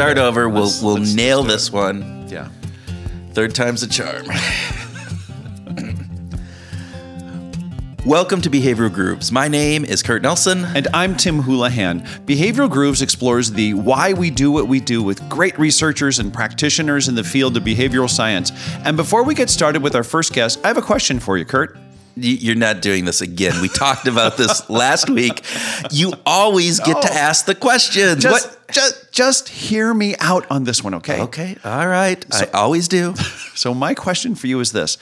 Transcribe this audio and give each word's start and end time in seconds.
start 0.00 0.16
over. 0.16 0.48
We'll 0.48 0.62
Let's- 0.62 0.80
we'll 0.82 0.94
let's- 0.94 1.12
nail 1.12 1.42
this 1.42 1.70
one. 1.70 2.24
Yeah. 2.26 2.48
Third 3.34 3.54
time's 3.54 3.82
a 3.82 3.86
charm. 3.86 4.24
Welcome 8.06 8.40
to 8.40 8.48
Behavioral 8.48 8.90
Grooves. 8.90 9.30
My 9.30 9.46
name 9.46 9.84
is 9.84 10.02
Kurt 10.02 10.22
Nelson. 10.22 10.64
And 10.74 10.88
I'm 10.94 11.18
Tim 11.18 11.40
Houlihan. 11.42 12.00
Behavioral 12.24 12.70
Grooves 12.70 13.02
explores 13.02 13.50
the 13.52 13.74
why 13.74 14.14
we 14.14 14.30
do 14.30 14.50
what 14.50 14.68
we 14.68 14.80
do 14.80 15.02
with 15.02 15.28
great 15.28 15.58
researchers 15.58 16.18
and 16.18 16.32
practitioners 16.32 17.06
in 17.06 17.14
the 17.14 17.22
field 17.22 17.58
of 17.58 17.62
behavioral 17.64 18.08
science. 18.08 18.52
And 18.86 18.96
before 18.96 19.22
we 19.22 19.34
get 19.34 19.50
started 19.50 19.82
with 19.82 19.94
our 19.94 20.02
first 20.02 20.32
guest, 20.32 20.60
I 20.64 20.68
have 20.68 20.78
a 20.78 20.82
question 20.82 21.20
for 21.20 21.36
you, 21.36 21.44
Kurt. 21.44 21.76
You're 22.22 22.54
not 22.54 22.82
doing 22.82 23.04
this 23.04 23.20
again. 23.20 23.60
We 23.60 23.68
talked 23.68 24.06
about 24.06 24.36
this 24.36 24.68
last 24.70 25.08
week. 25.10 25.44
You 25.90 26.14
always 26.24 26.80
get 26.80 27.02
to 27.02 27.12
ask 27.12 27.46
the 27.46 27.54
questions. 27.54 28.22
Just, 28.22 28.48
what? 28.48 28.72
just, 28.72 29.12
just 29.12 29.48
hear 29.48 29.92
me 29.92 30.14
out 30.18 30.50
on 30.50 30.64
this 30.64 30.82
one, 30.82 30.94
okay? 30.94 31.20
Okay, 31.22 31.56
all 31.64 31.86
right. 31.86 32.24
I 32.32 32.46
always 32.54 32.88
do. 32.88 33.14
So, 33.56 33.74
my 33.74 33.92
question 33.92 34.36
for 34.36 34.46
you 34.46 34.58
is 34.60 34.72
this 34.72 34.96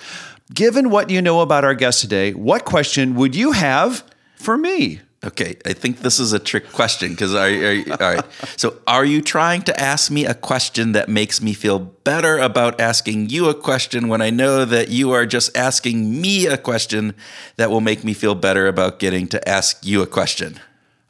Given 0.52 0.90
what 0.90 1.10
you 1.10 1.22
know 1.22 1.42
about 1.42 1.64
our 1.64 1.74
guest 1.74 2.00
today, 2.00 2.32
what 2.32 2.64
question 2.64 3.14
would 3.14 3.36
you 3.36 3.52
have 3.52 4.02
for 4.34 4.56
me? 4.56 5.00
Okay, 5.24 5.56
I 5.66 5.72
think 5.72 6.00
this 6.00 6.20
is 6.20 6.32
a 6.32 6.38
trick 6.38 6.70
question 6.72 7.10
because 7.10 7.34
all 7.34 7.40
right. 7.40 8.24
So, 8.56 8.76
are 8.86 9.04
you 9.04 9.20
trying 9.20 9.62
to 9.62 9.80
ask 9.80 10.12
me 10.12 10.24
a 10.24 10.34
question 10.34 10.92
that 10.92 11.08
makes 11.08 11.42
me 11.42 11.54
feel 11.54 11.80
better 11.80 12.38
about 12.38 12.80
asking 12.80 13.30
you 13.30 13.48
a 13.48 13.54
question 13.54 14.06
when 14.06 14.22
I 14.22 14.30
know 14.30 14.64
that 14.64 14.90
you 14.90 15.10
are 15.10 15.26
just 15.26 15.56
asking 15.56 16.20
me 16.20 16.46
a 16.46 16.56
question 16.56 17.14
that 17.56 17.68
will 17.68 17.80
make 17.80 18.04
me 18.04 18.14
feel 18.14 18.36
better 18.36 18.68
about 18.68 19.00
getting 19.00 19.26
to 19.28 19.48
ask 19.48 19.84
you 19.84 20.02
a 20.02 20.06
question? 20.06 20.60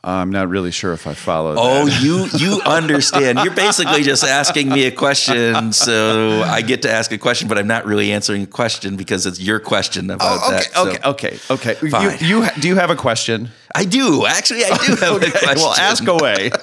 I'm 0.04 0.30
not 0.30 0.48
really 0.48 0.70
sure 0.70 0.92
if 0.92 1.06
I 1.08 1.14
follow 1.14 1.54
Oh, 1.58 1.86
that. 1.86 2.02
you 2.02 2.26
you 2.38 2.60
understand. 2.66 3.40
You're 3.40 3.54
basically 3.54 4.02
just 4.04 4.22
asking 4.24 4.68
me 4.68 4.84
a 4.84 4.92
question, 4.92 5.72
so 5.72 6.42
I 6.42 6.62
get 6.62 6.82
to 6.82 6.90
ask 6.90 7.10
a 7.12 7.18
question, 7.18 7.48
but 7.48 7.58
I'm 7.58 7.66
not 7.66 7.84
really 7.84 8.12
answering 8.12 8.42
a 8.44 8.46
question 8.46 8.96
because 8.96 9.26
it's 9.26 9.40
your 9.40 9.58
question 9.58 10.08
about 10.10 10.38
Oh, 10.42 10.46
okay, 10.46 10.56
that. 10.56 10.72
so- 10.72 11.10
okay, 11.10 11.38
okay, 11.50 11.72
okay. 11.72 11.76
You, 11.82 11.90
Fine. 11.90 12.18
you 12.20 12.46
do 12.60 12.68
you 12.68 12.76
have 12.76 12.90
a 12.90 12.96
question? 12.96 13.50
I 13.74 13.84
do 13.84 14.24
actually. 14.24 14.64
I 14.64 14.76
do 14.86 14.94
have 15.00 15.16
a 15.22 15.30
question. 15.30 15.56
well, 15.56 15.74
ask 15.74 16.06
away. 16.06 16.50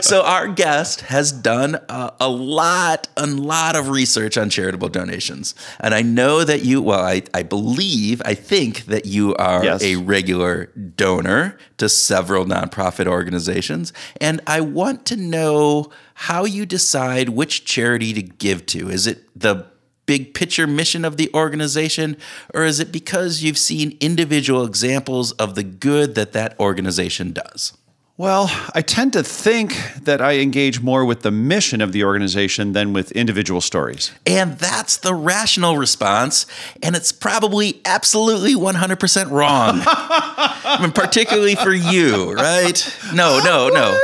so 0.00 0.22
our 0.22 0.48
guest 0.48 1.02
has 1.02 1.32
done 1.32 1.76
a, 1.88 2.12
a 2.20 2.28
lot 2.28 3.08
a 3.16 3.26
lot 3.26 3.76
of 3.76 3.88
research 3.88 4.36
on 4.38 4.50
charitable 4.50 4.88
donations. 4.88 5.54
And 5.80 5.94
i 5.94 6.02
know 6.02 6.44
that 6.44 6.64
you 6.64 6.82
well 6.82 7.00
i, 7.00 7.22
I 7.34 7.42
believe 7.42 8.22
i 8.24 8.34
think 8.34 8.86
that 8.86 9.06
you 9.06 9.34
are 9.36 9.64
Yes. 9.64 9.82
a 9.82 9.96
regular 9.96 10.66
donor 10.96 11.58
to 11.78 11.88
several 11.88 12.44
nonprofit 12.44 13.06
organizations. 13.06 13.92
And 14.20 14.40
i 14.46 14.60
want 14.60 15.04
to 15.06 15.16
know 15.16 15.90
how 16.14 16.44
you 16.44 16.66
decide 16.66 17.28
which 17.30 17.64
charity 17.64 18.12
to 18.12 18.22
give 18.22 18.66
to. 18.66 18.90
Is 18.90 19.06
it 19.06 19.28
the 19.38 19.66
big 20.06 20.32
picture 20.34 20.66
mission 20.66 21.04
of 21.04 21.16
the 21.18 21.30
organization 21.34 22.16
or 22.54 22.64
is 22.64 22.80
it 22.80 22.90
because 22.90 23.42
you've 23.42 23.58
seen 23.58 23.96
individual 24.00 24.64
examples 24.64 25.32
of 25.32 25.54
the 25.54 25.62
good 25.62 26.14
that 26.14 26.32
that 26.32 26.58
organization 26.58 27.30
does 27.32 27.76
Well, 28.18 28.50
I 28.74 28.82
tend 28.82 29.12
to 29.12 29.22
think 29.22 29.76
that 30.02 30.20
I 30.20 30.38
engage 30.38 30.80
more 30.80 31.04
with 31.04 31.22
the 31.22 31.30
mission 31.30 31.80
of 31.80 31.92
the 31.92 32.02
organization 32.02 32.72
than 32.72 32.92
with 32.92 33.12
individual 33.12 33.60
stories. 33.60 34.10
And 34.26 34.58
that's 34.58 34.96
the 34.96 35.14
rational 35.14 35.76
response. 35.76 36.44
And 36.82 36.96
it's 36.96 37.12
probably 37.12 37.80
absolutely 37.84 38.56
100% 38.56 39.30
wrong. 39.30 39.82
I 39.86 40.78
mean, 40.82 40.90
particularly 40.90 41.54
for 41.54 41.72
you, 41.72 42.32
right? 42.32 42.92
No, 43.14 43.38
no, 43.38 43.68
no. 43.68 43.96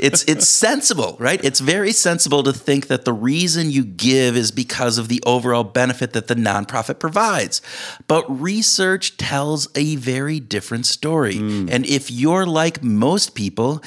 It's, 0.00 0.24
it's 0.24 0.48
sensible, 0.66 1.16
right? 1.18 1.42
It's 1.44 1.60
very 1.60 1.92
sensible 1.92 2.42
to 2.42 2.52
think 2.52 2.88
that 2.88 3.04
the 3.04 3.12
reason 3.12 3.70
you 3.70 3.84
give 3.84 4.36
is 4.36 4.50
because 4.50 4.98
of 4.98 5.08
the 5.08 5.22
overall 5.26 5.64
benefit 5.64 6.12
that 6.12 6.28
the 6.28 6.34
nonprofit 6.34 6.98
provides. 6.98 7.62
But 8.06 8.24
research 8.28 9.16
tells 9.16 9.68
a 9.74 9.96
very 9.96 10.40
different 10.40 10.86
story. 10.86 11.36
Hmm. 11.36 11.68
And 11.70 11.86
if 11.86 12.10
you're 12.10 12.46
like 12.46 12.82
most 12.82 13.34
people, 13.34 13.82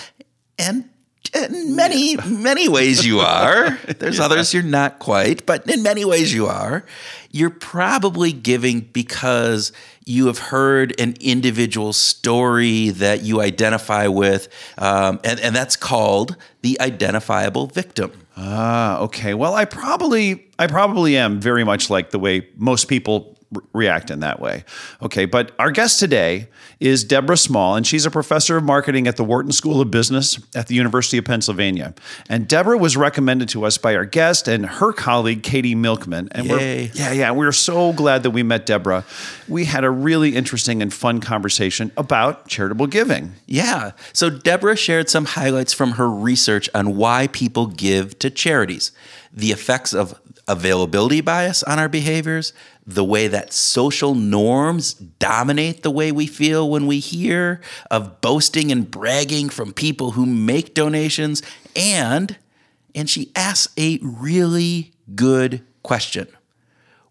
and 0.58 0.90
in 1.36 1.76
many, 1.76 2.18
many 2.28 2.70
ways 2.70 3.06
you 3.06 3.20
are. 3.20 3.78
There's 4.00 4.20
others 4.20 4.54
you're 4.54 4.64
not 4.64 5.00
quite, 5.00 5.46
but 5.46 5.70
in 5.70 5.84
many 5.84 6.06
ways 6.06 6.34
you 6.34 6.48
are. 6.48 6.86
You're 7.32 7.50
probably 7.50 8.32
giving 8.32 8.82
because 8.82 9.72
you 10.06 10.28
have 10.28 10.38
heard 10.38 11.00
an 11.00 11.16
individual 11.20 11.94
story 11.94 12.90
that 12.90 13.24
you 13.24 13.42
identify 13.42 14.08
with, 14.08 14.50
um, 14.78 15.20
and, 15.24 15.40
and 15.40 15.56
that's 15.56 15.76
called 15.76 16.36
the 16.62 16.80
identifiable 16.80 17.68
victim. 17.68 18.12
Ah, 18.36 19.00
okay. 19.00 19.34
Well, 19.34 19.54
I 19.54 19.66
probably 19.66 20.48
I 20.58 20.68
probably 20.68 21.18
am 21.18 21.40
very 21.40 21.64
much 21.64 21.90
like 21.90 22.10
the 22.10 22.20
way 22.20 22.48
most 22.58 22.88
people 22.88 23.33
react 23.74 24.12
in 24.12 24.20
that 24.22 24.40
way. 24.40 24.64
Okay, 25.02 25.26
but 25.26 25.52
our 25.60 25.72
guest 25.72 26.00
today 26.00 26.48
is 26.80 27.04
Deborah 27.04 27.38
Small, 27.38 27.76
and 27.76 27.88
she's 27.88 28.06
a 28.06 28.12
professor 28.12 28.58
of 28.58 28.64
marketing 28.64 29.08
at 29.08 29.16
the 29.16 29.24
Wharton 29.24 29.52
School 29.52 29.82
of 29.82 29.90
Business 29.92 30.40
at 30.56 30.68
the 30.68 30.76
University 30.76 31.18
of 31.18 31.26
Pennsylvania. 31.26 31.94
And 32.30 32.48
Deborah 32.48 32.78
was 32.78 32.98
recommended 32.98 33.50
to 33.50 33.66
us 33.66 33.78
by 33.78 33.96
our 33.96 34.06
guest 34.06 34.48
and 34.48 34.66
her 34.66 34.92
colleague 34.92 35.44
Katie 35.44 35.76
Milkman. 35.76 36.28
And 36.32 36.46
Yay. 36.46 36.52
we're 36.52 36.92
yeah, 36.94 37.12
yeah, 37.12 37.32
we're 37.32 37.52
so 37.52 37.94
glad 37.94 38.24
that 38.24 38.32
we 38.32 38.44
met 38.44 38.66
Deborah. 38.66 39.06
We 39.48 39.66
had 39.66 39.84
a 39.84 39.90
really 39.90 40.36
interesting 40.36 40.82
and 40.82 40.94
fun 40.94 41.20
conversation 41.22 41.92
about 41.98 42.48
charitable 42.48 42.88
giving. 42.88 43.34
Yeah. 43.46 43.92
So 44.12 44.30
Deborah 44.30 44.76
shared 44.76 45.10
some 45.10 45.26
highlights 45.26 45.74
from 45.74 45.92
her 45.92 46.10
research 46.10 46.70
on 46.74 46.98
why 46.98 47.28
people 47.28 47.68
give 47.68 48.20
to 48.20 48.30
charities, 48.30 48.92
the 49.32 49.52
effects 49.52 49.94
of 49.94 50.20
availability 50.48 51.22
bias 51.22 51.64
on 51.64 51.80
our 51.80 51.90
behaviors, 51.90 52.54
the 52.86 53.04
way 53.04 53.28
that 53.28 53.54
social 53.54 54.14
norms 54.14 54.94
dominate 54.94 55.84
the 55.84 55.92
way 55.92 56.12
we 56.12 56.28
feel 56.28 56.70
when 56.70 56.86
we 56.86 57.00
hear 57.00 57.62
of 57.90 58.20
boasting 58.22 58.72
and 58.72 58.90
bragging 58.92 59.50
from 59.50 59.74
people 59.74 60.12
who 60.12 60.26
make 60.26 60.74
donations, 60.74 61.42
and 61.76 62.38
and 62.96 63.10
she 63.10 63.32
asks 63.36 63.74
a 63.78 64.00
really 64.02 64.92
good 65.16 65.64
question. 65.82 66.28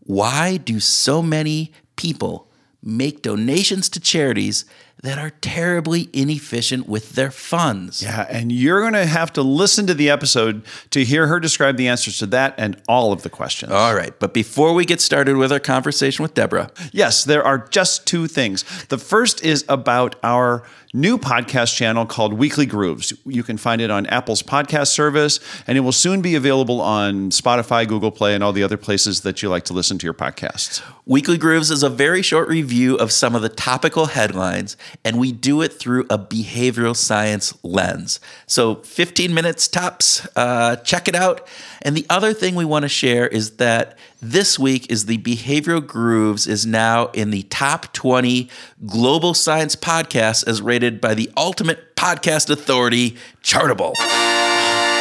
Why 0.01 0.57
do 0.57 0.79
so 0.81 1.23
many 1.23 1.73
people 1.97 2.49
make 2.83 3.23
donations 3.23 3.89
to 3.91 4.01
charities 4.01 4.65
that 5.03 5.19
are 5.19 5.31
terribly 5.41 6.09
inefficient 6.13 6.89
with 6.89 7.13
their 7.13 7.31
funds? 7.31 8.03
Yeah, 8.03 8.27
and 8.31 8.53
you're 8.53 8.81
going 8.81 8.93
to 8.93 9.07
have 9.07 9.33
to 9.35 9.43
listen 9.43 9.87
to 9.89 9.95
the 9.95 10.09
episode 10.09 10.65
to 10.91 11.05
hear 11.05 11.27
her 11.27 11.41
describe 11.41 11.77
the 11.77 11.89
answers 11.89 12.19
to 12.19 12.27
that 12.27 12.55
and 12.57 12.81
all 12.89 13.13
of 13.13 13.23
the 13.23 13.31
questions. 13.31 13.73
All 13.73 13.95
right, 13.95 14.19
but 14.19 14.33
before 14.33 14.73
we 14.73 14.85
get 14.85 15.01
started 15.01 15.37
with 15.37 15.53
our 15.53 15.61
conversation 15.61 16.23
with 16.23 16.35
Deborah, 16.35 16.71
Yes, 16.93 17.25
there 17.25 17.43
are 17.43 17.59
just 17.69 18.07
two 18.07 18.27
things. 18.27 18.65
The 18.87 18.99
first 18.99 19.45
is 19.45 19.65
about 19.69 20.17
our 20.23 20.63
new 20.93 21.17
podcast 21.17 21.75
channel 21.75 22.05
called 22.05 22.35
Weekly 22.35 22.67
Grooves. 22.67 23.15
You 23.25 23.43
can 23.43 23.57
find 23.57 23.81
it 23.81 23.91
on 23.91 24.05
Apple's 24.07 24.43
podcast 24.43 24.89
service, 24.89 25.41
and 25.67 25.79
it 25.79 25.81
will 25.81 25.93
soon 25.93 26.21
be 26.21 26.35
available 26.35 26.81
on 26.81 27.31
Spotify, 27.31 27.89
Google 27.89 28.11
Play, 28.11 28.35
and 28.35 28.45
all 28.45 28.53
the 28.53 28.63
other 28.63 28.77
places 28.77 29.23
that 29.23 29.43
you 29.43 29.49
like 29.49 29.65
to 29.65 29.73
listen 29.73 29.97
to 29.99 30.07
your 30.07 30.15
podcasts. 30.15 30.83
Weekly 31.07 31.39
Grooves 31.39 31.71
is 31.71 31.83
a 31.83 31.89
very 31.89 32.21
short 32.21 32.49
review 32.49 32.97
of 32.97 33.11
some 33.11 33.35
of 33.35 33.41
the 33.41 33.49
topical 33.49 34.07
headlines, 34.07 34.77
and 35.05 35.19
we 35.19 35.33
do 35.33 35.63
it 35.63 35.73
through 35.73 36.05
a 36.11 36.19
behavioral 36.19 36.95
science 36.95 37.57
lens. 37.63 38.21
So, 38.47 38.77
15 38.77 39.33
minutes 39.33 39.69
tops. 39.69 40.29
Uh, 40.37 40.77
check 40.77 41.09
it 41.09 41.15
out. 41.15 41.49
And 41.81 41.97
the 41.97 42.07
other 42.11 42.35
thing 42.35 42.55
we 42.55 42.65
want 42.65 42.83
to 42.83 42.89
share 42.89 43.27
is 43.27 43.57
that 43.57 43.97
this 44.23 44.57
week 44.57 44.91
is 44.91 45.07
the 45.07 45.19
Behavioral 45.19 45.85
Grooves 45.85 46.47
is 46.47 46.65
now 46.65 47.09
in 47.09 47.31
the 47.31 47.43
top 47.45 47.93
20 47.93 48.49
global 48.87 49.35
science 49.35 49.75
podcasts 49.75 50.47
as 50.47 50.63
rated 50.63 51.01
by 51.01 51.13
the 51.13 51.29
ultimate 51.37 51.97
podcast 51.97 52.49
authority, 52.49 53.17
Chartable. 53.43 53.95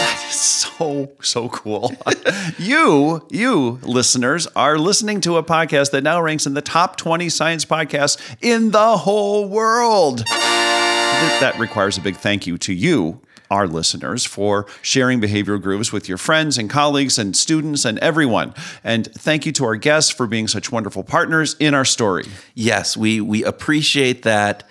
That 0.01 0.25
is 0.31 0.35
so, 0.35 1.11
so 1.21 1.49
cool. 1.49 1.93
you, 2.57 3.23
you 3.29 3.79
listeners, 3.83 4.47
are 4.55 4.79
listening 4.79 5.21
to 5.21 5.37
a 5.37 5.43
podcast 5.43 5.91
that 5.91 6.01
now 6.01 6.19
ranks 6.19 6.47
in 6.47 6.55
the 6.55 6.61
top 6.61 6.95
20 6.95 7.29
science 7.29 7.65
podcasts 7.65 8.19
in 8.41 8.71
the 8.71 8.97
whole 8.97 9.47
world. 9.47 10.25
That 10.25 11.37
that 11.39 11.59
requires 11.59 11.99
a 11.99 12.01
big 12.01 12.15
thank 12.15 12.47
you 12.47 12.57
to 12.57 12.73
you, 12.73 13.21
our 13.51 13.67
listeners, 13.67 14.25
for 14.25 14.65
sharing 14.81 15.21
behavioral 15.21 15.61
grooves 15.61 15.91
with 15.91 16.09
your 16.09 16.17
friends 16.17 16.57
and 16.57 16.69
colleagues 16.69 17.19
and 17.19 17.35
students 17.35 17.85
and 17.85 17.99
everyone. 17.99 18.53
And 18.83 19.11
thank 19.13 19.45
you 19.45 19.51
to 19.53 19.65
our 19.65 19.75
guests 19.75 20.09
for 20.09 20.25
being 20.25 20.47
such 20.47 20.71
wonderful 20.71 21.03
partners 21.03 21.55
in 21.59 21.73
our 21.73 21.85
story. 21.85 22.25
Yes, 22.55 22.97
we, 22.97 23.21
we 23.21 23.43
appreciate 23.43 24.23
that. 24.23 24.63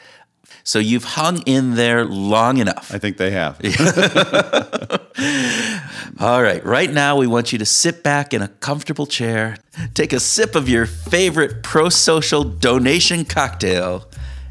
So 0.65 0.79
you've 0.79 1.05
hung 1.05 1.43
in 1.43 1.75
there 1.75 2.05
long 2.05 2.59
enough. 2.59 2.93
I 2.93 2.99
think 2.99 3.17
they 3.17 3.31
have. 3.31 3.61
All 6.21 6.43
right, 6.43 6.65
right 6.65 6.93
now 6.93 7.17
we 7.17 7.27
want 7.27 7.53
you 7.53 7.59
to 7.59 7.65
sit 7.65 8.03
back 8.03 8.35
in 8.35 8.43
a 8.43 8.49
comfortable 8.49 9.07
chair, 9.07 9.57
take 9.95 10.13
a 10.13 10.21
sip 10.21 10.55
of 10.55 10.69
your 10.69 10.87
favorite 10.87 11.63
pro 11.63 11.89
social 11.89 12.45
donation 12.45 13.25
cocktail, 13.25 14.09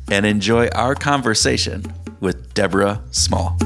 and 0.10 0.25
enjoy 0.25 0.68
our 0.70 0.96
conversation 0.96 1.84
with 2.20 2.54
Deborah 2.54 3.02
Small. 3.12 3.58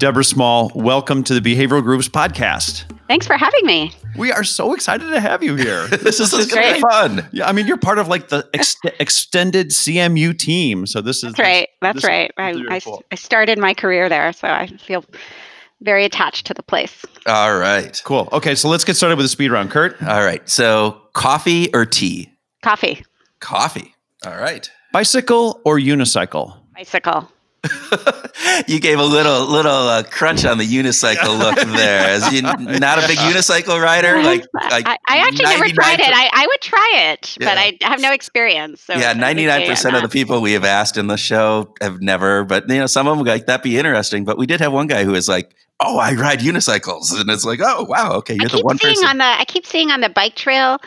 Deborah 0.00 0.24
Small, 0.24 0.72
welcome 0.74 1.22
to 1.24 1.38
the 1.38 1.42
Behavioral 1.42 1.82
Grooves 1.82 2.08
podcast. 2.08 2.90
Thanks 3.06 3.26
for 3.26 3.36
having 3.36 3.66
me. 3.66 3.92
We 4.16 4.32
are 4.32 4.44
so 4.44 4.72
excited 4.72 5.10
to 5.10 5.20
have 5.20 5.42
you 5.42 5.56
here. 5.56 5.86
this 5.88 6.20
is, 6.20 6.32
is 6.32 6.50
great. 6.50 6.80
fun. 6.80 7.28
Yeah, 7.32 7.46
I 7.46 7.52
mean, 7.52 7.66
you're 7.66 7.76
part 7.76 7.98
of 7.98 8.08
like 8.08 8.28
the 8.28 8.48
ex- 8.54 8.78
extended 8.98 9.68
CMU 9.68 10.38
team. 10.38 10.86
So 10.86 11.02
this 11.02 11.18
is 11.18 11.34
That's 11.34 11.38
right. 11.38 11.68
That's 11.82 11.96
this, 11.96 12.04
right. 12.04 12.32
I, 12.38 12.64
I, 12.70 12.80
cool. 12.80 13.04
I 13.12 13.14
started 13.16 13.58
my 13.58 13.74
career 13.74 14.08
there, 14.08 14.32
so 14.32 14.48
I 14.48 14.68
feel 14.68 15.04
very 15.82 16.06
attached 16.06 16.46
to 16.46 16.54
the 16.54 16.62
place. 16.62 17.04
All 17.26 17.58
right. 17.58 18.00
Cool. 18.02 18.26
Okay, 18.32 18.54
so 18.54 18.70
let's 18.70 18.84
get 18.84 18.96
started 18.96 19.16
with 19.16 19.24
the 19.24 19.28
speed 19.28 19.50
round. 19.50 19.70
Kurt? 19.70 20.02
All 20.02 20.24
right. 20.24 20.48
So, 20.48 20.98
coffee 21.12 21.68
or 21.74 21.84
tea? 21.84 22.32
Coffee. 22.62 23.04
Coffee. 23.40 23.94
All 24.24 24.38
right. 24.38 24.70
Bicycle 24.94 25.60
or 25.66 25.78
unicycle? 25.78 26.56
Bicycle. 26.74 27.30
you 28.66 28.80
gave 28.80 28.98
a 28.98 29.04
little 29.04 29.46
little 29.46 29.70
uh, 29.70 30.02
crunch 30.02 30.44
on 30.44 30.58
the 30.58 30.64
unicycle 30.64 31.38
look 31.38 31.56
there. 31.56 32.08
As 32.08 32.32
you 32.32 32.42
not 32.78 33.02
a 33.02 33.06
big 33.06 33.18
unicycle 33.18 33.80
rider, 33.82 34.22
like, 34.22 34.46
like 34.54 34.86
I, 34.86 34.96
I, 35.06 35.18
actually 35.18 35.44
never 35.44 35.68
tried 35.68 36.00
it. 36.00 36.08
I, 36.08 36.30
I 36.32 36.46
would 36.46 36.60
try 36.60 36.92
it, 37.12 37.36
yeah. 37.38 37.48
but 37.48 37.58
I 37.58 37.76
have 37.82 38.00
no 38.00 38.12
experience. 38.12 38.80
So 38.80 38.94
yeah, 38.94 39.12
ninety 39.12 39.44
nine 39.46 39.66
percent 39.66 39.94
of 39.94 40.02
the 40.02 40.08
people 40.08 40.40
we 40.40 40.52
have 40.52 40.64
asked 40.64 40.96
in 40.96 41.08
the 41.08 41.18
show 41.18 41.74
have 41.82 42.00
never. 42.00 42.44
But 42.44 42.68
you 42.68 42.78
know, 42.78 42.86
some 42.86 43.06
of 43.06 43.18
them 43.18 43.26
like 43.26 43.46
that'd 43.46 43.62
be 43.62 43.78
interesting. 43.78 44.24
But 44.24 44.38
we 44.38 44.46
did 44.46 44.60
have 44.60 44.72
one 44.72 44.86
guy 44.86 45.04
who 45.04 45.12
was 45.12 45.28
like, 45.28 45.54
"Oh, 45.80 45.98
I 45.98 46.14
ride 46.14 46.40
unicycles," 46.40 47.18
and 47.20 47.28
it's 47.28 47.44
like, 47.44 47.60
"Oh, 47.62 47.84
wow, 47.84 48.12
okay, 48.14 48.36
you're 48.40 48.48
the 48.48 48.62
one 48.62 48.78
person." 48.78 49.06
On 49.06 49.18
the, 49.18 49.24
I 49.24 49.44
keep 49.44 49.66
seeing 49.66 49.90
on 49.90 50.00
the 50.00 50.08
bike 50.08 50.34
trail 50.34 50.78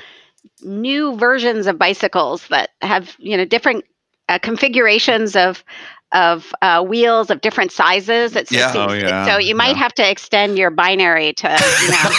new 0.63 1.15
versions 1.17 1.67
of 1.67 1.77
bicycles 1.77 2.47
that 2.47 2.71
have 2.81 3.15
you 3.19 3.37
know 3.37 3.45
different 3.45 3.85
uh, 4.29 4.39
configurations 4.39 5.35
of 5.35 5.63
of 6.13 6.53
uh, 6.61 6.83
wheels 6.83 7.29
of 7.29 7.41
different 7.41 7.71
sizes. 7.71 8.35
It's, 8.35 8.51
yeah. 8.51 8.71
oh, 8.75 8.93
yeah. 8.93 9.25
So 9.25 9.37
you 9.37 9.55
might 9.55 9.75
yeah. 9.75 9.83
have 9.83 9.93
to 9.95 10.09
extend 10.09 10.57
your 10.57 10.69
binary 10.69 11.33
to 11.33 11.47
you 11.47 11.89
know, 11.89 12.11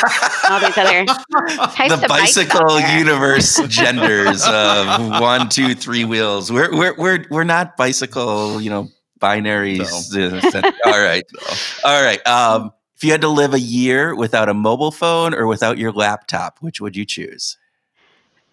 all 0.51 0.61
these 0.61 0.77
other 0.77 1.05
types 1.75 2.01
the 2.01 2.07
bicycle 2.09 2.81
universe 2.81 3.61
genders 3.69 4.45
of 4.47 5.21
one, 5.21 5.49
two, 5.49 5.75
three 5.75 6.05
wheels. 6.05 6.51
We're 6.51 6.71
we're 6.77 6.95
we're 6.97 7.25
we're 7.31 7.45
not 7.45 7.77
bicycle, 7.77 8.61
you 8.61 8.71
know, 8.71 8.89
binaries. 9.21 10.13
No. 10.15 10.71
all 10.85 11.03
right, 11.03 11.25
all 11.85 12.03
right. 12.03 12.27
Um, 12.27 12.73
if 12.97 13.03
you 13.03 13.11
had 13.11 13.23
to 13.23 13.29
live 13.29 13.55
a 13.55 13.61
year 13.61 14.15
without 14.15 14.49
a 14.49 14.55
mobile 14.55 14.91
phone 14.91 15.35
or 15.35 15.47
without 15.47 15.79
your 15.79 15.93
laptop, 15.93 16.59
which 16.61 16.81
would 16.81 16.97
you 16.97 17.05
choose? 17.05 17.59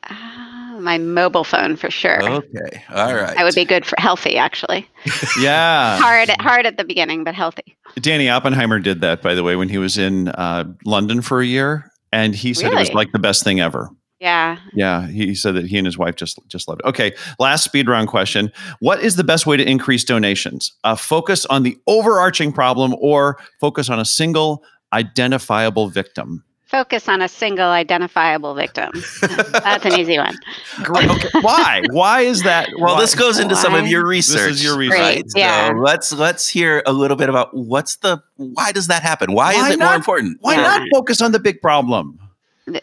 Uh, 0.03 0.50
my 0.81 0.97
mobile 0.97 1.43
phone 1.43 1.75
for 1.75 1.89
sure. 1.89 2.21
Okay. 2.21 2.83
All 2.89 3.15
right. 3.15 3.37
I 3.37 3.43
would 3.43 3.55
be 3.55 3.65
good 3.65 3.85
for 3.85 3.95
healthy, 3.99 4.37
actually. 4.37 4.87
yeah. 5.39 5.97
hard, 5.99 6.29
hard 6.39 6.65
at 6.65 6.77
the 6.77 6.83
beginning, 6.83 7.23
but 7.23 7.35
healthy. 7.35 7.77
Danny 7.95 8.29
Oppenheimer 8.29 8.79
did 8.79 9.01
that, 9.01 9.21
by 9.21 9.33
the 9.33 9.43
way, 9.43 9.55
when 9.55 9.69
he 9.69 9.77
was 9.77 9.97
in 9.97 10.29
uh, 10.29 10.65
London 10.85 11.21
for 11.21 11.41
a 11.41 11.45
year, 11.45 11.91
and 12.11 12.35
he 12.35 12.53
said 12.53 12.65
really? 12.65 12.77
it 12.77 12.79
was 12.79 12.93
like 12.93 13.11
the 13.11 13.19
best 13.19 13.43
thing 13.43 13.59
ever. 13.59 13.89
Yeah. 14.19 14.59
Yeah. 14.73 15.07
He 15.07 15.33
said 15.33 15.55
that 15.55 15.65
he 15.65 15.77
and 15.77 15.85
his 15.85 15.97
wife 15.97 16.15
just 16.15 16.39
just 16.47 16.67
loved 16.67 16.81
it. 16.85 16.89
Okay. 16.89 17.13
Last 17.39 17.63
speed 17.63 17.89
round 17.89 18.07
question. 18.07 18.51
What 18.79 18.99
is 19.01 19.15
the 19.15 19.23
best 19.23 19.47
way 19.47 19.57
to 19.57 19.67
increase 19.67 20.03
donations? 20.03 20.71
Uh, 20.83 20.95
focus 20.95 21.43
on 21.47 21.63
the 21.63 21.75
overarching 21.87 22.53
problem 22.53 22.95
or 22.99 23.39
focus 23.59 23.89
on 23.89 23.99
a 23.99 24.05
single 24.05 24.63
identifiable 24.93 25.89
victim? 25.89 26.43
Focus 26.71 27.09
on 27.09 27.21
a 27.21 27.27
single 27.27 27.69
identifiable 27.69 28.55
victim. 28.55 28.89
That's 29.21 29.85
an 29.85 29.99
easy 29.99 30.17
one. 30.17 30.37
Okay. 30.79 31.29
Why? 31.41 31.83
Why 31.91 32.21
is 32.21 32.43
that? 32.43 32.69
Well, 32.77 32.95
why? 32.95 33.01
this 33.01 33.13
goes 33.13 33.37
into 33.37 33.55
Why? 33.55 33.61
some 33.61 33.75
of 33.75 33.87
your 33.87 34.07
research. 34.07 34.49
This 34.49 34.59
is 34.59 34.63
your 34.63 34.77
research. 34.77 34.99
Right. 34.99 35.25
Yeah. 35.35 35.69
So 35.69 35.75
let's 35.75 36.13
let's 36.13 36.47
hear 36.47 36.81
a 36.85 36.93
little 36.93 37.17
bit 37.17 37.27
about 37.27 37.49
what's 37.53 37.97
the 37.97 38.23
why 38.37 38.71
does 38.71 38.87
that 38.87 39.03
happen? 39.03 39.33
Why, 39.33 39.53
why 39.53 39.67
is 39.67 39.73
it 39.75 39.79
not, 39.79 39.85
more 39.87 39.95
important? 39.95 40.37
Why 40.39 40.55
yeah. 40.55 40.61
not 40.61 40.87
focus 40.93 41.21
on 41.21 41.33
the 41.33 41.39
big 41.39 41.61
problem? 41.61 42.17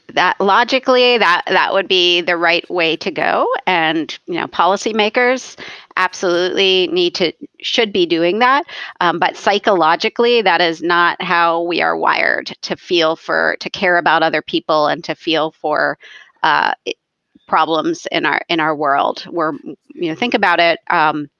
That 0.08 0.40
logically 0.40 1.18
that 1.18 1.42
that 1.46 1.72
would 1.72 1.88
be 1.88 2.20
the 2.20 2.36
right 2.36 2.68
way 2.70 2.96
to 2.96 3.10
go. 3.10 3.48
And 3.66 4.16
you 4.26 4.34
know 4.34 4.46
policymakers 4.46 5.58
absolutely 5.96 6.88
need 6.88 7.14
to 7.16 7.32
should 7.60 7.92
be 7.92 8.06
doing 8.06 8.40
that. 8.40 8.64
Um, 9.00 9.18
but 9.18 9.36
psychologically 9.36 10.42
that 10.42 10.60
is 10.60 10.82
not 10.82 11.20
how 11.22 11.62
we 11.62 11.80
are 11.80 11.96
wired 11.96 12.46
to 12.62 12.76
feel 12.76 13.16
for 13.16 13.56
to 13.60 13.70
care 13.70 13.98
about 13.98 14.22
other 14.22 14.42
people 14.42 14.86
and 14.86 15.02
to 15.04 15.14
feel 15.14 15.52
for 15.52 15.98
uh, 16.42 16.74
problems 17.46 18.06
in 18.10 18.26
our 18.26 18.42
in 18.48 18.60
our 18.60 18.74
world. 18.74 19.26
We're 19.30 19.52
you 19.94 20.10
know 20.10 20.14
think 20.14 20.34
about 20.34 20.60
it 20.60 20.80
um, 20.90 21.30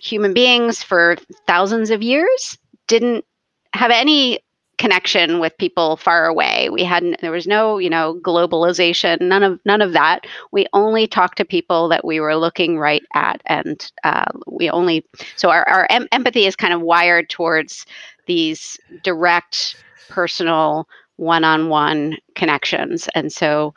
human 0.00 0.34
beings 0.34 0.82
for 0.82 1.16
thousands 1.46 1.90
of 1.90 2.02
years 2.02 2.58
didn't 2.88 3.24
have 3.72 3.90
any 3.90 4.40
connection 4.82 5.38
with 5.38 5.56
people 5.58 5.96
far 5.96 6.26
away. 6.26 6.68
We 6.68 6.82
hadn't 6.82 7.20
there 7.20 7.30
was 7.30 7.46
no, 7.46 7.78
you 7.78 7.88
know, 7.88 8.18
globalization, 8.20 9.20
none 9.20 9.44
of 9.44 9.60
none 9.64 9.80
of 9.80 9.92
that. 9.92 10.26
We 10.50 10.66
only 10.72 11.06
talked 11.06 11.38
to 11.38 11.44
people 11.44 11.88
that 11.90 12.04
we 12.04 12.18
were 12.18 12.34
looking 12.34 12.80
right 12.80 13.04
at 13.14 13.40
and 13.46 13.88
uh, 14.02 14.32
we 14.48 14.68
only 14.70 15.06
so 15.36 15.50
our, 15.50 15.64
our 15.68 15.86
em- 15.88 16.08
empathy 16.10 16.46
is 16.46 16.56
kind 16.56 16.74
of 16.74 16.80
wired 16.80 17.30
towards 17.30 17.86
these 18.26 18.76
direct 19.04 19.76
personal 20.08 20.88
one-on-one 21.14 22.16
connections. 22.34 23.08
And 23.14 23.32
so 23.32 23.74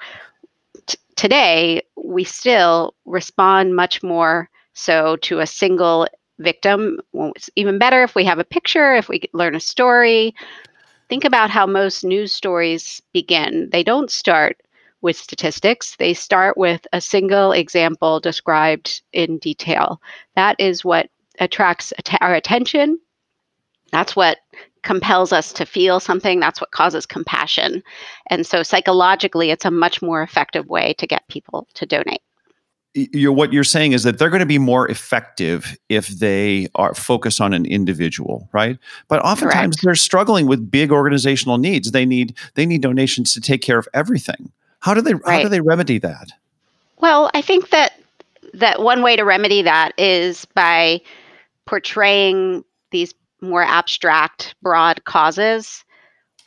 t- 0.88 0.98
today 1.16 1.84
we 2.04 2.24
still 2.24 2.96
respond 3.06 3.76
much 3.76 4.02
more 4.02 4.50
so 4.74 5.18
to 5.18 5.40
a 5.40 5.46
single 5.46 6.08
victim. 6.40 7.00
It's 7.14 7.52
even 7.56 7.78
better 7.78 8.02
if 8.02 8.16
we 8.16 8.26
have 8.26 8.40
a 8.40 8.44
picture, 8.44 8.96
if 8.96 9.08
we 9.08 9.22
learn 9.34 9.54
a 9.54 9.60
story, 9.60 10.34
think 11.10 11.26
about 11.26 11.50
how 11.50 11.66
most 11.66 12.04
news 12.04 12.34
stories 12.34 13.02
begin. 13.14 13.70
They 13.72 13.84
don't 13.84 14.12
start 14.12 14.58
with 15.02 15.18
statistics, 15.18 15.96
they 15.98 16.14
start 16.16 16.58
with 16.58 16.88
a 16.92 17.00
single 17.00 17.52
example 17.52 18.20
described 18.20 19.04
in 19.14 19.38
detail. 19.38 20.02
That 20.36 20.56
is 20.60 20.84
what 20.84 21.10
attracts 21.40 21.94
our 22.22 22.34
attention. 22.34 23.00
That's 23.92 24.16
what 24.16 24.40
compels 24.82 25.32
us 25.32 25.54
to 25.54 25.66
feel 25.66 26.00
something. 26.00 26.40
That's 26.40 26.60
what 26.60 26.72
causes 26.72 27.06
compassion. 27.06 27.84
And 28.32 28.48
so, 28.48 28.64
psychologically, 28.64 29.52
it's 29.52 29.66
a 29.66 29.72
much 29.72 30.02
more 30.02 30.24
effective 30.24 30.68
way 30.68 30.94
to 30.98 31.06
get 31.06 31.28
people 31.28 31.68
to 31.76 31.86
donate 31.86 32.22
you're, 32.96 33.34
what 33.34 33.52
you're 33.52 33.64
saying 33.64 33.92
is 33.92 34.04
that 34.04 34.18
they're 34.18 34.30
going 34.30 34.40
to 34.40 34.46
be 34.46 34.58
more 34.58 34.90
effective 34.90 35.78
if 35.90 36.08
they 36.08 36.68
are 36.76 36.94
focused 36.94 37.42
on 37.42 37.54
an 37.54 37.66
individual, 37.66 38.50
right? 38.54 38.78
But 39.10 39.24
oftentimes 39.24 39.76
Correct. 39.76 39.84
they're 39.84 39.96
struggling 39.96 40.48
with 40.48 40.72
big 40.72 40.92
organizational 40.92 41.58
needs. 41.58 41.92
They 41.92 42.06
need 42.06 42.36
they 42.56 42.66
need 42.66 42.82
donations 42.82 43.34
to 43.34 43.42
take 43.42 43.62
care 43.62 43.78
of 43.78 43.88
everything. 43.94 44.52
How 44.80 44.94
do 44.94 45.02
they 45.02 45.14
right. 45.14 45.38
how 45.38 45.44
do 45.44 45.50
they 45.50 45.62
remedy 45.62 46.00
that? 46.00 46.32
Well, 46.98 47.30
I 47.34 47.42
think 47.42 47.70
that 47.70 48.00
that 48.54 48.82
one 48.82 49.04
way 49.04 49.18
to 49.18 49.24
remedy 49.24 49.62
that 49.64 49.92
is 49.98 50.46
by 50.56 51.02
portraying 51.66 52.64
these 52.92 53.14
more 53.42 53.64
abstract, 53.64 54.56
broad 54.62 55.04
causes 55.04 55.84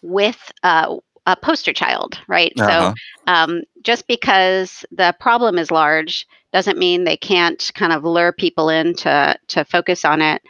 with 0.00 0.50
uh, 0.62 0.97
a 1.26 1.37
poster 1.37 1.75
child, 1.75 2.19
right? 2.26 2.52
Uh-huh. 2.59 2.95
So 2.95 3.33
um, 3.33 3.62
just 3.83 4.07
because 4.07 4.85
the 4.90 5.14
problem 5.21 5.59
is 5.59 5.71
large 5.71 6.26
doesn't 6.52 6.78
mean 6.78 7.05
they 7.05 7.17
can't 7.17 7.71
kind 7.75 7.93
of 7.93 8.05
lure 8.05 8.33
people 8.33 8.69
in 8.69 8.95
to, 8.95 9.37
to 9.49 9.64
focus 9.64 10.05
on 10.05 10.23
it 10.23 10.43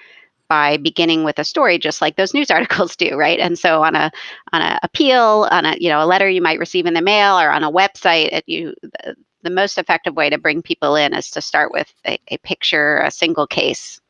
by 0.49 0.79
beginning 0.79 1.25
with 1.25 1.39
a 1.39 1.45
story 1.45 1.79
just 1.79 2.01
like 2.01 2.17
those 2.17 2.33
news 2.33 2.51
articles 2.53 2.97
do 2.97 3.17
right 3.17 3.39
and 3.39 3.59
so 3.59 3.83
on 3.83 3.95
a 3.95 4.11
on 4.53 4.63
a 4.63 4.79
appeal 4.83 5.47
on 5.51 5.67
a 5.67 5.77
you 5.79 5.91
know 5.91 6.03
a 6.03 6.07
letter 6.07 6.29
you 6.29 6.41
might 6.41 6.59
receive 6.59 6.87
in 6.87 6.95
the 6.95 7.03
mail 7.03 7.39
or 7.39 7.51
on 7.51 7.63
a 7.63 7.71
website 7.71 8.33
it, 8.33 8.45
you 8.47 8.75
the, 8.83 9.15
the 9.43 9.51
most 9.51 9.77
effective 9.77 10.17
way 10.17 10.31
to 10.31 10.39
bring 10.39 10.63
people 10.63 10.97
in 10.97 11.15
is 11.15 11.31
to 11.31 11.43
start 11.43 11.71
with 11.71 11.93
a, 12.07 12.19
a 12.29 12.39
picture 12.39 12.99
a 13.03 13.11
single 13.11 13.47
case 13.47 14.01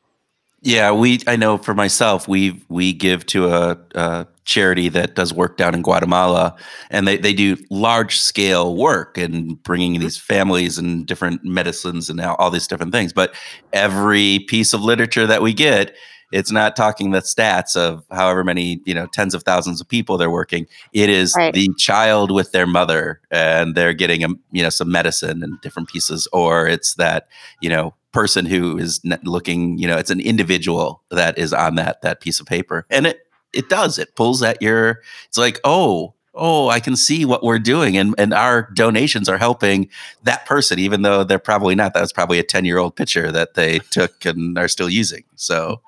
yeah, 0.61 0.91
we. 0.91 1.21
I 1.25 1.35
know 1.35 1.57
for 1.57 1.73
myself, 1.73 2.27
we 2.27 2.61
we 2.67 2.91
give 2.91 3.25
to 3.27 3.47
a, 3.47 3.77
a, 3.95 4.27
charity 4.49 4.89
that 4.89 5.15
does 5.15 5.33
work 5.33 5.55
down 5.55 5.75
in 5.75 5.81
Guatemala, 5.81 6.55
and 6.89 7.07
they 7.07 7.17
they 7.17 7.33
do 7.33 7.55
large 7.69 8.19
scale 8.19 8.75
work 8.75 9.17
and 9.17 9.61
bringing 9.63 9.93
mm-hmm. 9.93 10.01
these 10.01 10.17
families 10.17 10.77
and 10.77 11.05
different 11.05 11.45
medicines 11.45 12.09
and 12.09 12.17
now 12.17 12.35
all 12.35 12.49
these 12.49 12.67
different 12.67 12.91
things. 12.91 13.13
But 13.13 13.33
every 13.71 14.39
piece 14.47 14.73
of 14.73 14.81
literature 14.81 15.27
that 15.27 15.41
we 15.41 15.53
get, 15.53 15.95
it's 16.31 16.51
not 16.51 16.75
talking 16.75 17.11
the 17.11 17.19
stats 17.19 17.77
of 17.77 18.03
however 18.11 18.43
many 18.43 18.81
you 18.85 18.93
know 18.93 19.07
tens 19.13 19.33
of 19.33 19.43
thousands 19.43 19.79
of 19.79 19.87
people 19.87 20.17
they're 20.17 20.31
working. 20.31 20.65
It 20.93 21.09
is 21.09 21.33
right. 21.37 21.53
the 21.53 21.69
child 21.77 22.31
with 22.31 22.51
their 22.51 22.67
mother, 22.67 23.21
and 23.31 23.75
they're 23.75 23.93
getting 23.93 24.23
a 24.23 24.29
you 24.51 24.63
know 24.63 24.69
some 24.69 24.91
medicine 24.91 25.43
and 25.43 25.61
different 25.61 25.89
pieces, 25.89 26.27
or 26.33 26.67
it's 26.67 26.95
that 26.95 27.27
you 27.61 27.69
know 27.69 27.93
person 28.11 28.45
who 28.45 28.77
is 28.77 28.99
looking 29.23 29.77
you 29.77 29.87
know 29.87 29.97
it's 29.97 30.09
an 30.09 30.19
individual 30.19 31.03
that 31.11 31.37
is 31.37 31.53
on 31.53 31.75
that 31.75 32.01
that 32.01 32.21
piece 32.21 32.39
of 32.39 32.47
paper 32.47 32.83
and 32.89 33.05
it 33.05 33.28
it 33.53 33.69
does 33.69 33.97
it 33.97 34.15
pulls 34.15 34.41
at 34.41 34.61
your 34.61 35.01
it's 35.27 35.37
like 35.37 35.59
oh 35.63 36.13
oh 36.35 36.69
i 36.69 36.79
can 36.79 36.95
see 36.95 37.25
what 37.25 37.43
we're 37.43 37.59
doing 37.59 37.97
and 37.97 38.13
and 38.17 38.33
our 38.33 38.69
donations 38.73 39.27
are 39.27 39.37
helping 39.37 39.89
that 40.23 40.45
person 40.45 40.79
even 40.79 41.01
though 41.01 41.23
they're 41.23 41.39
probably 41.39 41.75
not 41.75 41.93
that 41.93 42.01
was 42.01 42.13
probably 42.13 42.39
a 42.39 42.43
10 42.43 42.65
year 42.65 42.77
old 42.77 42.95
picture 42.95 43.31
that 43.31 43.55
they 43.55 43.79
took 43.91 44.25
and 44.25 44.57
are 44.57 44.67
still 44.67 44.89
using 44.89 45.23
so 45.35 45.81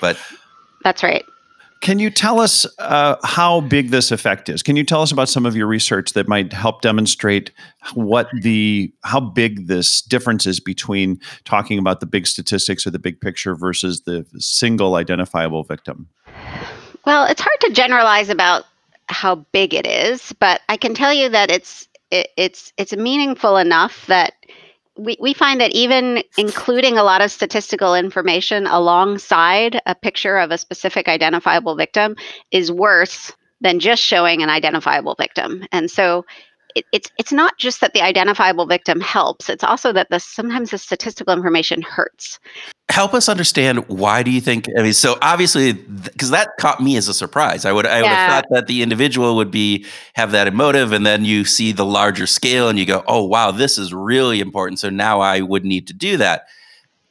but 0.00 0.18
That's 0.82 1.02
right. 1.02 1.24
Can 1.80 1.98
you 1.98 2.10
tell 2.10 2.40
us 2.40 2.66
uh, 2.78 3.16
how 3.24 3.62
big 3.62 3.88
this 3.88 4.12
effect 4.12 4.50
is? 4.50 4.62
Can 4.62 4.76
you 4.76 4.84
tell 4.84 5.00
us 5.00 5.12
about 5.12 5.30
some 5.30 5.46
of 5.46 5.56
your 5.56 5.66
research 5.66 6.12
that 6.12 6.28
might 6.28 6.52
help 6.52 6.82
demonstrate 6.82 7.52
what 7.94 8.28
the 8.42 8.92
how 9.02 9.18
big 9.18 9.66
this 9.66 10.02
difference 10.02 10.46
is 10.46 10.60
between 10.60 11.18
talking 11.44 11.78
about 11.78 12.00
the 12.00 12.06
big 12.06 12.26
statistics 12.26 12.86
or 12.86 12.90
the 12.90 12.98
big 12.98 13.18
picture 13.20 13.54
versus 13.54 14.02
the 14.02 14.26
single 14.38 14.96
identifiable 14.96 15.64
victim? 15.64 16.08
Well, 17.06 17.24
it's 17.26 17.40
hard 17.40 17.60
to 17.60 17.72
generalize 17.72 18.28
about 18.28 18.64
how 19.08 19.36
big 19.52 19.74
it 19.74 19.86
is, 19.86 20.32
but 20.38 20.60
I 20.68 20.76
can 20.76 20.94
tell 20.94 21.12
you 21.12 21.30
that 21.30 21.50
it's 21.50 21.88
it, 22.10 22.28
it's 22.36 22.72
it's 22.76 22.94
meaningful 22.94 23.56
enough 23.56 24.06
that 24.06 24.34
we, 24.96 25.16
we 25.20 25.32
find 25.32 25.60
that 25.60 25.72
even 25.72 26.22
including 26.36 26.98
a 26.98 27.02
lot 27.02 27.22
of 27.22 27.30
statistical 27.30 27.94
information 27.94 28.66
alongside 28.66 29.80
a 29.86 29.94
picture 29.94 30.36
of 30.36 30.50
a 30.50 30.58
specific 30.58 31.08
identifiable 31.08 31.74
victim 31.74 32.16
is 32.50 32.70
worse 32.70 33.32
than 33.60 33.78
just 33.78 34.02
showing 34.02 34.42
an 34.42 34.50
identifiable 34.50 35.14
victim. 35.18 35.64
And 35.72 35.90
so 35.90 36.24
it, 36.74 36.84
it's 36.92 37.10
it's 37.18 37.32
not 37.32 37.58
just 37.58 37.80
that 37.80 37.94
the 37.94 38.02
identifiable 38.02 38.66
victim 38.66 39.00
helps; 39.00 39.48
it's 39.48 39.64
also 39.64 39.92
that 39.92 40.10
the 40.10 40.18
sometimes 40.20 40.70
the 40.70 40.78
statistical 40.78 41.34
information 41.34 41.82
hurts. 41.82 42.38
Help 42.90 43.14
us 43.14 43.28
understand 43.28 43.88
why 43.88 44.20
do 44.22 44.32
you 44.32 44.40
think 44.40 44.66
i 44.76 44.82
mean 44.82 44.92
so 44.92 45.16
obviously 45.22 45.74
because 45.74 46.30
that 46.30 46.48
caught 46.58 46.80
me 46.80 46.96
as 46.96 47.06
a 47.06 47.14
surprise. 47.14 47.64
I 47.64 47.72
would 47.72 47.86
i 47.86 48.02
would 48.02 48.08
have 48.08 48.30
thought 48.30 48.46
that 48.50 48.66
the 48.66 48.82
individual 48.82 49.36
would 49.36 49.50
be 49.50 49.86
have 50.14 50.32
that 50.32 50.48
emotive 50.48 50.92
and 50.92 51.06
then 51.06 51.24
you 51.24 51.44
see 51.44 51.70
the 51.70 51.84
larger 51.84 52.26
scale 52.26 52.68
and 52.68 52.78
you 52.78 52.86
go 52.86 53.04
oh 53.06 53.24
wow 53.24 53.52
this 53.52 53.78
is 53.78 53.94
really 53.94 54.40
important 54.40 54.80
so 54.80 54.90
now 54.90 55.20
i 55.20 55.40
would 55.40 55.64
need 55.64 55.86
to 55.86 55.92
do 55.92 56.16
that. 56.16 56.46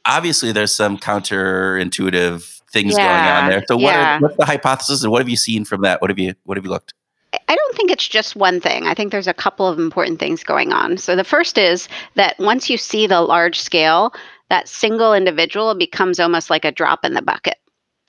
Obviously 0.04 0.52
there's 0.52 0.74
some 0.74 0.98
counterintuitive 0.98 2.60
things 2.70 2.96
yeah. 2.96 3.06
going 3.06 3.44
on 3.44 3.50
there. 3.50 3.64
So 3.66 3.76
what 3.76 3.94
yeah. 3.94 4.16
are, 4.16 4.20
what's 4.20 4.36
the 4.36 4.44
hypothesis 4.44 5.02
and 5.02 5.10
what 5.10 5.20
have 5.20 5.28
you 5.28 5.36
seen 5.36 5.64
from 5.64 5.80
that? 5.82 6.00
What 6.00 6.10
have 6.10 6.18
you 6.18 6.34
what 6.44 6.56
have 6.56 6.64
you 6.64 6.70
looked 6.70 6.94
I 7.32 7.54
don't 7.54 7.76
think 7.76 7.90
it's 7.90 8.08
just 8.08 8.34
one 8.34 8.60
thing. 8.60 8.86
I 8.86 8.94
think 8.94 9.12
there's 9.12 9.28
a 9.28 9.34
couple 9.34 9.68
of 9.68 9.78
important 9.78 10.18
things 10.18 10.42
going 10.42 10.72
on. 10.72 10.98
So, 10.98 11.14
the 11.14 11.24
first 11.24 11.58
is 11.58 11.88
that 12.16 12.38
once 12.38 12.68
you 12.68 12.76
see 12.76 13.06
the 13.06 13.20
large 13.20 13.60
scale, 13.60 14.12
that 14.48 14.68
single 14.68 15.14
individual 15.14 15.74
becomes 15.74 16.20
almost 16.20 16.50
like 16.50 16.64
a 16.64 16.72
drop 16.72 17.04
in 17.04 17.14
the 17.14 17.22
bucket. 17.22 17.56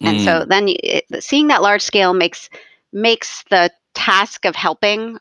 And 0.02 0.18
mm. 0.18 0.26
so 0.26 0.46
then 0.46 0.68
you, 0.68 0.76
it, 0.84 1.06
seeing 1.24 1.48
that 1.48 1.62
large 1.62 1.84
scale 1.84 2.14
makes 2.14 2.50
makes 2.92 3.44
the 3.50 3.72
task 3.94 4.46
of 4.46 4.56
helping 4.56 5.18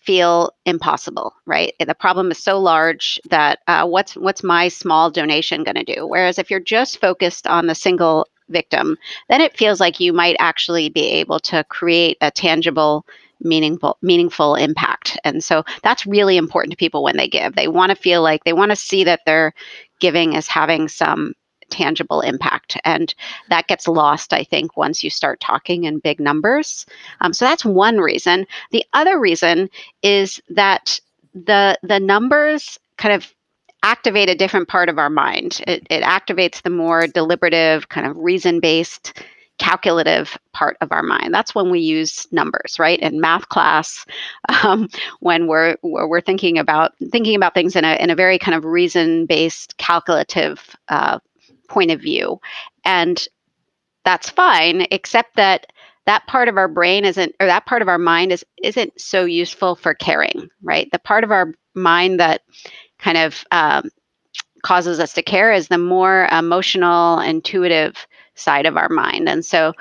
feel 0.00 0.52
impossible, 0.66 1.34
right? 1.46 1.74
The 1.78 1.94
problem 1.94 2.30
is 2.30 2.38
so 2.42 2.58
large 2.58 3.20
that 3.30 3.60
uh, 3.68 3.86
what's 3.86 4.16
what's 4.16 4.42
my 4.42 4.68
small 4.68 5.10
donation 5.10 5.62
going 5.62 5.76
to 5.76 5.94
do? 5.94 6.06
Whereas 6.06 6.38
if 6.38 6.50
you're 6.50 6.58
just 6.58 7.00
focused 7.00 7.46
on 7.46 7.66
the 7.66 7.74
single 7.74 8.26
victim, 8.50 8.98
then 9.28 9.40
it 9.40 9.56
feels 9.56 9.80
like 9.80 10.00
you 10.00 10.12
might 10.12 10.36
actually 10.38 10.88
be 10.88 11.06
able 11.08 11.38
to 11.40 11.64
create 11.64 12.18
a 12.20 12.30
tangible 12.30 13.06
meaningful 13.42 13.96
meaningful 14.02 14.54
impact. 14.54 15.18
And 15.24 15.42
so 15.42 15.64
that's 15.82 16.06
really 16.06 16.36
important 16.36 16.72
to 16.72 16.76
people 16.76 17.02
when 17.02 17.16
they 17.16 17.28
give. 17.28 17.54
They 17.54 17.68
want 17.68 17.90
to 17.90 17.96
feel 17.96 18.22
like 18.22 18.44
they 18.44 18.52
want 18.52 18.70
to 18.70 18.76
see 18.76 19.04
that 19.04 19.20
they're 19.24 19.54
giving 19.98 20.34
is 20.34 20.48
having 20.48 20.88
some 20.88 21.34
tangible 21.70 22.20
impact 22.20 22.76
and 22.84 23.14
that 23.48 23.68
gets 23.68 23.86
lost 23.86 24.32
i 24.32 24.42
think 24.42 24.76
once 24.76 25.04
you 25.04 25.08
start 25.08 25.38
talking 25.38 25.84
in 25.84 26.00
big 26.00 26.18
numbers. 26.18 26.84
Um, 27.20 27.32
so 27.32 27.44
that's 27.44 27.64
one 27.64 27.98
reason. 27.98 28.44
The 28.72 28.84
other 28.92 29.20
reason 29.20 29.70
is 30.02 30.42
that 30.48 31.00
the 31.32 31.78
the 31.82 32.00
numbers 32.00 32.78
kind 32.96 33.14
of 33.14 33.32
activate 33.82 34.28
a 34.28 34.34
different 34.34 34.68
part 34.68 34.88
of 34.88 34.98
our 34.98 35.10
mind 35.10 35.62
it, 35.66 35.86
it 35.90 36.02
activates 36.02 36.62
the 36.62 36.70
more 36.70 37.06
deliberative 37.06 37.88
kind 37.88 38.06
of 38.06 38.16
reason 38.16 38.60
based 38.60 39.20
calculative 39.60 40.38
part 40.54 40.78
of 40.80 40.90
our 40.90 41.02
mind. 41.02 41.32
That's 41.34 41.54
when 41.54 41.70
we 41.70 41.80
use 41.80 42.26
numbers, 42.32 42.78
right? 42.78 42.98
In 42.98 43.20
math 43.20 43.48
class, 43.50 44.06
um, 44.64 44.88
when 45.20 45.46
we're 45.46 45.76
we're 45.82 46.22
thinking 46.22 46.58
about 46.58 46.92
thinking 47.12 47.36
about 47.36 47.54
things 47.54 47.76
in 47.76 47.84
a 47.84 47.94
in 48.02 48.10
a 48.10 48.16
very 48.16 48.38
kind 48.38 48.56
of 48.56 48.64
reason 48.64 49.26
based, 49.26 49.76
calculative 49.76 50.74
uh, 50.88 51.20
point 51.68 51.92
of 51.92 52.00
view, 52.00 52.40
and 52.84 53.28
that's 54.04 54.30
fine, 54.30 54.86
except 54.90 55.36
that 55.36 55.66
that 56.06 56.26
part 56.26 56.48
of 56.48 56.56
our 56.56 56.68
brain 56.68 57.04
isn't 57.04 57.34
or 57.38 57.46
that 57.46 57.66
part 57.66 57.82
of 57.82 57.88
our 57.88 57.98
mind 57.98 58.32
is 58.32 58.44
isn't 58.62 58.98
so 58.98 59.24
useful 59.26 59.76
for 59.76 59.94
caring, 59.94 60.48
right? 60.62 60.88
The 60.90 60.98
part 60.98 61.22
of 61.22 61.30
our 61.30 61.52
mind 61.74 62.18
that 62.18 62.40
kind 63.00 63.18
of 63.18 63.44
um, 63.50 63.90
causes 64.62 65.00
us 65.00 65.12
to 65.14 65.22
care 65.22 65.52
is 65.52 65.68
the 65.68 65.78
more 65.78 66.28
emotional, 66.32 67.18
intuitive 67.20 68.06
side 68.34 68.66
of 68.66 68.76
our 68.76 68.88
mind. 68.88 69.28
And 69.28 69.44
so 69.44 69.72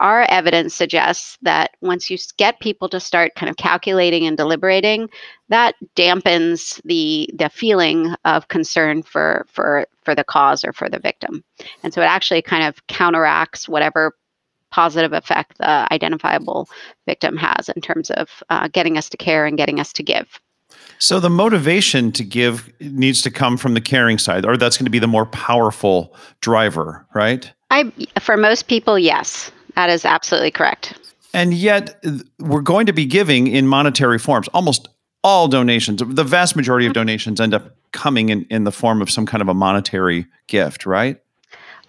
our 0.00 0.22
evidence 0.28 0.74
suggests 0.74 1.38
that 1.42 1.70
once 1.80 2.10
you 2.10 2.18
get 2.36 2.58
people 2.58 2.88
to 2.88 2.98
start 2.98 3.36
kind 3.36 3.48
of 3.48 3.56
calculating 3.56 4.26
and 4.26 4.36
deliberating, 4.36 5.08
that 5.48 5.76
dampens 5.94 6.82
the 6.84 7.30
the 7.34 7.48
feeling 7.48 8.14
of 8.24 8.48
concern 8.48 9.04
for 9.04 9.46
for 9.48 9.86
for 10.02 10.14
the 10.14 10.24
cause 10.24 10.64
or 10.64 10.72
for 10.72 10.88
the 10.88 10.98
victim. 10.98 11.44
And 11.84 11.94
so 11.94 12.02
it 12.02 12.06
actually 12.06 12.42
kind 12.42 12.64
of 12.64 12.84
counteracts 12.88 13.68
whatever 13.68 14.16
positive 14.72 15.12
effect 15.12 15.58
the 15.58 15.86
identifiable 15.92 16.68
victim 17.06 17.36
has 17.36 17.68
in 17.68 17.80
terms 17.80 18.10
of 18.10 18.42
uh, 18.50 18.66
getting 18.68 18.98
us 18.98 19.08
to 19.10 19.16
care 19.16 19.46
and 19.46 19.56
getting 19.56 19.78
us 19.78 19.92
to 19.92 20.02
give. 20.02 20.40
So 21.02 21.18
the 21.18 21.30
motivation 21.30 22.12
to 22.12 22.22
give 22.22 22.72
needs 22.80 23.22
to 23.22 23.30
come 23.32 23.56
from 23.56 23.74
the 23.74 23.80
caring 23.80 24.18
side, 24.18 24.46
or 24.46 24.56
that's 24.56 24.76
going 24.76 24.84
to 24.84 24.90
be 24.90 25.00
the 25.00 25.08
more 25.08 25.26
powerful 25.26 26.14
driver, 26.40 27.04
right? 27.12 27.52
I, 27.72 27.90
for 28.20 28.36
most 28.36 28.68
people, 28.68 28.96
yes, 28.96 29.50
that 29.74 29.90
is 29.90 30.04
absolutely 30.04 30.52
correct. 30.52 30.96
And 31.34 31.54
yet, 31.54 32.00
we're 32.38 32.60
going 32.60 32.86
to 32.86 32.92
be 32.92 33.04
giving 33.04 33.48
in 33.48 33.66
monetary 33.66 34.20
forms. 34.20 34.46
Almost 34.54 34.90
all 35.24 35.48
donations, 35.48 36.00
the 36.06 36.22
vast 36.22 36.54
majority 36.54 36.86
of 36.86 36.90
mm-hmm. 36.90 37.00
donations 37.00 37.40
end 37.40 37.52
up 37.52 37.76
coming 37.90 38.28
in, 38.28 38.44
in 38.48 38.62
the 38.62 38.72
form 38.72 39.02
of 39.02 39.10
some 39.10 39.26
kind 39.26 39.42
of 39.42 39.48
a 39.48 39.54
monetary 39.54 40.26
gift, 40.46 40.86
right? 40.86 41.20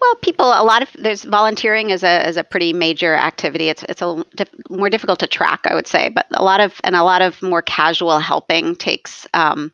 Well, 0.04 0.16
people, 0.16 0.44
a 0.44 0.62
lot 0.64 0.82
of 0.82 0.90
there's 0.98 1.24
volunteering 1.24 1.88
is 1.88 2.02
a 2.02 2.28
is 2.28 2.36
a 2.36 2.44
pretty 2.44 2.74
major 2.74 3.14
activity. 3.14 3.70
It's 3.70 3.82
it's 3.84 4.02
a 4.02 4.22
dif- 4.36 4.50
more 4.68 4.90
difficult 4.90 5.18
to 5.20 5.26
track, 5.26 5.60
I 5.64 5.74
would 5.74 5.86
say, 5.86 6.10
but 6.10 6.26
a 6.32 6.44
lot 6.44 6.60
of 6.60 6.78
and 6.84 6.94
a 6.94 7.02
lot 7.02 7.22
of 7.22 7.40
more 7.40 7.62
casual 7.62 8.18
helping 8.18 8.76
takes 8.76 9.26
um, 9.32 9.72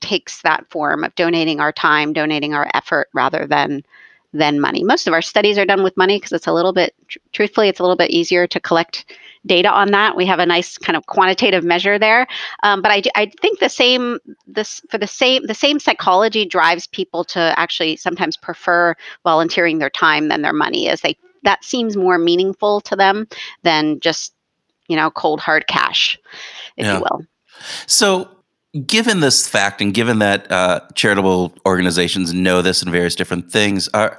takes 0.00 0.42
that 0.42 0.68
form 0.68 1.04
of 1.04 1.14
donating 1.14 1.60
our 1.60 1.70
time, 1.70 2.12
donating 2.12 2.54
our 2.54 2.68
effort, 2.74 3.08
rather 3.12 3.46
than 3.46 3.84
than 4.32 4.60
money. 4.60 4.82
Most 4.82 5.06
of 5.06 5.12
our 5.12 5.22
studies 5.22 5.58
are 5.58 5.66
done 5.66 5.82
with 5.82 5.96
money 5.96 6.16
because 6.16 6.32
it's 6.32 6.46
a 6.46 6.52
little 6.52 6.72
bit, 6.72 6.94
tr- 7.08 7.18
truthfully, 7.32 7.68
it's 7.68 7.80
a 7.80 7.82
little 7.82 7.96
bit 7.96 8.10
easier 8.10 8.46
to 8.46 8.60
collect 8.60 9.04
data 9.46 9.70
on 9.70 9.90
that. 9.90 10.16
We 10.16 10.26
have 10.26 10.38
a 10.38 10.46
nice 10.46 10.78
kind 10.78 10.96
of 10.96 11.06
quantitative 11.06 11.64
measure 11.64 11.98
there. 11.98 12.26
Um, 12.62 12.82
but 12.82 12.92
I, 12.92 13.02
I 13.14 13.32
think 13.40 13.58
the 13.58 13.68
same 13.68 14.18
this 14.46 14.80
for 14.88 14.98
the 14.98 15.06
same 15.06 15.46
the 15.46 15.54
same 15.54 15.78
psychology 15.78 16.44
drives 16.44 16.86
people 16.86 17.24
to 17.24 17.54
actually 17.58 17.96
sometimes 17.96 18.36
prefer 18.36 18.94
volunteering 19.24 19.78
their 19.78 19.90
time 19.90 20.28
than 20.28 20.42
their 20.42 20.52
money, 20.52 20.88
as 20.88 21.00
they 21.00 21.16
that 21.42 21.64
seems 21.64 21.96
more 21.96 22.18
meaningful 22.18 22.80
to 22.82 22.96
them 22.96 23.26
than 23.62 23.98
just 24.00 24.32
you 24.88 24.96
know 24.96 25.10
cold 25.10 25.40
hard 25.40 25.66
cash, 25.66 26.18
if 26.76 26.86
yeah. 26.86 26.96
you 26.96 27.00
will. 27.00 27.26
So 27.86 28.28
given 28.86 29.20
this 29.20 29.46
fact 29.46 29.80
and 29.80 29.92
given 29.92 30.18
that 30.20 30.50
uh, 30.50 30.80
charitable 30.94 31.54
organizations 31.66 32.32
know 32.32 32.62
this 32.62 32.82
and 32.82 32.90
various 32.90 33.14
different 33.14 33.50
things 33.50 33.88
are 33.88 34.18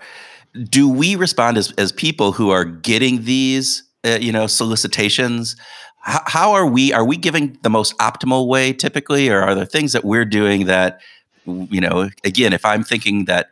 do 0.70 0.88
we 0.88 1.16
respond 1.16 1.58
as, 1.58 1.72
as 1.80 1.92
people 1.92 2.34
who 2.34 2.52
are 2.52 2.64
getting 2.64 3.24
these 3.24 3.84
uh, 4.06 4.20
you 4.22 4.32
know 4.32 4.46
solicitations? 4.48 5.56
How, 6.02 6.22
how 6.26 6.52
are 6.52 6.68
we 6.68 6.94
are 6.94 7.06
we 7.06 7.18
giving 7.18 7.58
the 7.64 7.70
most 7.70 7.98
optimal 7.98 8.48
way 8.48 8.74
typically? 8.74 9.30
Or 9.30 9.42
are 9.42 9.56
there 9.56 9.66
things 9.66 9.94
that 9.94 10.06
we're 10.06 10.26
doing 10.26 10.68
that 10.68 11.02
you 11.46 11.82
know 11.82 12.10
again 12.24 12.54
if 12.54 12.66
i'm 12.66 12.84
thinking 12.84 13.26
that 13.26 13.50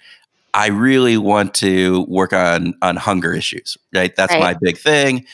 i 0.53 0.67
really 0.67 1.17
want 1.17 1.53
to 1.53 2.05
work 2.07 2.33
on 2.33 2.73
on 2.81 2.95
hunger 2.95 3.33
issues 3.33 3.77
right? 3.93 4.15
That's 4.15 4.33
right. 4.33 4.39
my 4.39 4.53
big 4.53 4.77
thing 4.77 5.25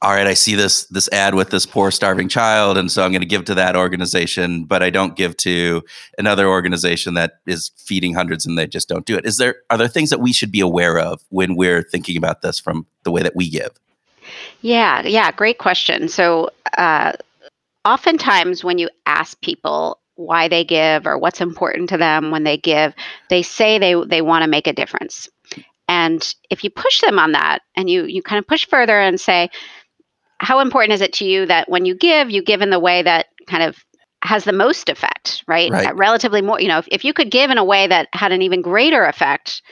all 0.00 0.12
right, 0.12 0.28
I 0.28 0.34
see 0.34 0.54
this 0.54 0.84
this 0.86 1.08
ad 1.08 1.34
with 1.34 1.50
this 1.50 1.66
poor 1.66 1.90
starving 1.90 2.28
child, 2.28 2.78
and 2.78 2.90
so 2.90 3.04
I'm 3.04 3.10
going 3.10 3.20
to 3.20 3.26
give 3.26 3.44
to 3.46 3.54
that 3.54 3.74
organization, 3.74 4.64
but 4.64 4.80
I 4.80 4.90
don't 4.90 5.16
give 5.16 5.36
to 5.38 5.82
another 6.18 6.46
organization 6.46 7.14
that 7.14 7.40
is 7.46 7.72
feeding 7.76 8.14
hundreds, 8.14 8.46
and 8.46 8.56
they 8.56 8.68
just 8.68 8.88
don't 8.88 9.06
do 9.06 9.16
it. 9.16 9.26
Is 9.26 9.38
there 9.38 9.56
are 9.70 9.78
there 9.78 9.88
things 9.88 10.10
that 10.10 10.20
we 10.20 10.32
should 10.32 10.52
be 10.52 10.60
aware 10.60 11.00
of 11.00 11.24
when 11.30 11.56
we're 11.56 11.82
thinking 11.82 12.16
about 12.16 12.42
this 12.42 12.60
from 12.60 12.86
the 13.02 13.10
way 13.10 13.22
that 13.22 13.34
we 13.34 13.50
give? 13.50 13.72
Yeah, 14.60 15.02
yeah, 15.04 15.32
great 15.32 15.58
question. 15.58 16.08
So, 16.08 16.50
uh, 16.76 17.14
oftentimes 17.84 18.62
when 18.62 18.78
you 18.78 18.88
ask 19.06 19.40
people 19.40 19.98
why 20.14 20.46
they 20.46 20.64
give 20.64 21.06
or 21.06 21.18
what's 21.18 21.40
important 21.40 21.88
to 21.88 21.96
them 21.96 22.30
when 22.30 22.44
they 22.44 22.56
give, 22.56 22.94
they 23.30 23.42
say 23.42 23.78
they 23.78 23.94
they 24.06 24.22
want 24.22 24.44
to 24.44 24.50
make 24.50 24.68
a 24.68 24.72
difference. 24.72 25.28
And 25.88 26.34
if 26.50 26.62
you 26.62 26.70
push 26.70 27.00
them 27.00 27.18
on 27.18 27.32
that, 27.32 27.62
and 27.74 27.90
you 27.90 28.04
you 28.04 28.22
kind 28.22 28.38
of 28.38 28.46
push 28.46 28.64
further 28.66 29.00
and 29.00 29.20
say 29.20 29.50
how 30.40 30.60
important 30.60 30.92
is 30.92 31.00
it 31.00 31.12
to 31.14 31.24
you 31.24 31.46
that 31.46 31.68
when 31.68 31.84
you 31.84 31.94
give, 31.94 32.30
you 32.30 32.42
give 32.42 32.62
in 32.62 32.70
the 32.70 32.78
way 32.78 33.02
that 33.02 33.26
kind 33.46 33.62
of 33.62 33.84
has 34.22 34.44
the 34.44 34.52
most 34.52 34.88
effect, 34.88 35.44
right? 35.46 35.70
right. 35.70 35.94
Relatively 35.96 36.42
more, 36.42 36.60
you 36.60 36.68
know, 36.68 36.78
if, 36.78 36.88
if 36.90 37.04
you 37.04 37.12
could 37.12 37.30
give 37.30 37.50
in 37.50 37.58
a 37.58 37.64
way 37.64 37.86
that 37.86 38.08
had 38.12 38.32
an 38.32 38.42
even 38.42 38.62
greater 38.62 39.04
effect, 39.04 39.62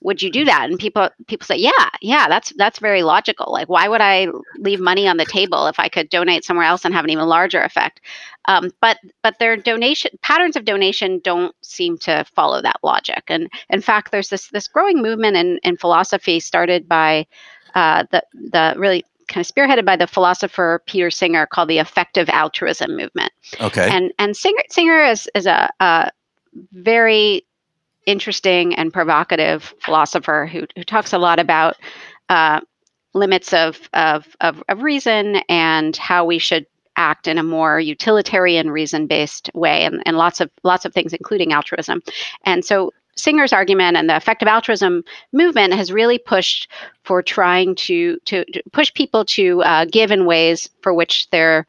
would 0.00 0.22
you 0.22 0.30
do 0.30 0.44
that 0.44 0.68
and 0.70 0.78
people 0.78 1.08
people 1.26 1.44
say 1.44 1.56
yeah 1.56 1.88
yeah 2.00 2.28
that's 2.28 2.52
that's 2.56 2.78
very 2.78 3.02
logical 3.02 3.50
like 3.52 3.68
why 3.68 3.88
would 3.88 4.00
i 4.00 4.28
leave 4.58 4.80
money 4.80 5.08
on 5.08 5.16
the 5.16 5.24
table 5.24 5.66
if 5.66 5.80
i 5.80 5.88
could 5.88 6.08
donate 6.08 6.44
somewhere 6.44 6.66
else 6.66 6.84
and 6.84 6.94
have 6.94 7.04
an 7.04 7.10
even 7.10 7.26
larger 7.26 7.60
effect 7.62 8.00
um, 8.46 8.70
but 8.80 8.98
but 9.22 9.38
their 9.38 9.56
donation 9.56 10.10
patterns 10.22 10.56
of 10.56 10.64
donation 10.64 11.20
don't 11.24 11.54
seem 11.62 11.98
to 11.98 12.24
follow 12.34 12.62
that 12.62 12.78
logic 12.82 13.24
and 13.28 13.50
in 13.70 13.80
fact 13.80 14.12
there's 14.12 14.28
this 14.28 14.48
this 14.50 14.68
growing 14.68 15.02
movement 15.02 15.36
in, 15.36 15.58
in 15.64 15.76
philosophy 15.76 16.38
started 16.38 16.88
by 16.88 17.26
uh, 17.74 18.04
the 18.10 18.22
the 18.32 18.74
really 18.76 19.04
kind 19.28 19.44
of 19.44 19.54
spearheaded 19.54 19.84
by 19.84 19.96
the 19.96 20.06
philosopher 20.06 20.82
Peter 20.86 21.10
Singer 21.10 21.46
called 21.46 21.68
the 21.68 21.78
effective 21.78 22.28
altruism 22.28 22.96
movement. 22.96 23.32
Okay. 23.60 23.88
And 23.90 24.12
and 24.18 24.36
Singer 24.36 24.62
Singer 24.70 25.04
is 25.04 25.28
is 25.34 25.46
a, 25.46 25.70
a 25.80 26.10
very 26.72 27.44
interesting 28.06 28.74
and 28.74 28.92
provocative 28.92 29.74
philosopher 29.80 30.46
who 30.50 30.66
who 30.74 30.82
talks 30.82 31.12
a 31.12 31.18
lot 31.18 31.38
about 31.38 31.76
uh, 32.28 32.60
limits 33.14 33.52
of, 33.52 33.88
of 33.92 34.26
of 34.40 34.62
of 34.68 34.82
reason 34.82 35.36
and 35.48 35.96
how 35.96 36.24
we 36.24 36.38
should 36.38 36.66
act 36.96 37.28
in 37.28 37.38
a 37.38 37.42
more 37.42 37.78
utilitarian 37.78 38.70
reason 38.70 39.06
based 39.06 39.50
way 39.54 39.84
and, 39.84 40.02
and 40.04 40.16
lots 40.16 40.40
of 40.40 40.50
lots 40.64 40.84
of 40.84 40.92
things 40.92 41.12
including 41.12 41.52
altruism 41.52 42.02
and 42.44 42.64
so 42.64 42.92
Singer's 43.18 43.52
argument 43.52 43.96
and 43.96 44.08
the 44.08 44.16
effective 44.16 44.48
altruism 44.48 45.04
movement 45.32 45.74
has 45.74 45.92
really 45.92 46.18
pushed 46.18 46.70
for 47.02 47.22
trying 47.22 47.74
to 47.76 48.18
to, 48.26 48.44
to 48.46 48.62
push 48.72 48.92
people 48.94 49.24
to 49.26 49.62
uh, 49.62 49.84
give 49.86 50.10
in 50.10 50.26
ways 50.26 50.70
for 50.82 50.94
which 50.94 51.28
their 51.30 51.66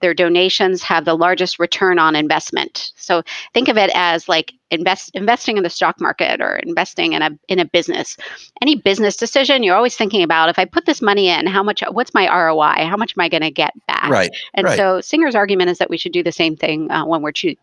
their 0.00 0.14
donations 0.14 0.82
have 0.82 1.04
the 1.04 1.16
largest 1.16 1.58
return 1.58 1.98
on 1.98 2.16
investment. 2.16 2.92
So 2.96 3.22
think 3.52 3.68
of 3.68 3.76
it 3.76 3.90
as 3.94 4.28
like 4.28 4.52
invest 4.70 5.10
investing 5.14 5.56
in 5.56 5.62
the 5.62 5.70
stock 5.70 6.00
market 6.00 6.40
or 6.40 6.56
investing 6.56 7.12
in 7.12 7.22
a 7.22 7.30
in 7.48 7.58
a 7.58 7.64
business. 7.64 8.16
Any 8.60 8.76
business 8.76 9.16
decision, 9.16 9.62
you're 9.62 9.76
always 9.76 9.96
thinking 9.96 10.22
about 10.22 10.48
if 10.48 10.58
I 10.58 10.64
put 10.64 10.86
this 10.86 11.00
money 11.00 11.28
in, 11.28 11.46
how 11.46 11.62
much 11.62 11.82
what's 11.90 12.14
my 12.14 12.26
ROI? 12.26 12.86
How 12.86 12.96
much 12.96 13.14
am 13.16 13.20
I 13.20 13.28
going 13.28 13.42
to 13.42 13.50
get 13.50 13.72
back? 13.86 14.10
Right. 14.10 14.30
And 14.54 14.66
right. 14.66 14.76
so 14.76 15.00
Singer's 15.00 15.34
argument 15.34 15.70
is 15.70 15.78
that 15.78 15.90
we 15.90 15.98
should 15.98 16.12
do 16.12 16.22
the 16.22 16.32
same 16.32 16.56
thing 16.56 16.90
uh, 16.90 17.06
when 17.06 17.22
we're 17.22 17.32
choo- 17.32 17.56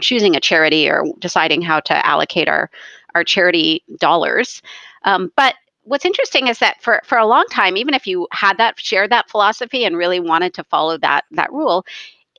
choosing 0.00 0.36
a 0.36 0.40
charity 0.40 0.88
or 0.88 1.04
deciding 1.18 1.62
how 1.62 1.80
to 1.80 2.06
allocate 2.06 2.48
our 2.48 2.70
our 3.14 3.24
charity 3.24 3.82
dollars. 3.98 4.60
Um, 5.04 5.32
but 5.36 5.54
what's 5.84 6.04
interesting 6.04 6.48
is 6.48 6.58
that 6.58 6.82
for 6.82 7.00
for 7.04 7.18
a 7.18 7.26
long 7.26 7.46
time, 7.50 7.76
even 7.76 7.94
if 7.94 8.06
you 8.06 8.28
had 8.32 8.58
that 8.58 8.78
shared 8.78 9.10
that 9.10 9.30
philosophy 9.30 9.84
and 9.84 9.96
really 9.96 10.20
wanted 10.20 10.54
to 10.54 10.64
follow 10.64 10.98
that 10.98 11.24
that 11.30 11.52
rule, 11.52 11.84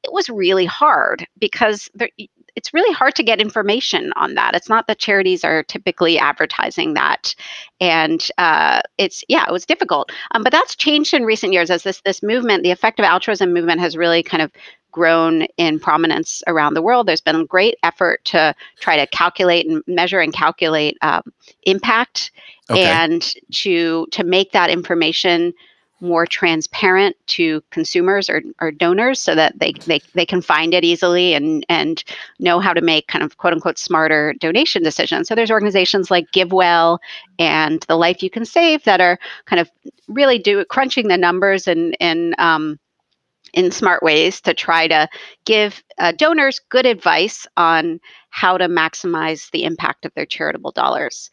it 0.03 0.13
was 0.13 0.29
really 0.29 0.65
hard 0.65 1.25
because 1.39 1.89
there, 1.95 2.09
it's 2.55 2.73
really 2.73 2.91
hard 2.93 3.13
to 3.13 3.23
get 3.23 3.39
information 3.39 4.11
on 4.15 4.33
that. 4.33 4.55
It's 4.55 4.67
not 4.67 4.87
that 4.87 4.97
charities 4.97 5.43
are 5.43 5.61
typically 5.63 6.17
advertising 6.17 6.95
that, 6.95 7.35
and 7.79 8.27
uh, 8.39 8.81
it's 8.97 9.23
yeah, 9.29 9.45
it 9.47 9.51
was 9.51 9.65
difficult. 9.65 10.11
Um, 10.31 10.43
but 10.43 10.51
that's 10.51 10.75
changed 10.75 11.13
in 11.13 11.23
recent 11.23 11.53
years 11.53 11.69
as 11.69 11.83
this 11.83 12.01
this 12.01 12.23
movement, 12.23 12.63
the 12.63 12.71
effective 12.71 13.05
altruism 13.05 13.53
movement, 13.53 13.79
has 13.79 13.95
really 13.95 14.23
kind 14.23 14.41
of 14.41 14.51
grown 14.91 15.43
in 15.57 15.79
prominence 15.79 16.43
around 16.47 16.73
the 16.73 16.81
world. 16.81 17.07
There's 17.07 17.21
been 17.21 17.35
a 17.35 17.45
great 17.45 17.75
effort 17.83 18.23
to 18.25 18.55
try 18.79 18.97
to 18.97 19.07
calculate 19.07 19.67
and 19.67 19.83
measure 19.87 20.19
and 20.19 20.33
calculate 20.33 20.97
um, 21.01 21.23
impact, 21.63 22.31
okay. 22.69 22.83
and 22.83 23.33
to 23.51 24.07
to 24.11 24.23
make 24.23 24.51
that 24.51 24.69
information 24.69 25.53
more 25.99 26.25
transparent 26.25 27.15
to 27.25 27.61
consumers 27.71 28.29
or, 28.29 28.41
or 28.61 28.71
donors 28.71 29.19
so 29.19 29.33
that 29.33 29.57
they, 29.59 29.73
they, 29.85 29.99
they 30.13 30.25
can 30.25 30.41
find 30.41 30.73
it 30.73 30.83
easily 30.83 31.33
and, 31.33 31.65
and 31.69 32.03
know 32.39 32.59
how 32.59 32.73
to 32.73 32.81
make 32.81 33.07
kind 33.07 33.23
of 33.23 33.37
quote 33.37 33.53
unquote 33.53 33.77
smarter 33.77 34.33
donation 34.39 34.83
decisions. 34.83 35.27
So 35.27 35.35
there's 35.35 35.51
organizations 35.51 36.11
like 36.11 36.31
GiveWell 36.31 36.99
and 37.39 37.83
The 37.87 37.95
Life 37.95 38.21
You 38.21 38.29
Can 38.29 38.45
Save 38.45 38.83
that 38.83 39.01
are 39.01 39.17
kind 39.45 39.59
of 39.59 39.71
really 40.07 40.37
do 40.37 40.63
crunching 40.65 41.07
the 41.07 41.17
numbers 41.17 41.67
and, 41.67 41.97
and 41.99 42.35
um, 42.39 42.79
in 43.57 43.71
smart 43.71 44.03
ways 44.03 44.39
to 44.41 44.53
try 44.53 44.87
to 44.87 45.09
give 45.45 45.81
uh, 45.97 46.11
donors 46.11 46.59
good 46.69 46.85
advice 46.85 47.47
on 47.57 47.99
how 48.29 48.55
to 48.55 48.67
maximize 48.67 49.49
the 49.49 49.63
impact 49.63 50.05
of 50.05 50.13
their 50.13 50.27
charitable 50.27 50.71
dollars. 50.71 51.31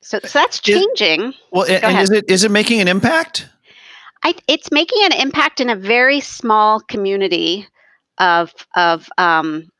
So, 0.00 0.18
so 0.18 0.40
that's 0.40 0.58
changing. 0.58 1.28
Is, 1.28 1.34
well, 1.52 1.64
and, 1.68 1.98
is 2.00 2.10
it 2.10 2.24
is 2.28 2.42
it 2.42 2.50
making 2.50 2.80
an 2.80 2.88
impact? 2.88 3.48
I, 4.24 4.34
it's 4.48 4.72
making 4.72 5.04
an 5.04 5.12
impact 5.12 5.60
in 5.60 5.70
a 5.70 5.76
very 5.76 6.18
small 6.20 6.80
community 6.80 7.68
of 8.18 8.52
of 8.74 9.08
um, 9.16 9.70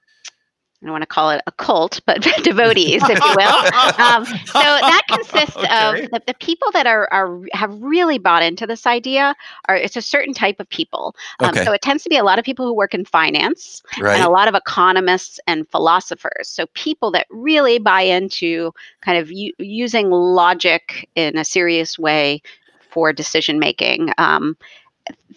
I 0.83 0.87
don't 0.87 0.93
want 0.93 1.03
to 1.03 1.07
call 1.07 1.31
it 1.31 1.43
a 1.47 1.53
cult, 1.53 2.01
but 2.07 2.23
devotees, 2.43 3.03
if 3.05 3.19
you 3.19 3.35
will. 3.37 3.63
Um, 4.03 4.25
so 4.25 4.55
that 4.55 5.03
consists 5.09 5.57
okay. 5.57 6.05
of 6.05 6.11
the, 6.11 6.23
the, 6.27 6.35
people 6.35 6.71
that 6.73 6.87
are, 6.87 7.09
are 7.13 7.41
have 7.53 7.73
really 7.81 8.19
bought 8.19 8.43
into 8.43 8.67
this 8.67 8.87
idea. 8.87 9.35
Are 9.69 9.77
it's 9.77 9.97
a 9.97 10.03
certain 10.03 10.35
type 10.35 10.59
of 10.59 10.69
people. 10.69 11.15
Um, 11.41 11.51
okay. 11.51 11.65
So 11.65 11.73
it 11.73 11.83
tends 11.83 12.03
to 12.05 12.09
be 12.09 12.17
a 12.17 12.25
lot 12.25 12.39
of 12.39 12.45
people 12.45 12.67
who 12.67 12.75
work 12.75 12.95
in 12.95 13.05
finance, 13.05 13.83
right. 14.01 14.17
and 14.17 14.25
a 14.25 14.31
lot 14.31 14.49
of 14.49 14.55
economists 14.55 15.39
and 15.47 15.69
philosophers. 15.69 16.49
So 16.49 16.67
people 16.75 17.11
that 17.13 17.27
really 17.31 17.79
buy 17.79 18.03
into 18.03 18.73
kind 19.03 19.19
of 19.19 19.31
u- 19.31 19.55
using 19.59 20.11
logic 20.11 21.09
in 21.15 21.37
a 21.37 21.45
serious 21.45 21.99
way 21.99 22.43
for 22.91 23.13
decision 23.13 23.59
making. 23.59 24.13
Um, 24.19 24.57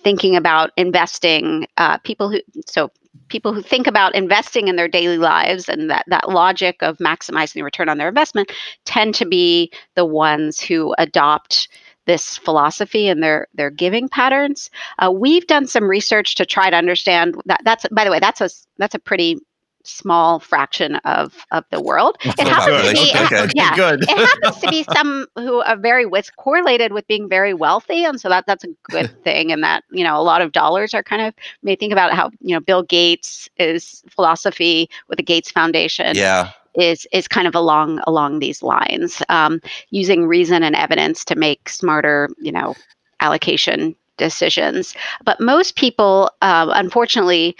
thinking 0.03 0.35
about 0.35 0.71
investing, 0.77 1.67
uh, 1.77 1.97
people 1.99 2.29
who 2.29 2.39
so 2.67 2.91
people 3.27 3.53
who 3.53 3.61
think 3.61 3.87
about 3.87 4.15
investing 4.15 4.67
in 4.67 4.75
their 4.75 4.87
daily 4.87 5.17
lives 5.17 5.67
and 5.69 5.89
that, 5.89 6.05
that 6.07 6.29
logic 6.29 6.77
of 6.81 6.97
maximizing 6.97 7.53
the 7.53 7.63
return 7.63 7.89
on 7.89 7.97
their 7.97 8.09
investment 8.09 8.51
tend 8.85 9.15
to 9.15 9.25
be 9.25 9.71
the 9.95 10.05
ones 10.05 10.59
who 10.59 10.93
adopt 10.97 11.67
this 12.05 12.37
philosophy 12.37 13.07
and 13.07 13.23
their 13.23 13.47
their 13.55 13.71
giving 13.71 14.07
patterns. 14.07 14.69
Uh, 14.99 15.11
we've 15.11 15.47
done 15.47 15.65
some 15.65 15.85
research 15.85 16.35
to 16.35 16.45
try 16.45 16.69
to 16.69 16.75
understand 16.75 17.35
that. 17.45 17.61
That's 17.65 17.85
by 17.91 18.03
the 18.03 18.11
way, 18.11 18.19
that's 18.19 18.41
a 18.41 18.49
that's 18.77 18.95
a 18.95 18.99
pretty 18.99 19.39
small 19.87 20.39
fraction 20.39 20.95
of 20.97 21.45
of 21.51 21.63
the 21.71 21.81
world. 21.81 22.17
It 22.25 22.47
happens 22.47 22.87
to 22.87 22.93
be 22.93 23.11
okay. 23.15 23.51
yeah, 23.55 23.75
Good. 23.75 24.03
it 24.03 24.09
happens 24.09 24.59
to 24.59 24.67
be 24.69 24.83
some 24.93 25.25
who 25.35 25.61
are 25.61 25.77
very 25.77 26.05
with 26.05 26.35
correlated 26.37 26.91
with 26.91 27.07
being 27.07 27.29
very 27.29 27.53
wealthy, 27.53 28.03
and 28.03 28.19
so 28.19 28.29
that 28.29 28.45
that's 28.45 28.63
a 28.63 28.69
good 28.83 29.11
thing. 29.23 29.51
And 29.51 29.63
that 29.63 29.83
you 29.91 30.03
know 30.03 30.19
a 30.19 30.23
lot 30.23 30.41
of 30.41 30.51
dollars 30.51 30.93
are 30.93 31.03
kind 31.03 31.21
of 31.21 31.33
may 31.63 31.75
think 31.75 31.91
about 31.93 32.13
how 32.13 32.29
you 32.41 32.53
know 32.55 32.59
Bill 32.59 32.83
Gates 32.83 33.49
is 33.57 34.03
philosophy 34.09 34.89
with 35.07 35.17
the 35.17 35.23
Gates 35.23 35.51
Foundation. 35.51 36.15
Yeah. 36.15 36.51
Is, 36.77 37.07
is 37.13 37.25
kind 37.25 37.47
of 37.47 37.55
along 37.55 38.01
along 38.05 38.39
these 38.39 38.61
lines, 38.61 39.23
um, 39.29 39.61
using 39.91 40.27
reason 40.27 40.61
and 40.61 40.75
evidence 40.75 41.23
to 41.23 41.35
make 41.37 41.69
smarter, 41.69 42.27
you 42.41 42.51
know, 42.51 42.75
allocation 43.21 43.95
decisions. 44.17 44.93
But 45.23 45.39
most 45.39 45.75
people, 45.75 46.31
uh, 46.41 46.71
unfortunately, 46.75 47.55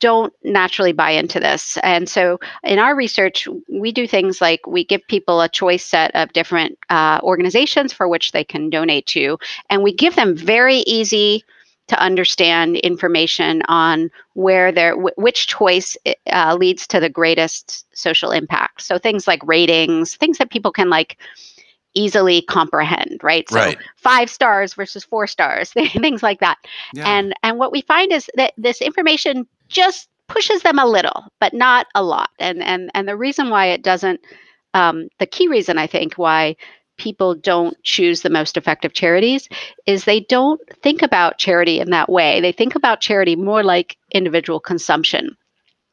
don't 0.00 0.32
naturally 0.44 0.92
buy 0.92 1.10
into 1.10 1.40
this. 1.40 1.76
And 1.78 2.08
so 2.08 2.38
in 2.62 2.78
our 2.78 2.94
research, 2.94 3.48
we 3.68 3.92
do 3.92 4.06
things 4.06 4.40
like 4.40 4.66
we 4.66 4.84
give 4.84 5.06
people 5.08 5.40
a 5.40 5.48
choice 5.48 5.84
set 5.84 6.14
of 6.14 6.32
different 6.32 6.78
uh, 6.88 7.20
organizations 7.22 7.92
for 7.92 8.08
which 8.08 8.32
they 8.32 8.44
can 8.44 8.70
donate 8.70 9.06
to, 9.06 9.38
and 9.68 9.82
we 9.82 9.92
give 9.92 10.16
them 10.16 10.36
very 10.36 10.78
easy 10.78 11.44
to 11.88 12.00
understand 12.00 12.76
information 12.76 13.62
on 13.66 14.12
where 14.34 14.70
their 14.70 14.92
w- 14.92 15.14
which 15.16 15.48
choice 15.48 15.96
uh, 16.32 16.56
leads 16.58 16.86
to 16.86 17.00
the 17.00 17.08
greatest 17.08 17.84
social 17.96 18.30
impact. 18.30 18.82
So 18.82 18.96
things 18.96 19.26
like 19.26 19.44
ratings, 19.44 20.14
things 20.14 20.38
that 20.38 20.50
people 20.50 20.70
can 20.70 20.88
like 20.88 21.18
easily 21.94 22.42
comprehend, 22.42 23.18
right? 23.22 23.48
So 23.48 23.56
right. 23.56 23.78
five 23.96 24.30
stars 24.30 24.74
versus 24.74 25.04
four 25.04 25.26
stars, 25.26 25.72
things 25.72 26.22
like 26.22 26.40
that. 26.40 26.58
Yeah. 26.94 27.08
And 27.08 27.34
and 27.42 27.58
what 27.58 27.72
we 27.72 27.82
find 27.82 28.12
is 28.12 28.30
that 28.34 28.54
this 28.56 28.80
information 28.80 29.46
just 29.70 30.08
pushes 30.28 30.62
them 30.62 30.78
a 30.78 30.86
little, 30.86 31.24
but 31.40 31.54
not 31.54 31.86
a 31.94 32.02
lot. 32.02 32.30
And 32.38 32.62
and 32.62 32.90
and 32.94 33.08
the 33.08 33.16
reason 33.16 33.50
why 33.50 33.66
it 33.68 33.82
doesn't, 33.82 34.20
um, 34.74 35.08
the 35.18 35.26
key 35.26 35.48
reason 35.48 35.78
I 35.78 35.86
think 35.86 36.14
why 36.14 36.56
people 36.98 37.34
don't 37.34 37.82
choose 37.82 38.20
the 38.20 38.30
most 38.30 38.58
effective 38.58 38.92
charities 38.92 39.48
is 39.86 40.04
they 40.04 40.20
don't 40.20 40.60
think 40.82 41.02
about 41.02 41.38
charity 41.38 41.80
in 41.80 41.90
that 41.90 42.10
way. 42.10 42.40
They 42.42 42.52
think 42.52 42.74
about 42.74 43.00
charity 43.00 43.36
more 43.36 43.62
like 43.64 43.96
individual 44.12 44.60
consumption. 44.60 45.36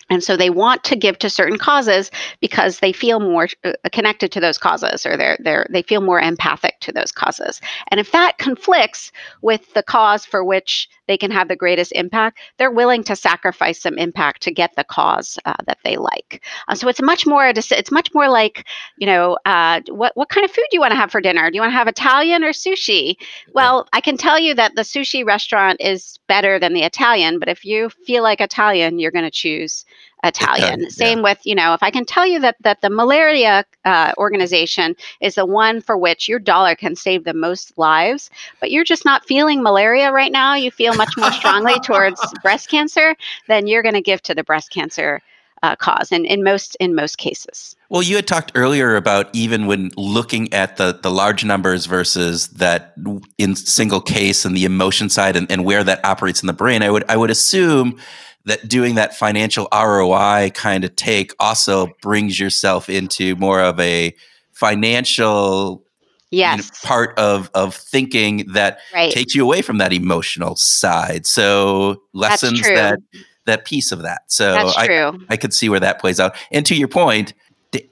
And 0.10 0.24
so 0.24 0.38
they 0.38 0.50
want 0.50 0.84
to 0.86 0.96
give 0.96 1.20
to 1.20 1.30
certain 1.30 1.58
causes 1.58 2.12
because 2.40 2.80
they 2.80 2.94
feel 2.94 3.20
more 3.20 3.48
uh, 3.64 3.74
connected 3.92 4.32
to 4.32 4.40
those 4.40 4.58
causes 4.58 5.06
or 5.06 5.18
they're, 5.18 5.38
they're, 5.42 5.68
they 5.70 5.82
feel 5.82 6.02
more 6.02 6.20
empathic 6.20 6.80
to 6.82 6.92
those 6.92 7.12
causes. 7.12 7.60
And 7.90 8.00
if 8.00 8.12
that 8.12 8.38
conflicts 8.38 9.12
with 9.42 9.74
the 9.74 9.84
cause 9.84 10.26
for 10.26 10.44
which 10.44 10.90
they 11.08 11.18
can 11.18 11.32
have 11.32 11.48
the 11.48 11.56
greatest 11.56 11.92
impact, 11.94 12.40
they're 12.58 12.72
willing 12.72 13.04
to 13.06 13.16
sacrifice 13.16 13.82
some 13.82 13.98
impact 13.98 14.42
to 14.44 14.52
get 14.52 14.76
the 14.76 14.84
cause 14.84 15.38
uh, 15.46 15.56
that 15.66 15.80
they 15.84 15.98
like. 15.98 16.44
Uh, 16.68 16.76
so 16.76 16.88
it's 16.88 17.02
much 17.02 17.26
more, 17.26 17.48
it's 17.48 17.92
much 17.92 18.14
more 18.14 18.30
like, 18.30 18.66
you 18.98 19.08
know, 19.08 19.38
uh, 19.46 19.82
what, 19.90 20.16
what 20.16 20.30
kind 20.30 20.46
of 20.46 20.52
food 20.52 20.66
do 20.70 20.78
you 20.78 20.82
want 20.82 20.92
to 20.92 20.98
have 20.98 21.12
for 21.12 21.22
dinner? 21.22 21.50
Do 21.50 21.56
you 21.56 21.62
want 21.62 21.72
to 21.72 21.78
have 21.78 21.88
Italian 21.88 22.44
or 22.44 22.50
sushi? 22.50 23.16
Well, 23.54 23.88
I 23.94 24.02
can 24.02 24.18
tell 24.18 24.40
you 24.40 24.54
that 24.56 24.76
the 24.76 24.82
sushi 24.82 25.26
restaurant 25.26 25.82
is 25.82 26.20
better 26.28 26.60
than 26.60 26.74
the 26.74 26.84
Italian, 26.84 27.40
but 27.40 27.50
if 27.50 27.66
you 27.66 27.90
feel 27.90 28.24
like 28.24 28.42
Italian, 28.42 29.00
you're 29.00 29.12
going 29.12 29.26
to 29.26 29.32
choose 29.32 29.86
Italian. 30.24 30.82
yeah. 30.82 30.90
Same 30.90 31.22
with, 31.22 31.40
you 31.44 31.56
know, 31.56 31.74
if 31.74 31.84
I 31.84 31.92
can 31.92 32.06
tell 32.06 32.26
you 32.26 32.40
that 32.40 32.56
that 32.62 32.82
the 32.82 32.90
malaria 32.90 33.66
uh, 33.86 34.14
organization 34.18 34.96
is 35.22 35.36
the 35.36 35.46
one 35.46 35.80
for 35.80 35.98
which 35.98 36.28
your 36.28 36.40
dollar 36.40 36.76
can 36.76 36.96
save 36.96 37.24
the 37.24 37.34
most 37.34 37.78
lives, 37.78 38.30
but 38.60 38.72
you're 38.72 38.84
just 38.84 39.06
not 39.06 39.26
feeling 39.26 39.62
malaria 39.62 40.12
right 40.12 40.32
now, 40.32 40.56
you 40.56 40.72
feel 40.72 40.96
much 40.96 41.14
more 41.18 41.32
strongly 41.32 41.80
towards 41.84 42.20
breast 42.42 42.70
cancer, 42.70 43.16
then 43.48 43.68
you're 43.68 43.84
going 43.84 43.96
to 43.96 44.02
give 44.02 44.22
to 44.24 44.34
the 44.34 44.44
breast 44.44 44.72
cancer 44.72 45.22
uh, 45.64 45.76
cause, 45.76 46.12
and 46.12 46.26
in 46.26 46.44
most 46.44 46.76
in 46.80 46.94
most 46.94 47.18
cases. 47.18 47.76
Well, 47.90 48.04
you 48.04 48.16
had 48.16 48.28
talked 48.28 48.52
earlier 48.54 48.96
about 48.96 49.30
even 49.34 49.66
when 49.66 49.92
looking 49.98 50.54
at 50.54 50.78
the 50.78 51.00
the 51.02 51.12
large 51.12 51.44
numbers 51.44 51.86
versus 51.86 52.50
that 52.50 52.94
in 53.38 53.56
single 53.56 54.02
case 54.02 54.46
and 54.46 54.56
the 54.56 54.66
emotion 54.66 55.10
side 55.10 55.36
and, 55.36 55.52
and 55.52 55.66
where 55.66 55.84
that 55.84 56.04
operates 56.06 56.42
in 56.42 56.48
the 56.48 56.54
brain. 56.54 56.84
I 56.84 56.92
would 56.92 57.06
I 57.10 57.18
would 57.18 57.32
assume 57.32 58.00
that 58.48 58.68
doing 58.68 58.96
that 58.96 59.16
financial 59.16 59.68
ROI 59.74 60.52
kind 60.54 60.84
of 60.84 60.96
take 60.96 61.34
also 61.40 61.88
brings 62.02 62.40
yourself 62.40 62.90
into 62.90 63.36
more 63.36 63.62
of 63.62 63.80
a 63.80 64.16
financial 64.52 65.84
Yes. 66.30 66.58
you 66.58 66.64
know, 66.64 66.70
part 66.84 67.18
of 67.18 67.50
of 67.54 67.74
thinking 67.74 68.52
that 68.52 68.80
right. 68.94 69.14
takes 69.14 69.34
you 69.34 69.44
away 69.46 69.62
from 69.62 69.78
that 69.78 69.94
emotional 69.94 70.58
side. 70.58 71.26
So 71.26 72.02
lessons 72.12 72.62
that 72.64 73.00
that 73.46 73.64
piece 73.64 73.94
of 73.94 74.02
that. 74.02 74.24
So 74.28 74.54
I. 74.76 74.88
I 75.30 75.38
could 75.38 75.54
see 75.54 75.70
where 75.70 75.80
that 75.80 76.02
plays 76.02 76.20
out. 76.20 76.36
And 76.52 76.66
to 76.66 76.76
your 76.76 76.90
point, 76.90 77.34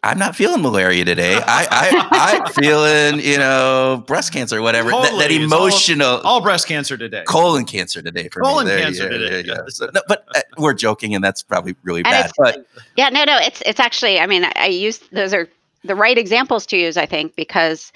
I'm 0.04 0.18
not 0.18 0.36
feeling 0.36 0.62
malaria 0.62 1.04
today. 1.06 1.36
I, 1.36 1.68
I 1.70 2.42
I'm 2.46 2.54
feeling 2.54 3.20
you 3.20 3.38
know 3.38 4.04
breast 4.08 4.32
cancer 4.32 4.58
or 4.58 4.62
whatever. 4.62 4.90
That, 4.90 5.02
that 5.04 5.12
Totally. 5.12 5.36
It's 5.44 5.52
all- 5.54 5.60
emotional 5.66 6.18
All 6.24 6.42
breast 6.42 6.68
cancer 6.68 6.98
today. 6.98 7.24
colon 7.28 7.66
cancer 7.66 8.02
today 8.02 8.30
for 8.30 8.42
Colon 8.42 8.66
me. 8.66 8.72
There, 8.72 8.80
cancer 8.82 9.04
yeah, 9.04 9.10
today, 9.10 9.42
yeah, 9.48 9.54
yeah. 9.56 9.62
yes. 9.66 9.78
So, 9.78 9.90
no, 9.94 10.02
but 10.08 10.26
uh, 10.36 10.42
we're 10.58 10.74
joking, 10.74 11.14
and 11.14 11.24
that's 11.24 11.44
probably 11.44 11.76
really 11.84 12.02
And 12.06 12.12
bad. 12.12 12.32
But 12.38 12.66
Yeah, 12.96 13.10
no, 13.10 13.26
no, 13.26 13.38
it's 13.38 13.62
it's 13.66 13.80
actually. 13.80 14.20
I 14.20 14.28
mean, 14.28 14.46
I, 14.46 14.52
I 14.56 14.68
use 14.68 15.00
those 15.12 15.34
are 15.34 15.48
the 15.84 15.96
right 15.96 16.18
examples 16.18 16.66
to 16.68 16.78
use. 16.78 16.96
I 16.98 17.06
think 17.06 17.36
because 17.36 17.92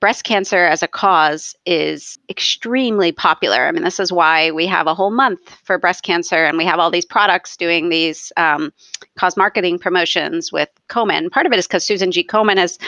breast 0.00 0.24
cancer 0.24 0.64
as 0.64 0.82
a 0.82 0.88
cause 0.88 1.54
is 1.66 2.18
extremely 2.28 3.12
popular. 3.12 3.66
I 3.66 3.72
mean, 3.72 3.84
this 3.84 4.00
is 4.00 4.10
why 4.10 4.50
we 4.50 4.66
have 4.66 4.86
a 4.86 4.94
whole 4.94 5.10
month 5.10 5.40
for 5.62 5.78
breast 5.78 6.02
cancer, 6.02 6.44
and 6.44 6.56
we 6.58 6.64
have 6.64 6.78
all 6.78 6.90
these 6.90 7.04
products 7.04 7.56
doing 7.56 7.90
these 7.90 8.32
um, 8.36 8.72
cause 9.16 9.36
marketing 9.36 9.78
promotions 9.78 10.50
with 10.50 10.70
Komen. 10.88 11.30
Part 11.30 11.46
of 11.46 11.52
it 11.52 11.58
is 11.58 11.66
because 11.66 11.84
Susan 11.86 12.10
G. 12.10 12.24
Komen 12.24 12.62
is 12.62 12.78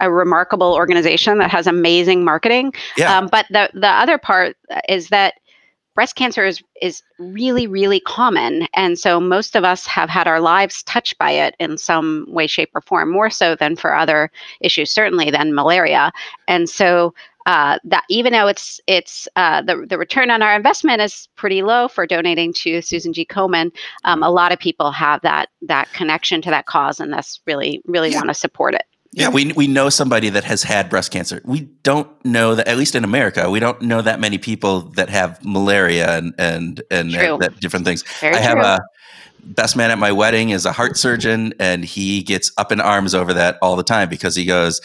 a 0.00 0.10
remarkable 0.10 0.74
organization 0.74 1.38
that 1.38 1.50
has 1.50 1.66
amazing 1.66 2.24
marketing. 2.24 2.72
yeah, 2.96 3.18
Um, 3.18 3.28
but 3.30 3.46
the 3.50 3.70
the 3.74 3.88
other 3.88 4.18
part 4.18 4.56
is 4.88 5.08
that 5.08 5.34
breast 6.00 6.16
cancer 6.16 6.46
is 6.46 6.62
is 6.80 7.02
really 7.18 7.66
really 7.66 8.00
common, 8.00 8.66
and 8.72 8.98
so 8.98 9.20
most 9.20 9.54
of 9.54 9.64
us 9.64 9.84
have 9.84 10.08
had 10.08 10.26
our 10.26 10.40
lives 10.40 10.82
touched 10.84 11.18
by 11.18 11.30
it 11.30 11.54
in 11.60 11.76
some 11.76 12.24
way, 12.26 12.46
shape, 12.46 12.70
or 12.74 12.80
form. 12.80 13.10
More 13.10 13.28
so 13.28 13.54
than 13.54 13.76
for 13.76 13.94
other 13.94 14.30
issues, 14.62 14.90
certainly 14.90 15.30
than 15.30 15.54
malaria. 15.54 16.10
And 16.48 16.70
so 16.70 17.12
uh, 17.44 17.78
that 17.84 18.04
even 18.08 18.32
though 18.32 18.46
it's 18.46 18.80
it's 18.86 19.28
uh, 19.36 19.60
the 19.60 19.84
the 19.86 19.98
return 19.98 20.30
on 20.30 20.40
our 20.40 20.56
investment 20.56 21.02
is 21.02 21.28
pretty 21.36 21.60
low 21.60 21.86
for 21.86 22.06
donating 22.06 22.54
to 22.54 22.80
Susan 22.80 23.12
G. 23.12 23.26
Komen, 23.26 23.70
um, 24.04 24.22
a 24.22 24.30
lot 24.30 24.52
of 24.52 24.58
people 24.58 24.90
have 24.92 25.20
that 25.20 25.50
that 25.60 25.92
connection 25.92 26.40
to 26.40 26.48
that 26.48 26.64
cause, 26.64 26.98
and 26.98 27.12
that's 27.12 27.40
really 27.46 27.82
really 27.86 28.08
Yeah. 28.08 28.16
want 28.16 28.28
to 28.28 28.34
support 28.34 28.72
it. 28.72 28.84
Yeah, 29.12 29.28
we 29.28 29.52
we 29.52 29.66
know 29.66 29.88
somebody 29.88 30.28
that 30.28 30.44
has 30.44 30.62
had 30.62 30.88
breast 30.88 31.10
cancer. 31.10 31.40
We 31.44 31.62
don't 31.82 32.08
know 32.24 32.54
that 32.54 32.68
at 32.68 32.76
least 32.76 32.94
in 32.94 33.02
America, 33.02 33.50
we 33.50 33.58
don't 33.58 33.82
know 33.82 34.02
that 34.02 34.20
many 34.20 34.38
people 34.38 34.82
that 34.92 35.08
have 35.08 35.44
malaria 35.44 36.16
and 36.16 36.32
and 36.38 36.80
and 36.92 37.12
that 37.12 37.58
different 37.58 37.86
things. 37.86 38.04
Very 38.20 38.36
I 38.36 38.38
have 38.38 38.58
true. 38.58 38.64
a 38.64 38.80
best 39.42 39.76
man 39.76 39.90
at 39.90 39.98
my 39.98 40.12
wedding 40.12 40.50
is 40.50 40.64
a 40.64 40.70
heart 40.70 40.96
surgeon, 40.96 41.52
and 41.58 41.84
he 41.84 42.22
gets 42.22 42.52
up 42.56 42.70
in 42.70 42.80
arms 42.80 43.14
over 43.14 43.34
that 43.34 43.58
all 43.62 43.74
the 43.74 43.82
time 43.82 44.08
because 44.08 44.36
he 44.36 44.44
goes, 44.44 44.80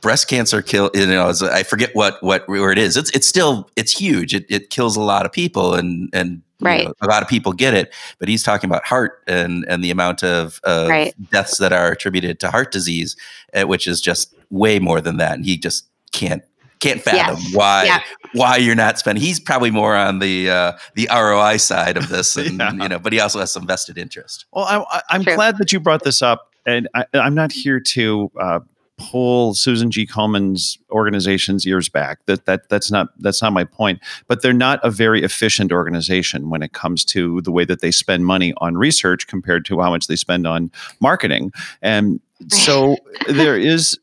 breast 0.00 0.28
cancer 0.28 0.62
kill. 0.62 0.90
You 0.94 1.06
know, 1.06 1.32
I 1.52 1.62
forget 1.62 1.90
what 1.94 2.22
what 2.22 2.48
where 2.48 2.72
it 2.72 2.78
is. 2.78 2.96
It's 2.96 3.10
it's 3.10 3.26
still 3.26 3.70
it's 3.76 3.92
huge. 3.98 4.34
It 4.34 4.46
it 4.48 4.70
kills 4.70 4.96
a 4.96 5.00
lot 5.02 5.26
of 5.26 5.32
people, 5.32 5.74
and 5.74 6.08
and 6.12 6.42
you 6.60 6.66
Right. 6.66 6.84
know, 6.86 6.94
a 7.02 7.06
lot 7.06 7.22
of 7.22 7.28
people 7.28 7.52
get 7.52 7.74
it. 7.74 7.92
But 8.18 8.28
he's 8.28 8.42
talking 8.42 8.70
about 8.70 8.84
heart 8.84 9.22
and 9.26 9.64
and 9.68 9.82
the 9.84 9.90
amount 9.90 10.22
of, 10.22 10.60
of 10.64 10.88
Right. 10.88 11.14
deaths 11.30 11.58
that 11.58 11.72
are 11.72 11.90
attributed 11.92 12.40
to 12.40 12.50
heart 12.50 12.72
disease, 12.72 13.16
uh, 13.54 13.64
which 13.64 13.86
is 13.86 14.00
just 14.00 14.34
way 14.50 14.78
more 14.78 15.00
than 15.00 15.16
that. 15.18 15.34
And 15.34 15.44
he 15.44 15.56
just 15.58 15.86
can't 16.12 16.42
can't 16.80 17.00
fathom 17.02 17.36
Yes. 17.40 17.54
why 17.54 17.84
Yeah. 17.84 18.00
why 18.34 18.56
you're 18.56 18.74
not 18.74 18.98
spending. 18.98 19.22
He's 19.24 19.40
probably 19.40 19.70
more 19.70 19.94
on 19.96 20.18
the 20.20 20.50
uh, 20.50 20.72
the 20.94 21.08
ROI 21.12 21.56
side 21.58 21.96
of 21.96 22.08
this, 22.08 22.36
and 22.36 22.58
Yeah. 22.58 22.72
you 22.72 22.88
know, 22.88 22.98
but 22.98 23.12
he 23.12 23.20
also 23.20 23.40
has 23.40 23.50
some 23.52 23.66
vested 23.66 23.98
interest. 23.98 24.44
Well, 24.52 24.64
I, 24.64 24.98
I, 24.98 25.02
I'm 25.10 25.24
True. 25.24 25.34
glad 25.34 25.58
that 25.58 25.72
you 25.72 25.80
brought 25.80 26.04
this 26.04 26.20
up, 26.22 26.50
and 26.66 26.88
I, 26.94 27.04
I'm 27.14 27.34
not 27.34 27.52
here 27.52 27.80
to 27.80 28.30
uh, 28.40 28.60
pull 28.96 29.54
Susan 29.54 29.90
G. 29.90 30.06
Komen's 30.06 30.78
organization's 30.90 31.66
ears 31.66 31.88
back. 31.88 32.24
That 32.26 32.46
that 32.46 32.68
that's 32.68 32.90
not 32.90 33.08
that's 33.18 33.42
not 33.42 33.52
my 33.52 33.64
point. 33.64 34.00
But 34.28 34.42
they're 34.42 34.52
not 34.52 34.80
a 34.82 34.90
very 34.90 35.22
efficient 35.22 35.72
organization 35.72 36.50
when 36.50 36.62
it 36.62 36.72
comes 36.72 37.04
to 37.06 37.40
the 37.42 37.50
way 37.50 37.64
that 37.64 37.80
they 37.80 37.90
spend 37.90 38.26
money 38.26 38.54
on 38.58 38.76
research 38.76 39.26
compared 39.26 39.64
to 39.66 39.80
how 39.80 39.90
much 39.90 40.06
they 40.06 40.16
spend 40.16 40.46
on 40.46 40.70
marketing. 41.00 41.52
And 41.82 42.20
so 42.48 42.96
there 43.28 43.58
is, 43.58 43.98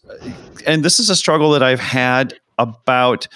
and 0.65 0.83
this 0.83 0.99
is 0.99 1.09
a 1.09 1.15
struggle 1.15 1.51
that 1.51 1.63
I've 1.63 1.79
had 1.79 2.33
about. 2.57 3.27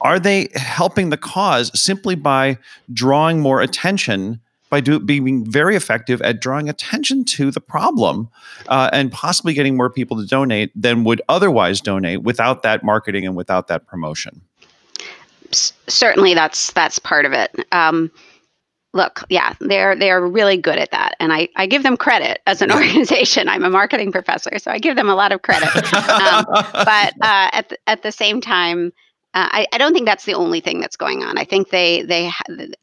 Are 0.00 0.18
they 0.18 0.48
helping 0.56 1.10
the 1.10 1.16
cause 1.16 1.70
simply 1.80 2.16
by 2.16 2.58
drawing 2.92 3.38
more 3.38 3.60
attention 3.62 4.40
by 4.72 4.80
do, 4.80 4.98
being 4.98 5.44
very 5.44 5.76
effective 5.76 6.22
at 6.22 6.40
drawing 6.40 6.70
attention 6.70 7.26
to 7.26 7.50
the 7.50 7.60
problem 7.60 8.30
uh, 8.68 8.88
and 8.90 9.12
possibly 9.12 9.52
getting 9.52 9.76
more 9.76 9.90
people 9.90 10.16
to 10.16 10.26
donate 10.26 10.72
than 10.74 11.04
would 11.04 11.20
otherwise 11.28 11.82
donate 11.82 12.22
without 12.22 12.62
that 12.62 12.82
marketing 12.82 13.26
and 13.26 13.36
without 13.36 13.68
that 13.68 13.86
promotion. 13.86 14.40
S- 15.50 15.74
certainly 15.88 16.32
that's 16.32 16.72
that's 16.72 16.98
part 16.98 17.26
of 17.26 17.34
it. 17.34 17.54
Um, 17.70 18.10
look 18.94 19.24
yeah 19.30 19.54
they're 19.60 19.96
they're 19.96 20.20
really 20.20 20.58
good 20.58 20.78
at 20.78 20.90
that 20.90 21.16
and 21.18 21.32
i, 21.32 21.48
I 21.56 21.64
give 21.64 21.82
them 21.82 21.96
credit 21.96 22.42
as 22.46 22.60
an 22.60 22.70
organization. 22.70 23.48
I'm 23.48 23.64
a 23.64 23.70
marketing 23.70 24.12
professor 24.12 24.58
so 24.58 24.70
i 24.70 24.78
give 24.78 24.96
them 24.96 25.08
a 25.08 25.14
lot 25.14 25.32
of 25.32 25.40
credit. 25.40 25.70
Um, 26.12 26.44
but 26.50 27.14
uh, 27.22 27.48
at, 27.52 27.68
the, 27.70 27.78
at 27.86 28.02
the 28.02 28.12
same 28.12 28.42
time 28.42 28.92
uh, 29.34 29.48
I, 29.50 29.66
I 29.72 29.78
don't 29.78 29.94
think 29.94 30.04
that's 30.04 30.26
the 30.26 30.34
only 30.34 30.60
thing 30.60 30.80
that's 30.80 30.96
going 30.96 31.22
on. 31.22 31.38
I 31.38 31.44
think 31.44 31.70
they 31.70 32.02
they 32.02 32.30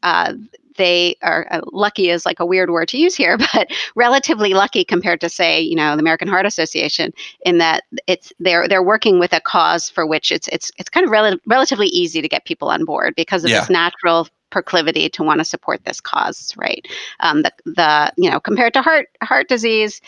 uh, 0.02 0.32
they 0.76 1.16
are 1.22 1.46
uh, 1.50 1.60
lucky 1.72 2.10
is 2.10 2.24
like 2.24 2.40
a 2.40 2.46
weird 2.46 2.70
word 2.70 2.88
to 2.88 2.98
use 2.98 3.14
here 3.14 3.36
but 3.54 3.70
relatively 3.96 4.54
lucky 4.54 4.84
compared 4.84 5.20
to 5.20 5.28
say 5.28 5.60
you 5.60 5.74
know 5.76 5.94
the 5.96 6.00
american 6.00 6.28
heart 6.28 6.46
association 6.46 7.12
in 7.44 7.58
that 7.58 7.84
it's 8.06 8.32
they're 8.40 8.68
they're 8.68 8.82
working 8.82 9.18
with 9.18 9.32
a 9.32 9.40
cause 9.40 9.88
for 9.90 10.06
which 10.06 10.30
it's 10.30 10.48
it's 10.48 10.70
it's 10.78 10.88
kind 10.90 11.04
of 11.04 11.10
rel- 11.10 11.38
relatively 11.46 11.86
easy 11.88 12.20
to 12.22 12.28
get 12.28 12.44
people 12.44 12.68
on 12.68 12.84
board 12.84 13.14
because 13.16 13.44
of 13.44 13.50
Yeah. 13.50 13.60
this 13.60 13.70
natural 13.70 14.28
proclivity 14.50 15.08
to 15.08 15.22
want 15.22 15.38
to 15.38 15.44
support 15.44 15.84
this 15.84 16.00
cause 16.00 16.52
right? 16.56 16.86
Um, 17.20 17.42
the 17.42 17.52
the 17.64 18.12
you 18.16 18.30
know 18.30 18.40
compared 18.40 18.72
to 18.74 18.82
heart 18.82 19.08
heart 19.22 19.48
disease 19.48 20.00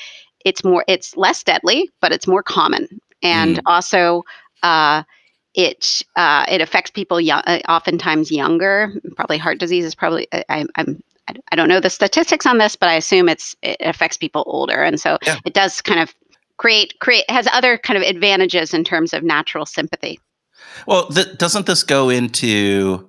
it's 0.45 0.65
more 0.65 0.85
it's 0.89 1.17
less 1.17 1.43
deadly 1.45 1.91
but 2.01 2.13
it's 2.13 2.27
more 2.27 2.43
common. 2.43 3.01
And 3.23 3.61
also 3.67 4.25
uh, 4.65 5.05
it 5.55 6.03
uh, 6.17 6.45
it 6.49 6.61
affects 6.61 6.91
people 6.91 7.21
young, 7.21 7.43
uh, 7.47 7.61
oftentimes 7.69 8.31
younger 8.31 8.93
probably 9.17 9.39
heart 9.39 9.59
disease 9.59 9.85
is 9.85 9.95
probably 9.95 10.27
I, 10.33 10.67
I'm 10.77 11.03
I 11.51 11.57
don't 11.57 11.69
know 11.69 11.81
the 11.81 11.91
statistics 11.91 12.47
on 12.47 12.59
this, 12.59 12.77
but 12.77 12.89
I 12.89 12.95
assume 12.95 13.29
it's 13.29 13.55
it 13.63 13.77
affects 13.81 14.17
people 14.17 14.45
older, 14.47 14.83
and 14.83 15.01
so 15.01 15.19
Yeah. 15.27 15.39
it 15.45 15.55
does 15.55 15.81
kind 15.81 16.01
of 16.01 16.15
create 16.57 16.99
create 17.01 17.29
has 17.31 17.49
other 17.53 17.79
kind 17.79 17.97
of 17.97 18.03
advantages 18.03 18.75
in 18.75 18.85
terms 18.85 19.13
of 19.13 19.23
natural 19.23 19.67
sympathy. 19.67 20.21
Well, 20.87 21.07
th- 21.09 21.39
doesn't 21.39 21.67
this 21.67 21.83
go 21.83 22.09
into? 22.09 23.09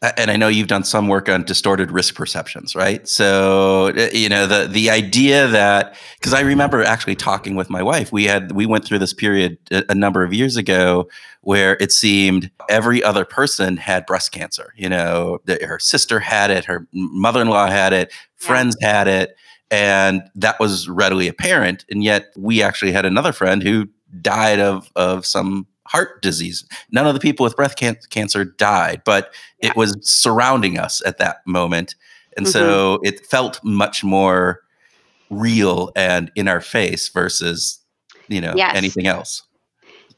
And 0.00 0.30
I 0.30 0.36
know 0.36 0.46
you've 0.46 0.68
done 0.68 0.84
some 0.84 1.08
work 1.08 1.28
on 1.28 1.42
distorted 1.42 1.90
risk 1.90 2.14
perceptions, 2.14 2.76
right? 2.76 3.06
So 3.08 3.88
uh, 3.88 4.08
you 4.12 4.28
know 4.28 4.46
the 4.46 4.68
the 4.68 4.90
idea 4.90 5.48
that 5.48 5.96
because 6.20 6.32
I 6.32 6.40
remember 6.40 6.84
actually 6.84 7.16
talking 7.16 7.56
with 7.56 7.68
my 7.68 7.82
wife. 7.82 8.12
We 8.12 8.24
had 8.24 8.52
we 8.52 8.64
went 8.64 8.84
through 8.84 9.00
this 9.00 9.12
period 9.12 9.58
a, 9.72 9.82
a 9.88 9.94
number 9.96 10.22
of 10.22 10.32
years 10.32 10.56
ago 10.56 11.08
where 11.40 11.76
it 11.80 11.90
seemed 11.90 12.48
every 12.68 13.02
other 13.02 13.24
person 13.24 13.76
had 13.76 14.06
breast 14.06 14.30
cancer. 14.30 14.72
You 14.76 14.88
know, 14.88 15.38
her 15.48 15.80
sister 15.80 16.20
had 16.20 16.52
it, 16.52 16.64
her 16.66 16.86
mother 16.92 17.42
in 17.42 17.48
law 17.48 17.66
had 17.66 17.92
it, 17.92 18.12
friends 18.36 18.76
had 18.80 19.08
it, 19.08 19.36
and 19.70 20.22
that 20.36 20.60
was 20.60 20.88
readily 20.88 21.26
apparent. 21.26 21.84
And 21.90 22.04
yet, 22.04 22.26
we 22.36 22.62
actually 22.62 22.92
had 22.92 23.04
another 23.04 23.32
friend 23.32 23.64
who 23.64 23.88
died 24.20 24.60
of 24.60 24.90
of 24.96 25.26
some 25.26 25.66
heart 25.88 26.22
disease. 26.22 26.64
None 26.90 27.06
of 27.06 27.14
the 27.14 27.20
people 27.20 27.44
with 27.44 27.56
breast 27.56 27.78
can- 27.78 27.98
cancer 28.10 28.44
died, 28.44 29.02
but 29.04 29.32
Yeah. 29.62 29.70
it 29.70 29.76
was 29.76 29.96
surrounding 30.02 30.78
us 30.78 31.02
at 31.04 31.18
that 31.18 31.38
moment. 31.46 31.94
And 32.36 32.46
so 32.46 32.96
mm-hmm. 32.98 33.06
it 33.06 33.26
felt 33.26 33.60
much 33.64 34.04
more 34.04 34.60
real 35.30 35.90
and 35.96 36.30
in 36.34 36.46
our 36.48 36.60
face 36.60 37.08
versus, 37.08 37.80
you 38.28 38.40
know, 38.40 38.54
Yes. 38.56 38.76
anything 38.76 39.06
else. 39.06 39.42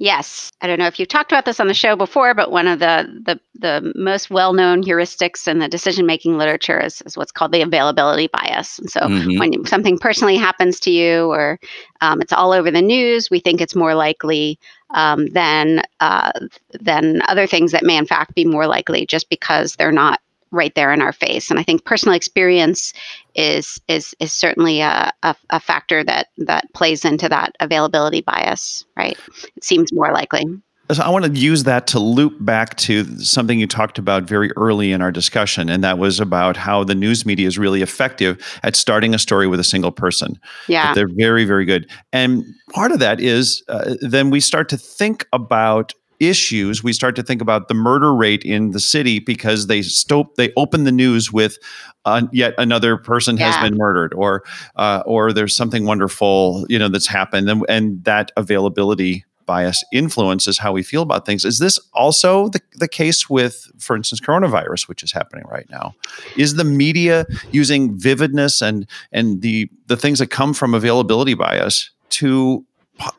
Yes, 0.01 0.51
I 0.63 0.67
don't 0.67 0.79
know 0.79 0.87
if 0.87 0.99
you've 0.99 1.09
talked 1.09 1.31
about 1.31 1.45
this 1.45 1.61
on 1.61 1.69
the 1.69 1.75
show 1.75 1.95
before, 1.95 2.33
but 2.33 2.51
one 2.51 2.67
of 2.67 2.79
the 2.79 3.07
the, 3.27 3.39
the 3.55 3.93
most 3.95 4.31
well 4.31 4.55
known 4.55 4.83
heuristics 4.83 5.47
in 5.47 5.59
the 5.59 5.69
decision 5.69 6.07
making 6.07 6.39
literature 6.39 6.81
is, 6.81 7.03
is 7.03 7.19
what's 7.19 7.31
called 7.31 7.53
the 7.53 7.61
availability 7.61 8.27
bias. 8.29 8.79
And 8.79 8.91
so, 8.91 9.01
mm-hmm. 9.01 9.39
when 9.39 9.67
something 9.67 9.99
personally 9.99 10.39
happens 10.39 10.81
to 10.81 10.91
you, 10.91 11.27
or 11.31 11.61
um, 12.01 12.23
it's 12.23 12.33
all 12.33 12.53
over 12.53 12.71
the 12.71 12.81
news, 12.81 13.29
we 13.31 13.41
think 13.41 13.61
it's 13.61 13.77
more 13.77 13.95
likely 13.95 14.59
um, 14.95 15.27
than 15.27 15.83
uh, 16.01 16.33
than 16.81 17.21
other 17.29 17.47
things 17.47 17.73
that 17.73 17.85
may 17.85 17.99
in 17.99 18.07
fact 18.07 18.35
be 18.35 18.47
more 18.47 18.67
likely, 18.67 19.05
just 19.05 19.29
because 19.29 19.77
they're 19.77 19.93
not 19.93 20.19
right 20.53 20.75
there 20.75 20.93
in 20.93 21.01
our 21.01 21.13
face. 21.13 21.51
And 21.51 21.59
I 21.59 21.63
think 21.63 21.85
personal 21.85 22.15
experience 22.15 22.93
is 23.35 23.81
is 23.89 24.15
is 24.19 24.33
certainly 24.33 24.81
a, 24.81 25.13
a, 25.23 25.37
a, 25.51 25.61
factor 25.61 26.03
that 26.05 26.29
that 26.39 26.73
plays 26.75 27.05
into 27.05 27.29
that 27.29 27.55
availability 27.61 28.23
bias. 28.23 28.85
Right? 28.97 29.19
It 29.57 29.65
seems 29.65 29.93
more 29.93 30.13
likely. 30.13 30.45
So 30.93 31.05
I 31.05 31.09
want 31.09 31.25
to 31.25 31.31
use 31.31 31.63
that 31.65 31.87
to 31.89 32.01
loop 32.01 32.35
back 32.41 32.77
to 32.79 33.05
something 33.21 33.61
you 33.61 33.69
talked 33.69 33.97
about 33.97 34.25
very 34.25 34.51
early 34.57 34.91
in 34.91 35.01
our 35.01 35.13
discussion, 35.13 35.69
and 35.69 35.85
that 35.85 35.99
was 35.99 36.19
about 36.19 36.57
how 36.57 36.83
the 36.83 36.97
news 36.97 37.25
media 37.25 37.47
is 37.47 37.57
really 37.59 37.81
effective 37.81 38.45
at 38.65 38.75
starting 38.75 39.15
a 39.15 39.19
story 39.19 39.47
with 39.47 39.61
a 39.61 39.65
single 39.65 39.93
person. 39.93 40.39
Yeah, 40.67 40.87
that 40.87 40.95
they're 40.97 41.09
very, 41.09 41.45
very 41.45 41.65
good. 41.65 41.89
And 42.13 42.45
part 42.73 42.91
of 42.91 42.99
that 42.99 43.21
is 43.21 43.63
uh, 43.69 43.95
then 44.01 44.31
we 44.31 44.41
start 44.41 44.69
to 44.71 44.77
think 44.77 45.27
about 45.33 45.95
issues, 46.21 46.85
we 46.85 46.93
start 46.93 47.17
to 47.17 47.23
think 47.23 47.41
about 47.41 47.69
the 47.69 47.75
murder 47.75 48.15
rate 48.15 48.45
in 48.45 48.71
the 48.71 48.81
city 48.81 49.19
because 49.19 49.67
they 49.67 49.83
stop 49.83 50.37
they 50.37 50.53
open 50.57 50.85
the 50.85 50.93
news 50.93 51.33
with 51.33 51.59
uh, 52.05 52.27
yet 52.33 52.55
another 52.59 52.97
person 52.97 53.37
yeah. 53.37 53.51
has 53.51 53.69
been 53.69 53.77
murdered, 53.77 54.15
or 54.15 54.45
uh, 54.77 55.03
or 55.07 55.33
there's 55.33 55.57
something 55.57 55.85
wonderful 55.85 56.65
you 56.69 56.79
know 56.79 56.89
that's 56.89 57.07
happened, 57.07 57.49
and, 57.49 57.65
and 57.69 58.05
that 58.05 58.31
availability 58.37 59.25
bias 59.47 59.83
influences 59.93 60.59
how 60.59 60.71
we 60.73 60.81
feel 60.83 61.03
about 61.03 61.27
things. 61.27 61.45
Is 61.45 61.59
this 61.59 61.77
also 61.93 62.51
the, 62.51 62.61
the 62.77 62.87
case 62.87 63.29
with, 63.29 63.69
for 63.81 63.97
instance, 63.97 64.21
coronavirus, 64.21 64.87
which 64.87 65.03
is 65.03 65.11
happening 65.11 65.45
right 65.51 65.69
now? 65.71 65.95
Is 66.37 66.55
the 66.55 66.63
media 66.63 67.27
using 67.51 67.99
vividness 67.99 68.63
and 68.63 68.87
and 69.11 69.43
the 69.43 69.69
the 69.87 69.97
things 69.97 70.21
that 70.21 70.29
come 70.29 70.55
from 70.55 70.73
availability 70.75 71.35
bias 71.35 71.91
to 72.11 72.65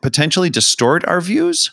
potentially 0.00 0.48
distort 0.48 1.04
our 1.06 1.20
views? 1.20 1.70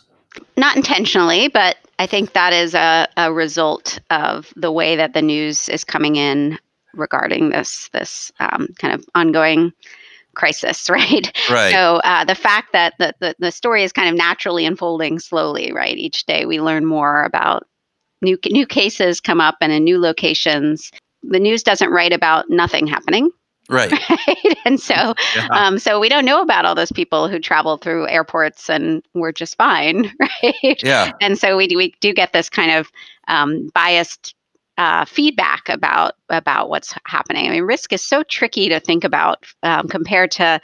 Not 0.57 0.75
intentionally, 0.75 1.47
but 1.47 1.77
I 1.97 2.05
think 2.05 2.33
that 2.33 2.53
is 2.53 2.73
a, 2.73 3.07
a 3.17 3.33
result 3.33 3.99
of 4.09 4.53
the 4.55 4.71
way 4.71 4.95
that 4.95 5.13
the 5.13 5.21
news 5.21 5.67
is 5.69 5.83
coming 5.83 6.15
in 6.15 6.57
regarding 6.93 7.49
this 7.49 7.89
this 7.93 8.31
um, 8.39 8.67
kind 8.77 8.93
of 8.93 9.05
ongoing 9.15 9.73
crisis, 10.35 10.89
right? 10.89 11.31
Right. 11.49 11.71
So 11.71 11.97
uh, 12.03 12.25
the 12.25 12.35
fact 12.35 12.73
that 12.73 12.93
the, 12.99 13.13
the, 13.19 13.35
the 13.39 13.51
story 13.51 13.83
is 13.83 13.91
kind 13.91 14.09
of 14.09 14.15
naturally 14.15 14.65
unfolding 14.65 15.19
slowly, 15.19 15.71
right? 15.71 15.97
Each 15.97 16.25
day 16.25 16.45
we 16.45 16.61
learn 16.61 16.85
more 16.85 17.23
about 17.23 17.67
new 18.21 18.37
new 18.47 18.65
cases 18.65 19.19
come 19.19 19.41
up 19.41 19.57
and 19.61 19.71
in 19.71 19.83
new 19.83 19.99
locations. 19.99 20.91
The 21.23 21.39
news 21.39 21.63
doesn't 21.63 21.89
write 21.89 22.13
about 22.13 22.49
nothing 22.49 22.87
happening. 22.87 23.29
Right. 23.69 23.91
right? 24.09 24.57
And 24.65 24.79
so, 24.79 25.13
yeah. 25.35 25.47
um, 25.51 25.77
so 25.79 25.99
we 25.99 26.09
don't 26.09 26.25
know 26.25 26.41
about 26.41 26.65
all 26.65 26.75
those 26.75 26.91
people 26.91 27.27
who 27.27 27.39
travel 27.39 27.77
through 27.77 28.07
airports 28.07 28.69
and 28.69 29.03
we're 29.13 29.31
just 29.31 29.55
fine, 29.57 30.11
right? 30.19 30.83
Yeah. 30.83 31.11
And 31.21 31.37
so 31.37 31.55
we 31.55 31.67
do, 31.67 31.77
we 31.77 31.93
do 32.01 32.13
get 32.13 32.33
this 32.33 32.49
kind 32.49 32.71
of 32.71 32.91
um, 33.27 33.69
biased 33.73 34.35
uh, 34.79 35.03
feedback 35.03 35.67
about 35.67 36.13
about 36.29 36.69
what's 36.69 36.95
happening. 37.05 37.45
I 37.45 37.49
mean, 37.49 37.63
risk 37.63 37.91
is 37.91 38.01
so 38.01 38.23
tricky 38.23 38.69
to 38.69 38.79
think 38.79 39.03
about 39.03 39.45
um, 39.61 39.89
compared 39.89 40.31
to 40.31 40.61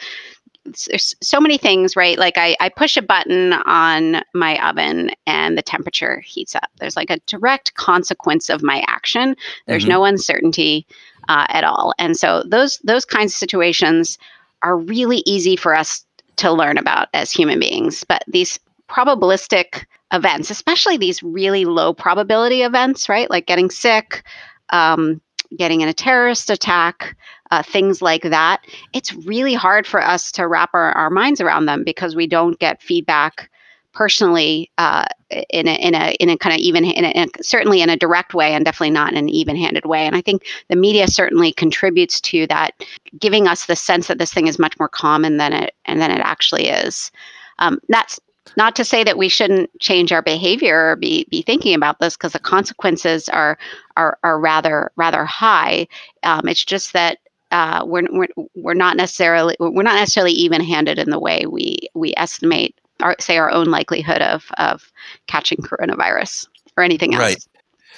there's 0.87 1.15
so 1.21 1.39
many 1.39 1.57
things, 1.57 1.95
right? 1.95 2.17
Like 2.17 2.37
I, 2.37 2.55
I 2.59 2.69
push 2.69 2.97
a 2.97 3.01
button 3.01 3.53
on 3.53 4.23
my 4.33 4.67
oven 4.67 5.11
and 5.27 5.57
the 5.57 5.61
temperature 5.61 6.21
heats 6.21 6.55
up. 6.55 6.69
There's 6.79 6.95
like 6.95 7.11
a 7.11 7.19
direct 7.27 7.75
consequence 7.75 8.49
of 8.49 8.63
my 8.63 8.83
action. 8.87 9.35
There's 9.67 9.83
mm-hmm. 9.83 9.91
no 9.91 10.05
uncertainty 10.05 10.87
uh, 11.27 11.45
at 11.49 11.63
all. 11.63 11.93
And 11.97 12.17
so 12.17 12.43
those 12.43 12.79
those 12.79 13.05
kinds 13.05 13.33
of 13.33 13.37
situations 13.37 14.17
are 14.61 14.77
really 14.77 15.23
easy 15.25 15.55
for 15.55 15.75
us 15.75 16.05
to 16.37 16.51
learn 16.51 16.77
about 16.77 17.07
as 17.13 17.31
human 17.31 17.59
beings. 17.59 18.03
But 18.07 18.23
these 18.27 18.59
probabilistic 18.89 19.85
events, 20.11 20.49
especially 20.49 20.97
these 20.97 21.23
really 21.23 21.65
low 21.65 21.93
probability 21.93 22.61
events, 22.61 23.09
right? 23.09 23.29
Like 23.29 23.47
getting 23.47 23.69
sick, 23.69 24.23
um, 24.69 25.21
getting 25.57 25.81
in 25.81 25.87
a 25.87 25.93
terrorist 25.93 26.49
attack, 26.49 27.15
uh, 27.51 27.63
things 27.63 28.01
like 28.01 28.23
that. 28.23 28.61
It's 28.93 29.13
really 29.13 29.53
hard 29.53 29.87
for 29.87 30.01
us 30.01 30.31
to 30.33 30.47
wrap 30.47 30.71
our, 30.73 30.91
our 30.93 31.09
minds 31.09 31.41
around 31.41 31.65
them 31.65 31.83
because 31.83 32.15
we 32.15 32.27
don't 32.27 32.59
get 32.59 32.81
feedback 32.81 33.49
personally 33.95 34.69
uh, 34.77 35.05
in 35.49 35.67
a 35.67 35.73
in 35.75 35.95
a 35.95 36.11
in 36.19 36.29
a 36.29 36.37
kind 36.37 36.53
of 36.53 36.59
even 36.59 36.85
in 36.85 37.05
a, 37.05 37.09
in 37.09 37.29
a, 37.29 37.43
certainly 37.43 37.81
in 37.81 37.89
a 37.89 37.97
direct 37.97 38.35
way 38.35 38.53
and 38.53 38.65
definitely 38.65 38.91
not 38.91 39.11
in 39.11 39.17
an 39.17 39.29
even-handed 39.29 39.85
way 39.85 40.05
and 40.05 40.15
i 40.15 40.21
think 40.21 40.45
the 40.69 40.75
media 40.75 41.07
certainly 41.07 41.51
contributes 41.51 42.21
to 42.21 42.45
that 42.47 42.71
giving 43.17 43.47
us 43.47 43.65
the 43.65 43.75
sense 43.75 44.07
that 44.07 44.19
this 44.19 44.33
thing 44.33 44.47
is 44.47 44.59
much 44.59 44.77
more 44.77 44.89
common 44.89 45.37
than 45.37 45.53
it 45.53 45.73
and 45.85 45.99
than 45.99 46.11
it 46.11 46.19
actually 46.19 46.67
is 46.67 47.11
um, 47.59 47.79
that's 47.89 48.19
not 48.57 48.75
to 48.75 48.85
say 48.85 49.03
that 49.03 49.17
we 49.17 49.27
shouldn't 49.27 49.69
change 49.79 50.11
our 50.11 50.21
behavior 50.21 50.91
or 50.91 50.95
be, 50.95 51.25
be 51.29 51.41
thinking 51.41 51.73
about 51.73 51.99
this 51.99 52.15
because 52.15 52.33
the 52.33 52.39
consequences 52.39 53.27
are, 53.29 53.57
are 53.97 54.17
are 54.23 54.39
rather 54.39 54.91
rather 54.95 55.25
high. 55.25 55.87
Um, 56.23 56.47
it's 56.47 56.63
just 56.63 56.93
that 56.93 57.17
uh, 57.51 57.83
we're, 57.85 58.07
we're 58.11 58.27
we're 58.55 58.73
not 58.73 58.97
necessarily 58.97 59.55
we're 59.59 59.83
not 59.83 59.95
necessarily 59.95 60.33
even 60.33 60.61
handed 60.61 60.99
in 60.99 61.09
the 61.09 61.19
way 61.19 61.45
we 61.45 61.79
we 61.95 62.13
estimate 62.17 62.75
our, 63.01 63.15
say 63.19 63.37
our 63.37 63.51
own 63.51 63.67
likelihood 63.67 64.21
of 64.21 64.51
of 64.57 64.91
catching 65.27 65.59
coronavirus 65.59 66.47
or 66.77 66.83
anything 66.83 67.13
else. 67.13 67.21
Right. 67.21 67.47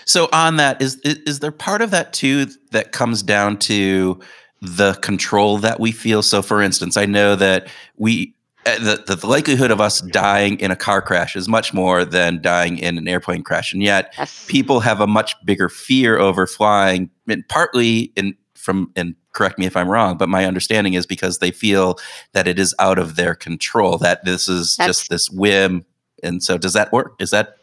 So 0.06 0.30
on 0.32 0.56
that 0.58 0.82
is, 0.82 0.96
is 1.04 1.40
there 1.40 1.52
part 1.52 1.82
of 1.82 1.92
that 1.92 2.14
too 2.14 2.48
that 2.72 2.94
comes 2.94 3.22
down 3.22 3.58
to 3.60 4.20
the 4.62 4.94
control 4.96 5.58
that 5.58 5.80
we 5.80 5.92
feel? 5.92 6.24
So 6.24 6.42
for 6.42 6.62
instance, 6.62 6.96
I 6.96 7.06
know 7.06 7.36
that 7.36 7.68
we 7.98 8.34
uh, 8.66 8.80
the, 8.80 9.16
the 9.16 9.28
likelihood 9.28 9.72
of 9.72 9.80
us 9.80 10.02
dying 10.02 10.60
in 10.60 10.72
a 10.72 10.76
car 10.76 11.02
crash 11.02 11.36
is 11.36 11.48
much 11.48 11.74
more 11.74 12.04
than 12.04 12.42
dying 12.42 12.78
in 12.78 12.98
an 12.98 13.08
airplane 13.08 13.42
crash. 13.42 13.72
And 13.72 13.82
yet 13.82 14.14
yes. 14.18 14.46
people 14.48 14.82
have 14.82 15.00
a 15.00 15.08
much 15.08 15.36
bigger 15.46 15.70
fear 15.70 16.18
over 16.18 16.46
flying, 16.46 17.10
and 17.28 17.48
partly 17.48 18.12
in 18.16 18.36
from 18.56 18.92
and 18.96 19.16
correct 19.38 19.60
me 19.60 19.68
if 19.68 19.78
I'm 19.78 19.88
wrong, 19.88 20.18
but 20.18 20.30
my 20.30 20.46
understanding 20.46 20.96
is 20.96 21.06
because 21.06 21.38
they 21.38 21.52
feel 21.52 22.00
that 22.34 22.48
it 22.48 22.58
is 22.58 22.74
out 22.80 22.98
of 22.98 23.16
their 23.16 23.36
control, 23.36 24.00
that 24.00 24.26
this 24.26 24.50
is 24.50 24.76
That's, 24.78 24.88
just 24.88 25.10
this 25.12 25.30
whim. 25.30 25.86
And 26.24 26.44
so 26.44 26.58
does 26.58 26.74
that 26.74 26.92
work? 26.92 27.14
Is 27.20 27.30
that 27.30 27.58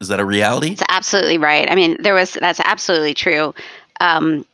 is 0.00 0.08
that 0.08 0.20
a 0.20 0.24
reality? 0.26 0.72
It's 0.72 0.82
absolutely 0.90 1.38
right. 1.38 1.70
I 1.70 1.74
mean, 1.74 1.96
there 2.02 2.12
was 2.12 2.34
that's 2.34 2.60
absolutely 2.60 3.14
true. 3.14 3.54
Um, 4.00 4.44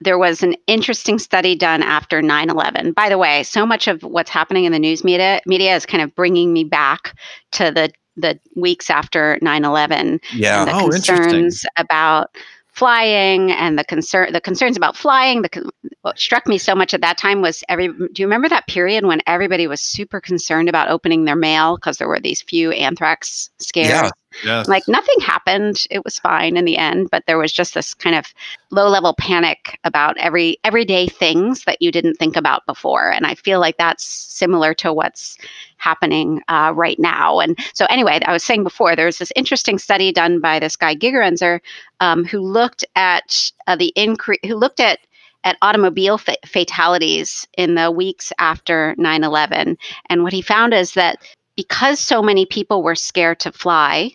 there 0.00 0.16
was 0.16 0.42
an 0.42 0.56
interesting 0.66 1.18
study 1.18 1.54
done 1.54 1.82
after 1.82 2.22
9-11 2.22 2.94
by 2.94 3.10
the 3.10 3.18
way 3.18 3.42
so 3.42 3.66
much 3.66 3.86
of 3.86 4.02
what's 4.02 4.30
happening 4.30 4.64
in 4.64 4.72
the 4.72 4.78
news 4.78 5.04
media 5.04 5.42
media 5.44 5.76
is 5.76 5.84
kind 5.84 6.02
of 6.02 6.14
bringing 6.14 6.54
me 6.54 6.64
back 6.64 7.14
to 7.52 7.70
the 7.70 7.92
the 8.16 8.40
weeks 8.56 8.88
after 8.88 9.38
9-11 9.42 10.18
yeah 10.32 10.60
and 10.60 10.70
the 10.70 10.74
oh, 10.74 10.88
concerns 10.88 11.66
about 11.76 12.34
flying 12.72 13.50
and 13.52 13.78
the 13.78 13.84
concern 13.84 14.32
the 14.32 14.40
concerns 14.40 14.76
about 14.76 14.96
flying 14.96 15.42
the 15.42 15.70
what 16.02 16.18
struck 16.18 16.46
me 16.46 16.56
so 16.56 16.74
much 16.74 16.94
at 16.94 17.00
that 17.00 17.18
time 17.18 17.42
was 17.42 17.62
every 17.68 17.88
do 17.88 18.08
you 18.16 18.26
remember 18.26 18.48
that 18.48 18.66
period 18.66 19.04
when 19.04 19.20
everybody 19.26 19.66
was 19.66 19.80
super 19.80 20.20
concerned 20.20 20.68
about 20.68 20.88
opening 20.88 21.24
their 21.24 21.36
mail 21.36 21.76
because 21.76 21.98
there 21.98 22.08
were 22.08 22.20
these 22.20 22.42
few 22.42 22.70
anthrax 22.72 23.50
scares? 23.58 23.88
Yeah 23.88 24.10
Yes. 24.44 24.68
Like 24.68 24.86
nothing 24.86 25.20
happened. 25.20 25.86
It 25.90 26.04
was 26.04 26.18
fine 26.18 26.56
in 26.56 26.64
the 26.64 26.76
end, 26.76 27.10
but 27.10 27.24
there 27.26 27.38
was 27.38 27.52
just 27.52 27.74
this 27.74 27.94
kind 27.94 28.14
of 28.14 28.32
low 28.70 28.88
level 28.88 29.14
panic 29.14 29.78
about 29.84 30.16
every 30.18 30.58
everyday 30.64 31.08
things 31.08 31.64
that 31.64 31.82
you 31.82 31.90
didn't 31.90 32.14
think 32.14 32.36
about 32.36 32.64
before. 32.66 33.10
And 33.10 33.26
I 33.26 33.34
feel 33.34 33.60
like 33.60 33.76
that's 33.76 34.04
similar 34.04 34.72
to 34.74 34.92
what's 34.92 35.36
happening 35.78 36.42
uh, 36.48 36.72
right 36.74 36.98
now. 36.98 37.40
And 37.40 37.58
so, 37.74 37.86
anyway, 37.90 38.20
I 38.24 38.32
was 38.32 38.44
saying 38.44 38.62
before, 38.62 38.94
there 38.94 39.06
was 39.06 39.18
this 39.18 39.32
interesting 39.34 39.78
study 39.78 40.12
done 40.12 40.40
by 40.40 40.58
this 40.58 40.76
guy 40.76 40.94
Gigerenzer, 40.94 41.60
um, 42.00 42.24
who 42.24 42.40
looked 42.40 42.84
at 42.96 43.50
uh, 43.66 43.76
the 43.76 43.92
increase, 43.96 44.40
who 44.46 44.54
looked 44.54 44.80
at 44.80 45.00
at 45.44 45.56
automobile 45.62 46.18
fa- 46.18 46.36
fatalities 46.46 47.48
in 47.56 47.74
the 47.74 47.90
weeks 47.90 48.32
after 48.38 48.94
9 48.98 49.24
11. 49.24 49.78
And 50.08 50.22
what 50.22 50.32
he 50.34 50.42
found 50.42 50.74
is 50.74 50.92
that 50.94 51.18
because 51.56 52.00
so 52.00 52.22
many 52.22 52.46
people 52.46 52.82
were 52.82 52.94
scared 52.94 53.40
to 53.40 53.52
fly, 53.52 54.12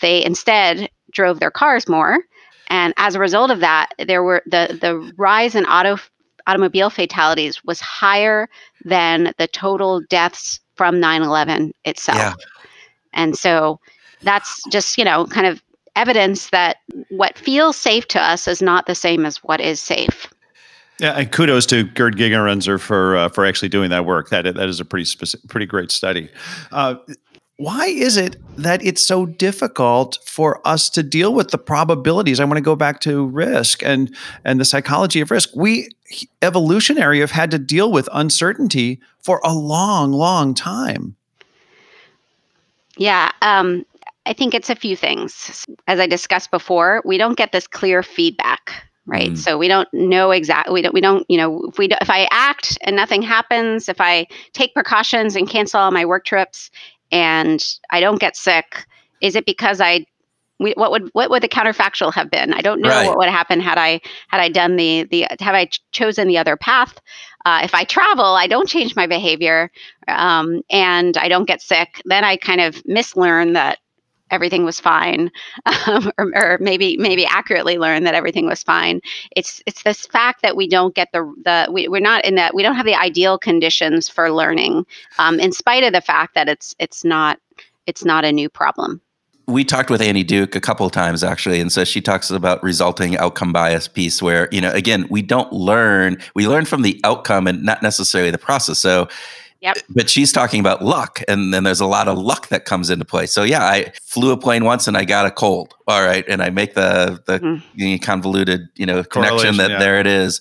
they 0.00 0.24
instead 0.24 0.88
drove 1.10 1.40
their 1.40 1.50
cars 1.50 1.88
more. 1.88 2.18
And 2.68 2.92
as 2.96 3.14
a 3.14 3.18
result 3.18 3.50
of 3.50 3.60
that, 3.60 3.90
there 4.06 4.22
were 4.22 4.42
the, 4.46 4.78
the 4.80 5.12
rise 5.16 5.54
in 5.54 5.64
auto 5.66 5.98
automobile 6.46 6.88
fatalities 6.88 7.62
was 7.64 7.78
higher 7.78 8.48
than 8.84 9.34
the 9.36 9.46
total 9.48 10.00
deaths 10.08 10.60
from 10.76 10.96
9-11 10.96 11.72
itself. 11.84 12.16
Yeah. 12.18 12.34
And 13.12 13.36
so 13.36 13.80
that's 14.22 14.62
just, 14.70 14.96
you 14.96 15.04
know, 15.04 15.26
kind 15.26 15.46
of 15.46 15.62
evidence 15.94 16.50
that 16.50 16.78
what 17.10 17.36
feels 17.36 17.76
safe 17.76 18.08
to 18.08 18.20
us 18.22 18.48
is 18.48 18.62
not 18.62 18.86
the 18.86 18.94
same 18.94 19.26
as 19.26 19.38
what 19.38 19.60
is 19.60 19.80
safe. 19.80 20.32
Yeah, 21.00 21.12
and 21.12 21.30
kudos 21.30 21.66
to 21.66 21.84
Gerd 21.84 22.16
Gigerenzer 22.16 22.80
for 22.80 23.16
uh, 23.16 23.28
for 23.28 23.46
actually 23.46 23.68
doing 23.68 23.90
that 23.90 24.04
work. 24.04 24.30
That 24.30 24.42
that 24.42 24.68
is 24.68 24.80
a 24.80 24.84
pretty 24.84 25.04
specific, 25.04 25.48
pretty 25.48 25.66
great 25.66 25.92
study. 25.92 26.28
Uh, 26.72 26.96
why 27.58 27.86
is 27.86 28.16
it 28.16 28.36
that 28.56 28.84
it's 28.84 29.04
so 29.04 29.26
difficult 29.26 30.18
for 30.24 30.66
us 30.66 30.88
to 30.90 31.02
deal 31.02 31.34
with 31.34 31.50
the 31.50 31.58
probabilities? 31.58 32.38
I 32.38 32.44
want 32.44 32.56
to 32.56 32.62
go 32.62 32.76
back 32.76 33.00
to 33.00 33.26
risk 33.26 33.82
and 33.82 34.14
and 34.44 34.60
the 34.60 34.64
psychology 34.64 35.20
of 35.20 35.32
risk. 35.32 35.50
We 35.56 35.90
evolutionary 36.40 37.18
have 37.18 37.32
had 37.32 37.50
to 37.50 37.58
deal 37.58 37.90
with 37.90 38.08
uncertainty 38.12 39.00
for 39.18 39.40
a 39.44 39.52
long, 39.52 40.12
long 40.12 40.54
time. 40.54 41.16
Yeah, 42.96 43.32
um, 43.42 43.84
I 44.24 44.32
think 44.34 44.54
it's 44.54 44.70
a 44.70 44.76
few 44.76 44.94
things. 44.94 45.66
As 45.88 45.98
I 45.98 46.06
discussed 46.06 46.52
before, 46.52 47.02
we 47.04 47.18
don't 47.18 47.36
get 47.36 47.50
this 47.50 47.66
clear 47.66 48.02
feedback 48.04 48.84
right 49.06 49.32
mm. 49.32 49.38
so 49.38 49.56
we 49.56 49.68
don't 49.68 49.88
know 49.94 50.30
exactly 50.30 50.74
we 50.74 50.82
don't 50.82 50.92
we 50.92 51.00
don't 51.00 51.24
you 51.30 51.38
know 51.38 51.64
if 51.68 51.78
we 51.78 51.88
do, 51.88 51.96
if 52.00 52.10
i 52.10 52.28
act 52.30 52.76
and 52.82 52.94
nothing 52.94 53.22
happens 53.22 53.88
if 53.88 54.02
i 54.02 54.26
take 54.52 54.74
precautions 54.74 55.34
and 55.34 55.48
cancel 55.48 55.80
all 55.80 55.90
my 55.90 56.04
work 56.04 56.26
trips 56.26 56.70
and 57.10 57.64
I 57.90 58.00
don't 58.00 58.20
get 58.20 58.36
sick, 58.36 58.86
is 59.20 59.36
it 59.36 59.46
because 59.46 59.80
I 59.80 60.06
we, 60.60 60.72
what 60.72 60.90
would 60.90 61.08
what 61.12 61.30
would 61.30 61.42
the 61.42 61.48
counterfactual 61.48 62.12
have 62.14 62.30
been? 62.30 62.52
I 62.52 62.60
don't 62.60 62.80
know 62.80 62.88
right. 62.88 63.06
what 63.06 63.18
would 63.18 63.28
happen 63.28 63.60
had 63.60 63.78
I 63.78 64.00
had 64.28 64.40
I 64.40 64.48
done 64.48 64.76
the 64.76 65.04
the 65.04 65.26
have 65.40 65.54
I 65.54 65.66
ch- 65.66 65.80
chosen 65.92 66.26
the 66.28 66.38
other 66.38 66.56
path. 66.56 66.98
Uh, 67.46 67.60
if 67.62 67.74
I 67.74 67.84
travel, 67.84 68.24
I 68.24 68.46
don't 68.46 68.68
change 68.68 68.96
my 68.96 69.06
behavior, 69.06 69.70
um, 70.08 70.62
and 70.70 71.16
I 71.16 71.28
don't 71.28 71.46
get 71.46 71.62
sick. 71.62 72.02
Then 72.04 72.24
I 72.24 72.36
kind 72.36 72.60
of 72.60 72.82
mislearn 72.84 73.54
that 73.54 73.78
everything 74.30 74.64
was 74.64 74.80
fine, 74.80 75.30
um, 75.86 76.12
or, 76.18 76.32
or, 76.34 76.58
maybe 76.60 76.96
maybe 76.96 77.24
accurately 77.26 77.78
learn 77.78 78.04
that 78.04 78.14
everything 78.14 78.46
was 78.46 78.62
fine. 78.62 79.00
It's 79.36 79.62
it's 79.66 79.82
this 79.82 80.06
fact 80.06 80.42
that 80.42 80.56
we 80.56 80.68
don't 80.68 80.94
get 80.94 81.08
the 81.12 81.22
the 81.44 81.68
we, 81.72 81.88
we're 81.88 82.00
not 82.00 82.24
in 82.24 82.34
that 82.36 82.54
we 82.54 82.62
don't 82.62 82.76
have 82.76 82.86
the 82.86 82.94
ideal 82.94 83.38
conditions 83.38 84.08
for 84.08 84.30
learning, 84.32 84.86
um, 85.18 85.40
in 85.40 85.52
spite 85.52 85.84
of 85.84 85.92
the 85.92 86.00
fact 86.00 86.34
that 86.34 86.48
it's 86.48 86.74
it's 86.78 87.04
not 87.04 87.38
it's 87.86 88.04
not 88.04 88.24
a 88.24 88.32
new 88.32 88.48
problem 88.48 89.00
we 89.48 89.64
talked 89.64 89.88
with 89.88 90.02
Annie 90.02 90.22
Duke 90.22 90.54
a 90.54 90.60
couple 90.60 90.88
times 90.90 91.24
actually, 91.24 91.58
and 91.58 91.72
so 91.72 91.82
she 91.82 92.02
talks 92.02 92.30
about 92.30 92.62
resulting 92.62 93.16
outcome 93.16 93.52
bias 93.52 93.88
piece, 93.88 94.22
where 94.22 94.46
you 94.52 94.60
know, 94.60 94.70
again, 94.72 95.06
we 95.10 95.22
don't 95.22 95.50
learn; 95.52 96.18
we 96.34 96.46
learn 96.46 96.66
from 96.66 96.82
the 96.82 97.00
outcome 97.02 97.46
and 97.46 97.62
not 97.64 97.82
necessarily 97.82 98.30
the 98.30 98.38
process. 98.38 98.78
So, 98.78 99.08
Yep. 99.60 99.78
But 99.90 100.08
she's 100.08 100.32
talking 100.32 100.60
about 100.60 100.84
luck, 100.84 101.20
and 101.26 101.52
then 101.52 101.64
there's 101.64 101.80
a 101.80 101.86
lot 101.86 102.06
of 102.06 102.16
luck 102.16 102.48
that 102.48 102.64
comes 102.64 102.90
into 102.90 103.04
play. 103.04 103.26
So 103.26 103.42
yeah, 103.42 103.64
I 103.64 103.92
flew 104.02 104.30
a 104.30 104.36
plane 104.36 104.64
once 104.64 104.86
and 104.86 104.96
I 104.96 105.04
got 105.04 105.26
a 105.26 105.32
cold. 105.32 105.74
All 105.88 106.04
right, 106.04 106.24
and 106.28 106.42
I 106.42 106.50
make 106.50 106.74
the 106.74 107.20
the 107.26 107.40
mm. 107.40 108.02
convoluted 108.02 108.68
you 108.76 108.86
know 108.86 109.02
connection 109.02 109.56
that 109.56 109.70
yeah. 109.70 109.78
there 109.78 109.98
it 109.98 110.06
is. 110.06 110.40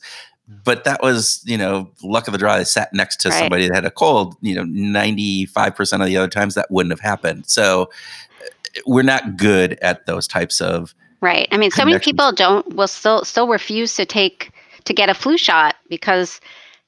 But 0.63 0.84
that 0.84 1.01
was 1.01 1.41
you 1.45 1.58
know 1.58 1.89
luck 2.03 2.27
of 2.27 2.34
the 2.34 2.38
draw. 2.38 2.53
I 2.53 2.63
sat 2.63 2.93
next 2.93 3.17
to 3.21 3.30
right. 3.30 3.39
somebody 3.39 3.67
that 3.67 3.73
had 3.73 3.86
a 3.86 3.91
cold. 3.91 4.36
You 4.41 4.53
know, 4.53 4.63
ninety 4.63 5.47
five 5.47 5.75
percent 5.75 6.03
of 6.03 6.08
the 6.08 6.17
other 6.17 6.30
times 6.30 6.53
that 6.53 6.69
wouldn't 6.69 6.91
have 6.91 6.99
happened. 6.99 7.47
So 7.47 7.89
we're 8.86 9.01
not 9.01 9.36
good 9.36 9.80
at 9.82 10.06
those 10.06 10.27
types 10.27 10.62
of 10.62 10.93
right. 11.21 11.47
I 11.51 11.58
mean, 11.58 11.71
so 11.71 11.84
many 11.86 11.97
people 11.97 12.32
don't 12.32 12.75
will 12.75 12.88
still 12.88 13.25
still 13.25 13.47
refuse 13.47 13.95
to 13.95 14.06
take 14.06 14.51
to 14.86 14.93
get 14.93 15.10
a 15.10 15.15
flu 15.15 15.38
shot 15.38 15.75
because 15.89 16.39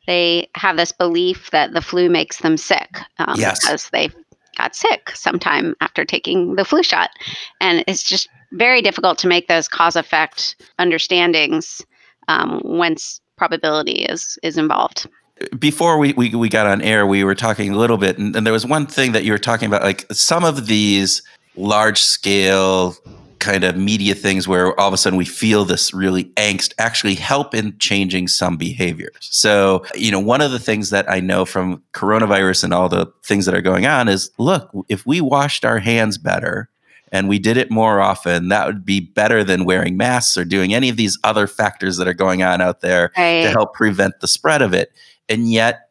they 0.10 0.50
have 0.56 0.76
this 0.76 0.92
belief 0.92 1.52
that 1.52 1.74
the 1.74 1.82
flu 1.82 2.10
makes 2.10 2.40
them 2.40 2.58
sick 2.58 2.98
um, 3.20 3.40
yes. 3.40 3.60
because 3.60 3.90
they 3.92 4.10
got 4.58 4.76
sick 4.76 5.12
sometime 5.12 5.76
after 5.82 6.04
taking 6.04 6.56
the 6.56 6.66
flu 6.66 6.82
shot. 6.82 7.12
And 7.62 7.84
it's 7.86 8.02
just 8.02 8.28
very 8.52 8.82
difficult 8.82 9.20
to 9.20 9.28
make 9.28 9.48
those 9.48 9.68
cause 9.68 9.96
effect 9.96 10.56
understandings 10.80 11.86
um, 12.28 12.60
once 12.64 13.22
probability 13.38 14.04
is 14.04 14.38
is 14.44 14.58
involved 14.58 15.08
before 15.58 15.98
we, 15.98 16.12
we, 16.14 16.36
we 16.36 16.50
got 16.50 16.68
on 16.68 16.82
air, 16.82 17.08
we 17.08 17.24
were 17.24 17.34
talking 17.34 17.72
a 17.72 17.78
little 17.78 17.98
bit, 17.98 18.18
and, 18.18 18.36
and, 18.36 18.46
there 18.46 18.52
was 18.52 18.66
one 18.66 18.86
thing 18.86 19.14
that 19.14 19.24
you 19.24 19.32
were 19.32 19.38
talking 19.38 19.68
about, 19.68 19.84
like 19.84 20.06
some 20.12 20.44
of 20.44 20.68
these 20.68 21.22
large 21.56 22.02
scale 22.02 22.98
kind 23.40 23.64
of 23.64 23.78
media 23.78 24.14
things 24.14 24.48
where 24.48 24.78
all 24.80 24.88
of 24.88 24.94
a 24.94 24.98
sudden 24.98 25.18
we 25.18 25.26
feel 25.26 25.66
this 25.66 25.94
really 25.94 26.26
angst 26.36 26.74
actually 26.78 27.16
help 27.16 27.56
in 27.56 27.78
changing 27.80 28.28
some 28.28 28.58
behaviors. 28.58 29.30
So, 29.32 29.86
you 29.96 30.12
know, 30.12 30.20
one 30.20 30.42
of 30.42 30.52
the 30.52 30.60
things 30.60 30.90
that 30.90 31.10
I 31.10 31.20
know 31.20 31.46
from 31.46 31.82
coronavirus 31.94 32.66
and 32.66 32.74
all 32.74 32.90
the 32.90 33.08
things 33.24 33.46
that 33.46 33.56
are 33.56 33.62
going 33.62 33.86
on 33.86 34.08
is 34.08 34.32
look, 34.38 34.70
if 34.90 35.06
we 35.06 35.22
washed 35.22 35.66
our 35.66 35.80
hands 35.80 36.18
better, 36.18 36.70
and 37.12 37.28
we 37.28 37.40
did 37.40 37.58
it 37.58 37.72
more 37.72 38.00
often, 38.00 38.50
that 38.50 38.68
would 38.68 38.86
be 38.86 39.00
better 39.00 39.44
than 39.44 39.66
wearing 39.66 39.98
masks 39.98 40.38
or 40.38 40.46
doing 40.46 40.74
any 40.74 40.90
of 40.90 40.98
these 40.98 41.18
other 41.24 41.48
factors 41.48 41.98
that 41.98 42.08
are 42.08 42.14
going 42.14 42.44
on 42.44 42.62
out 42.62 42.82
there 42.82 43.12
right. 43.18 43.44
to 43.44 43.50
help 43.50 43.74
prevent 43.74 44.20
the 44.20 44.28
spread 44.28 44.62
of 44.62 44.74
it. 44.74 44.92
And 45.28 45.52
yet, 45.52 45.90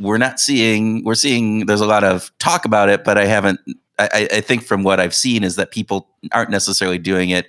we're 0.00 0.18
not 0.18 0.38
seeing, 0.40 1.04
we're 1.04 1.16
seeing 1.16 1.66
there's 1.66 1.80
a 1.80 1.86
lot 1.86 2.04
of 2.04 2.30
talk 2.38 2.64
about 2.64 2.88
it, 2.88 3.04
but 3.04 3.18
I 3.18 3.26
haven't 3.26 3.60
I, 3.98 4.28
I 4.32 4.40
think 4.40 4.62
from 4.62 4.82
what 4.82 5.00
I've 5.00 5.14
seen 5.14 5.42
is 5.42 5.56
that 5.56 5.70
people 5.70 6.08
aren't 6.32 6.50
necessarily 6.50 6.98
doing 6.98 7.30
it 7.30 7.46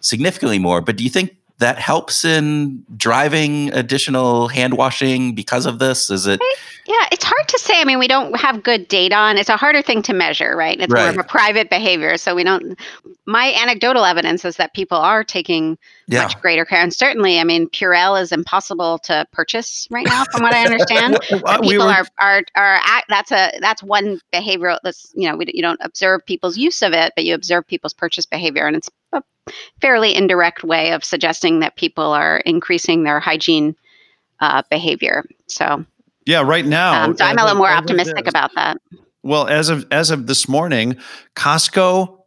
significantly 0.00 0.58
more. 0.58 0.80
But 0.80 0.96
do 0.96 1.04
you 1.04 1.10
think 1.10 1.36
that 1.62 1.78
helps 1.78 2.24
in 2.24 2.84
driving 2.96 3.72
additional 3.72 4.48
hand 4.48 4.76
washing 4.76 5.34
because 5.34 5.64
of 5.64 5.78
this? 5.78 6.10
Is 6.10 6.26
it? 6.26 6.40
Yeah, 6.86 7.06
it's 7.12 7.22
hard 7.22 7.46
to 7.48 7.58
say. 7.60 7.80
I 7.80 7.84
mean, 7.84 8.00
we 8.00 8.08
don't 8.08 8.34
have 8.36 8.64
good 8.64 8.88
data 8.88 9.14
on. 9.14 9.38
It's 9.38 9.48
a 9.48 9.56
harder 9.56 9.80
thing 9.80 10.02
to 10.02 10.12
measure, 10.12 10.56
right? 10.56 10.80
It's 10.80 10.92
right. 10.92 11.02
more 11.02 11.10
of 11.10 11.18
a 11.18 11.22
private 11.22 11.70
behavior, 11.70 12.16
so 12.16 12.34
we 12.34 12.42
don't. 12.42 12.76
My 13.24 13.52
anecdotal 13.62 14.04
evidence 14.04 14.44
is 14.44 14.56
that 14.56 14.74
people 14.74 14.98
are 14.98 15.22
taking 15.22 15.78
yeah. 16.08 16.24
much 16.24 16.40
greater 16.40 16.64
care, 16.64 16.82
and 16.82 16.92
certainly, 16.92 17.38
I 17.38 17.44
mean, 17.44 17.68
Purell 17.68 18.20
is 18.20 18.32
impossible 18.32 18.98
to 19.04 19.24
purchase 19.32 19.86
right 19.90 20.06
now, 20.06 20.24
from 20.32 20.42
what 20.42 20.52
I 20.54 20.64
understand. 20.64 21.20
well, 21.30 21.60
people 21.60 21.68
we 21.68 21.78
were, 21.78 21.84
are 21.84 22.06
are 22.18 22.42
are 22.56 22.80
at, 22.84 23.04
that's 23.08 23.30
a 23.30 23.52
that's 23.60 23.84
one 23.84 24.18
behavioral. 24.32 24.78
That's 24.82 25.12
you 25.14 25.30
know, 25.30 25.36
we, 25.36 25.46
you 25.54 25.62
don't 25.62 25.80
observe 25.82 26.26
people's 26.26 26.58
use 26.58 26.82
of 26.82 26.92
it, 26.92 27.12
but 27.14 27.24
you 27.24 27.36
observe 27.36 27.64
people's 27.68 27.94
purchase 27.94 28.26
behavior, 28.26 28.66
and 28.66 28.74
it's 28.74 28.90
a 29.12 29.22
fairly 29.80 30.14
indirect 30.14 30.64
way 30.64 30.92
of 30.92 31.04
suggesting 31.04 31.60
that 31.60 31.76
people 31.76 32.12
are 32.12 32.38
increasing 32.38 33.04
their 33.04 33.20
hygiene 33.20 33.76
uh, 34.40 34.62
behavior. 34.70 35.24
So 35.46 35.84
yeah, 36.26 36.42
right 36.42 36.64
now. 36.64 37.04
Um, 37.04 37.16
so 37.16 37.24
I'm 37.24 37.38
a 37.38 37.42
little 37.42 37.58
more 37.58 37.70
optimistic 37.70 38.26
about 38.26 38.54
that. 38.54 38.78
Well, 39.22 39.46
as 39.46 39.68
of 39.68 39.86
as 39.90 40.10
of 40.10 40.26
this 40.26 40.48
morning, 40.48 40.96
Costco, 41.36 42.18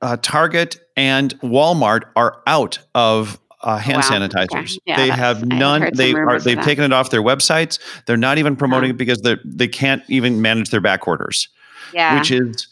uh, 0.00 0.16
Target, 0.22 0.78
and 0.96 1.38
Walmart 1.40 2.04
are 2.16 2.42
out 2.46 2.78
of 2.94 3.38
uh, 3.62 3.76
hand 3.78 3.98
wow. 3.98 4.18
sanitizers. 4.18 4.78
Yeah. 4.84 4.92
Yeah, 4.92 4.96
they 4.96 5.08
have 5.10 5.46
none. 5.46 5.90
They 5.94 6.14
are. 6.14 6.40
They've 6.40 6.60
taken 6.60 6.84
it 6.84 6.92
off 6.92 7.10
their 7.10 7.22
websites. 7.22 7.78
They're 8.06 8.16
not 8.16 8.38
even 8.38 8.56
promoting 8.56 8.90
yeah. 8.90 8.94
it 8.94 8.98
because 8.98 9.20
they 9.22 9.36
they 9.44 9.68
can't 9.68 10.02
even 10.08 10.40
manage 10.40 10.70
their 10.70 10.80
back 10.80 11.06
orders. 11.06 11.48
Yeah, 11.92 12.18
which 12.18 12.30
is 12.30 12.66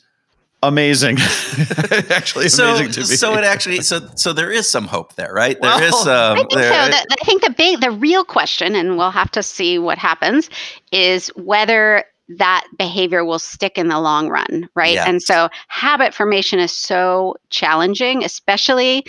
amazing. 0.62 1.18
actually, 2.10 2.48
so, 2.48 2.74
amazing 2.74 2.92
to 2.92 3.00
me. 3.00 3.16
So 3.16 3.34
it 3.34 3.44
actually, 3.44 3.80
so 3.82 4.00
so 4.14 4.32
there 4.32 4.50
is 4.50 4.68
some 4.68 4.86
hope 4.86 5.14
there, 5.14 5.32
right? 5.32 5.60
There 5.60 5.70
well, 5.70 6.00
is. 6.00 6.06
Um, 6.06 6.32
I 6.32 6.34
think 6.36 6.50
there, 6.52 6.84
so. 6.84 6.90
The, 6.90 7.16
I 7.20 7.24
think 7.24 7.42
the 7.42 7.54
big, 7.56 7.80
the 7.80 7.90
real 7.90 8.24
question, 8.24 8.74
and 8.74 8.96
we'll 8.96 9.10
have 9.10 9.30
to 9.32 9.42
see 9.42 9.78
what 9.78 9.98
happens, 9.98 10.50
is 10.92 11.28
whether 11.36 12.04
that 12.28 12.66
behavior 12.76 13.24
will 13.24 13.38
stick 13.38 13.78
in 13.78 13.88
the 13.88 14.00
long 14.00 14.28
run, 14.28 14.68
right? 14.74 14.94
Yeah. 14.94 15.08
And 15.08 15.22
so 15.22 15.48
habit 15.68 16.12
formation 16.12 16.58
is 16.58 16.72
so 16.72 17.36
challenging, 17.50 18.24
especially 18.24 19.06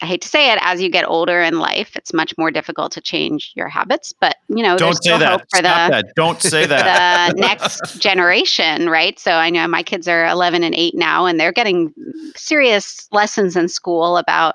I 0.00 0.06
hate 0.06 0.22
to 0.22 0.28
say 0.28 0.52
it, 0.52 0.58
as 0.62 0.80
you 0.80 0.88
get 0.88 1.08
older 1.08 1.40
in 1.40 1.58
life, 1.58 1.96
it's 1.96 2.12
much 2.12 2.36
more 2.38 2.50
difficult 2.50 2.92
to 2.92 3.00
change 3.00 3.52
your 3.56 3.68
habits. 3.68 4.12
But 4.12 4.36
you 4.48 4.62
know, 4.62 4.76
don't 4.76 5.02
say 5.02 5.18
that. 5.18 5.40
For 5.50 5.58
Stop 5.58 5.90
the, 5.90 6.02
that. 6.02 6.14
Don't 6.14 6.40
say 6.40 6.66
that. 6.68 7.34
The 7.34 7.40
next 7.40 7.98
generation, 7.98 8.88
right? 8.88 9.18
So 9.18 9.32
I 9.32 9.50
know 9.50 9.66
my 9.66 9.82
kids 9.82 10.06
are 10.06 10.26
11 10.26 10.62
and 10.62 10.74
8 10.74 10.94
now, 10.94 11.26
and 11.26 11.40
they're 11.40 11.52
getting 11.52 11.92
serious 12.36 13.08
lessons 13.12 13.56
in 13.56 13.68
school 13.68 14.16
about 14.16 14.54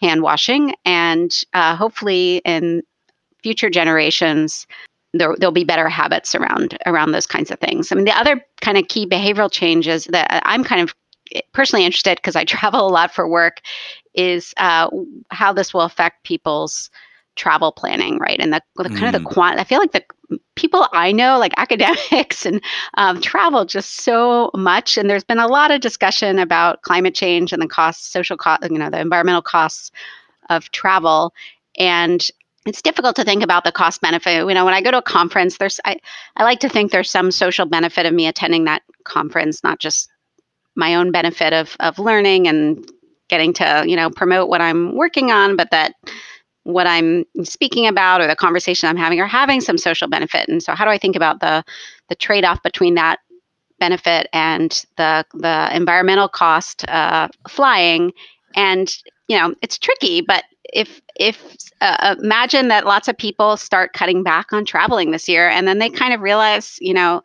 hand 0.00 0.22
washing, 0.22 0.74
and 0.84 1.32
uh, 1.54 1.74
hopefully 1.76 2.42
in 2.44 2.82
future 3.42 3.70
generations. 3.70 4.66
There, 5.14 5.34
there'll 5.36 5.52
be 5.52 5.64
better 5.64 5.90
habits 5.90 6.34
around 6.34 6.78
around 6.86 7.12
those 7.12 7.26
kinds 7.26 7.50
of 7.50 7.60
things. 7.60 7.92
I 7.92 7.96
mean, 7.96 8.06
the 8.06 8.16
other 8.16 8.42
kind 8.62 8.78
of 8.78 8.88
key 8.88 9.06
behavioral 9.06 9.52
changes 9.52 10.06
that 10.06 10.42
I'm 10.46 10.64
kind 10.64 10.80
of 10.80 10.94
personally 11.52 11.84
interested 11.84 12.16
because 12.16 12.36
I 12.36 12.44
travel 12.46 12.86
a 12.86 12.90
lot 12.90 13.12
for 13.14 13.28
work 13.28 13.60
is 14.14 14.54
uh, 14.56 14.88
how 15.30 15.52
this 15.52 15.72
will 15.72 15.82
affect 15.82 16.24
people's 16.24 16.90
travel 17.34 17.72
planning, 17.72 18.18
right? 18.18 18.38
And 18.40 18.52
the, 18.52 18.62
the 18.76 18.88
kind 18.90 19.00
mm. 19.00 19.06
of 19.06 19.12
the 19.12 19.28
mm. 19.28 19.32
quant. 19.32 19.58
I 19.58 19.64
feel 19.64 19.78
like 19.78 19.92
the 19.92 20.04
people 20.54 20.86
I 20.92 21.12
know, 21.12 21.38
like 21.38 21.52
academics 21.56 22.46
and 22.46 22.62
um, 22.94 23.20
travel 23.20 23.64
just 23.64 24.00
so 24.02 24.50
much. 24.54 24.96
And 24.96 25.08
there's 25.08 25.24
been 25.24 25.38
a 25.38 25.46
lot 25.46 25.70
of 25.70 25.80
discussion 25.80 26.38
about 26.38 26.82
climate 26.82 27.14
change 27.14 27.52
and 27.52 27.62
the 27.62 27.68
costs, 27.68 28.06
social 28.06 28.36
cost, 28.36 28.62
you 28.70 28.78
know, 28.78 28.90
the 28.90 29.00
environmental 29.00 29.42
costs 29.42 29.90
of 30.50 30.70
travel. 30.72 31.32
And 31.78 32.26
it's 32.66 32.82
difficult 32.82 33.16
to 33.16 33.24
think 33.24 33.42
about 33.42 33.64
the 33.64 33.72
cost 33.72 34.00
benefit. 34.00 34.46
You 34.46 34.54
know, 34.54 34.64
when 34.64 34.74
I 34.74 34.82
go 34.82 34.90
to 34.90 34.98
a 34.98 35.02
conference, 35.02 35.56
there's 35.56 35.80
I, 35.84 35.96
I 36.36 36.44
like 36.44 36.60
to 36.60 36.68
think 36.68 36.92
there's 36.92 37.10
some 37.10 37.30
social 37.30 37.66
benefit 37.66 38.06
of 38.06 38.14
me 38.14 38.26
attending 38.26 38.64
that 38.64 38.82
conference, 39.04 39.64
not 39.64 39.80
just 39.80 40.08
my 40.76 40.94
own 40.94 41.10
benefit 41.10 41.52
of 41.52 41.76
of 41.80 41.98
learning 41.98 42.46
and 42.46 42.88
getting 43.32 43.54
to 43.54 43.82
you 43.86 43.96
know 43.96 44.10
promote 44.10 44.50
what 44.50 44.60
i'm 44.60 44.94
working 44.94 45.30
on 45.30 45.56
but 45.56 45.70
that 45.70 45.94
what 46.64 46.86
i'm 46.86 47.24
speaking 47.42 47.86
about 47.86 48.20
or 48.20 48.26
the 48.26 48.36
conversation 48.36 48.90
i'm 48.90 48.96
having 48.96 49.18
are 49.18 49.26
having 49.26 49.62
some 49.62 49.78
social 49.78 50.06
benefit. 50.06 50.46
And 50.50 50.62
so 50.62 50.74
how 50.74 50.84
do 50.84 50.90
i 50.90 50.98
think 50.98 51.16
about 51.16 51.40
the 51.40 51.64
the 52.10 52.14
trade-off 52.14 52.62
between 52.62 52.94
that 52.96 53.20
benefit 53.80 54.28
and 54.34 54.84
the 54.98 55.24
the 55.32 55.74
environmental 55.74 56.28
cost 56.28 56.86
uh, 56.88 57.28
flying? 57.48 58.12
And 58.54 58.94
you 59.28 59.38
know 59.38 59.54
it's 59.62 59.78
tricky 59.78 60.20
but 60.20 60.44
if 60.74 61.00
if 61.16 61.56
uh, 61.80 62.16
imagine 62.22 62.68
that 62.68 62.84
lots 62.84 63.08
of 63.08 63.16
people 63.16 63.56
start 63.56 63.94
cutting 63.94 64.22
back 64.22 64.52
on 64.52 64.66
traveling 64.66 65.10
this 65.10 65.26
year 65.26 65.48
and 65.48 65.66
then 65.66 65.78
they 65.78 65.88
kind 65.88 66.12
of 66.12 66.20
realize 66.20 66.76
you 66.82 66.92
know 66.92 67.22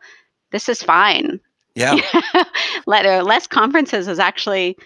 this 0.52 0.70
is 0.70 0.82
fine. 0.82 1.38
Yeah. 1.74 1.96
Let, 2.86 3.06
uh, 3.06 3.22
less 3.22 3.46
conferences 3.46 4.08
is 4.08 4.18
actually 4.18 4.76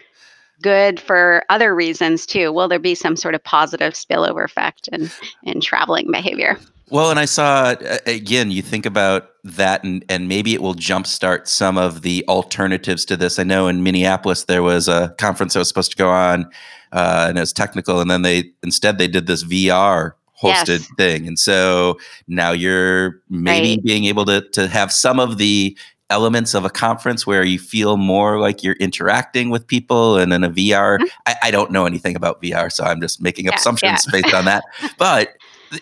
good 0.63 0.99
for 1.01 1.45
other 1.51 1.75
reasons 1.75 2.25
too 2.27 2.53
will 2.53 2.69
there 2.69 2.79
be 2.79 2.95
some 2.95 3.17
sort 3.17 3.35
of 3.35 3.43
positive 3.45 3.93
spillover 3.95 4.45
effect 4.45 4.89
in 4.93 5.11
in 5.43 5.61
traveling 5.61 6.11
behavior 6.11 6.57
Well, 6.91 7.09
and 7.11 7.19
I 7.19 7.25
saw 7.25 7.75
uh, 7.81 7.99
again. 8.07 8.51
You 8.51 8.61
think 8.63 8.85
about 8.87 9.31
that, 9.45 9.83
and 9.83 10.05
and 10.11 10.29
maybe 10.29 10.53
it 10.53 10.61
will 10.61 10.75
jumpstart 10.75 11.49
some 11.49 11.79
of 11.79 12.03
the 12.03 12.23
alternatives 12.29 13.07
to 13.07 13.17
this. 13.17 13.39
I 13.39 13.45
know 13.45 13.67
in 13.69 13.83
Minneapolis 13.83 14.45
there 14.45 14.63
was 14.63 14.89
a 14.89 15.15
conference 15.19 15.55
that 15.55 15.61
was 15.61 15.69
supposed 15.69 15.91
to 15.93 15.97
go 15.97 16.11
on, 16.11 16.45
uh, 16.93 17.27
and 17.29 17.39
it 17.39 17.41
was 17.41 17.53
technical, 17.55 18.01
and 18.01 18.11
then 18.11 18.21
they 18.23 18.53
instead 18.63 18.99
they 18.99 19.09
did 19.09 19.27
this 19.27 19.43
VR 19.43 20.13
hosted 20.43 20.81
Yes. 20.81 20.89
thing, 20.99 21.27
and 21.27 21.39
so 21.39 21.99
now 22.29 22.51
you're 22.53 23.23
maybe 23.31 23.77
Right. 23.77 23.85
being 23.85 24.05
able 24.05 24.27
to 24.27 24.43
to 24.51 24.69
have 24.69 24.93
some 24.93 25.19
of 25.19 25.39
the 25.39 25.75
elements 26.13 26.55
of 26.55 26.65
a 26.65 26.71
conference 26.71 27.27
where 27.27 27.43
you 27.43 27.59
feel 27.59 27.97
more 27.97 28.39
like 28.39 28.63
you're 28.63 28.77
interacting 28.77 29.51
with 29.51 29.67
people 29.67 30.19
and 30.19 30.33
in 30.33 30.45
a 30.45 30.51
VR. 30.51 30.99
Mhm. 30.99 31.09
I, 31.27 31.35
I 31.45 31.51
don't 31.51 31.71
know 31.73 31.87
anything 31.87 32.15
about 32.15 32.41
VR, 32.43 32.71
so 32.71 32.85
I'm 32.85 33.01
just 33.01 33.21
making 33.21 33.47
Yeah, 33.47 33.55
assumptions 33.57 34.07
based 34.13 34.35
on 34.35 34.45
that. 34.45 34.63
But 34.99 35.31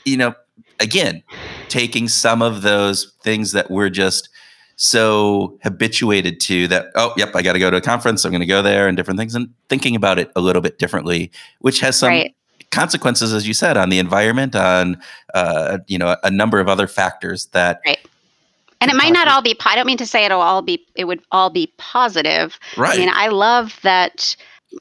you 0.05 0.17
know, 0.17 0.35
again, 0.79 1.23
taking 1.69 2.09
some 2.09 2.43
of 2.43 2.63
those 2.63 3.13
things 3.25 3.53
that 3.53 3.71
we're 3.71 3.91
just 3.91 4.29
so 4.77 5.59
habituated 5.63 6.41
to 6.41 6.69
that, 6.69 6.87
oh, 6.95 7.13
yep, 7.17 7.35
I 7.35 7.43
got 7.43 7.53
to 7.55 7.59
go 7.59 7.71
to 7.71 7.77
a 7.77 7.81
conference, 7.81 8.25
I'm 8.25 8.31
going 8.31 8.41
to 8.41 8.47
go 8.47 8.63
there 8.63 8.89
and 8.89 8.97
different 8.97 9.19
things, 9.19 9.35
and 9.35 9.51
thinking 9.69 9.95
about 9.97 10.19
it 10.19 10.31
a 10.37 10.41
little 10.41 10.63
bit 10.63 10.79
differently, 10.79 11.31
which 11.59 11.81
has 11.81 11.99
some 11.99 12.11
right 12.11 12.35
consequences, 12.71 13.33
as 13.33 13.49
you 13.49 13.55
said, 13.55 13.77
on 13.77 13.89
the 13.89 13.99
environment, 13.99 14.55
on, 14.55 14.97
uh, 15.35 15.79
you 15.89 15.99
know, 15.99 16.17
a 16.23 16.31
number 16.31 16.61
of 16.61 16.69
other 16.69 16.87
factors 16.87 17.47
that, 17.47 17.81
and 18.81 18.91
it 18.91 18.97
might 18.97 19.13
not 19.13 19.29
all 19.29 19.43
be 19.43 19.57
i 19.67 19.75
don't 19.75 19.87
mean 19.87 19.99
to 19.99 20.07
say 20.07 20.25
it'll 20.25 20.41
all 20.41 20.63
be 20.63 20.85
it 20.95 21.05
would 21.05 21.21
all 21.33 21.51
be 21.51 21.73
positive 21.79 22.59
right. 22.77 22.97
I 22.97 22.99
mean, 22.99 23.11
I 23.13 23.29
love 23.29 23.79
that 23.83 24.37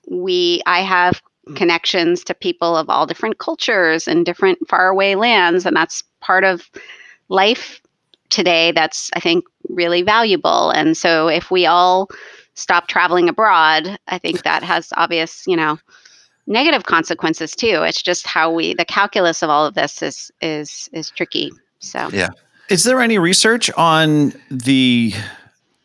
we 0.10 0.62
I 0.66 0.82
have 0.82 1.22
connections 1.56 2.24
to 2.26 2.34
people 2.34 2.76
of 2.76 2.90
all 2.90 3.06
different 3.06 3.40
cultures 3.40 4.08
and 4.08 4.26
different 4.26 4.60
faraway 4.68 5.16
lands, 5.16 5.66
and 5.66 5.76
that's 5.76 6.04
part 6.22 6.44
of 6.44 6.70
life 7.30 7.82
today. 8.30 8.72
That's 8.72 9.10
I 9.16 9.20
think 9.20 9.46
really 9.70 10.02
valuable. 10.02 10.72
And 10.72 10.96
so 10.96 11.28
if 11.28 11.52
we 11.52 11.66
all 11.66 12.10
stop 12.54 12.88
traveling 12.88 13.30
abroad, 13.30 13.98
I 14.08 14.18
think 14.18 14.44
that 14.44 14.64
has 14.64 14.92
obvious, 14.98 15.44
you 15.48 15.56
know, 15.56 15.80
negative 16.48 16.84
consequences 16.84 17.52
too. 17.56 17.84
It's 17.84 18.02
just 18.02 18.28
how 18.28 18.52
we 18.52 18.74
the 18.74 18.86
calculus 18.86 19.42
of 19.42 19.50
all 19.50 19.66
of 19.66 19.74
this 19.74 20.02
is 20.02 20.32
is 20.42 20.90
is 20.94 21.10
tricky. 21.10 21.52
So 21.80 22.10
Yeah. 22.12 22.30
Is 22.70 22.84
there 22.84 23.02
any 23.02 23.18
research 23.18 23.70
on 23.72 24.34
the 24.52 25.14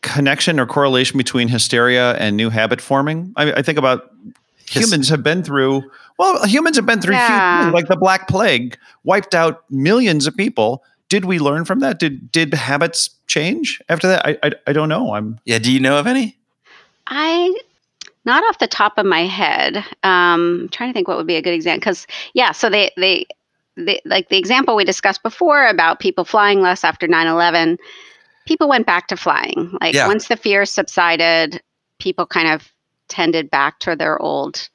connection 0.03 0.61
or 0.61 0.67
correlation 0.67 1.17
between 1.17 1.49
hysteria 1.49 2.15
and 2.17 2.37
new 2.37 2.51
habit 2.51 2.81
forming? 2.81 3.33
I, 3.37 3.53
I 3.55 3.63
think 3.63 3.79
about 3.79 4.11
humans 4.69 5.09
have 5.09 5.23
been 5.23 5.43
through. 5.43 5.83
Well, 6.19 6.45
humans 6.47 6.77
have 6.77 6.87
been 6.87 7.01
through 7.01 7.15
Yeah. 7.15 7.63
things, 7.65 7.75
like 7.75 7.89
the 7.89 7.97
Black 7.97 8.29
Plague 8.29 8.77
wiped 9.03 9.35
out 9.35 9.65
millions 9.71 10.27
of 10.27 10.37
people. 10.37 10.85
Did 11.09 11.25
we 11.25 11.39
learn 11.39 11.65
from 11.65 11.81
that? 11.81 11.99
Did 11.99 12.31
did 12.33 12.53
habits 12.55 13.11
change 13.27 13.81
after 13.89 14.07
that? 14.09 14.27
I 14.27 14.39
I, 14.43 14.51
I 14.69 14.73
don't 14.73 14.89
know. 14.89 15.15
I'm 15.15 15.39
Yeah. 15.45 15.59
Do 15.59 15.73
you 15.73 15.81
know 15.81 15.99
of 15.99 16.07
any? 16.07 16.37
I, 17.07 17.55
not 18.25 18.43
off 18.45 18.59
the 18.59 18.67
top 18.67 18.97
of 18.97 19.05
my 19.05 19.27
head, 19.27 19.77
um, 20.03 20.63
I'm 20.63 20.69
trying 20.71 20.89
to 20.91 20.95
think 20.95 21.07
what 21.09 21.19
would 21.19 21.27
be 21.27 21.37
a 21.37 21.43
good 21.43 21.53
example. 21.55 21.81
Because 21.81 22.07
yeah, 22.35 22.53
so 22.53 22.69
they 22.71 22.91
they. 22.97 23.27
They 23.77 24.01
like 24.05 24.29
the 24.29 24.39
example 24.39 24.77
we 24.77 24.85
discussed 24.85 25.23
before 25.23 25.67
about 25.67 25.99
people 26.01 26.25
flying 26.25 26.61
less 26.61 26.85
after 26.85 27.07
9-11 27.09 27.79
people 28.47 28.69
went 28.69 28.87
back 28.87 29.09
to 29.09 29.17
flying 29.17 29.77
like 29.81 29.95
Yeah. 29.95 30.07
once 30.07 30.29
the 30.29 30.37
fear 30.37 30.65
subsided 30.65 31.61
people 31.99 32.27
kind 32.27 32.49
of 32.49 32.73
tended 33.09 33.51
back 33.51 33.79
to 33.81 33.97
their 33.97 34.21
old 34.21 34.69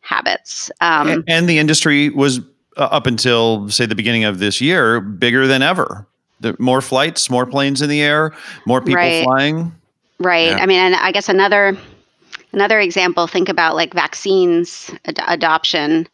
habits 0.00 0.70
um, 0.80 1.08
A- 1.08 1.24
and 1.26 1.48
the 1.48 1.58
industry 1.58 2.10
was 2.10 2.38
uh, 2.76 2.82
up 2.90 3.06
until 3.06 3.68
say 3.68 3.86
the 3.86 3.94
beginning 3.94 4.24
of 4.24 4.38
this 4.38 4.60
year 4.60 5.00
bigger 5.00 5.46
than 5.46 5.62
ever. 5.62 6.06
The, 6.40 6.56
more 6.58 6.80
flights, 6.82 7.30
more 7.30 7.46
planes 7.46 7.80
in 7.80 7.88
the 7.88 8.02
air, 8.02 8.32
more 8.66 8.80
people 8.80 8.96
Right. 8.96 9.22
flying. 9.24 9.72
Right. 10.18 10.48
Yeah. 10.50 10.56
I 10.56 10.66
mean, 10.66 10.78
and 10.80 10.94
I 10.96 11.12
guess 11.12 11.28
another 11.28 11.78
another 12.52 12.80
example. 12.80 13.26
Think 13.28 13.48
about 13.48 13.76
like 13.76 13.94
vaccines 13.94 14.90
ad- 15.06 15.20
adoption, 15.28 16.06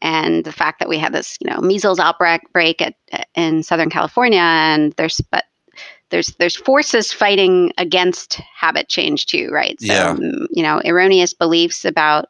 and 0.00 0.44
the 0.44 0.52
fact 0.52 0.78
that 0.78 0.88
we 0.88 0.98
had 0.98 1.12
this, 1.12 1.36
you 1.40 1.50
know, 1.50 1.60
measles 1.60 1.98
outbreak 1.98 2.42
break 2.52 2.82
at, 2.82 2.94
in 3.34 3.62
Southern 3.62 3.90
California, 3.90 4.40
and 4.40 4.92
there's 4.94 5.20
but 5.30 5.44
there's 6.10 6.28
there's 6.38 6.56
forces 6.56 7.12
fighting 7.12 7.72
against 7.78 8.34
habit 8.56 8.88
change 8.88 9.26
too, 9.26 9.48
right? 9.52 9.80
So 9.80 9.92
Yeah. 9.94 10.14
mm, 10.14 10.46
you 10.50 10.62
know, 10.62 10.80
erroneous 10.84 11.34
beliefs 11.34 11.84
about 11.84 12.26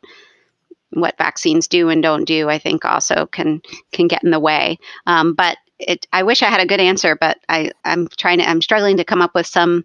what 0.90 1.18
vaccines 1.18 1.68
do 1.68 1.88
and 1.90 2.02
don't 2.02 2.24
do, 2.24 2.48
I 2.48 2.58
think 2.58 2.84
also 2.84 3.26
can 3.26 3.60
can 3.92 4.08
get 4.08 4.24
in 4.24 4.30
the 4.30 4.40
way. 4.40 4.78
Um, 5.06 5.34
but 5.34 5.58
it, 5.78 6.06
I 6.12 6.22
wish 6.22 6.42
I 6.42 6.46
had 6.46 6.60
a 6.60 6.66
good 6.66 6.80
answer, 6.80 7.16
but 7.20 7.38
I 7.48 7.70
I'm 7.84 8.08
trying 8.16 8.38
to 8.38 8.48
I'm 8.48 8.62
struggling 8.62 8.96
to 8.96 9.04
come 9.04 9.22
up 9.22 9.34
with 9.34 9.46
some 9.46 9.84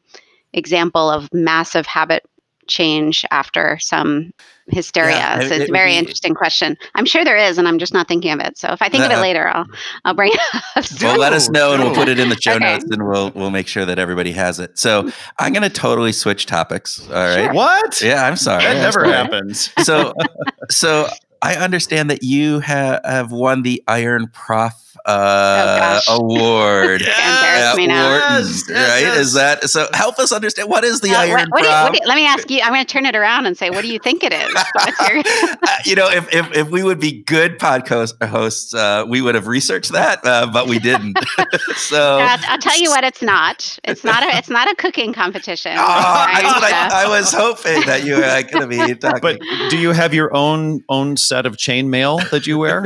example 0.53 1.09
of 1.09 1.29
massive 1.33 1.85
habit 1.85 2.23
change 2.73 3.23
after 3.31 3.77
some 3.79 4.31
hysteria. 4.67 5.15
Yeah, 5.15 5.39
it- 5.39 5.47
so 5.49 5.53
it 5.55 5.61
it's 5.61 5.69
a 5.69 5.73
very 5.73 5.91
be- 5.91 5.97
interesting 5.97 6.33
question. 6.33 6.75
I'm 6.95 7.05
sure 7.05 7.23
there 7.23 7.37
is, 7.37 7.57
and 7.57 7.67
I'm 7.67 7.77
just 7.79 7.93
not 7.93 8.07
thinking 8.07 8.31
of 8.31 8.39
it. 8.39 8.57
So 8.57 8.69
if 8.71 8.81
I 8.81 8.89
think 8.89 9.03
of 9.03 9.11
Uh, 9.11 9.15
it 9.15 9.21
later, 9.21 9.47
I'll 9.47 9.65
I'll 10.05 10.13
bring 10.13 10.31
it 10.33 10.39
up. 10.75 10.85
Well, 11.01 11.17
let 11.19 11.33
us 11.33 11.49
know, 11.49 11.73
and 11.73 11.83
we'll 11.83 11.93
put 11.95 12.09
it 12.09 12.17
in 12.19 12.29
the 12.29 12.37
show 12.41 12.53
Okay. 12.55 12.73
notes, 12.73 12.85
and 12.91 13.07
we'll 13.07 13.31
we'll 13.35 13.51
make 13.51 13.67
sure 13.67 13.85
that 13.85 13.99
everybody 13.99 14.31
has 14.31 14.59
it. 14.59 14.77
So 14.79 15.09
I'm 15.39 15.53
going 15.53 15.63
to 15.63 15.69
totally 15.69 16.11
switch 16.11 16.45
topics. 16.45 17.07
All 17.09 17.15
right. 17.15 17.45
Sure. 17.45 17.53
What? 17.53 18.01
Yeah, 18.01 18.25
I'm 18.25 18.35
sorry. 18.37 18.63
That 18.63 18.75
I'm 18.77 18.81
never 18.81 19.01
sorry. 19.05 19.11
happens. 19.11 19.71
So, 19.83 20.13
so 20.71 21.07
I 21.41 21.55
understand 21.55 22.09
that 22.09 22.23
you 22.23 22.61
ha- 22.61 22.99
have 23.05 23.31
won 23.31 23.61
the 23.63 23.83
Iron 23.87 24.27
Prof 24.33 24.73
uh, 25.05 25.79
gosh. 25.79 26.05
award. 26.09 27.01
Embarrass 27.01 27.61
at. 27.61 27.75
Wharton, 27.77 27.89
Yes, 27.89 28.63
yes, 28.69 28.69
right? 28.69 29.01
yes. 29.01 29.17
Is 29.17 29.33
that 29.33 29.69
so? 29.69 29.87
Help 29.93 30.19
us 30.19 30.31
understand 30.31 30.69
what 30.69 30.83
is 30.83 31.01
the 31.01 31.11
Uh, 31.11 31.19
Iron 31.19 31.31
what- 31.31 31.51
what 31.51 31.61
do 31.63 31.67
you- 31.67 31.73
what 31.73 31.93
do 31.93 31.99
you- 32.01 32.07
let 32.07 32.15
me 32.15 32.25
ask 32.25 32.49
you. 32.49 32.61
I'm 32.63 32.73
going 32.73 32.85
to 32.85 32.91
turn 32.91 33.05
it 33.05 33.15
around 33.15 33.45
and 33.45 33.57
say, 33.57 33.69
what 33.69 33.81
do 33.81 33.87
you 33.91 33.99
think 33.99 34.23
it 34.23 34.33
is? 34.33 34.49
Your- 35.09 35.23
Uh, 35.63 35.67
you 35.85 35.95
know, 35.95 36.09
if, 36.09 36.33
if 36.33 36.55
if 36.55 36.69
we 36.69 36.83
would 36.83 36.99
be 36.99 37.11
good 37.23 37.59
podcast 37.59 38.13
hosts, 38.27 38.73
uh, 38.73 39.05
we 39.07 39.21
would 39.21 39.35
have 39.35 39.47
researched 39.47 39.91
that, 39.91 40.19
uh, 40.25 40.47
but 40.51 40.67
we 40.67 40.79
didn't. 40.79 41.17
so, 41.75 42.19
I'll, 42.21 42.39
I'll 42.47 42.57
tell 42.57 42.79
you 42.79 42.89
what. 42.89 43.03
It's 43.03 43.21
not. 43.21 43.77
It's 43.83 44.03
not 44.03 44.23
a. 44.23 44.37
It's 44.37 44.49
not 44.49 44.71
a 44.71 44.75
cooking 44.75 45.13
competition. 45.13 45.73
Oh, 45.77 45.81
Iron 45.85 46.43
that's 46.43 46.61
what 46.61 46.69
Chef. 46.69 46.91
I, 46.91 47.03
I 47.05 47.07
was 47.09 47.33
hoping 47.33 47.81
that 47.87 48.03
you 48.05 48.15
were 48.15 48.21
going 48.51 48.69
to 48.69 48.87
be 48.87 48.95
talking. 48.95 49.19
But 49.21 49.39
do 49.69 49.77
you 49.77 49.91
have 49.91 50.13
your 50.13 50.33
own 50.35 50.83
own 50.89 51.17
set 51.17 51.45
of 51.45 51.57
chainmail 51.57 52.29
that 52.31 52.47
you 52.47 52.57
wear? 52.57 52.83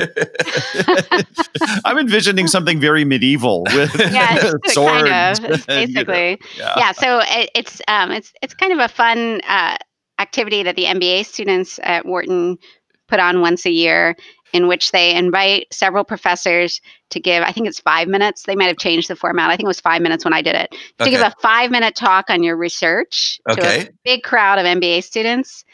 I'm 1.85 2.06
envisioning 2.07 2.47
something 2.47 2.79
very 2.79 3.03
medieval 3.03 3.63
with 3.73 3.93
Yes, 3.99 4.53
swords. 4.67 5.09
kind 5.09 5.53
of. 5.53 5.65
And, 5.67 5.89
you 5.89 5.95
know, 5.95 6.03
basically. 6.05 6.39
yeah. 6.57 6.73
yeah 6.77 6.91
so 6.93 7.19
it, 7.23 7.49
it's 7.53 7.81
um, 7.87 8.11
it's 8.11 8.33
it's 8.41 8.53
kind 8.53 8.71
of 8.71 8.79
a 8.79 8.87
fun 8.87 9.41
uh, 9.47 9.77
activity 10.19 10.63
that 10.63 10.75
the 10.75 10.85
MBA 10.85 11.25
students 11.25 11.79
at 11.83 12.05
Wharton 12.05 12.57
put 13.07 13.19
on 13.19 13.41
once 13.41 13.65
a 13.65 13.69
year, 13.71 14.15
in 14.53 14.67
which 14.67 14.91
they 14.91 15.15
invite 15.15 15.67
several 15.71 16.03
professors 16.03 16.81
to 17.09 17.19
give. 17.19 17.43
I 17.43 17.51
think 17.51 17.67
it's 17.67 17.79
five 17.79 18.07
minutes. 18.07 18.43
They 18.43 18.55
might 18.55 18.67
have 18.67 18.77
changed 18.77 19.09
the 19.09 19.15
format. 19.15 19.49
I 19.49 19.55
think 19.55 19.65
it 19.65 19.67
was 19.67 19.79
five 19.79 20.01
minutes 20.01 20.25
when 20.25 20.33
I 20.33 20.41
did 20.41 20.55
it 20.55 20.75
to 20.99 21.09
give 21.09 21.21
a 21.21 21.33
five 21.41 21.71
minute 21.71 21.95
talk 21.95 22.29
on 22.29 22.43
your 22.43 22.57
research 22.57 23.39
to 23.49 23.61
a 23.61 23.89
big 24.03 24.23
crowd 24.23 24.59
of 24.59 24.65
MBA 24.65 25.03
students, 25.03 25.65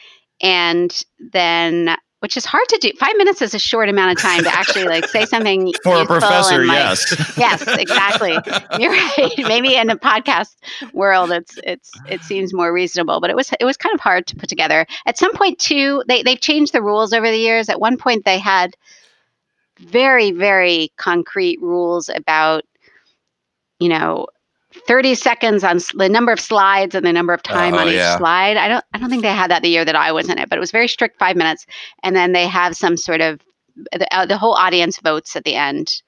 and 0.42 0.92
then. 1.32 1.96
Which 2.24 2.38
is 2.38 2.46
hard 2.46 2.66
to 2.70 2.78
do. 2.78 2.90
Five 2.98 3.18
minutes 3.18 3.42
is 3.42 3.54
a 3.54 3.60
short 3.60 3.90
amount 3.90 4.14
of 4.14 4.18
time 4.18 4.46
to 4.46 4.50
actually 4.50 4.86
like 4.86 5.06
say 5.10 5.26
something 5.26 5.74
For 5.84 6.04
a 6.04 6.06
professor, 6.06 6.62
and, 6.62 6.70
like, 6.70 6.78
yes. 6.78 7.34
yes, 7.38 7.68
exactly. 7.68 8.32
You're 8.80 8.94
right. 8.94 9.34
Maybe 9.40 9.76
in 9.76 9.88
the 9.88 9.96
podcast 9.96 10.56
world, 10.94 11.32
it's 11.32 11.60
it's 11.66 11.92
it 12.08 12.22
seems 12.22 12.54
more 12.54 12.72
reasonable, 12.72 13.20
but 13.20 13.30
it 13.30 13.36
was 13.36 13.52
it 13.60 13.66
was 13.66 13.76
kind 13.76 13.94
of 13.94 14.00
hard 14.00 14.26
to 14.28 14.38
put 14.38 14.48
together. 14.48 14.86
At 15.06 15.18
some 15.18 15.34
point, 15.34 15.60
too, 15.60 16.02
they 16.08 16.24
they've 16.24 16.40
changed 16.40 16.72
the 16.72 16.82
rules 16.82 17.12
over 17.12 17.30
the 17.30 17.38
years. 17.38 17.68
At 17.68 17.82
one 17.82 17.98
point, 17.98 18.24
they 18.24 18.40
had 18.40 18.74
very 19.80 20.32
very 20.32 20.94
concrete 20.96 21.62
rules 21.62 22.08
about 22.08 22.64
you 23.80 23.90
know. 23.90 24.28
30 24.88 25.16
seconds 25.16 25.64
on 25.64 25.80
the 25.96 26.10
number 26.10 26.32
of 26.32 26.40
slides 26.40 26.94
and 26.96 27.06
the 27.06 27.14
number 27.14 27.34
of 27.34 27.42
time 27.44 27.74
Oh, 27.74 27.80
on 27.80 27.88
each 27.88 27.96
yeah. 27.96 28.18
slide. 28.18 28.58
I 28.58 28.68
don't 28.68 28.86
I 28.94 28.98
don't 28.98 29.10
think 29.10 29.24
they 29.24 29.30
had 29.32 29.50
that 29.52 29.62
the 29.62 29.70
year 29.70 29.86
that 29.86 29.96
I 29.96 30.12
was 30.12 30.30
in 30.30 30.38
it, 30.38 30.50
but 30.50 30.58
it 30.58 30.60
was 30.60 30.72
very 30.72 30.88
strict 30.88 31.20
5 31.20 31.36
minutes 31.36 31.66
and 32.04 32.16
then 32.16 32.34
they 32.34 32.48
have 32.48 32.76
some 32.76 32.98
sort 32.98 33.22
of 33.22 33.40
the, 33.92 34.08
uh, 34.16 34.26
the 34.26 34.38
whole 34.38 34.54
audience 34.54 35.00
votes 35.00 35.36
at 35.36 35.44
the 35.46 35.56
end 35.56 36.02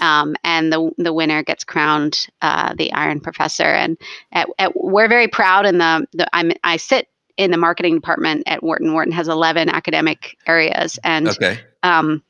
um, 0.00 0.36
and 0.44 0.72
the 0.72 0.90
the 0.98 1.12
winner 1.12 1.42
gets 1.42 1.64
crowned 1.64 2.28
uh, 2.42 2.74
the 2.74 2.92
Iron 2.92 3.20
Professor. 3.20 3.64
And 3.64 3.96
at, 4.32 4.48
at, 4.58 4.72
we're 4.76 5.08
very 5.08 5.28
proud 5.28 5.66
in 5.66 5.78
the, 5.78 6.06
the 6.12 6.28
I'm 6.32 6.52
I 6.64 6.76
sit 6.76 7.08
in 7.36 7.50
the 7.50 7.56
marketing 7.56 7.94
department 7.94 8.44
at 8.46 8.62
Wharton. 8.62 8.92
Wharton 8.92 9.12
has 9.12 9.28
11 9.28 9.68
academic 9.68 10.36
areas, 10.46 10.98
and 11.04 11.28
Okay. 11.28 11.60
um, 11.82 12.22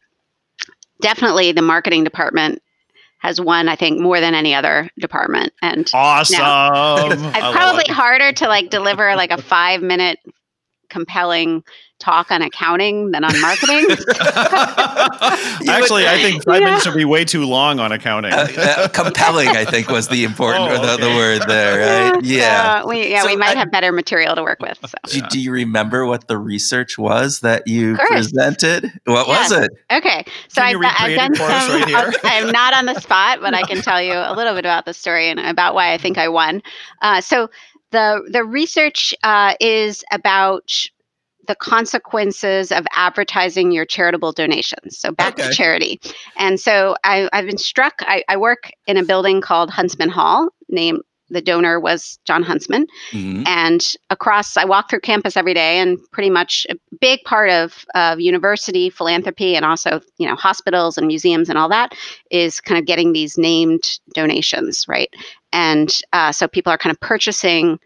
definitely 1.00 1.52
the 1.52 1.62
marketing 1.62 2.04
department 2.04 2.62
has 3.18 3.40
won, 3.40 3.68
I 3.68 3.76
think, 3.76 4.00
more 4.00 4.20
than 4.20 4.34
any 4.34 4.54
other 4.54 4.88
department. 4.98 5.52
And 5.60 5.88
Awesome. 5.92 6.36
it's 7.12 7.56
probably 7.56 7.92
harder 7.92 8.32
to 8.32 8.48
like 8.48 8.70
deliver 8.70 9.14
like 9.16 9.30
a 9.30 9.42
five 9.42 9.82
minute 9.82 10.18
compelling 10.88 11.64
talk 11.98 12.30
on 12.30 12.42
accounting 12.42 13.10
than 13.10 13.24
on 13.24 13.40
marketing. 13.40 13.86
Actually, 15.68 16.06
I 16.06 16.18
think 16.22 16.44
five 16.46 16.60
Yeah. 16.60 16.66
minutes 16.66 16.86
would 16.86 16.94
be 16.94 17.04
way 17.04 17.24
too 17.24 17.44
long 17.44 17.80
on 17.80 17.92
accounting. 17.92 18.32
Uh, 18.32 18.46
uh, 18.56 18.88
compelling, 18.88 19.48
I 19.48 19.64
think, 19.64 19.88
was 19.88 20.08
the 20.08 20.24
important 20.24 20.70
Oh, 20.70 20.74
or 20.82 20.86
the, 20.86 20.96
the 20.96 21.08
word 21.08 21.42
there, 21.48 22.12
right? 22.12 22.22
Yeah. 22.22 22.82
So 22.82 22.88
we, 22.88 23.10
yeah, 23.10 23.22
So 23.22 23.28
we 23.28 23.36
might 23.36 23.56
I- 23.56 23.60
have 23.60 23.70
better 23.70 23.92
material 23.92 24.34
to 24.36 24.42
work 24.42 24.60
with. 24.60 24.78
So. 24.86 24.96
Do, 25.20 25.26
do 25.28 25.40
you 25.40 25.50
remember 25.52 26.06
what 26.06 26.28
the 26.28 26.38
research 26.38 26.98
was 26.98 27.40
that 27.40 27.66
you 27.66 27.96
presented? 27.96 28.90
What 29.04 29.26
was 29.28 29.52
it? 29.52 29.70
Okay, 29.90 30.24
so 30.48 30.60
Can 30.60 30.64
I've, 30.64 30.72
you 30.72 30.82
I've 30.84 30.92
recreate 30.92 31.18
done 31.18 31.32
it 31.32 31.36
for 31.38 31.44
us 31.44 31.66
some. 31.66 31.80
right 31.80 31.88
here? 31.88 32.12
I'm 32.24 32.50
not 32.50 32.74
on 32.74 32.86
the 32.86 33.00
spot, 33.00 33.40
but 33.40 33.54
I 33.54 33.62
can 33.62 33.82
tell 33.82 34.00
you 34.02 34.12
a 34.14 34.34
little 34.34 34.54
bit 34.54 34.64
about 34.64 34.84
the 34.84 34.94
story 34.94 35.28
and 35.28 35.40
about 35.40 35.74
why 35.74 35.92
I 35.92 35.98
think 35.98 36.18
I 36.18 36.28
won. 36.28 36.62
Uh, 37.02 37.20
so 37.20 37.50
the 37.90 38.20
the 38.30 38.44
research 38.44 39.14
uh, 39.22 39.54
is 39.60 40.04
about 40.12 40.70
the 41.48 41.56
consequences 41.56 42.70
of 42.70 42.86
advertising 42.94 43.72
your 43.72 43.84
charitable 43.84 44.32
donations. 44.32 44.96
So 44.98 45.10
back 45.10 45.34
Okay. 45.34 45.48
to 45.48 45.54
charity. 45.54 46.00
And 46.36 46.60
so 46.60 46.94
I, 47.02 47.28
I've 47.32 47.46
been 47.46 47.58
struck. 47.58 47.94
I, 48.02 48.22
I 48.28 48.36
work 48.36 48.70
in 48.86 48.96
a 48.96 49.02
building 49.02 49.40
called 49.40 49.70
Huntsman 49.70 50.10
Hall. 50.10 50.50
Named 50.68 51.00
the 51.30 51.42
donor 51.42 51.78
was 51.78 52.18
John 52.24 52.42
Huntsman 52.42 52.86
Mhm. 53.12 53.46
and 53.46 53.94
across 54.08 54.56
i 54.56 54.64
walk 54.64 54.88
through 54.88 55.00
campus 55.00 55.36
every 55.36 55.52
day 55.52 55.78
and 55.78 55.98
pretty 56.10 56.30
much 56.30 56.66
a 56.70 56.74
big 57.00 57.20
part 57.24 57.50
of, 57.50 57.84
of 57.94 58.18
university 58.18 58.88
philanthropy 58.88 59.54
and 59.54 59.64
also 59.64 60.00
you 60.16 60.26
know 60.26 60.34
hospitals 60.36 60.96
and 60.96 61.06
museums 61.06 61.50
and 61.50 61.58
all 61.58 61.68
that 61.68 61.92
is 62.30 62.60
kind 62.62 62.78
of 62.78 62.86
getting 62.86 63.12
these 63.12 63.36
named 63.36 63.98
donations 64.14 64.86
right 64.88 65.12
and 65.52 66.00
uh, 66.14 66.32
so 66.32 66.48
people 66.48 66.72
are 66.72 66.78
kind 66.78 66.92
of 66.94 67.00
purchasing 67.00 67.78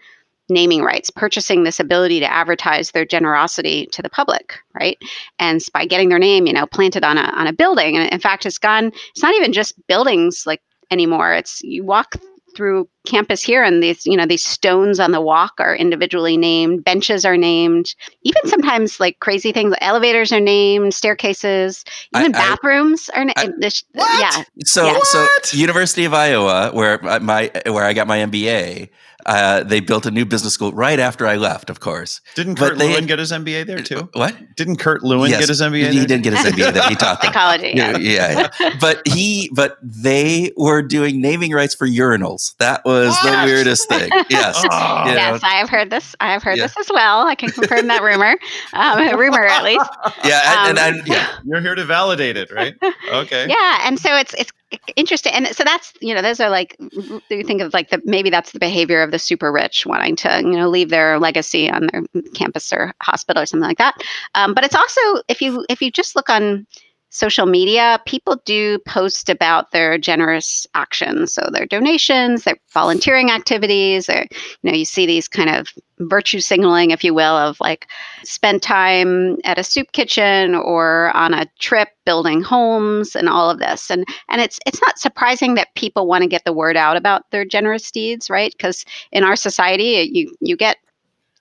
naming 0.53 0.83
rights 0.83 1.11
purchasing 1.11 1.65
this 1.65 1.81
ability 1.81 2.21
to 2.21 2.31
advertise 2.33 2.91
their 2.91 3.05
generosity 3.05 3.87
to 3.87 4.03
the 4.03 4.11
public 4.11 4.55
right 4.75 4.99
and 5.39 5.61
by 5.73 5.85
getting 5.87 6.09
their 6.09 6.19
name 6.19 6.47
you 6.47 6.53
know 6.53 6.67
planted 6.67 7.05
on 7.05 7.17
a, 7.19 7.23
on 7.23 7.47
a 7.47 7.53
building 7.53 7.97
and 7.97 8.11
in 8.13 8.21
fact 8.21 8.45
it's 8.47 8.59
gone 8.59 8.93
it's 9.11 9.23
not 9.23 9.35
even 9.35 9.53
just 9.53 9.75
buildings 9.87 10.45
like 10.47 10.61
anymore 10.91 11.33
it's 11.33 11.63
you 11.63 11.83
walk 11.85 12.17
through 12.55 12.87
campus 13.07 13.43
here 13.43 13.65
and 13.65 13.83
these 13.83 14.05
you 14.05 14.15
know 14.15 14.27
these 14.27 14.45
stones 14.45 15.01
on 15.01 15.11
the 15.11 15.23
walk 15.23 15.55
are 15.59 15.75
individually 15.75 16.37
named 16.37 16.85
benches 16.85 17.25
are 17.25 17.37
named 17.39 17.95
even 18.25 18.43
sometimes 18.45 19.01
like 19.01 19.19
crazy 19.21 19.53
things 19.53 19.75
elevators 19.81 20.33
are 20.33 20.39
named 20.41 20.93
staircases 20.93 21.83
even 22.15 22.35
I- 22.35 22.39
bathrooms 22.39 23.09
are 23.17 23.25
I- 23.37 23.49
this- 23.59 23.85
What? 23.95 24.21
yeah 24.21 24.45
So, 24.67 24.85
Yeah. 24.87 24.99
so 25.05 25.27
University 25.57 26.05
of 26.05 26.13
Iowa, 26.13 26.71
where 26.75 27.03
I- 27.09 27.21
my 27.21 27.51
where 27.67 27.85
I 27.85 27.95
got 27.95 28.07
my 28.07 28.19
MBA, 28.19 28.91
uh, 29.27 29.63
they 29.63 29.81
built 29.81 30.07
a 30.07 30.11
new 30.11 30.25
business 30.25 30.55
school 30.55 30.73
right 30.73 30.99
after 30.99 31.27
I 31.27 31.37
left. 31.37 31.71
Of 31.71 31.81
course. 31.81 32.21
Didn't 32.35 32.59
But 32.59 32.71
Kurt 32.71 32.79
they- 32.79 32.89
Lewin 32.89 33.07
get 33.07 33.19
his 33.19 33.33
MBA 33.33 33.67
there 33.67 33.83
too? 33.83 34.09
What? 34.13 34.35
Didn't 34.57 34.77
Kurt 34.77 35.03
Lewin 35.03 35.31
Yes, 35.31 35.41
get 35.41 35.49
his 35.49 35.61
MBA 35.61 35.91
He 35.93 35.99
there? 35.99 36.07
did 36.07 36.23
get 36.23 36.33
his 36.35 36.45
MBA. 36.53 36.73
There. 36.73 36.89
He 36.89 36.95
taught 36.95 37.21
there. 37.23 37.31
psychology 37.33 37.73
Yeah, 37.75 37.97
yeah. 37.99 38.31
yeah, 38.33 38.49
yeah. 38.61 38.71
But 38.81 39.07
he, 39.07 39.51
but 39.55 39.79
they 39.83 40.53
were 40.57 40.83
doing 40.83 41.21
naming 41.21 41.53
rights 41.53 41.75
for 41.75 41.87
urinals. 41.87 42.57
That 42.59 42.85
was 42.85 43.19
the 43.23 43.43
weirdest 43.45 43.89
thing. 43.89 44.11
Yes. 44.31 44.63
Oh. 44.71 45.03
You 45.07 45.13
know, 45.13 45.33
Yes, 45.33 45.43
I 45.43 45.55
have 45.55 45.69
heard 45.69 45.91
this. 45.91 46.15
I 46.21 46.33
have 46.33 46.43
heard 46.43 46.57
Yeah. 46.59 46.65
this 46.65 46.77
as 46.79 46.89
well. 46.93 47.27
I 47.27 47.35
can 47.35 47.51
confirm 47.51 47.87
that 47.89 48.03
rumor, 48.03 48.37
um, 48.73 48.99
a 49.01 49.17
rumor 49.17 49.45
at 49.45 49.65
least. 49.65 49.89
yeah, 50.25 50.69
and, 50.69 50.79
and, 50.79 50.95
Um, 50.95 51.01
and 51.01 51.07
yeah, 51.09 51.29
You're 51.45 51.61
here 51.61 51.75
to 51.75 51.85
validate 51.85 52.37
it, 52.37 52.51
right? 52.53 52.75
Okay. 53.13 53.47
Yeah, 53.49 53.81
and 53.87 53.99
so 53.99 54.15
it's 54.17 54.35
it's 54.35 54.51
interesting, 54.97 55.33
and 55.33 55.47
so 55.49 55.65
that's 55.65 55.93
you 56.01 56.15
know 56.15 56.23
those 56.23 56.41
are 56.41 56.51
like 56.51 56.77
you 56.81 57.45
think 57.45 57.61
of 57.61 57.73
like 57.73 57.91
the 57.91 58.01
maybe 58.05 58.31
that's 58.31 58.53
the 58.53 58.59
behavior 58.59 59.03
of 59.03 59.11
the 59.11 59.19
super 59.19 59.53
rich 59.53 59.87
wanting 59.87 60.17
to 60.17 60.41
you 60.43 60.57
know 60.57 60.69
leave 60.69 60.91
their 60.91 61.19
legacy 61.19 61.71
on 61.71 61.89
their 61.89 62.03
campus 62.35 62.73
or 62.73 62.95
hospital 63.01 63.43
or 63.43 63.47
something 63.47 63.69
like 63.69 63.79
that. 63.79 63.95
Um, 64.35 64.55
but 64.55 64.65
it's 64.65 64.75
also 64.75 65.01
if 65.29 65.41
you 65.41 65.65
if 65.69 65.83
you 65.83 65.91
just 65.91 66.17
look 66.17 66.29
on 66.29 66.67
social 67.13 67.45
media, 67.45 68.01
people 68.07 68.41
do 68.47 68.79
post 68.81 69.29
about 69.29 69.71
their 69.71 69.99
generous 69.99 70.67
actions, 70.75 71.35
so 71.35 71.47
their 71.53 71.67
donations, 71.67 72.45
their 72.45 72.57
volunteering 72.73 73.31
activities, 73.31 74.09
or 74.09 74.27
you 74.33 74.71
know 74.71 74.73
you 74.73 74.87
see 74.87 75.05
these 75.05 75.29
kind 75.29 75.51
of 75.51 75.69
virtue 76.01 76.41
signaling, 76.41 76.91
if 76.91 77.05
you 77.05 77.13
will, 77.13 77.37
of 77.37 77.61
like 77.61 77.87
spent 78.25 78.63
time 78.63 79.37
at 79.45 79.59
a 79.59 79.63
soup 79.63 79.93
kitchen 79.93 80.55
or 80.55 81.15
on 81.15 81.35
a 81.35 81.47
trip 81.59 81.91
building 82.07 82.43
homes 82.43 83.15
and 83.15 83.29
all 83.29 83.51
of 83.51 83.59
this. 83.59 83.91
And 83.91 84.07
and 84.31 84.41
it's 84.41 84.59
it's 84.67 84.81
not 84.81 84.99
surprising 84.99 85.55
that 85.55 85.75
people 85.75 86.07
want 86.07 86.23
to 86.23 86.29
get 86.29 86.45
the 86.47 86.53
word 86.53 86.79
out 86.79 86.97
about 86.97 87.31
their 87.31 87.45
generous 87.45 87.91
deeds 87.91 88.31
right? 88.31 88.53
Because 88.57 88.87
in 89.13 89.23
our 89.23 89.37
society 89.37 90.11
you 90.11 90.35
you 90.41 90.57
get 90.57 90.79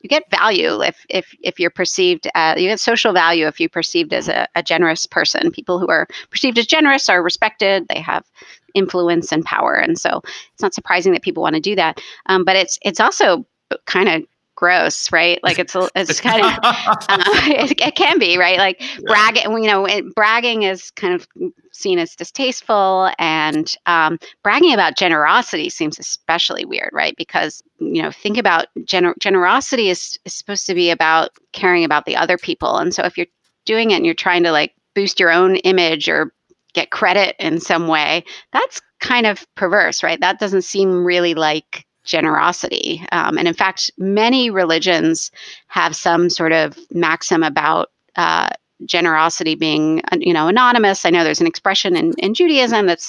you 0.03 0.09
get 0.09 0.29
value 0.31 0.81
if 0.81 1.05
if 1.09 1.35
if 1.41 1.59
you're 1.59 1.69
perceived 1.69 2.27
as 2.35 2.59
you 2.59 2.67
get 2.67 2.79
social 2.79 3.13
value 3.13 3.47
if 3.47 3.59
you're 3.59 3.69
perceived 3.69 4.13
as 4.13 4.27
a, 4.27 4.47
a 4.55 4.63
generous 4.63 5.05
person. 5.05 5.51
People 5.51 5.79
who 5.79 5.87
are 5.87 6.07
perceived 6.29 6.57
as 6.57 6.65
generous 6.65 7.09
are 7.09 7.23
respected 7.23 7.87
they 7.87 7.99
have 7.99 8.25
influence 8.73 9.31
and 9.31 9.43
power 9.43 9.75
and 9.75 9.99
so 9.99 10.21
it's 10.53 10.61
not 10.61 10.73
surprising 10.73 11.13
that 11.13 11.21
people 11.21 11.43
want 11.43 11.55
to 11.55 11.61
do 11.61 11.75
that. 11.75 12.01
Um, 12.27 12.43
but 12.43 12.55
it's 12.55 12.79
it's 12.81 12.99
also 12.99 13.45
kind 13.85 14.09
of 14.09 14.23
gross 14.61 15.11
right? 15.11 15.39
Like 15.43 15.57
it's 15.59 15.75
a- 15.75 15.89
it's 15.95 16.21
kind 16.21 16.45
of 16.45 16.51
uh, 16.61 16.73
it, 17.09 17.81
it 17.81 17.95
can 17.95 18.19
be 18.19 18.37
right? 18.37 18.59
Like 18.59 18.81
bragging 19.07 19.51
you 19.63 19.69
know 19.69 19.85
it, 19.85 20.13
bragging 20.15 20.63
is 20.63 20.91
kind 20.91 21.13
of 21.15 21.27
seen 21.73 21.97
as 21.97 22.15
distasteful 22.15 23.11
and 23.17 23.73
um, 23.87 24.19
bragging 24.43 24.73
about 24.73 24.95
generosity 24.97 25.69
seems 25.69 25.97
especially 25.99 26.63
weird 26.63 26.91
right? 26.93 27.15
Because 27.17 27.63
you 27.79 28.01
know 28.01 28.11
think 28.11 28.37
about 28.37 28.67
gener- 28.81 29.17
generosity 29.19 29.89
is, 29.89 30.17
is 30.25 30.35
supposed 30.35 30.67
to 30.67 30.75
be 30.75 30.91
about 30.91 31.31
caring 31.53 31.83
about 31.83 32.05
the 32.05 32.15
other 32.15 32.37
people. 32.37 32.77
And 32.77 32.93
so 32.93 33.03
if 33.03 33.17
you're 33.17 33.27
doing 33.65 33.91
it 33.91 33.95
and 33.95 34.05
you're 34.05 34.15
trying 34.15 34.43
to 34.43 34.51
like 34.51 34.73
boost 34.93 35.19
your 35.19 35.31
own 35.31 35.55
image 35.57 36.07
or 36.07 36.31
get 36.73 36.91
credit 36.91 37.35
in 37.37 37.59
some 37.59 37.87
way 37.87 38.23
that's 38.53 38.79
kind 39.01 39.25
of 39.25 39.45
perverse 39.55 40.03
right? 40.03 40.21
That 40.21 40.39
doesn't 40.39 40.61
seem 40.61 41.03
really 41.03 41.33
like 41.33 41.85
generosity. 42.11 43.07
Um, 43.13 43.37
and 43.37 43.47
in 43.47 43.53
fact 43.53 43.89
many 43.97 44.49
religions 44.49 45.31
have 45.67 45.95
some 45.95 46.29
sort 46.29 46.51
of 46.51 46.77
maxim 46.91 47.41
about 47.41 47.89
uh, 48.17 48.49
generosity 48.85 49.55
being 49.55 50.01
uh, 50.11 50.17
you 50.19 50.33
know 50.33 50.47
anonymous. 50.47 51.05
I 51.05 51.09
know 51.09 51.23
there's 51.23 51.41
an 51.41 51.47
expression 51.47 51.95
in, 51.95 52.13
in 52.17 52.33
judaism 52.33 52.85
that 52.87 53.01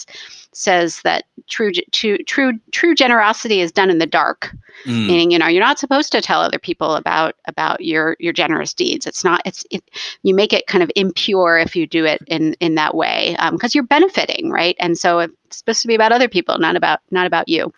says 0.54 1.00
that 1.02 1.24
true, 1.48 1.72
true 1.92 2.18
true 2.18 2.52
true 2.70 2.94
generosity 2.94 3.60
is 3.60 3.72
done 3.72 3.90
in 3.90 3.98
the 3.98 4.06
dark. 4.06 4.54
Mm. 4.86 5.06
meaning 5.06 5.30
you 5.30 5.38
know 5.38 5.46
you're 5.46 5.62
not 5.62 5.78
supposed 5.78 6.10
to 6.12 6.22
tell 6.22 6.40
other 6.40 6.58
people 6.58 6.94
about 6.94 7.34
about 7.46 7.84
your 7.84 8.16
your 8.20 8.32
generous 8.32 8.72
deeds. 8.72 9.06
It's 9.06 9.24
not 9.24 9.42
it's 9.44 9.64
it, 9.70 9.82
you 10.22 10.34
make 10.34 10.52
it 10.52 10.66
kind 10.66 10.82
of 10.82 10.90
impure 10.96 11.58
if 11.58 11.74
you 11.74 11.86
do 11.86 12.04
it 12.04 12.22
in 12.26 12.54
in 12.54 12.74
that 12.76 12.94
way 12.94 13.36
because 13.50 13.74
you're 13.74 13.84
benefiting 13.84 14.50
right? 14.50 14.76
And 14.78 14.96
so 14.96 15.18
it's 15.20 15.58
supposed 15.58 15.82
to 15.82 15.88
be 15.88 15.94
about 15.94 16.12
other 16.12 16.28
people 16.28 16.58
not 16.58 16.76
about 16.76 17.00
not 17.10 17.26
about 17.26 17.48
you 17.48 17.72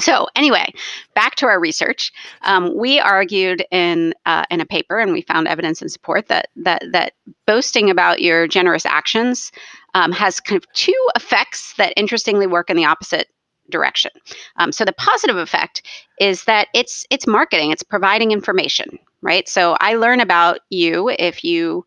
so 0.00 0.26
anyway, 0.34 0.72
back 1.14 1.36
to 1.36 1.46
our 1.46 1.60
research. 1.60 2.12
Um, 2.42 2.76
we 2.76 2.98
argued 2.98 3.64
in 3.70 4.14
uh, 4.26 4.44
in 4.50 4.60
a 4.60 4.66
paper, 4.66 4.98
and 4.98 5.12
we 5.12 5.22
found 5.22 5.48
evidence 5.48 5.80
and 5.80 5.90
support 5.90 6.28
that 6.28 6.48
that 6.56 6.84
that 6.92 7.12
boasting 7.46 7.90
about 7.90 8.20
your 8.20 8.46
generous 8.46 8.86
actions 8.86 9.52
um, 9.94 10.12
has 10.12 10.40
kind 10.40 10.62
of 10.62 10.70
two 10.72 11.08
effects 11.16 11.74
that 11.74 11.92
interestingly 11.96 12.46
work 12.46 12.70
in 12.70 12.76
the 12.76 12.84
opposite 12.84 13.28
direction. 13.70 14.10
Um, 14.56 14.72
so 14.72 14.84
the 14.84 14.92
positive 14.92 15.36
effect 15.36 15.86
is 16.18 16.44
that 16.44 16.68
it's 16.74 17.06
it's 17.10 17.26
marketing, 17.26 17.70
it's 17.70 17.82
providing 17.82 18.32
information, 18.32 18.98
right? 19.22 19.48
So 19.48 19.76
I 19.80 19.94
learn 19.94 20.20
about 20.20 20.60
you 20.70 21.08
if 21.18 21.44
you 21.44 21.84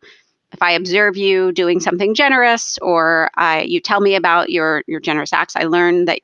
if 0.52 0.62
I 0.62 0.72
observe 0.72 1.16
you 1.16 1.52
doing 1.52 1.80
something 1.80 2.14
generous, 2.14 2.78
or 2.80 3.30
I 3.36 3.62
you 3.62 3.80
tell 3.80 4.00
me 4.00 4.14
about 4.14 4.50
your 4.50 4.82
your 4.86 5.00
generous 5.00 5.32
acts, 5.32 5.56
I 5.56 5.64
learn 5.64 6.06
that 6.06 6.20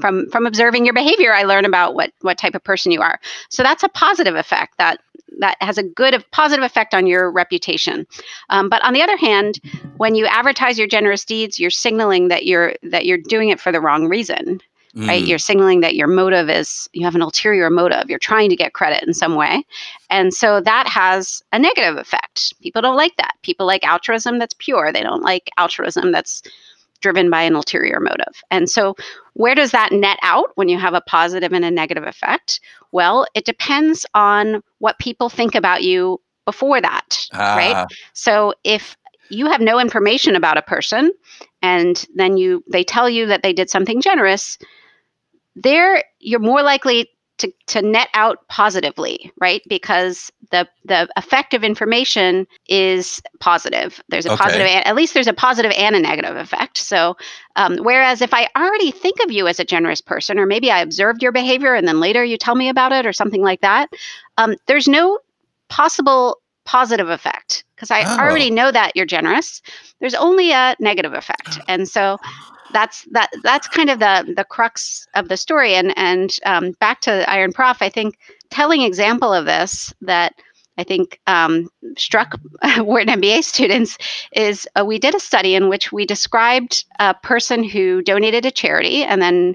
from 0.00 0.28
from 0.30 0.46
observing 0.46 0.84
your 0.84 0.94
behavior 0.94 1.32
i 1.32 1.44
learn 1.44 1.64
about 1.64 1.94
what 1.94 2.12
what 2.22 2.38
type 2.38 2.54
of 2.54 2.64
person 2.64 2.90
you 2.92 3.00
are. 3.00 3.20
So 3.48 3.62
that's 3.62 3.82
a 3.82 3.88
positive 3.88 4.34
effect 4.34 4.78
that 4.78 5.00
that 5.38 5.56
has 5.60 5.78
a 5.78 5.82
good 5.82 6.24
positive 6.30 6.64
effect 6.64 6.94
on 6.94 7.06
your 7.06 7.30
reputation. 7.30 8.06
Um, 8.50 8.68
but 8.68 8.82
on 8.84 8.92
the 8.92 9.02
other 9.02 9.16
hand 9.16 9.60
when 9.96 10.14
you 10.14 10.26
advertise 10.26 10.78
your 10.78 10.88
generous 10.88 11.24
deeds 11.24 11.58
you're 11.58 11.70
signaling 11.70 12.28
that 12.28 12.46
you're 12.46 12.74
that 12.82 13.06
you're 13.06 13.18
doing 13.18 13.48
it 13.48 13.60
for 13.60 13.72
the 13.72 13.80
wrong 13.80 14.08
reason 14.08 14.60
right? 14.96 15.22
Mm. 15.22 15.26
you're 15.26 15.38
signaling 15.38 15.80
that 15.80 15.96
your 15.96 16.06
motive 16.06 16.48
is 16.48 16.88
you 16.92 17.04
have 17.04 17.14
an 17.14 17.22
ulterior 17.22 17.68
motive. 17.68 18.08
You're 18.08 18.18
trying 18.18 18.48
to 18.50 18.56
get 18.56 18.74
credit 18.74 19.02
in 19.02 19.12
some 19.12 19.34
way. 19.34 19.64
And 20.10 20.32
so 20.32 20.60
that 20.60 20.86
has 20.86 21.42
a 21.52 21.58
negative 21.58 21.96
effect. 21.96 22.54
People 22.60 22.82
don't 22.82 22.96
like 22.96 23.16
that. 23.16 23.34
People 23.42 23.66
like 23.66 23.84
altruism 23.84 24.38
that's 24.38 24.54
pure. 24.58 24.92
They 24.92 25.02
don't 25.02 25.22
like 25.22 25.50
altruism 25.58 26.12
that's 26.12 26.42
driven 27.04 27.28
by 27.28 27.42
an 27.42 27.54
ulterior 27.54 28.00
motive. 28.00 28.42
And 28.50 28.70
so, 28.70 28.96
where 29.34 29.54
does 29.54 29.72
that 29.72 29.92
net 29.92 30.18
out 30.22 30.52
when 30.54 30.70
you 30.70 30.78
have 30.78 30.94
a 30.94 31.02
positive 31.02 31.52
and 31.52 31.62
a 31.62 31.70
negative 31.70 32.04
effect? 32.04 32.60
Well, 32.92 33.26
it 33.34 33.44
depends 33.44 34.06
on 34.14 34.62
what 34.78 34.98
people 34.98 35.28
think 35.28 35.54
about 35.54 35.82
you 35.82 36.18
before 36.46 36.80
that, 36.80 37.26
Ah, 37.34 37.56
right? 37.56 37.86
So, 38.14 38.54
if 38.64 38.96
you 39.28 39.50
have 39.50 39.60
no 39.60 39.78
information 39.78 40.34
about 40.34 40.56
a 40.56 40.62
person 40.62 41.12
and 41.60 42.06
then 42.14 42.38
you 42.38 42.64
they 42.72 42.84
tell 42.84 43.10
you 43.10 43.26
that 43.26 43.42
they 43.42 43.52
did 43.52 43.68
something 43.68 44.00
generous, 44.00 44.56
there 45.54 46.02
you're 46.20 46.40
more 46.40 46.62
likely 46.62 47.10
to, 47.38 47.52
to 47.66 47.82
net 47.82 48.08
out 48.14 48.46
positively, 48.48 49.32
right? 49.40 49.62
Because 49.68 50.30
the 50.50 50.68
the 50.84 51.08
effect 51.16 51.54
of 51.54 51.64
information 51.64 52.46
is 52.68 53.20
positive. 53.40 54.00
There's 54.08 54.26
a 54.26 54.30
Okay. 54.30 54.30
positive, 54.30 54.66
at 54.66 54.94
least 54.94 55.14
there's 55.14 55.26
a 55.26 55.32
positive 55.32 55.72
and 55.76 55.96
a 55.96 56.00
negative 56.00 56.36
effect. 56.36 56.78
So, 56.78 57.16
um, 57.56 57.78
whereas 57.78 58.20
if 58.22 58.32
I 58.32 58.48
already 58.56 58.90
think 58.90 59.16
of 59.22 59.32
you 59.32 59.48
as 59.48 59.58
a 59.58 59.64
generous 59.64 60.00
person, 60.00 60.38
or 60.38 60.46
maybe 60.46 60.70
I 60.70 60.80
observed 60.80 61.22
your 61.22 61.32
behavior 61.32 61.74
and 61.74 61.88
then 61.88 62.00
later 62.00 62.24
you 62.24 62.36
tell 62.38 62.54
me 62.54 62.68
about 62.68 62.92
it 62.92 63.06
or 63.06 63.12
something 63.12 63.42
like 63.42 63.60
that, 63.62 63.88
um, 64.38 64.54
there's 64.66 64.88
no 64.88 65.18
possible 65.68 66.38
positive 66.66 67.08
effect 67.10 67.64
because 67.76 67.90
I 67.90 68.06
Oh. 68.06 68.18
already 68.18 68.50
know 68.50 68.70
that 68.70 68.92
you're 68.94 69.06
generous. 69.06 69.60
There's 70.00 70.14
only 70.14 70.52
a 70.52 70.76
negative 70.80 71.12
effect, 71.14 71.60
and 71.68 71.88
so 71.88 72.18
that's 72.74 73.04
that 73.12 73.30
that's 73.42 73.68
kind 73.68 73.88
of 73.88 74.00
the 74.00 74.34
the 74.36 74.44
crux 74.44 75.06
of 75.14 75.28
the 75.28 75.38
story. 75.38 75.74
And 75.74 75.94
and 75.96 76.36
um, 76.44 76.72
back 76.80 77.00
to 77.02 77.28
iron 77.30 77.52
prof 77.52 77.78
i 77.80 77.88
think 77.88 78.18
telling 78.50 78.82
example 78.82 79.32
of 79.32 79.46
this 79.46 79.92
that 80.00 80.34
i 80.78 80.84
think 80.84 81.20
um, 81.26 81.68
struck 81.96 82.38
word 82.78 83.08
mba 83.08 83.42
students 83.42 83.98
is 84.32 84.68
uh, 84.78 84.84
we 84.84 84.98
did 84.98 85.14
a 85.14 85.20
study 85.20 85.54
in 85.54 85.68
which 85.68 85.92
we 85.92 86.06
described 86.06 86.84
a 86.98 87.14
person 87.14 87.64
who 87.64 88.02
donated 88.02 88.42
to 88.42 88.50
charity 88.50 89.02
and 89.02 89.20
then 89.20 89.54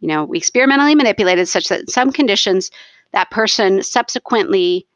you 0.00 0.08
know 0.08 0.24
we 0.24 0.38
experimentally 0.38 0.94
manipulated 0.94 1.48
such 1.48 1.68
that 1.68 1.80
in 1.80 1.86
some 1.86 2.12
conditions 2.12 2.70
that 3.12 3.30
person 3.30 3.82
subsequently 3.82 4.86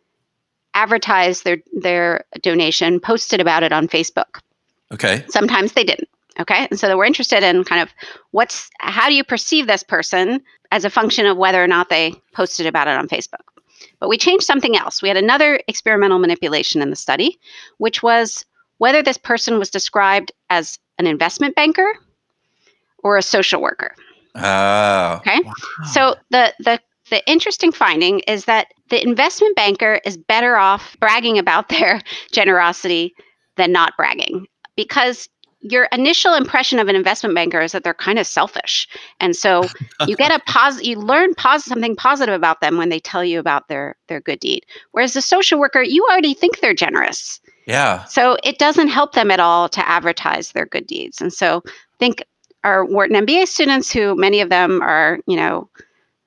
advertised 0.74 1.44
their 1.44 1.58
their 1.80 2.24
donation 2.40 3.00
posted 3.00 3.40
about 3.40 3.62
it 3.62 3.72
on 3.72 3.88
facebook. 3.88 4.40
Okay. 4.92 5.24
sometimes 5.28 5.72
they 5.72 5.84
didn't 5.84 6.08
okay 6.40 6.66
and 6.70 6.78
so 6.78 6.96
we're 6.96 7.04
interested 7.04 7.42
in 7.42 7.64
kind 7.64 7.82
of 7.82 7.90
what's 8.30 8.70
how 8.80 9.08
do 9.08 9.14
you 9.14 9.24
perceive 9.24 9.66
this 9.66 9.82
person 9.82 10.42
as 10.70 10.84
a 10.84 10.90
function 10.90 11.26
of 11.26 11.36
whether 11.36 11.62
or 11.62 11.66
not 11.66 11.88
they 11.88 12.14
posted 12.32 12.66
about 12.66 12.88
it 12.88 12.96
on 12.96 13.08
facebook? 13.08 13.44
But 13.98 14.08
we 14.08 14.18
changed 14.18 14.44
something 14.44 14.76
else. 14.76 15.02
We 15.02 15.08
had 15.08 15.16
another 15.16 15.60
experimental 15.68 16.18
manipulation 16.18 16.82
in 16.82 16.90
the 16.90 16.96
study 16.96 17.38
which 17.78 18.02
was 18.02 18.44
whether 18.78 19.02
this 19.02 19.18
person 19.18 19.58
was 19.58 19.70
described 19.70 20.32
as 20.50 20.78
an 20.98 21.06
investment 21.06 21.54
banker 21.54 21.92
or 22.98 23.16
a 23.16 23.22
social 23.22 23.60
worker. 23.60 23.94
Oh. 24.34 25.16
okay 25.20 25.40
so 25.92 26.16
the 26.30 26.54
the 26.60 26.80
the 27.10 27.22
interesting 27.28 27.72
finding 27.72 28.20
is 28.20 28.46
that 28.46 28.68
the 28.88 29.02
investment 29.06 29.54
banker 29.54 30.00
is 30.06 30.16
better 30.16 30.56
off 30.56 30.96
bragging 30.98 31.38
about 31.38 31.68
their 31.68 32.00
generosity 32.32 33.14
than 33.56 33.72
not 33.72 33.96
bragging 33.96 34.46
because 34.76 35.28
your 35.62 35.84
initial 35.92 36.34
impression 36.34 36.78
of 36.78 36.88
an 36.88 36.96
investment 36.96 37.34
banker 37.34 37.60
is 37.60 37.72
that 37.72 37.84
they're 37.84 37.94
kind 37.94 38.18
of 38.18 38.26
selfish 38.26 38.88
and 39.20 39.34
so 39.36 39.62
you 40.08 40.16
get 40.16 40.30
a 40.32 40.40
pos 40.50 40.82
you 40.82 40.96
learn 40.98 41.34
pos- 41.34 41.64
something 41.64 41.94
positive 41.96 42.34
about 42.34 42.60
them 42.60 42.76
when 42.76 42.88
they 42.88 42.98
tell 43.00 43.24
you 43.24 43.38
about 43.38 43.68
their 43.68 43.94
their 44.08 44.20
good 44.20 44.40
deed 44.40 44.66
whereas 44.90 45.12
the 45.14 45.22
social 45.22 45.58
worker 45.60 45.80
you 45.82 46.04
already 46.10 46.34
think 46.34 46.58
they're 46.60 46.74
generous 46.74 47.40
Yeah. 47.66 48.04
so 48.04 48.36
it 48.42 48.58
doesn't 48.58 48.88
help 48.88 49.12
them 49.14 49.30
at 49.30 49.38
all 49.40 49.68
to 49.68 49.88
advertise 49.88 50.50
their 50.52 50.66
good 50.66 50.86
deeds. 50.86 51.20
And 51.20 51.32
so 51.32 51.62
I 51.66 51.70
think 52.00 52.24
our 52.64 52.84
Wharton 52.84 53.16
MBA 53.24 53.46
students, 53.46 53.92
who 53.92 54.14
many 54.16 54.40
of 54.40 54.48
them 54.48 54.82
are, 54.82 55.18
you 55.26 55.36
know, 55.36 55.68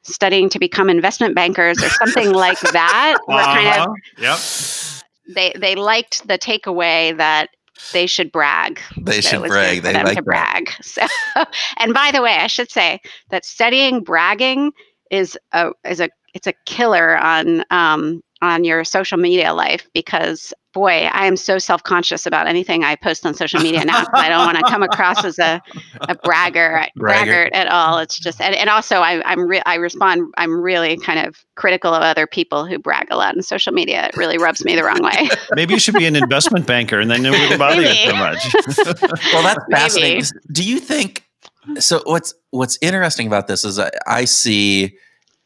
studying 0.03 0.49
to 0.49 0.59
become 0.59 0.89
investment 0.89 1.33
bankers 1.35 1.81
or 1.83 1.89
something 1.89 2.31
like 2.45 2.59
that, 2.71 3.17
were 3.27 3.35
kind 3.43 3.67
of 3.67 3.87
Uh-huh. 3.87 3.93
Yep. 4.17 4.39
they 5.35 5.53
they 5.59 5.75
liked 5.75 6.27
the 6.27 6.37
takeaway 6.37 7.15
that 7.17 7.49
they 7.93 8.07
should 8.07 8.31
brag. 8.31 8.79
They 8.97 9.21
should 9.21 9.43
brag. 9.43 9.81
They 9.81 9.93
like 9.93 10.17
to 10.17 10.21
brag. 10.21 10.69
So, 10.81 11.05
and 11.77 11.93
by 11.93 12.11
the 12.11 12.21
way, 12.21 12.35
I 12.35 12.47
should 12.47 12.71
say 12.71 13.01
that 13.29 13.45
studying 13.45 14.01
bragging 14.01 14.71
is 15.11 15.37
a 15.51 15.71
is 15.83 15.99
a 15.99 16.09
it's 16.33 16.47
a 16.47 16.53
killer 16.65 17.17
on 17.17 17.63
um, 17.71 18.21
on 18.41 18.63
your 18.63 18.83
social 18.83 19.17
media 19.17 19.53
life 19.53 19.87
because 19.93 20.53
boy, 20.73 21.07
I 21.13 21.25
am 21.25 21.37
so 21.37 21.57
self 21.57 21.81
conscious 21.83 22.25
about 22.25 22.47
anything 22.47 22.83
I 22.83 22.95
post 22.97 23.25
on 23.25 23.33
social 23.33 23.61
media 23.61 23.85
now. 23.85 24.03
I 24.13 24.27
don't 24.27 24.45
want 24.45 24.57
to 24.57 24.63
come 24.69 24.83
across 24.83 25.23
as 25.23 25.39
a, 25.39 25.61
a 26.01 26.15
bragger, 26.15 26.85
Bragger. 26.95 26.97
braggart 26.97 27.53
at 27.53 27.67
all. 27.67 27.97
It's 27.99 28.19
just 28.19 28.41
and, 28.41 28.53
and 28.53 28.69
also 28.69 28.97
I 28.97 29.23
I'm 29.25 29.47
re- 29.47 29.61
I 29.65 29.75
respond 29.75 30.33
I'm 30.37 30.59
really 30.59 30.97
kind 30.97 31.25
of 31.25 31.37
critical 31.55 31.93
of 31.93 32.03
other 32.03 32.27
people 32.27 32.65
who 32.65 32.77
brag 32.77 33.07
a 33.09 33.15
lot 33.15 33.35
on 33.35 33.41
social 33.41 33.71
media. 33.71 34.07
It 34.07 34.17
really 34.17 34.37
rubs 34.37 34.65
me 34.65 34.75
the 34.75 34.83
wrong 34.83 35.01
way. 35.01 35.29
Maybe 35.55 35.73
you 35.73 35.79
should 35.79 35.95
be 35.95 36.05
an 36.05 36.17
investment 36.17 36.67
banker, 36.67 36.99
and 36.99 37.09
then 37.09 37.25
it 37.25 37.31
wouldn't 37.31 37.57
bother 37.57 37.81
you 37.81 38.09
so 38.09 38.15
much. 38.15 38.55
Well, 39.33 39.43
that's 39.43 39.59
Maybe. 39.69 39.79
fascinating. 39.81 40.23
Do 40.51 40.63
you 40.63 40.79
think? 40.79 41.23
So 41.79 42.01
what's 42.05 42.33
what's 42.51 42.77
interesting 42.81 43.27
about 43.27 43.47
this 43.47 43.63
is 43.63 43.79
I, 43.79 43.89
I 44.05 44.25
see 44.25 44.97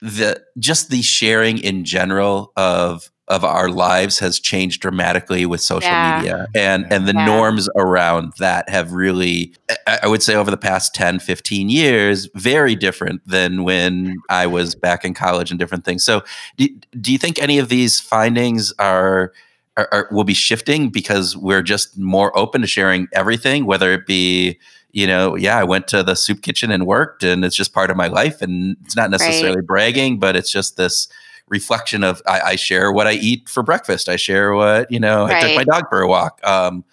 the 0.01 0.41
just 0.57 0.89
the 0.89 1.01
sharing 1.01 1.57
in 1.57 1.83
general 1.83 2.51
of 2.55 3.11
of 3.27 3.43
our 3.43 3.69
lives 3.69 4.17
has 4.17 4.39
changed 4.39 4.81
dramatically 4.81 5.45
with 5.45 5.61
social 5.61 5.89
Yeah. 5.91 6.17
media 6.17 6.47
and 6.55 6.91
and 6.91 7.07
the 7.07 7.13
Yeah. 7.13 7.25
norms 7.25 7.69
around 7.75 8.33
that 8.39 8.67
have 8.69 8.91
really 8.93 9.53
I, 9.85 10.07
would 10.07 10.23
say 10.23 10.33
over 10.35 10.49
the 10.49 10.57
past 10.57 10.95
10 10.95 11.19
15 11.19 11.69
years 11.69 12.27
very 12.33 12.75
different 12.75 13.21
than 13.27 13.63
when 13.63 14.15
I 14.29 14.47
was 14.47 14.73
back 14.73 15.05
in 15.05 15.13
college 15.13 15.51
and 15.51 15.59
different 15.59 15.85
things 15.85 16.03
so 16.03 16.23
do, 16.57 16.67
do 16.99 17.11
you 17.11 17.17
think 17.19 17.37
any 17.39 17.59
of 17.59 17.69
these 17.69 17.99
findings 17.99 18.73
are 18.79 19.31
are, 19.77 19.87
are, 19.91 20.07
will 20.11 20.23
be 20.25 20.33
shifting 20.33 20.89
because 20.89 21.37
we're 21.37 21.61
just 21.61 21.97
more 21.97 22.37
open 22.37 22.59
to 22.61 22.67
sharing 22.67 23.07
everything, 23.13 23.65
whether 23.65 23.93
it 23.93 24.05
be, 24.05 24.59
you 24.91 25.05
know, 25.07 25.35
yeah, 25.35 25.57
I 25.57 25.63
went 25.63 25.87
to 25.89 26.03
the 26.03 26.15
soup 26.15 26.41
kitchen 26.41 26.71
and 26.71 26.85
worked, 26.85 27.23
and 27.23 27.45
it's 27.45 27.55
just 27.55 27.73
part 27.73 27.91
of 27.91 27.97
my 27.97 28.07
life, 28.07 28.41
and 28.41 28.75
it's 28.85 28.95
not 28.95 29.09
necessarily 29.11 29.61
bragging, 29.61 30.19
but 30.19 30.35
it's 30.35 30.51
just 30.51 30.77
this 30.77 31.07
reflection 31.47 32.03
of 32.03 32.21
I, 32.27 32.41
I 32.41 32.55
share 32.55 32.91
what 32.91 33.07
I 33.07 33.13
eat 33.13 33.49
for 33.49 33.63
breakfast. 33.63 34.09
I 34.09 34.15
share 34.15 34.53
what 34.53 34.91
you 34.91 34.99
know. 34.99 35.25
I 35.25 35.39
took 35.41 35.55
my 35.55 35.63
dog 35.63 35.89
for 35.89 36.01
a 36.01 36.07
walk. 36.07 36.39
Um, 36.43 36.83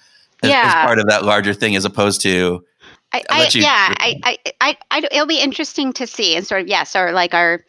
as, 0.43 0.51
as 0.69 0.75
part 0.87 0.99
of 0.99 1.07
that 1.09 1.25
larger 1.25 1.55
thing, 1.55 1.77
as 1.77 1.85
opposed 1.85 2.21
to 2.23 2.65
I, 3.13 3.25
you- 3.55 3.63
yeah, 3.63 3.95
I, 3.99 4.21
I, 4.25 4.39
I, 4.61 4.77
I, 4.91 5.09
it'll 5.11 5.27
be 5.27 5.41
interesting 5.41 5.93
to 5.95 6.07
see 6.07 6.37
and 6.37 6.47
sort 6.47 6.63
of 6.63 6.69
yes, 6.69 6.95
or 6.95 7.13
like 7.13 7.33
our 7.35 7.65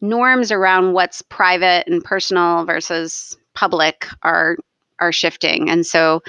norms 0.00 0.50
around 0.50 0.94
what's 0.94 1.22
private 1.22 1.86
and 1.86 2.02
personal 2.02 2.64
versus 2.64 3.36
public 3.54 4.06
are 4.22 4.56
are 4.98 5.12
shifting, 5.12 5.68
and 5.68 5.84
so 5.86 6.22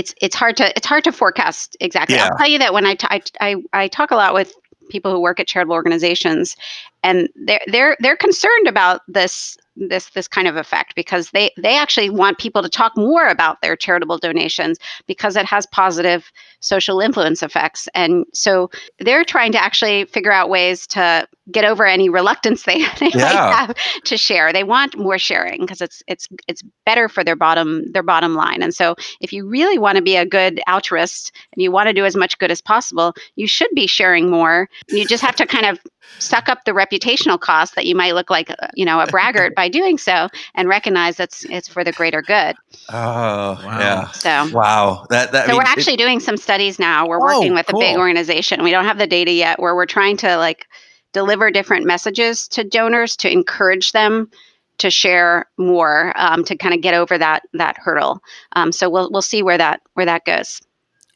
it's 0.00 0.14
it's 0.22 0.34
hard 0.34 0.56
to 0.56 0.74
it's 0.76 0.86
hard 0.86 1.04
to 1.04 1.12
forecast 1.12 1.76
exactly. 1.80 2.16
Yeah. 2.16 2.28
I'll 2.30 2.38
tell 2.38 2.48
you 2.48 2.58
that 2.58 2.72
when 2.72 2.86
I, 2.86 2.94
t- 2.94 3.06
I, 3.10 3.22
I, 3.40 3.56
I 3.74 3.88
talk 3.88 4.10
a 4.10 4.16
lot 4.16 4.32
with 4.32 4.54
people 4.88 5.12
who 5.12 5.20
work 5.20 5.38
at 5.38 5.46
charitable 5.46 5.74
organizations, 5.74 6.56
and 7.02 7.28
they're 7.46 7.60
they're 7.66 7.96
they're 8.00 8.16
concerned 8.16 8.66
about 8.66 9.02
this 9.08 9.58
this 9.76 10.08
this 10.10 10.26
kind 10.26 10.48
of 10.48 10.56
effect 10.56 10.94
because 10.94 11.30
they 11.32 11.50
they 11.58 11.76
actually 11.76 12.08
want 12.08 12.38
people 12.38 12.62
to 12.62 12.68
talk 12.68 12.96
more 12.96 13.28
about 13.28 13.60
their 13.60 13.76
charitable 13.76 14.16
donations 14.16 14.78
because 15.06 15.36
it 15.36 15.44
has 15.44 15.66
positive 15.66 16.32
social 16.60 17.00
influence 17.00 17.42
effects 17.42 17.88
and 17.94 18.26
so 18.32 18.70
they're 18.98 19.24
trying 19.24 19.52
to 19.52 19.62
actually 19.62 20.04
figure 20.06 20.32
out 20.32 20.50
ways 20.50 20.86
to 20.86 21.26
get 21.50 21.64
over 21.64 21.86
any 21.86 22.08
reluctance 22.08 22.62
they, 22.64 22.78
they 23.00 23.10
might 23.16 23.44
have 23.44 23.74
to 24.04 24.16
share. 24.16 24.52
They 24.52 24.64
want 24.64 24.96
more 24.98 25.18
sharing 25.18 25.60
because 25.60 25.80
it's 25.80 26.02
it's 26.08 26.28
it's 26.48 26.62
better 26.86 27.08
for 27.08 27.24
their 27.24 27.36
bottom 27.36 27.90
their 27.92 28.02
bottom 28.02 28.34
line. 28.34 28.62
And 28.62 28.74
so 28.74 28.94
if 29.20 29.32
you 29.32 29.46
really 29.46 29.78
want 29.78 29.96
to 29.96 30.02
be 30.02 30.16
a 30.16 30.26
good 30.26 30.60
altruist 30.66 31.32
and 31.52 31.62
you 31.62 31.70
want 31.72 31.88
to 31.88 31.92
do 31.94 32.04
as 32.04 32.16
much 32.16 32.38
good 32.38 32.50
as 32.50 32.60
possible 32.60 33.14
you 33.36 33.46
should 33.46 33.70
be 33.74 33.86
sharing 33.86 34.30
more. 34.30 34.68
You 34.88 35.04
just 35.06 35.22
have 35.22 35.36
to 35.36 35.46
kind 35.46 35.66
of 35.66 35.78
suck 36.18 36.48
up 36.48 36.64
the 36.64 36.72
reputational 36.72 37.40
cost 37.40 37.74
that 37.76 37.86
you 37.86 37.94
might 37.94 38.14
look 38.14 38.30
like 38.30 38.50
uh, 38.50 38.68
you 38.74 38.84
know 38.84 39.00
a 39.00 39.06
braggart 39.06 39.54
by 39.54 39.68
doing 39.68 39.98
so 39.98 40.28
and 40.54 40.68
recognize 40.68 41.16
that's 41.16 41.44
it's 41.48 41.68
for 41.68 41.84
the 41.84 41.92
greater 41.92 42.22
good. 42.22 42.56
Oh 42.92 43.60
Wow. 43.62 43.78
yeah, 43.78 44.10
so 44.12 44.50
wow, 44.50 45.06
that 45.10 45.32
that 45.32 45.44
I 45.44 45.46
so 45.46 45.52
mean, 45.52 45.58
we're 45.58 45.62
it- 45.62 45.68
actually 45.68 45.96
doing 45.96 46.20
some 46.20 46.36
studies 46.36 46.78
now. 46.78 47.06
We're 47.06 47.20
Oh, 47.20 47.22
working 47.22 47.54
with 47.54 47.68
a 47.68 47.74
big 47.74 47.96
organization. 47.96 48.62
We 48.62 48.70
don't 48.70 48.84
have 48.84 48.98
the 48.98 49.06
data 49.06 49.32
yet 49.32 49.60
where 49.60 49.74
we're 49.74 49.86
trying 49.86 50.16
to 50.18 50.36
like 50.38 50.66
deliver 51.12 51.50
different 51.50 51.86
messages 51.86 52.48
to 52.48 52.64
donors 52.64 53.16
to 53.16 53.30
encourage 53.30 53.92
them 53.92 54.30
to 54.78 54.90
share 54.90 55.46
more 55.58 56.12
um, 56.16 56.42
to 56.44 56.56
kind 56.56 56.74
of 56.74 56.80
get 56.80 56.94
over 56.94 57.16
that 57.18 57.42
that 57.52 57.76
hurdle. 57.78 58.20
Um, 58.56 58.72
so 58.72 58.90
we'll 58.90 59.10
we'll 59.10 59.22
see 59.22 59.42
where 59.42 59.58
that 59.58 59.80
where 59.94 60.06
that 60.06 60.24
goes. 60.24 60.60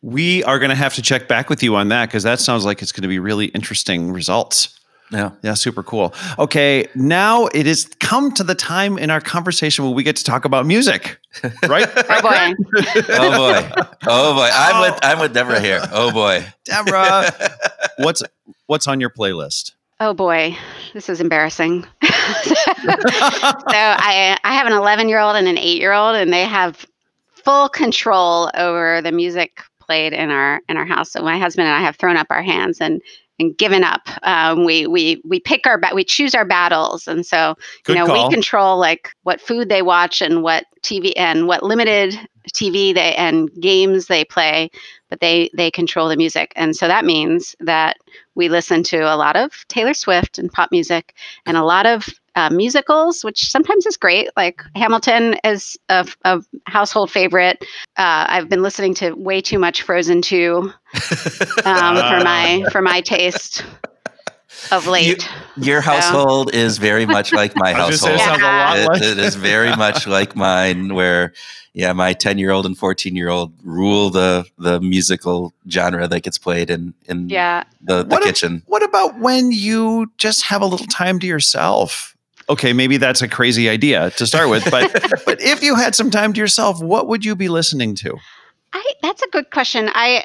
We 0.02 0.44
are 0.44 0.58
going 0.58 0.68
to 0.68 0.76
have 0.76 0.94
to 0.94 1.02
check 1.02 1.28
back 1.28 1.48
with 1.48 1.62
you 1.62 1.74
on 1.76 1.88
that 1.88 2.06
because 2.06 2.24
that 2.24 2.38
sounds 2.38 2.66
like 2.66 2.82
it's 2.82 2.92
going 2.92 3.02
to 3.02 3.08
be 3.08 3.18
really 3.18 3.46
interesting 3.46 4.12
results. 4.12 4.78
Yeah. 5.10 5.30
Yeah, 5.42 5.54
super 5.54 5.82
cool. 5.82 6.14
Okay, 6.38 6.86
now 6.94 7.46
it 7.48 7.66
has 7.66 7.86
come 8.00 8.32
to 8.32 8.44
the 8.44 8.54
time 8.54 8.98
in 8.98 9.10
our 9.10 9.20
conversation 9.20 9.84
where 9.84 9.94
we 9.94 10.02
get 10.02 10.16
to 10.16 10.24
talk 10.24 10.44
about 10.44 10.66
music, 10.66 11.18
right? 11.68 11.88
Oh 11.96 12.22
boy. 12.22 12.54
Oh 13.08 13.62
boy. 13.62 13.82
Oh 14.06 14.34
boy. 14.34 14.48
I'm 14.52 14.80
with 14.80 14.98
I'm 15.02 15.18
with 15.20 15.32
Deborah 15.32 15.60
here. 15.60 15.80
Oh 15.92 16.10
boy. 16.10 16.44
Deborah, 16.64 17.30
what's 17.98 18.22
what's 18.66 18.86
on 18.86 19.00
your 19.00 19.10
playlist? 19.10 19.72
Oh 20.00 20.12
boy, 20.12 20.56
this 20.92 21.08
is 21.08 21.20
embarrassing. 21.20 21.84
so 22.02 22.08
I 23.72 24.36
I 24.42 24.54
have 24.54 24.66
an 24.66 24.72
11 24.72 25.08
year 25.08 25.20
old 25.20 25.36
and 25.36 25.46
an 25.46 25.58
8 25.58 25.80
year 25.80 25.92
old, 25.92 26.16
and 26.16 26.32
they 26.32 26.44
have 26.44 26.84
full 27.30 27.68
control 27.68 28.50
over 28.54 29.00
the 29.02 29.12
music 29.12 29.60
played 29.80 30.12
in 30.12 30.30
our 30.30 30.60
in 30.68 30.76
our 30.76 30.84
house. 30.84 31.12
So 31.12 31.22
my 31.22 31.38
husband 31.38 31.68
and 31.68 31.76
I 31.76 31.80
have 31.80 31.96
thrown 31.96 32.16
up 32.16 32.26
our 32.30 32.42
hands 32.42 32.80
and 32.80 33.00
and 33.38 33.56
given 33.56 33.84
up. 33.84 34.08
Um, 34.22 34.64
we 34.64 34.86
we 34.86 35.20
we 35.24 35.40
pick 35.40 35.66
our 35.66 35.80
we 35.92 36.04
choose 36.04 36.34
our 36.34 36.44
battles, 36.44 37.06
and 37.06 37.24
so 37.24 37.54
Good 37.84 37.92
you 37.92 37.98
know 37.98 38.06
call. 38.06 38.28
we 38.28 38.34
control 38.34 38.78
like 38.78 39.10
what 39.22 39.40
food 39.40 39.68
they 39.68 39.82
watch 39.82 40.20
and 40.20 40.42
what 40.42 40.64
TV 40.82 41.12
and 41.16 41.46
what 41.46 41.62
limited 41.62 42.18
TV 42.52 42.94
they 42.94 43.14
and 43.14 43.50
games 43.60 44.06
they 44.06 44.24
play, 44.24 44.70
but 45.14 45.20
they 45.20 45.48
they 45.54 45.70
control 45.70 46.08
the 46.08 46.16
music, 46.16 46.52
and 46.56 46.74
so 46.74 46.88
that 46.88 47.04
means 47.04 47.54
that 47.60 47.98
we 48.34 48.48
listen 48.48 48.82
to 48.82 48.98
a 49.02 49.14
lot 49.14 49.36
of 49.36 49.64
Taylor 49.68 49.94
Swift 49.94 50.40
and 50.40 50.52
pop 50.52 50.72
music, 50.72 51.14
and 51.46 51.56
a 51.56 51.62
lot 51.62 51.86
of 51.86 52.08
uh, 52.34 52.50
musicals, 52.50 53.22
which 53.22 53.48
sometimes 53.48 53.86
is 53.86 53.96
great. 53.96 54.28
Like 54.36 54.60
Hamilton 54.74 55.36
is 55.44 55.76
a, 55.88 56.04
a 56.24 56.42
household 56.66 57.12
favorite. 57.12 57.64
Uh, 57.96 58.26
I've 58.28 58.48
been 58.48 58.62
listening 58.62 58.92
to 58.94 59.12
way 59.12 59.40
too 59.40 59.60
much 59.60 59.82
Frozen 59.82 60.22
2 60.22 60.56
um, 61.64 61.96
for 61.96 62.24
my 62.24 62.64
for 62.72 62.82
my 62.82 63.00
taste 63.00 63.64
of 64.72 64.86
late. 64.86 65.28
Your 65.56 65.80
household 65.80 66.54
is 66.54 66.78
very 66.78 67.06
much 67.06 67.32
like 67.32 67.54
my 67.56 67.72
I 67.74 67.86
was 67.86 68.00
gonna 68.00 68.18
household. 68.18 68.18
say, 68.18 68.36
it 68.36 68.40
sounds 68.40 68.42
a 68.42 68.44
lot 68.44 68.96
It- 69.02 69.18
it 69.18 69.18
is 69.18 69.34
very 69.34 69.74
much 69.84 70.06
like 70.06 70.34
mine, 70.36 70.94
where 70.94 71.32
yeah, 71.72 71.92
my 71.92 72.12
ten 72.12 72.38
year 72.38 72.50
old 72.52 72.66
and 72.66 72.76
fourteen 72.78 73.16
year 73.16 73.28
old 73.28 73.52
rule 73.64 74.10
the 74.10 74.44
the 74.58 74.80
musical 74.80 75.52
genre 75.68 76.06
that 76.08 76.20
gets 76.22 76.38
played 76.38 76.70
in 76.70 76.94
in 77.06 77.28
yeah, 77.28 77.64
the, 77.82 78.02
the 78.04 78.08
What 78.08 78.20
if- 78.22 78.26
kitchen. 78.26 78.62
What 78.66 78.82
about 78.82 79.18
when 79.18 79.50
you 79.52 80.10
just 80.18 80.42
have 80.44 80.62
a 80.62 80.66
little 80.66 80.86
time 80.86 81.18
to 81.20 81.26
yourself? 81.26 82.16
Okay, 82.48 82.72
maybe 82.74 82.98
that's 82.98 83.22
a 83.22 83.28
crazy 83.28 83.70
idea 83.70 84.10
to 84.12 84.26
start 84.26 84.50
with, 84.50 84.70
but 84.70 84.92
but 85.26 85.40
if 85.40 85.62
you 85.62 85.74
had 85.76 85.94
some 85.94 86.10
time 86.10 86.32
to 86.34 86.38
yourself, 86.40 86.80
what 86.82 87.08
would 87.08 87.24
you 87.24 87.34
be 87.34 87.48
listening 87.48 87.94
to? 87.96 88.18
I 88.72 88.84
that's 89.02 89.22
a 89.22 89.28
good 89.28 89.50
question. 89.50 89.88
I 89.94 90.24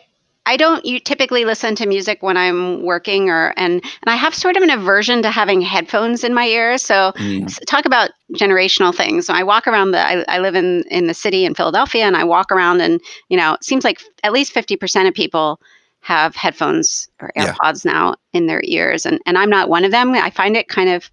I 0.50 0.58
don't 0.58 0.84
you 0.84 1.00
typically 1.00 1.46
listen 1.46 1.76
to 1.76 1.86
music 1.86 2.24
when 2.24 2.36
I'm 2.36 2.82
working 2.82 3.30
or 3.30 3.54
and 3.56 3.74
and 3.74 4.08
I 4.08 4.16
have 4.16 4.34
sort 4.34 4.58
of 4.58 4.64
an 4.64 4.72
aversion 4.72 5.22
to 5.22 5.30
having 5.30 5.62
headphones 5.62 6.24
in 6.24 6.34
my 6.34 6.46
ears. 6.48 6.82
So 6.82 7.14
Mm. 7.18 7.66
talk 7.68 7.86
about 7.86 8.10
generational 8.34 8.94
things. 8.96 9.28
So 9.28 9.34
I 9.36 9.44
walk 9.44 9.68
around 9.68 9.92
the 9.92 10.00
I, 10.00 10.26
I 10.28 10.40
live 10.40 10.56
in 10.56 10.84
in 10.90 11.06
the 11.06 11.14
city 11.14 11.46
in 11.46 11.54
Philadelphia 11.54 12.04
and 12.04 12.18
I 12.18 12.24
walk 12.24 12.52
around 12.52 12.82
and 12.82 13.00
you 13.30 13.38
know 13.38 13.54
it 13.54 13.64
seems 13.64 13.84
like 13.84 14.02
at 14.24 14.34
least 14.34 14.52
50% 14.52 15.08
of 15.08 15.14
people 15.14 15.62
have 16.02 16.36
headphones 16.36 17.08
or 17.22 17.32
Yeah. 17.36 17.54
AirPods 17.54 17.86
now 17.86 18.16
in 18.34 18.48
their 18.48 18.62
ears 18.64 19.06
and 19.06 19.20
and 19.28 19.38
I'm 19.38 19.52
not 19.52 19.70
one 19.70 19.86
of 19.86 19.92
them. 19.92 20.16
I 20.16 20.32
find 20.32 20.58
it 20.58 20.68
kind 20.68 20.90
of 20.90 21.12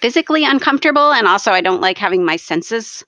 physically 0.00 0.44
uncomfortable 0.44 1.12
and 1.12 1.26
also 1.26 1.52
I 1.52 1.60
don't 1.60 1.82
like 1.82 1.98
having 1.98 2.24
my 2.24 2.36
senses 2.36 3.04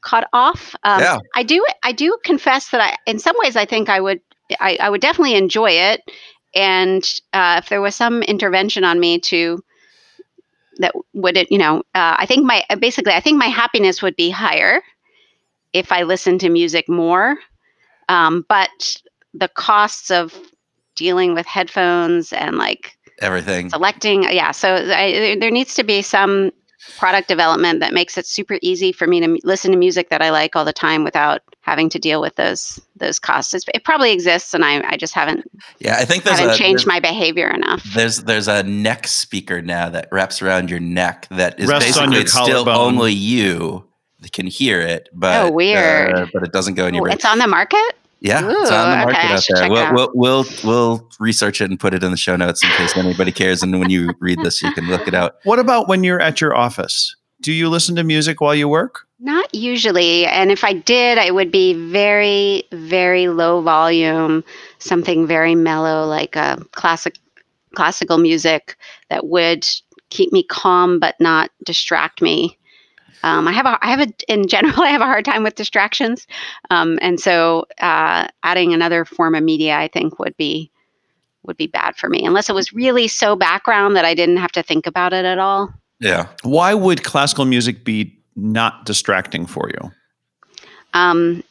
cut 0.00 0.28
off. 0.32 0.74
Um, 0.84 1.02
Yeah. 1.02 1.18
I 1.34 1.42
do 1.42 1.62
I 1.82 1.92
do 1.92 2.16
confess 2.24 2.70
that 2.70 2.80
I 2.80 2.96
in 3.10 3.18
some 3.18 3.36
ways 3.38 3.54
I 3.54 3.66
think 3.66 3.90
I 3.90 4.00
would 4.00 4.20
I, 4.60 4.78
I 4.80 4.90
would 4.90 5.00
definitely 5.00 5.34
enjoy 5.34 5.70
it. 5.70 6.02
And 6.54 7.02
uh, 7.32 7.60
if 7.62 7.68
there 7.68 7.80
was 7.80 7.94
some 7.94 8.22
intervention 8.22 8.84
on 8.84 8.98
me 8.98 9.18
to 9.20 9.62
that 10.78 10.94
would 11.12 11.36
it, 11.36 11.50
you 11.50 11.58
know, 11.58 11.78
uh, 11.94 12.16
I 12.18 12.26
think 12.26 12.44
my 12.46 12.64
basically 12.78 13.12
I 13.12 13.20
think 13.20 13.38
my 13.38 13.46
happiness 13.46 14.02
would 14.02 14.16
be 14.16 14.30
higher 14.30 14.80
if 15.72 15.92
I 15.92 16.02
listened 16.04 16.40
to 16.40 16.48
music 16.48 16.88
more. 16.88 17.36
Um, 18.08 18.44
but 18.48 18.96
the 19.34 19.48
costs 19.48 20.10
of 20.10 20.34
dealing 20.96 21.34
with 21.34 21.46
headphones 21.46 22.32
and 22.32 22.56
like 22.56 22.96
Everything. 23.20 23.68
selecting 23.70 24.22
yeah 24.24 24.50
so 24.52 24.74
I, 24.74 25.12
there- 25.12 25.36
there 25.40 25.50
needs 25.50 25.74
to 25.74 25.84
be 25.84 26.02
some 26.02 26.50
product 26.96 27.28
development 27.28 27.80
that 27.80 27.92
makes 27.92 28.16
it 28.18 28.26
super 28.26 28.58
easy 28.62 28.92
for 28.92 29.06
me 29.06 29.20
to 29.20 29.24
m- 29.26 29.36
listen 29.44 29.70
to 29.70 29.76
music 29.76 30.08
that 30.10 30.22
i 30.22 30.30
like 30.30 30.56
all 30.56 30.64
the 30.64 30.72
time 30.72 31.04
without 31.04 31.42
having 31.60 31.88
to 31.88 31.98
deal 31.98 32.20
with 32.20 32.34
those 32.36 32.80
those 32.96 33.18
costs 33.18 33.54
it's, 33.54 33.64
it 33.74 33.84
probably 33.84 34.10
exists 34.12 34.54
and 34.54 34.64
i, 34.64 34.82
I 34.88 34.96
just 34.96 35.14
haven't 35.14 35.44
Yeah, 35.78 35.96
I 35.96 36.04
think 36.04 36.24
there's 36.24 36.38
haven't 36.38 36.54
a 36.54 36.58
changed 36.58 36.80
there's, 36.82 36.86
my 36.86 37.00
behavior 37.00 37.48
enough 37.50 37.84
there's 37.94 38.22
there's 38.24 38.48
a 38.48 38.62
neck 38.62 39.06
speaker 39.06 39.60
now 39.62 39.88
that 39.90 40.08
wraps 40.10 40.40
around 40.42 40.70
your 40.70 40.80
neck 40.80 41.28
that 41.30 41.58
is 41.60 41.68
Rests 41.68 41.96
on 41.96 42.10
basically 42.10 42.14
your 42.16 42.22
it's 42.22 42.32
still 42.32 42.64
collarbone. 42.64 42.94
only 42.94 43.12
you 43.12 43.84
can 44.32 44.46
hear 44.48 44.80
it, 44.80 45.08
but 45.12 45.44
Oh, 45.44 45.50
weird. 45.52 46.12
uh, 46.12 46.26
but 46.32 46.42
it 46.42 46.50
doesn't 46.50 46.74
go 46.74 46.88
in 46.88 46.94
your 46.94 47.08
Oh, 47.08 47.12
it's 47.12 47.24
on 47.24 47.38
the 47.38 47.46
market 47.46 47.97
Yeah, 48.20 48.40
it's 48.44 48.70
on 48.70 48.90
the 48.90 48.96
market 48.96 49.18
okay, 49.18 49.34
out 49.34 49.44
there. 49.48 49.70
We'll, 49.70 49.82
out. 49.82 49.94
we'll 49.94 50.10
we'll 50.14 50.44
we'll 50.64 51.08
research 51.20 51.60
it 51.60 51.70
and 51.70 51.78
put 51.78 51.94
it 51.94 52.02
in 52.02 52.10
the 52.10 52.16
show 52.16 52.36
notes 52.36 52.64
in 52.64 52.70
case 52.70 52.96
anybody 52.96 53.32
cares. 53.32 53.62
And 53.62 53.78
when 53.78 53.90
you 53.90 54.12
read 54.20 54.40
this, 54.40 54.62
you 54.62 54.72
can 54.72 54.88
look 54.88 55.06
it 55.06 55.14
out. 55.14 55.36
What 55.44 55.58
about 55.58 55.88
when 55.88 56.02
you're 56.02 56.20
at 56.20 56.40
your 56.40 56.56
office? 56.56 57.14
Do 57.40 57.52
you 57.52 57.68
listen 57.68 57.94
to 57.96 58.02
music 58.02 58.40
while 58.40 58.54
you 58.54 58.68
work? 58.68 59.08
not 59.20 59.52
usually 59.54 60.26
and 60.26 60.50
if 60.50 60.62
i 60.62 60.72
did 60.72 61.18
it 61.18 61.34
would 61.34 61.50
be 61.50 61.74
very 61.90 62.62
very 62.72 63.28
low 63.28 63.60
volume 63.60 64.44
something 64.78 65.26
very 65.26 65.54
mellow 65.54 66.06
like 66.06 66.36
a 66.36 66.58
classic 66.72 67.18
classical 67.74 68.18
music 68.18 68.76
that 69.10 69.26
would 69.26 69.66
keep 70.10 70.32
me 70.32 70.42
calm 70.42 70.98
but 70.98 71.16
not 71.20 71.50
distract 71.64 72.22
me 72.22 72.56
um, 73.22 73.48
I 73.48 73.52
have 73.52 73.66
a, 73.66 73.78
I 73.82 73.90
have 73.90 74.00
a, 74.00 74.12
in 74.32 74.46
general, 74.46 74.80
I 74.82 74.88
have 74.88 75.00
a 75.00 75.06
hard 75.06 75.24
time 75.24 75.42
with 75.42 75.54
distractions, 75.54 76.26
um, 76.70 76.98
and 77.02 77.20
so 77.20 77.66
uh, 77.80 78.28
adding 78.42 78.72
another 78.72 79.04
form 79.04 79.34
of 79.34 79.42
media, 79.42 79.76
I 79.76 79.88
think, 79.88 80.18
would 80.18 80.36
be 80.36 80.70
would 81.44 81.56
be 81.56 81.66
bad 81.66 81.96
for 81.96 82.08
me, 82.08 82.24
unless 82.24 82.48
it 82.48 82.54
was 82.54 82.72
really 82.72 83.08
so 83.08 83.34
background 83.34 83.96
that 83.96 84.04
I 84.04 84.14
didn't 84.14 84.36
have 84.36 84.52
to 84.52 84.62
think 84.62 84.86
about 84.86 85.12
it 85.12 85.24
at 85.24 85.38
all. 85.38 85.72
Yeah, 86.00 86.28
Why 86.42 86.74
would 86.74 87.02
classical 87.04 87.44
music 87.44 87.84
be 87.84 88.16
not 88.36 88.84
distracting 88.84 89.46
for 89.46 89.70
you? 89.70 89.90
Um, 90.94 91.42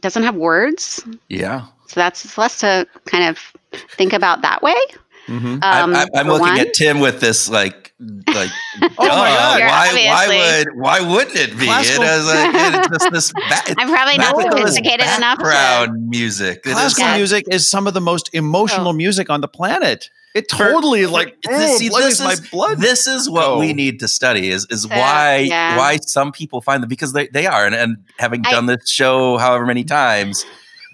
doesn't 0.00 0.22
have 0.22 0.34
words, 0.34 1.04
yeah. 1.28 1.66
so 1.86 2.00
that's 2.00 2.36
less 2.36 2.60
to 2.60 2.86
kind 3.06 3.24
of 3.24 3.38
think 3.90 4.12
about 4.12 4.42
that 4.42 4.62
way. 4.62 4.76
Mm-hmm. 5.26 5.46
Um, 5.46 5.60
I'm, 5.62 5.94
I'm, 5.94 6.08
I'm 6.14 6.26
looking 6.26 6.48
one. 6.48 6.58
at 6.58 6.74
Tim 6.74 7.00
with 7.00 7.20
this 7.20 7.48
like 7.48 7.87
like. 8.00 8.50
Oh 9.00 9.06
my 9.06 9.28
God. 9.28 9.60
Why? 9.60 10.06
Why 10.06 10.28
would? 10.28 10.76
Why 10.80 11.00
wouldn't 11.00 11.36
it 11.36 11.58
be? 11.58 11.64
Classical- 11.66 12.04
It 12.04 12.10
is 12.10 12.26
like 12.26 12.54
it's 12.54 12.88
just 12.88 13.12
this. 13.12 13.32
Ba- 13.48 13.74
I'm 13.80 13.88
probably 13.88 14.16
not 14.18 14.36
magical 14.36 14.58
sophisticated 14.58 15.06
enough 15.16 15.38
to- 15.38 15.44
Background 15.44 16.08
music. 16.08 16.58
It 16.64 16.68
is 16.68 16.74
Classical 16.74 17.04
Yeah. 17.06 17.16
music 17.16 17.44
is 17.50 17.68
some 17.70 17.86
of 17.86 17.94
the 17.94 18.00
most 18.00 18.30
emotional 18.32 18.88
Oh. 18.88 18.92
music 18.92 19.30
on 19.30 19.40
the 19.40 19.48
planet. 19.48 20.10
It 20.34 20.50
For- 20.50 20.58
totally 20.58 21.06
like 21.06 21.40
this, 21.42 21.78
see, 21.78 21.90
oh, 21.92 22.00
this 22.00 22.20
my 22.20 22.32
is, 22.32 22.40
blood. 22.50 22.78
This 22.78 23.06
is 23.06 23.28
what 23.30 23.42
go. 23.46 23.58
we 23.58 23.72
need 23.72 23.98
to 24.00 24.08
study 24.08 24.50
is 24.50 24.66
is 24.70 24.82
So, 24.82 24.88
why 24.90 25.38
yeah. 25.48 25.76
why 25.76 25.96
some 25.96 26.30
people 26.32 26.60
find 26.60 26.82
them 26.82 26.88
because 26.88 27.12
they, 27.12 27.26
they 27.28 27.46
are 27.46 27.66
and, 27.66 27.74
and 27.74 27.96
having 28.18 28.42
I- 28.46 28.50
done 28.52 28.66
this 28.66 28.88
show 28.88 29.38
however 29.38 29.64
many 29.66 29.82
times, 29.84 30.44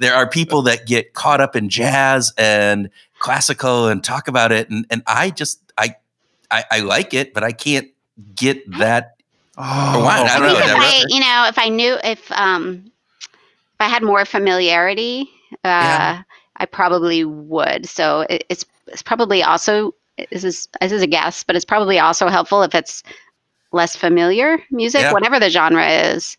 there 0.00 0.14
are 0.14 0.26
people 0.28 0.62
that 0.62 0.86
get 0.86 1.12
caught 1.14 1.40
up 1.40 1.54
in 1.56 1.68
jazz 1.68 2.32
and 2.38 2.88
classical 3.18 3.88
and 3.88 4.02
talk 4.04 4.28
about 4.28 4.52
it 4.52 4.70
and, 4.70 4.86
and 4.90 5.02
I 5.06 5.30
just 5.30 5.60
I, 6.54 6.64
I 6.70 6.78
I 6.78 6.80
like 6.80 7.14
it, 7.14 7.34
but 7.34 7.42
I 7.42 7.52
can't 7.52 7.88
get 8.34 8.62
that 8.78 9.16
oh, 9.58 10.04
why? 10.04 10.18
I 10.18 10.22
I 10.22 10.38
don't 10.38 10.48
know, 10.48 10.58
if 10.58 10.76
I, 10.76 11.04
you 11.08 11.20
know, 11.20 11.46
if 11.48 11.58
I 11.58 11.68
knew 11.68 11.96
if 12.04 12.30
um, 12.32 12.84
if 12.86 13.80
I 13.80 13.88
had 13.88 14.02
more 14.02 14.24
familiarity, 14.24 15.28
uh, 15.52 15.56
Yeah. 15.64 16.22
I 16.56 16.66
probably 16.66 17.24
would. 17.24 17.86
So 17.88 18.20
it, 18.30 18.44
it's 18.48 18.64
it's 18.86 19.02
probably 19.02 19.42
also 19.42 19.94
this 20.30 20.44
is 20.44 20.68
this 20.80 20.92
is 20.92 21.02
a 21.02 21.06
guess, 21.06 21.42
but 21.42 21.56
it's 21.56 21.64
probably 21.64 21.98
also 21.98 22.28
helpful 22.28 22.62
if 22.62 22.74
it's 22.74 23.02
less 23.72 23.96
familiar 23.96 24.58
music, 24.70 25.00
Yeah. 25.02 25.12
whatever 25.12 25.40
the 25.40 25.50
genre 25.50 25.88
is. 25.88 26.36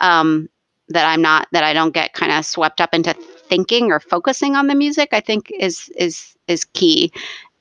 Um, 0.00 0.48
that 0.90 1.06
I'm 1.06 1.20
not 1.20 1.48
that 1.52 1.64
I 1.64 1.74
don't 1.74 1.92
get 1.92 2.14
kind 2.14 2.32
of 2.32 2.46
swept 2.46 2.80
up 2.80 2.94
into 2.94 3.12
thinking 3.12 3.92
or 3.92 4.00
focusing 4.00 4.56
on 4.56 4.68
the 4.68 4.74
music. 4.74 5.10
I 5.12 5.20
think 5.20 5.50
is 5.58 5.90
is 5.96 6.36
is 6.46 6.64
key. 6.64 7.12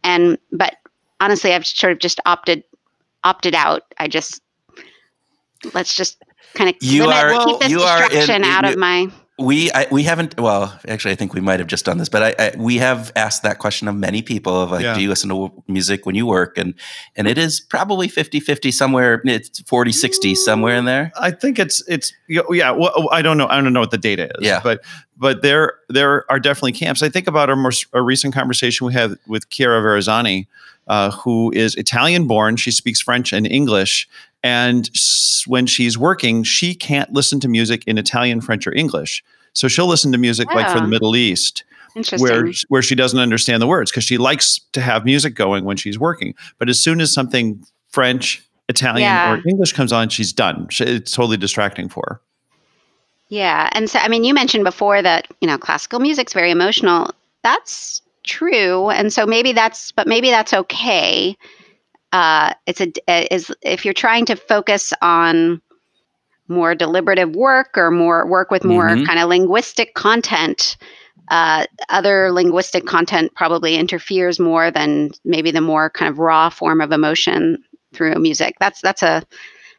And 0.04 0.38
but 0.54 0.77
honestly, 1.20 1.54
I've 1.54 1.66
sort 1.66 1.94
of 1.94 2.00
just 2.00 2.20
opted 2.26 2.64
opted 3.24 3.56
out. 3.56 3.84
I 3.98 4.08
just 4.08 4.42
let's 5.74 5.96
just 5.96 6.22
kind 6.54 6.70
of 6.70 6.76
You 6.82 7.08
limit, 7.08 7.16
are- 7.18 7.46
keep 7.46 7.60
this 7.60 7.72
are 7.84 8.04
in- 8.04 8.10
distraction 8.10 8.44
out 8.44 8.64
you- 8.66 8.72
of 8.72 8.78
my 8.78 9.08
we 9.40 9.72
I, 9.72 9.86
we 9.92 10.04
haven't. 10.04 10.40
Well, 10.40 10.78
actually, 10.88 11.12
I 11.12 11.16
think 11.16 11.34
we 11.34 11.42
might 11.42 11.60
have 11.60 11.68
just 11.68 11.86
done 11.86 12.00
this, 12.00 12.10
but 12.10 12.24
I, 12.24 12.36
I 12.40 12.56
we 12.58 12.78
have 12.78 13.12
asked 13.16 13.44
that 13.44 13.60
question 13.60 13.88
of 13.88 13.96
many 13.96 14.22
people 14.24 14.60
of 14.62 14.72
like, 14.72 14.82
Yeah. 14.84 14.96
do 14.96 15.02
you 15.02 15.10
listen 15.10 15.30
to 15.30 15.52
music 15.68 16.06
when 16.08 16.16
you 16.16 16.26
work? 16.26 16.58
And 16.58 16.74
and 17.16 17.28
it 17.28 17.38
is 17.38 17.60
probably 17.60 18.08
50-50 18.08 18.74
somewhere. 18.74 19.22
It's 19.26 19.62
40-60 19.62 20.36
somewhere 20.36 20.76
in 20.76 20.86
there. 20.86 21.12
I 21.20 21.32
think 21.32 21.60
it's 21.60 21.88
it's 21.88 22.14
yeah. 22.28 22.72
Well, 22.72 23.10
I 23.12 23.22
don't 23.22 23.38
know. 23.38 23.48
I 23.48 23.62
don't 23.62 23.74
know 23.74 23.80
what 23.80 23.92
the 23.92 23.98
data 24.00 24.30
is. 24.40 24.46
Yeah. 24.48 24.60
But 24.64 24.84
but 25.16 25.44
there 25.44 25.74
there 25.90 26.30
are 26.32 26.40
definitely 26.40 26.72
camps. 26.72 27.04
I 27.04 27.10
think 27.10 27.28
about 27.28 27.50
our 27.50 27.56
most 27.56 27.86
a 27.94 28.02
recent 28.02 28.34
conversation 28.34 28.88
we 28.88 28.94
had 28.94 29.18
with 29.28 29.50
Chiara 29.50 29.82
Varazzani, 29.84 30.48
uh, 30.88 31.12
who 31.12 31.52
is 31.54 31.76
Italian 31.76 32.26
born. 32.26 32.56
She 32.56 32.72
speaks 32.72 33.02
French 33.02 33.34
and 33.34 33.46
English, 33.46 34.08
and 34.48 34.90
when 35.46 35.66
she's 35.66 35.98
working, 35.98 36.44
she 36.44 36.74
can't 36.74 37.12
listen 37.14 37.40
to 37.42 37.48
music 37.48 37.84
in 37.86 37.98
Italian, 37.98 38.42
French, 38.42 38.66
or 38.68 38.74
English. 38.74 39.24
So 39.54 39.68
she'll 39.68 39.88
listen 39.88 40.12
to 40.12 40.18
music 40.18 40.48
like 40.54 40.70
from 40.70 40.84
the. 40.84 40.88
Middle 40.88 41.16
East 41.16 41.64
where 42.20 42.52
where 42.70 42.82
she 42.82 42.96
doesn't 42.96 43.20
understand 43.20 43.62
the 43.62 43.68
words 43.68 43.92
because 43.92 44.04
she 44.04 44.18
likes 44.18 44.60
to 44.74 44.82
have 44.82 45.04
music 45.04 45.34
going 45.36 45.66
when 45.66 45.78
she's 45.78 45.98
working. 46.00 46.34
But 46.60 46.70
as 46.70 46.80
soon 46.82 47.02
as 47.02 47.12
something 47.12 47.64
French, 47.90 48.44
Italian, 48.70 49.02
Yeah. 49.10 49.34
or 49.34 49.42
English 49.48 49.74
comes 49.74 49.92
on, 49.92 50.10
she's 50.10 50.32
done. 50.32 50.68
It's 50.80 51.12
totally 51.12 51.38
distracting 51.38 51.90
for 51.90 52.04
her. 52.08 52.22
Yeah, 53.30 53.70
and 53.74 53.90
so 53.90 54.00
I 54.00 54.08
mean, 54.08 54.24
you 54.24 54.34
mentioned 54.34 54.64
before 54.64 55.02
that 55.02 55.28
you 55.42 55.48
know 55.48 55.58
classical 55.58 56.00
music's 56.00 56.34
very 56.34 56.52
emotional. 56.52 57.12
That's 57.44 58.02
true, 58.24 58.90
and 58.90 59.12
so 59.12 59.26
maybe 59.26 59.52
that's, 59.54 59.92
but 59.92 60.08
maybe 60.08 60.30
that's 60.30 60.54
okay. 60.54 61.36
Uh, 62.14 62.54
it's 62.66 62.82
a 62.82 62.92
is 63.34 63.52
if 63.62 63.84
you're 63.86 63.94
trying 63.94 64.26
to 64.26 64.36
focus 64.36 64.94
on 65.02 65.62
more 66.48 66.74
deliberative 66.74 67.36
work 67.36 67.78
or 67.78 67.92
more 67.92 68.26
work 68.26 68.50
with 68.52 68.64
more 68.64 68.88
Mhm. 68.90 69.06
kind 69.06 69.20
of 69.20 69.28
linguistic 69.30 69.94
content. 69.96 70.78
Uh, 71.30 71.66
other 71.90 72.32
linguistic 72.32 72.86
content 72.86 73.34
probably 73.36 73.76
interferes 73.76 74.40
more 74.40 74.72
than 74.72 75.12
maybe 75.26 75.52
the 75.52 75.60
more 75.60 75.90
kind 75.90 76.10
of 76.10 76.20
raw 76.20 76.48
form 76.50 76.80
of 76.80 76.94
emotion 76.94 77.58
through 77.94 78.16
music. 78.16 78.56
That's 78.62 78.80
that's 78.82 79.04
a 79.04 79.24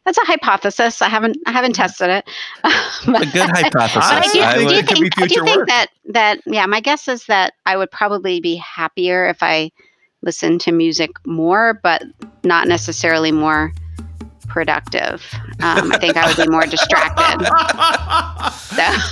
that's 0.05 0.19
a 0.19 0.25
hypothesis. 0.25 1.01
I 1.01 1.09
haven't 1.09 1.37
I 1.47 1.51
haven't 1.51 1.73
tested 1.73 2.09
it. 2.09 2.29
A 2.63 3.25
good 3.25 3.49
hypothesis. 3.49 4.03
I 4.03 4.21
do, 4.31 4.41
I 4.41 4.81
do 4.81 4.81
think, 4.83 5.19
I 5.21 5.27
do 5.27 5.43
think 5.43 5.57
work. 5.57 5.67
that 5.67 5.87
that 6.09 6.39
yeah, 6.45 6.65
my 6.67 6.79
guess 6.81 7.07
is 7.07 7.25
that 7.25 7.53
I 7.65 7.75
would 7.77 7.89
probably 7.91 8.39
be 8.39 8.55
happier 8.55 9.27
if 9.27 9.37
I 9.41 9.71
listened 10.21 10.61
to 10.61 10.71
music 10.71 11.11
more, 11.25 11.79
but 11.81 12.03
not 12.43 12.67
necessarily 12.67 13.31
more 13.31 13.73
productive. 14.49 15.23
Um, 15.61 15.91
I 15.93 15.97
think 15.99 16.17
I 16.17 16.27
would 16.27 16.37
be 16.37 16.47
more 16.49 16.65
distracted. 16.65 17.45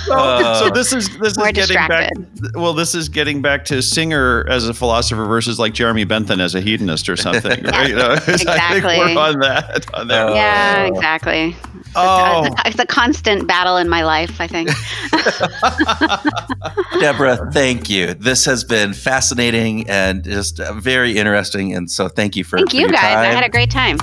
So, 0.04 0.14
Uh, 0.14 0.58
so 0.60 0.70
this 0.70 0.92
is 0.92 1.16
this 1.18 1.36
More 1.36 1.48
is 1.48 1.52
getting 1.52 1.76
back. 1.76 2.12
Well, 2.54 2.72
this 2.74 2.94
is 2.94 3.08
getting 3.08 3.42
back 3.42 3.64
to 3.66 3.82
Singer 3.82 4.46
as 4.48 4.68
a 4.68 4.74
philosopher 4.74 5.24
versus 5.26 5.58
like 5.58 5.74
Jeremy 5.74 6.04
Bentham 6.04 6.40
as 6.40 6.54
a 6.54 6.60
hedonist 6.60 7.08
or 7.08 7.16
something. 7.16 7.62
right? 7.64 7.88
You 7.90 7.96
know, 7.96 8.10
I 8.12 8.18
think 8.18 8.40
Exactly. 8.42 8.98
we're 8.98 9.18
on 9.18 9.38
that. 9.40 9.94
On 9.94 10.08
that. 10.08 10.28
Uh, 10.28 10.34
yeah, 10.34 10.84
exactly. 10.86 11.56
oh, 11.96 12.44
It's, 12.44 12.54
a, 12.54 12.68
it's 12.68 12.78
a 12.78 12.86
constant 12.86 13.46
battle 13.46 13.76
in 13.76 13.88
my 13.88 14.02
life. 14.04 14.40
I 14.40 14.46
think. 14.46 14.70
Deborah, 17.00 17.50
thank 17.52 17.88
you. 17.90 18.14
This 18.14 18.44
has 18.46 18.64
been 18.64 18.92
fascinating 18.94 19.88
and 19.88 20.24
just 20.24 20.60
uh, 20.60 20.72
very 20.74 21.16
interesting. 21.16 21.74
And 21.74 21.90
so, 21.90 22.08
thank 22.08 22.36
you 22.36 22.44
for 22.44 22.56
Thank 22.58 22.70
for 22.70 22.76
you 22.76 22.82
your 22.82 22.90
guys. 22.90 23.16
I 23.16 23.26
had 23.26 23.44
a 23.44 23.48
great 23.50 23.70
time. 23.70 23.98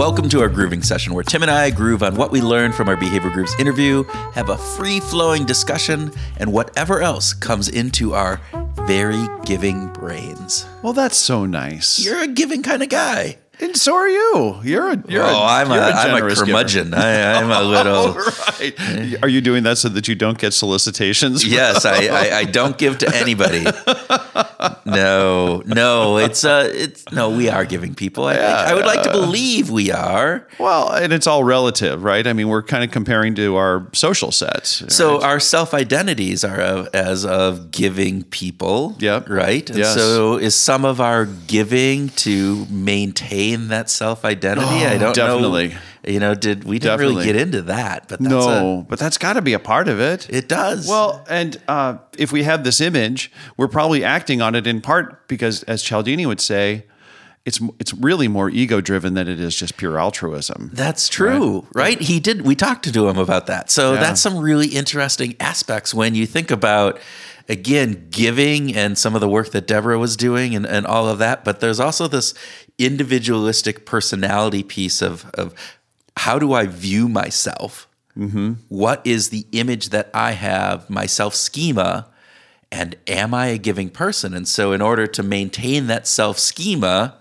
Welcome 0.00 0.30
to 0.30 0.40
our 0.40 0.48
grooving 0.48 0.82
session 0.82 1.12
where 1.12 1.22
Tim 1.22 1.42
and 1.42 1.50
I 1.50 1.68
groove 1.68 2.02
on 2.02 2.16
what 2.16 2.30
we 2.30 2.40
learned 2.40 2.74
from 2.74 2.88
our 2.88 2.96
Behavior 2.96 3.28
Grooves 3.28 3.54
interview, 3.58 4.04
have 4.32 4.48
a 4.48 4.56
free 4.56 4.98
flowing 4.98 5.44
discussion, 5.44 6.10
and 6.38 6.54
whatever 6.54 7.02
else 7.02 7.34
comes 7.34 7.68
into 7.68 8.14
our 8.14 8.40
very 8.86 9.28
giving 9.44 9.88
brains. 9.88 10.64
well, 10.82 10.94
that's 10.94 11.18
so 11.18 11.44
nice. 11.44 12.02
You're 12.02 12.22
a 12.22 12.28
giving 12.28 12.62
kind 12.62 12.82
of 12.82 12.88
guy. 12.88 13.36
And 13.60 13.76
so 13.76 13.94
are 13.94 14.08
you. 14.08 14.60
You're 14.62 14.90
a. 14.90 15.04
You're 15.08 15.24
oh, 15.24 15.28
a, 15.28 15.44
I'm 15.44 15.70
a, 15.70 15.74
you're 15.74 15.82
I'm 15.82 16.24
a 16.24 16.34
curmudgeon. 16.34 16.94
I, 16.94 17.32
I'm 17.40 17.50
a 17.50 17.62
little. 17.68 17.94
All 17.96 18.14
right. 18.14 19.22
Are 19.22 19.28
you 19.28 19.40
doing 19.40 19.62
that 19.64 19.78
so 19.78 19.88
that 19.90 20.08
you 20.08 20.14
don't 20.14 20.38
get 20.38 20.52
solicitations? 20.54 21.44
yes, 21.46 21.84
I, 21.84 22.06
I, 22.06 22.38
I 22.38 22.44
don't 22.58 22.76
give 22.78 22.98
to 22.98 23.14
anybody. 23.16 23.64
No, 24.86 25.62
no, 25.66 26.18
it's 26.18 26.44
uh, 26.44 26.70
it's 26.72 27.10
no. 27.12 27.30
We 27.30 27.48
are 27.48 27.64
giving 27.64 27.94
people. 27.94 28.24
I, 28.24 28.34
I 28.34 28.74
would 28.74 28.86
like 28.86 29.02
to 29.02 29.10
believe 29.10 29.70
we 29.70 29.90
are. 29.90 30.46
Well, 30.58 30.90
and 30.92 31.12
it's 31.12 31.26
all 31.26 31.44
relative, 31.44 32.02
right? 32.02 32.26
I 32.26 32.32
mean, 32.32 32.48
we're 32.48 32.62
kind 32.62 32.84
of 32.84 32.90
comparing 32.90 33.34
to 33.36 33.56
our 33.56 33.86
social 33.92 34.32
sets. 34.32 34.84
So 34.94 35.22
our 35.22 35.40
self 35.40 35.74
identities 35.74 36.44
are 36.44 36.60
of, 36.60 36.88
as 36.94 37.24
of 37.24 37.70
giving 37.70 38.24
people. 38.24 38.96
Yep. 38.98 39.28
Right. 39.28 39.68
And 39.68 39.78
Yes. 39.78 39.94
so 39.94 40.36
is 40.36 40.54
some 40.54 40.84
of 40.84 41.00
our 41.00 41.26
giving 41.26 42.08
to 42.10 42.66
maintain 42.70 43.49
that 43.68 43.90
self 43.90 44.24
identity? 44.24 44.66
I 44.66 44.94
Oh, 44.94 44.98
don't 44.98 45.00
know. 45.00 45.12
definitely. 45.12 45.68
know. 45.68 45.78
You 46.06 46.18
know, 46.20 46.34
did 46.34 46.64
we 46.64 46.78
didn't 46.78 46.98
really 46.98 47.14
Definitely. 47.14 47.24
get 47.26 47.36
into 47.36 47.62
that? 47.62 48.08
But 48.08 48.20
that's 48.20 48.30
no, 48.30 48.86
but 48.88 48.98
that's 48.98 49.18
got 49.18 49.34
to 49.34 49.42
be 49.42 49.52
a 49.52 49.58
part 49.58 49.86
of 49.88 50.00
it. 50.00 50.26
it 50.30 50.48
does. 50.48 50.88
Well, 50.88 51.24
and 51.28 51.56
uh, 51.68 51.98
if 52.16 52.32
we 52.32 52.42
have 52.44 52.64
this 52.64 52.80
image, 52.80 53.30
we're 53.58 53.68
probably 53.68 54.02
acting 54.02 54.40
on 54.40 54.54
it 54.54 54.66
in 54.66 54.80
part 54.80 55.28
because, 55.28 55.62
as 55.64 55.82
Cialdini 55.82 56.24
would 56.24 56.40
say, 56.40 56.86
it's 57.44 57.60
it's 57.78 57.92
really 57.94 58.28
more 58.28 58.48
ego 58.48 58.80
driven 58.80 59.12
than 59.14 59.28
it 59.28 59.38
is 59.40 59.54
just 59.54 59.76
pure 59.76 59.98
altruism. 59.98 60.70
That's 60.72 61.08
true, 61.08 61.66
right? 61.74 62.00
He 62.00 62.18
did. 62.18 62.42
We 62.42 62.54
talked 62.54 62.90
to 62.92 63.08
him 63.08 63.18
about 63.18 63.46
that. 63.48 63.70
So 63.70 63.92
Yeah. 63.94 64.00
that's 64.00 64.20
some 64.22 64.38
really 64.38 64.68
interesting 64.68 65.36
aspects 65.38 65.92
when 65.94 66.14
you 66.14 66.24
think 66.26 66.50
about, 66.50 66.98
again, 67.48 68.08
giving 68.10 68.74
and 68.74 68.96
some 68.96 69.14
of 69.14 69.20
the 69.20 69.28
work 69.28 69.50
that 69.50 69.66
Deborah 69.66 69.98
was 69.98 70.16
doing 70.16 70.54
and, 70.54 70.66
and 70.66 70.86
all 70.86 71.08
of 71.08 71.18
that. 71.18 71.44
But 71.44 71.60
there's 71.60 71.80
also 71.80 72.06
this 72.08 72.34
individualistic 72.78 73.84
personality 73.86 74.62
piece 74.62 75.02
of, 75.02 75.28
of 75.34 75.54
how 76.16 76.38
do 76.38 76.52
I 76.52 76.66
view 76.66 77.08
myself? 77.08 77.88
Mm-hmm. 78.16 78.54
What 78.68 79.00
is 79.06 79.30
the 79.30 79.46
image 79.52 79.90
that 79.90 80.10
I 80.12 80.32
have, 80.32 80.90
my 80.90 81.06
self 81.06 81.34
schema? 81.34 82.08
And 82.72 82.96
am 83.06 83.34
I 83.34 83.46
a 83.46 83.58
giving 83.58 83.90
person? 83.90 84.34
And 84.34 84.46
so, 84.46 84.72
in 84.72 84.80
order 84.80 85.06
to 85.08 85.22
maintain 85.22 85.86
that 85.88 86.06
self 86.06 86.38
schema, 86.38 87.16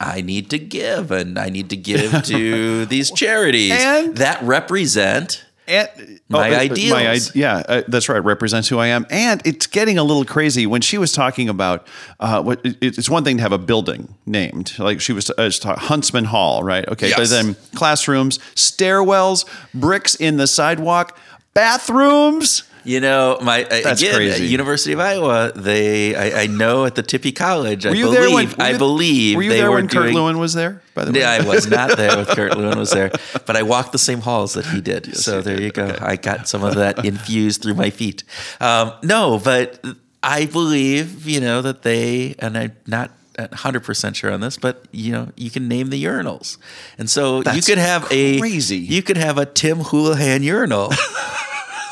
I 0.00 0.20
need 0.20 0.50
to 0.50 0.58
give 0.58 1.10
and 1.10 1.38
I 1.38 1.48
need 1.48 1.70
to 1.70 1.76
give 1.76 2.22
to 2.24 2.86
these 2.86 3.10
charities 3.10 3.72
And- 3.72 4.16
that 4.16 4.42
represent 4.42 5.44
And 5.66 5.88
My 6.28 6.50
uh, 6.50 6.54
uh, 6.54 6.58
ideals. 6.60 7.30
i- 7.30 7.38
yeah, 7.38 7.62
uh, 7.68 7.82
that's 7.88 8.08
right. 8.10 8.22
Represents 8.22 8.68
who 8.68 8.78
I 8.78 8.88
am, 8.88 9.06
and 9.10 9.40
it's 9.46 9.66
getting 9.66 9.96
a 9.96 10.04
little 10.04 10.24
crazy 10.26 10.66
when 10.66 10.82
she 10.82 10.98
was 10.98 11.12
talking 11.12 11.48
about 11.48 11.86
uh, 12.20 12.42
what. 12.42 12.60
it- 12.64 12.76
It's 12.82 13.08
one 13.08 13.24
thing 13.24 13.36
to 13.38 13.42
have 13.42 13.52
a 13.52 13.58
building 13.58 14.14
named, 14.26 14.74
like 14.78 15.00
she 15.00 15.12
was, 15.14 15.30
uh, 15.30 15.34
was 15.38 15.60
Huntsman 15.64 16.24
Hall, 16.26 16.62
right? 16.62 16.86
Okay, 16.88 17.08
but 17.16 17.30
then 17.30 17.56
classrooms, 17.74 18.38
stairwells, 18.54 19.46
bricks 19.72 20.14
in 20.14 20.36
the 20.36 20.46
sidewalk, 20.46 21.16
bathrooms. 21.54 22.64
You 22.84 23.00
know 23.00 23.38
my 23.40 23.64
uh, 23.64 23.80
That's 23.82 24.02
again 24.02 24.14
crazy. 24.16 24.44
at 24.44 24.50
University 24.50 24.92
of 24.92 25.00
Iowa 25.00 25.52
they 25.56 26.14
I, 26.14 26.42
I 26.42 26.46
know 26.46 26.84
at 26.84 26.94
the 26.94 27.02
Tippie 27.02 27.32
College 27.34 27.86
I 27.86 27.90
you 27.92 28.04
believe 28.04 28.18
there 28.20 28.30
when? 28.30 28.48
were 28.50 28.54
I 28.62 28.70
you- 28.72 28.78
believe 28.78 29.36
Were 29.36 29.42
you 29.42 29.50
they 29.50 29.56
there 29.60 29.70
were 29.70 29.76
when 29.76 29.88
Kurt 29.88 30.12
Lewin 30.12 30.38
was 30.38 30.52
there? 30.54 30.82
By 30.94 31.04
the 31.06 31.12
way, 31.12 31.20
Yeah, 31.20 31.30
I 31.30 31.46
was 31.46 31.66
not 31.68 31.96
there 31.96 32.16
with 32.16 32.28
Kurt 32.36 32.56
Lewin 32.56 32.78
was 32.78 32.90
there, 32.90 33.10
but 33.46 33.56
I 33.56 33.62
walked 33.62 33.92
the 33.92 33.98
same 33.98 34.20
halls 34.20 34.52
that 34.54 34.66
he 34.66 34.80
did. 34.80 35.16
so 35.16 35.36
you 35.38 35.42
there 35.42 35.56
did. 35.56 35.64
you 35.64 35.70
go. 35.72 35.84
Okay. 35.86 36.04
I 36.04 36.16
got 36.16 36.46
some 36.46 36.62
of 36.62 36.74
that 36.76 37.04
infused 37.12 37.62
through 37.62 37.74
my 37.74 37.90
feet. 37.90 38.22
Um, 38.60 38.92
no, 39.02 39.38
but 39.42 39.82
I 40.22 40.46
believe 40.46 41.26
you 41.26 41.40
know 41.40 41.62
that 41.62 41.82
they 41.82 42.34
and 42.38 42.56
I'm 42.58 42.76
not. 42.86 43.10
100% 43.36 44.14
sure 44.14 44.30
on 44.30 44.40
this, 44.40 44.56
but 44.56 44.84
you 44.92 45.10
know, 45.10 45.28
you 45.34 45.50
can 45.50 45.66
name 45.66 45.90
the 45.90 45.98
urinals. 46.04 46.56
And 46.98 47.10
so 47.10 47.42
you 47.52 47.62
could 47.62 47.78
have 47.78 48.06
a 48.12 48.38
crazy. 48.38 48.76
you 48.76 49.02
could 49.02 49.16
have 49.16 49.38
a 49.38 49.44
Tim 49.44 49.80
Houlihan 49.80 50.44
urinal. 50.44 50.92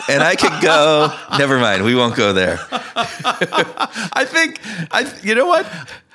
and 0.09 0.23
I 0.23 0.37
could 0.37 0.61
go, 0.63 1.13
never 1.39 1.59
mind, 1.59 1.85
we 1.85 1.95
won't 1.95 2.15
go 2.17 2.33
there. 2.33 2.59
I 2.73 4.25
think 4.27 4.61
I. 4.91 5.13
You 5.23 5.35
know 5.35 5.47
what? 5.47 5.67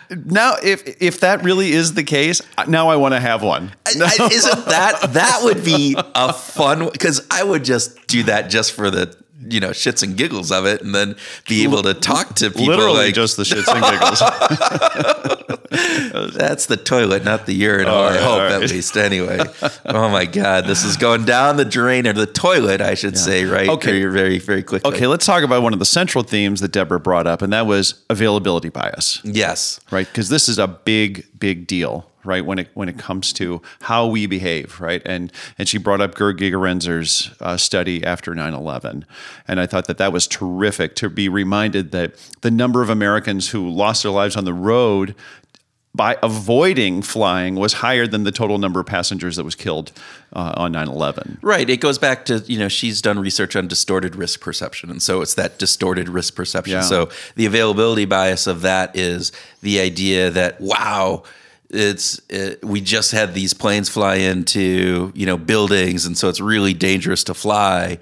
Now, 0.09 0.55
if 0.63 1.01
if 1.01 1.19
that 1.21 1.43
really 1.43 1.71
is 1.71 1.93
the 1.93 2.03
case, 2.03 2.41
now 2.67 2.89
I 2.89 2.95
want 2.95 3.13
to 3.13 3.19
have 3.19 3.43
one. 3.43 3.73
I- 3.85 4.29
Isn't 4.31 4.65
that 4.65 5.13
that 5.13 5.39
would 5.43 5.63
be 5.65 5.97
a 6.15 6.31
fun 6.33 6.89
because 6.91 7.25
I 7.29 7.43
would 7.43 7.65
just 7.65 8.07
do 8.07 8.23
that 8.23 8.49
just 8.49 8.71
for 8.73 8.89
the 8.89 9.15
you 9.49 9.59
know 9.59 9.69
shits 9.69 10.01
and 10.03 10.17
giggles 10.17 10.51
of 10.51 10.65
it, 10.65 10.81
and 10.81 10.95
then 10.95 11.15
be 11.47 11.63
able 11.63 11.83
to 11.83 11.93
talk 11.93 12.33
to 12.35 12.49
people 12.49 12.67
Literally 12.67 13.05
like 13.05 13.13
just 13.13 13.37
the 13.37 13.43
shits 13.43 13.67
and 13.67 13.83
giggles. 13.83 14.19
that's 16.37 16.65
the 16.67 16.77
toilet, 16.77 17.23
not 17.23 17.45
the 17.45 17.53
urinal. 17.53 17.93
All 17.93 18.03
I 18.03 18.09
right, 18.11 18.19
hope 18.19 18.29
all 18.29 18.39
at 18.41 18.61
least. 18.61 18.95
Anyway, 19.07 19.39
oh 19.85 20.09
my 20.09 20.25
god, 20.25 20.65
this 20.65 20.83
is 20.83 20.97
going 20.97 21.23
down 21.23 21.57
the 21.57 21.65
drain 21.65 22.07
or 22.07 22.13
the 22.13 22.25
toilet, 22.25 22.81
I 22.81 22.95
should 22.95 23.17
say, 23.17 23.45
right? 23.45 23.69
Okay. 23.69 24.01
very 24.01 24.11
very 24.11 24.39
very 24.39 24.63
quickly. 24.63 24.91
okay, 24.91 25.07
let's 25.07 25.25
talk 25.25 25.43
about 25.43 25.61
one 25.61 25.73
of 25.73 25.79
the 25.79 25.85
central 25.85 26.23
themes 26.23 26.61
that 26.61 26.71
Deborah 26.71 26.99
brought 26.99 27.27
up, 27.27 27.41
and 27.41 27.53
that 27.53 27.67
was 27.67 28.03
availability 28.09 28.69
bias, 28.69 29.21
Yes. 29.23 29.79
right? 29.91 30.07
Because 30.07 30.29
this 30.29 30.49
is 30.49 30.57
a 30.57 30.67
big, 30.67 31.25
big 31.39 31.67
deal, 31.67 32.09
right? 32.27 32.45
When 32.45 32.59
it 32.59 32.69
when 32.73 32.89
it 32.89 32.97
comes 32.97 33.33
to 33.33 33.61
how 33.81 34.05
we 34.05 34.27
behave, 34.27 34.79
right? 34.79 35.01
And 35.05 35.31
and 35.57 35.67
she 35.67 35.77
brought 35.77 36.01
up 36.01 36.13
Gerd 36.13 36.37
Gigerenzer's 36.37 37.31
uh, 37.39 37.57
study 37.57 38.03
after 38.03 38.33
9/11, 38.33 39.03
and 39.47 39.59
I 39.59 39.65
thought 39.65 39.87
that 39.87 39.97
that 39.97 40.13
was 40.13 40.27
terrific 40.27 40.95
to 40.95 41.09
be 41.09 41.29
reminded 41.29 41.91
that 41.91 42.15
the 42.41 42.51
number 42.51 42.81
of 42.81 42.89
Americans 42.89 43.49
who 43.49 43.69
lost 43.69 44.03
their 44.03 44.11
lives 44.11 44.35
on 44.35 44.45
the 44.45 44.53
road 44.53 45.15
by 45.97 46.15
avoiding 46.21 47.01
flying 47.01 47.55
was 47.55 47.73
higher 47.73 48.05
than 48.05 48.23
the 48.23 48.31
total 48.31 48.59
number 48.59 48.79
of 48.79 48.85
passengers 48.85 49.35
that 49.35 49.43
was 49.43 49.55
killed 49.55 49.91
uh, 50.31 50.53
on 50.55 50.71
9/11. 50.73 51.37
Right. 51.41 51.67
It 51.67 51.77
goes 51.77 51.97
back 51.97 52.25
to, 52.25 52.39
you 52.45 52.59
know, 52.59 52.67
she's 52.67 53.01
done 53.01 53.17
research 53.19 53.55
on 53.55 53.67
distorted 53.67 54.15
risk 54.15 54.39
perception. 54.39 54.91
And 54.91 55.01
so 55.01 55.21
it's 55.21 55.33
that 55.33 55.57
distorted 55.57 56.07
risk 56.07 56.35
perception. 56.35 56.75
Yeah. 56.75 56.81
So 56.81 57.09
the 57.35 57.47
availability 57.47 58.05
bias 58.05 58.45
of 58.45 58.61
that 58.61 58.95
is 58.95 59.31
the 59.61 59.79
idea 59.79 60.29
that, 60.29 60.61
wow, 60.61 61.23
it's 61.69 62.21
it, 62.29 62.63
we 62.63 62.81
just 62.81 63.11
had 63.11 63.33
these 63.33 63.53
planes 63.53 63.89
fly 63.89 64.15
into, 64.15 65.11
you 65.15 65.25
know, 65.25 65.37
buildings. 65.37 66.05
And 66.05 66.17
so 66.17 66.29
it's 66.29 66.39
really 66.39 66.73
dangerous 66.73 67.23
to 67.25 67.33
fly. 67.33 67.99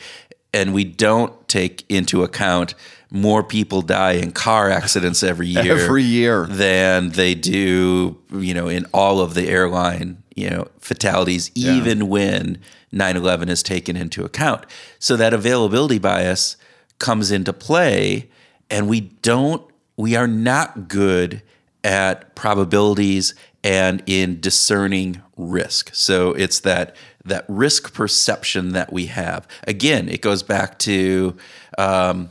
And 0.53 0.73
we 0.73 0.83
don't 0.83 1.47
take 1.47 1.83
into 1.89 2.23
account 2.23 2.75
more 3.11 3.43
people 3.43 3.81
die 3.81 4.13
in 4.13 4.31
car 4.31 4.69
accidents 4.69 5.23
every 5.23 5.47
year 5.63 5.77
Every 5.77 6.03
year. 6.03 6.45
than 6.47 7.09
they 7.09 7.35
do, 7.35 8.17
you 8.33 8.53
know, 8.53 8.67
in 8.67 8.85
all 8.93 9.19
of 9.19 9.33
the 9.33 9.47
airline, 9.47 10.21
you 10.35 10.49
know, 10.49 10.67
fatalities, 10.79 11.51
even 11.55 12.07
when 12.07 12.59
9/11 12.93 13.49
is 13.49 13.63
taken 13.63 13.95
into 13.95 14.23
account. 14.25 14.65
So 14.99 15.15
that 15.15 15.33
availability 15.33 15.99
bias 15.99 16.57
comes 16.99 17.31
into 17.31 17.53
play, 17.53 18.29
and 18.69 18.87
we 18.87 19.01
don't, 19.01 19.61
we 19.97 20.15
are 20.15 20.27
not 20.27 20.87
good 20.87 21.41
at 21.85 22.35
probabilities 22.35 23.33
and 23.63 24.03
in 24.05 24.39
discerning 24.41 25.21
risk. 25.37 25.91
So 25.93 26.31
it's 26.33 26.59
that 26.61 26.95
that 27.23 27.45
risk 27.47 27.93
perception 27.93 28.73
that 28.73 28.91
we 28.93 29.07
have. 29.07 29.47
Again, 29.67 30.09
it 30.09 30.21
goes 30.21 30.43
back 30.43 30.77
to 30.79 31.35
um, 31.77 32.29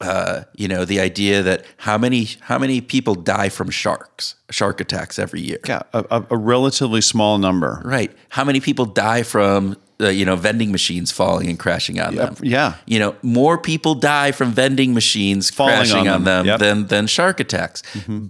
uh, 0.00 0.42
you 0.54 0.68
know 0.68 0.84
the 0.84 1.00
idea 1.00 1.42
that 1.42 1.64
how 1.78 1.96
many 1.98 2.28
how 2.40 2.58
many 2.58 2.80
people 2.80 3.14
die 3.14 3.48
from 3.48 3.70
sharks 3.70 4.34
shark 4.50 4.80
attacks 4.80 5.18
every 5.18 5.40
year 5.40 5.58
Yeah, 5.66 5.82
a, 5.94 6.04
a, 6.10 6.26
a 6.30 6.36
relatively 6.36 7.00
small 7.00 7.38
number. 7.38 7.80
right 7.84 8.12
how 8.28 8.44
many 8.44 8.60
people 8.60 8.84
die 8.84 9.22
from 9.22 9.76
uh, 10.00 10.08
you 10.08 10.24
know 10.24 10.36
vending 10.36 10.70
machines 10.72 11.10
falling 11.10 11.48
and 11.48 11.58
crashing 11.58 11.98
on 12.00 12.14
them 12.14 12.34
yeah. 12.42 12.74
you 12.86 12.98
know 12.98 13.14
more 13.22 13.56
people 13.58 13.94
die 13.94 14.30
from 14.32 14.52
vending 14.52 14.92
machines 14.94 15.50
Falling 15.50 15.74
crashing 15.74 16.08
on 16.08 16.08
on 16.08 16.24
them. 16.24 16.24
them, 16.24 16.46
Yep. 16.46 16.58
than 16.60 16.86
than 16.88 17.06
shark 17.06 17.40
attacks 17.40 17.82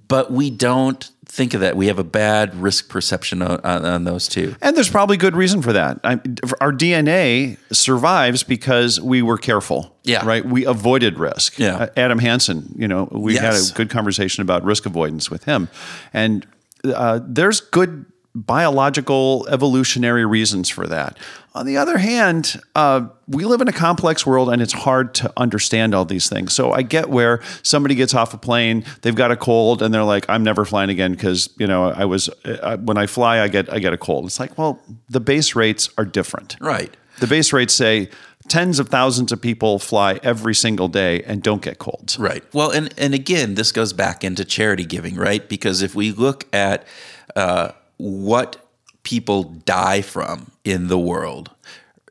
but 0.09 0.31
we 0.31 0.51
don't 0.51 1.11
think 1.29 1.55
of 1.55 1.61
that 1.61 1.77
we 1.77 1.89
have 1.89 1.99
a 1.99 2.05
bad 2.05 2.55
risk 2.55 2.89
perception 2.89 3.43
on, 3.43 3.59
on, 3.65 3.85
on 3.85 4.05
those 4.05 4.29
two 4.29 4.55
And 4.63 4.77
there's 4.77 4.89
probably 4.89 5.17
good 5.17 5.35
reason 5.37 5.61
for 5.61 5.73
that. 5.73 5.99
I, 6.05 6.15
our 6.61 6.73
DNA 6.73 7.59
survives 7.75 8.43
because 8.45 9.01
we 9.01 9.21
were 9.23 9.37
careful. 9.37 9.95
Yeah. 10.05 10.25
Right. 10.25 10.45
We 10.47 10.65
avoided 10.65 11.19
risk. 11.19 11.59
Yeah. 11.59 11.77
Uh, 11.77 11.87
Adam 11.97 12.21
Hansen, 12.21 12.73
you 12.79 12.87
know, 12.89 13.09
we 13.11 13.35
Yes. 13.35 13.43
had 13.69 13.75
a 13.75 13.77
good 13.77 13.91
conversation 13.91 14.43
about 14.43 14.63
risk 14.65 14.87
avoidance 14.87 15.29
with 15.31 15.45
him. 15.45 15.69
And 16.15 16.47
uh, 16.85 17.21
there's 17.27 17.61
good 17.61 18.07
biological 18.37 19.47
evolutionary 19.49 20.27
reasons 20.27 20.69
for 20.69 20.87
that. 20.87 21.17
On 21.55 21.65
the 21.65 21.79
other 21.79 21.97
hand, 21.97 22.61
uh, 22.75 23.07
we 23.27 23.47
live 23.47 23.63
in 23.63 23.69
a 23.69 23.73
complex 23.73 24.27
world 24.27 24.51
and 24.51 24.61
it's 24.61 24.75
hard 24.75 25.15
to 25.15 25.33
understand 25.39 25.95
all 25.95 26.05
these 26.05 26.29
things. 26.29 26.53
So 26.53 26.71
I 26.73 26.83
get 26.83 27.09
where 27.09 27.41
somebody 27.63 27.95
gets 27.95 28.13
off 28.13 28.35
a 28.35 28.39
plane, 28.39 28.85
they've 29.01 29.15
got 29.15 29.31
a 29.31 29.37
cold, 29.37 29.81
and 29.81 29.93
they're 29.93 30.05
like, 30.05 30.29
"I'm 30.29 30.45
never 30.45 30.67
flying 30.67 30.91
again 30.91 31.13
because 31.13 31.49
you 31.57 31.67
know 31.67 31.89
I 31.91 32.05
was 32.05 32.29
uh, 32.45 32.77
when 32.77 32.99
I 32.99 33.07
fly, 33.07 33.41
I 33.41 33.49
get 33.49 33.73
I 33.73 33.79
get 33.79 33.95
a 33.95 33.97
cold." 33.97 34.27
It's 34.27 34.39
like, 34.39 34.59
well, 34.59 34.83
the 35.09 35.21
base 35.21 35.57
rates 35.57 35.89
are 35.97 36.05
different. 36.05 36.57
right 36.61 36.95
The 37.21 37.27
base 37.27 37.55
rates 37.55 37.73
say 37.73 38.11
tens 38.49 38.79
of 38.79 38.91
thousands 38.91 39.33
of 39.33 39.41
people 39.41 39.79
fly 39.79 40.21
every 40.23 40.55
single 40.55 40.89
day 40.89 41.23
and 41.23 41.43
don't 41.43 41.63
get 41.63 41.79
colds. 41.79 42.19
Right. 42.19 42.45
Well, 42.53 42.71
and 42.71 42.93
and 42.99 43.15
again, 43.15 43.55
this 43.55 43.73
goes 43.73 43.95
back 43.95 44.23
into 44.23 44.45
charity 44.45 44.85
giving, 44.85 45.17
right? 45.17 45.49
Because 45.49 45.81
if 45.81 45.95
we 45.95 46.13
look 46.13 46.45
at 46.55 46.87
uh, 47.35 47.71
what 47.97 48.57
people 49.03 49.45
die 49.45 50.03
from 50.03 50.51
in 50.65 50.89
the 50.89 50.99
world, 50.99 51.51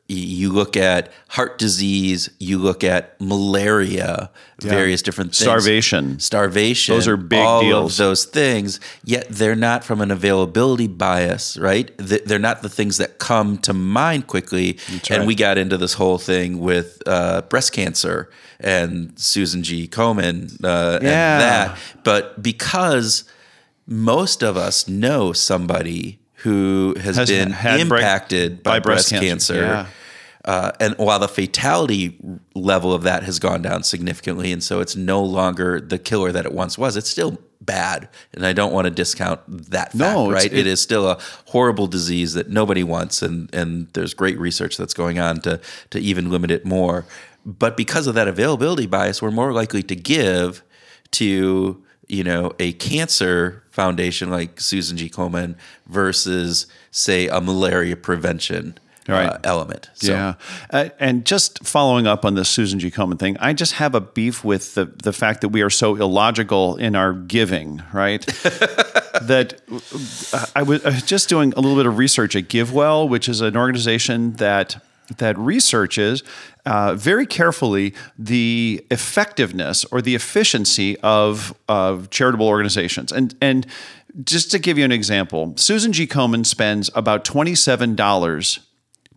you 0.08 0.52
look 0.52 0.76
at 0.76 1.10
heart 1.30 1.58
disease, 1.58 2.30
you 2.38 2.58
look 2.58 2.84
at 2.84 3.20
malaria, 3.20 4.30
various 4.60 5.02
different 5.02 5.30
things, 5.32 5.38
Starvation. 5.42 6.20
starvation. 6.20 6.94
Those 6.94 7.08
are 7.08 7.16
big 7.16 7.40
all 7.40 7.60
deals. 7.60 7.98
Of 7.98 8.06
those 8.06 8.24
things, 8.24 8.78
yet 9.04 9.26
they're 9.28 9.56
not 9.56 9.82
from 9.82 10.00
an 10.00 10.12
availability 10.12 10.86
bias, 10.86 11.56
right? 11.56 11.90
They're 11.98 12.38
not 12.38 12.62
the 12.62 12.68
things 12.68 12.98
that 12.98 13.18
come 13.18 13.58
to 13.58 13.72
mind 13.72 14.28
quickly. 14.28 14.78
and 15.10 15.26
we 15.26 15.34
got 15.34 15.58
into 15.58 15.76
this 15.76 15.94
whole 15.94 16.18
thing 16.18 16.60
with 16.60 17.02
uh, 17.04 17.42
breast 17.42 17.72
cancer 17.72 18.30
and 18.60 19.12
Susan 19.18 19.64
G. 19.64 19.88
Komen 19.88 20.52
uh, 20.64 21.00
Yeah. 21.02 21.32
and 21.32 21.40
that. 21.42 21.78
But 22.04 22.40
because 22.42 23.24
most 23.86 24.42
of 24.42 24.56
us 24.56 24.88
know 24.88 25.32
somebody 25.32 26.18
who 26.40 26.94
has, 27.00 27.16
Has 27.16 27.28
been 27.30 27.48
impacted 27.80 28.62
by, 28.62 28.72
by 28.72 28.80
breast 28.80 29.10
breast, 29.10 29.22
cancer, 29.22 29.54
cancer. 29.54 29.56
yeah. 29.60 29.86
Uh, 30.44 30.70
and 30.78 30.94
while 30.98 31.18
the 31.18 31.26
fatality 31.26 32.16
level 32.54 32.92
of 32.92 33.02
that 33.02 33.24
has 33.24 33.40
gone 33.40 33.62
down 33.62 33.82
significantly, 33.82 34.52
and 34.52 34.62
so 34.62 34.78
it's 34.80 34.94
no 34.94 35.20
longer 35.22 35.80
the 35.80 35.98
killer 35.98 36.30
that 36.30 36.46
it 36.46 36.52
once 36.52 36.78
was, 36.78 36.96
it's 36.96 37.10
still 37.10 37.36
bad. 37.60 38.08
And 38.32 38.46
I 38.46 38.52
don't 38.52 38.72
want 38.72 38.84
to 38.84 38.92
discount 38.92 39.40
that 39.70 39.86
fact, 39.90 39.94
No, 39.96 40.30
right? 40.30 40.44
it- 40.46 40.52
it 40.52 40.66
is 40.68 40.80
still 40.80 41.08
a 41.08 41.18
horrible 41.46 41.88
disease 41.88 42.34
that 42.34 42.48
nobody 42.48 42.84
wants, 42.84 43.22
and 43.22 43.52
and 43.52 43.88
there's 43.94 44.14
great 44.14 44.38
research 44.38 44.76
that's 44.76 44.94
going 44.94 45.18
on 45.18 45.40
to 45.40 45.58
to 45.90 45.98
even 45.98 46.30
limit 46.30 46.52
it 46.52 46.64
more. 46.64 47.06
But 47.44 47.76
because 47.76 48.06
of 48.06 48.14
that 48.14 48.28
availability 48.28 48.86
bias, 48.86 49.20
we're 49.20 49.32
more 49.32 49.52
likely 49.52 49.82
to 49.84 49.96
give 49.96 50.62
to 51.12 51.82
you 52.08 52.24
know 52.24 52.52
a 52.58 52.72
cancer 52.74 53.62
foundation 53.70 54.30
like 54.30 54.60
Susan 54.60 54.96
G. 54.96 55.08
Komen 55.10 55.56
versus 55.86 56.66
say 56.90 57.28
a 57.28 57.40
malaria 57.40 57.96
prevention 57.96 58.78
Right. 59.08 59.26
uh, 59.28 59.38
element. 59.44 59.88
So, 59.94 60.12
Yeah, 60.12 60.34
uh, 60.70 60.88
and 60.98 61.24
just 61.24 61.64
following 61.64 62.08
up 62.08 62.24
on 62.24 62.34
the 62.34 62.44
Susan 62.44 62.80
G. 62.80 62.90
Komen 62.90 63.20
thing, 63.20 63.36
I 63.38 63.52
just 63.52 63.74
have 63.74 63.94
a 63.94 64.00
beef 64.00 64.44
with 64.44 64.74
the 64.74 64.86
the 64.86 65.12
fact 65.12 65.42
that 65.42 65.50
we 65.50 65.62
are 65.62 65.70
so 65.70 65.94
illogical 65.94 66.74
in 66.76 66.96
our 66.96 67.12
giving. 67.12 67.82
Right, 67.92 68.26
that 69.22 69.60
uh, 70.32 70.46
I 70.56 70.62
was 70.62 70.84
I 70.84 70.88
was 70.90 71.02
just 71.04 71.28
doing 71.28 71.52
a 71.52 71.60
little 71.60 71.76
bit 71.76 71.86
of 71.86 71.98
research 71.98 72.34
at 72.34 72.48
GiveWell, 72.48 73.08
which 73.08 73.28
is 73.28 73.40
an 73.42 73.56
organization 73.56 74.32
that 74.34 74.82
that 75.18 75.38
researches 75.38 76.24
uh, 76.66 76.94
very 76.94 77.26
carefully 77.26 77.94
the 78.18 78.84
effectiveness 78.90 79.84
or 79.86 80.02
the 80.02 80.14
efficiency 80.14 80.98
of 81.00 81.54
of 81.68 82.10
charitable 82.10 82.46
organizations, 82.46 83.12
and 83.12 83.34
and. 83.40 83.66
Just 84.24 84.50
to 84.52 84.58
give 84.58 84.78
you 84.78 84.84
an 84.86 84.92
example, 84.92 85.52
Susan 85.56 85.92
G. 85.92 86.06
Komen 86.06 86.46
spends 86.46 86.88
about 86.94 87.22
twenty-seven 87.22 87.96
dollars 87.96 88.60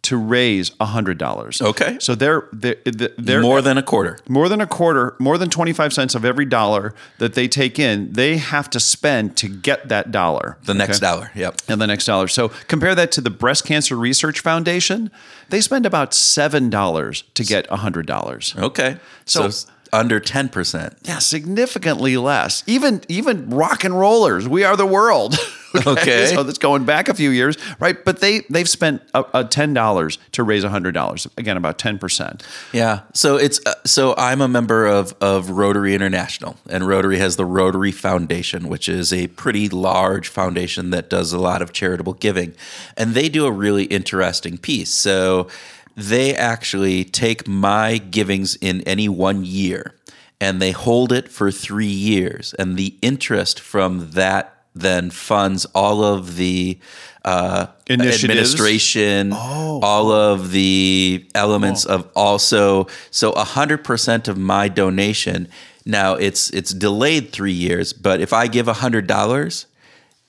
to 0.03 0.17
raise 0.17 0.71
hundred 0.81 1.17
dollars. 1.17 1.61
Okay. 1.61 1.97
so 1.99 2.15
they're 2.15 2.47
they're, 2.53 2.75
they're 3.17 3.41
more 3.41 3.61
than 3.61 3.77
a 3.77 3.83
quarter. 3.83 4.17
more 4.27 4.47
than 4.49 4.61
a 4.61 4.67
quarter, 4.67 5.15
more 5.19 5.37
than 5.37 5.49
25 5.49 5.93
cents 5.93 6.15
of 6.15 6.23
every 6.25 6.45
dollar 6.45 6.93
that 7.17 7.33
they 7.33 7.47
take 7.47 7.77
in, 7.79 8.13
they 8.13 8.37
have 8.37 8.69
to 8.69 8.79
spend 8.79 9.35
to 9.37 9.47
get 9.49 9.89
that 9.89 10.11
dollar. 10.11 10.57
The 10.63 10.73
next 10.73 10.97
Okay? 11.03 11.11
dollar. 11.11 11.31
Yep. 11.35 11.61
And 11.67 11.81
the 11.81 11.87
next 11.87 12.05
dollar. 12.05 12.27
So 12.27 12.49
compare 12.67 12.95
that 12.95 13.11
to 13.13 13.21
the 13.21 13.29
Breast 13.29 13.65
Cancer 13.65 13.95
Research 13.95 14.39
Foundation. 14.39 15.11
They 15.49 15.61
spend 15.61 15.85
about 15.85 16.11
$7 16.11 17.23
to 17.33 17.43
get 17.43 17.67
$100. 17.69 18.57
Okay. 18.57 18.97
So, 19.25 19.49
So- 19.49 19.69
under 19.91 20.19
10%. 20.19 20.97
Yeah, 21.03 21.19
significantly 21.19 22.17
less. 22.17 22.63
Even 22.67 23.01
even 23.07 23.49
rock 23.49 23.83
and 23.83 23.97
rollers, 23.97 24.47
we 24.47 24.63
are 24.63 24.75
the 24.75 24.85
world. 24.85 25.37
Okay. 25.85 26.25
so 26.25 26.41
that's 26.41 26.57
going 26.57 26.85
back 26.85 27.09
a 27.09 27.13
few 27.13 27.29
years, 27.29 27.55
right? 27.79 28.03
But 28.03 28.21
they 28.21 28.39
they've 28.49 28.67
spent 28.67 29.03
a, 29.13 29.23
a 29.33 29.45
ten 29.45 29.73
dollars 29.73 30.17
to 30.31 30.41
raise 30.41 30.63
hundred 30.63 30.93
dollars. 30.93 31.27
Again, 31.37 31.57
about 31.57 31.77
ten 31.77 31.99
percent. 31.99 32.43
Yeah. 32.73 33.01
So 33.13 33.37
it's 33.37 33.63
uh, 33.65 33.75
so 33.85 34.15
I'm 34.17 34.41
a 34.41 34.47
member 34.47 34.87
of 34.87 35.13
of 35.21 35.51
Rotary 35.51 35.93
International, 35.93 36.57
and 36.69 36.87
Rotary 36.87 37.19
has 37.19 37.35
the 37.35 37.45
Rotary 37.45 37.91
Foundation, 37.91 38.67
which 38.67 38.89
is 38.89 39.13
a 39.13 39.27
pretty 39.27 39.69
large 39.69 40.27
foundation 40.27 40.89
that 40.89 41.09
does 41.09 41.33
a 41.33 41.39
lot 41.39 41.61
of 41.61 41.71
charitable 41.71 42.13
giving, 42.13 42.55
and 42.97 43.13
they 43.13 43.29
do 43.29 43.45
a 43.45 43.51
really 43.51 43.83
interesting 43.85 44.57
piece. 44.57 44.89
So 44.91 45.47
they 45.95 46.35
actually 46.35 47.03
take 47.03 47.47
my 47.47 47.97
givings 47.97 48.55
in 48.55 48.81
any 48.81 49.09
one 49.09 49.43
year, 49.43 49.95
and 50.39 50.61
they 50.61 50.71
hold 50.71 51.11
it 51.11 51.29
for 51.29 51.51
three 51.51 51.85
years, 51.85 52.53
and 52.57 52.77
the 52.77 52.95
interest 53.01 53.59
from 53.59 54.11
that 54.11 54.55
then 54.75 55.09
funds 55.09 55.65
all 55.73 56.03
of 56.03 56.37
the 56.37 56.79
uh, 57.25 57.67
administration, 57.89 59.33
all 59.33 60.11
of 60.11 60.51
the 60.51 61.27
elements 61.35 61.85
of 61.85 62.07
also 62.15 62.87
so 63.11 63.33
hundred 63.33 63.83
percent 63.83 64.27
of 64.27 64.37
my 64.37 64.67
donation. 64.67 65.47
Now 65.85 66.13
it's 66.13 66.49
it's 66.51 66.73
delayed 66.73 67.31
three 67.31 67.51
years, 67.51 67.93
but 67.93 68.21
if 68.21 68.31
I 68.31 68.47
give 68.47 68.67
hundred 68.67 69.07
dollars, 69.07 69.65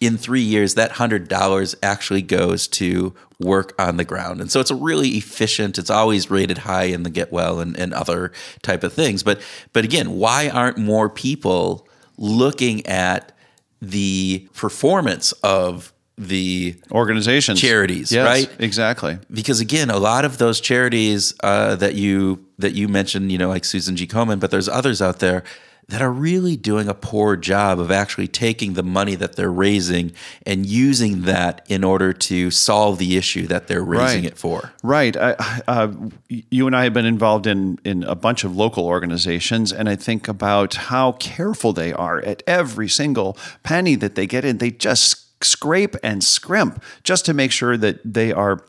in 0.01 0.17
three 0.17 0.41
years, 0.41 0.75
that 0.75 0.93
hundred 0.93 1.29
dollars 1.29 1.77
actually 1.83 2.23
goes 2.23 2.67
to 2.69 3.15
work 3.39 3.75
on 3.79 3.97
the 3.97 4.05
ground. 4.05 4.41
And 4.41 4.51
so 4.51 4.61
it's 4.61 4.71
a 4.71 4.75
really 4.75 5.11
efficient, 5.11 5.79
it's 5.79 5.91
always 5.91 6.31
rated 6.31 6.59
high 6.59 6.85
in 6.85 7.03
the 7.03 7.11
GiveWell 7.11 7.61
and, 7.61 7.79
and 7.79 7.93
other 7.95 8.33
type 8.63 8.83
of 8.83 8.93
things. 8.93 9.23
But 9.23 9.41
but 9.73 9.85
again, 9.85 10.13
why 10.17 10.49
aren't 10.49 10.79
more 10.79 11.09
people 11.09 11.87
looking 12.17 12.87
at 12.87 13.33
the 13.81 14.49
performance 14.55 15.33
of 15.43 15.93
the 16.19 16.77
Organizations, 16.93 17.59
Charities, 17.59 18.13
Yes, 18.13 18.27
right? 18.27 18.57
Exactly. 18.61 19.19
because 19.33 19.61
again, 19.61 19.89
a 19.89 19.99
lot 19.99 20.27
of 20.27 20.37
those 20.37 20.61
charities 20.61 21.33
uh, 21.43 21.77
that 21.77 21.95
you 21.95 22.45
that 22.59 22.75
you 22.75 22.89
mentioned, 22.89 23.33
you 23.33 23.39
know, 23.39 23.49
like 23.49 23.65
Susan 23.65 23.97
G. 23.97 24.07
Komen, 24.07 24.39
but 24.39 24.51
there's 24.51 24.69
others 24.69 25.01
out 25.01 25.21
there 25.21 25.45
that 25.91 26.01
are 26.01 26.11
really 26.13 26.57
doing 26.57 26.89
a 26.89 26.95
poor 26.95 27.37
job 27.37 27.79
of 27.81 27.91
actually 27.91 28.29
taking 28.29 28.73
the 28.75 28.83
money 28.83 29.15
that 29.17 29.37
they're 29.37 29.53
raising 29.53 30.13
and 30.47 30.65
using 30.67 31.23
that 31.23 31.65
in 31.69 31.85
order 31.85 32.13
to 32.13 32.51
solve 32.51 32.99
the 32.99 33.17
issue 33.17 33.47
that 33.47 33.67
they're 33.69 33.83
raising 33.85 34.23
Right. 34.23 34.33
it 34.33 34.39
for. 34.39 34.73
Right. 34.83 35.17
I, 35.17 35.35
uh, 35.69 35.93
you 36.29 36.67
and 36.67 36.75
I 36.77 36.85
have 36.85 36.95
been 36.95 37.07
involved 37.07 37.47
in 37.47 37.79
in 37.85 38.05
a 38.05 38.15
bunch 38.15 38.45
of 38.45 38.57
local 38.57 38.85
organizations, 38.87 39.73
and 39.73 39.89
I 39.89 39.97
think 39.97 40.29
about 40.29 40.75
how 40.91 41.13
careful 41.13 41.73
they 41.73 41.93
are 41.93 42.19
at 42.21 42.43
every 42.47 42.89
single 42.89 43.37
penny 43.63 43.97
that 43.97 44.15
they 44.15 44.27
get 44.27 44.45
in. 44.45 44.59
They 44.59 44.71
just 44.71 45.27
scrape 45.45 45.97
and 46.03 46.23
scrimp 46.23 46.83
just 47.03 47.25
to 47.27 47.35
make 47.35 47.51
sure 47.53 47.77
that 47.77 47.99
they 48.05 48.31
are 48.33 48.63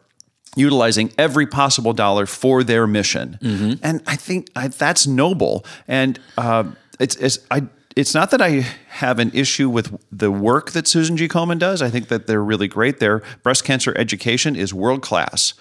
utilizing 0.55 1.11
every 1.17 1.47
possible 1.47 1.93
dollar 1.93 2.25
for 2.25 2.63
their 2.63 2.85
mission. 2.87 3.37
And 3.81 4.01
I 4.05 4.15
think 4.17 4.49
I, 4.55 4.67
that's 4.67 5.07
noble. 5.07 5.65
And 5.87 6.19
uh, 6.37 6.65
it's, 7.01 7.15
it's 7.17 7.39
I. 7.49 7.67
It's 7.93 8.13
not 8.13 8.31
that 8.31 8.41
I 8.41 8.65
have 8.87 9.19
an 9.19 9.31
issue 9.33 9.69
with 9.69 10.01
the 10.13 10.31
work 10.31 10.71
that 10.71 10.87
Susan 10.87 11.17
G. 11.17 11.27
Komen 11.27 11.59
does. 11.59 11.81
I 11.81 11.89
think 11.89 12.07
that 12.07 12.25
they're 12.25 12.41
really 12.41 12.69
great. 12.69 12.99
Their 12.99 13.21
breast 13.43 13.65
cancer 13.65 13.93
education 13.97 14.55
is 14.55 14.73
world 14.73 15.01
class. 15.01 15.53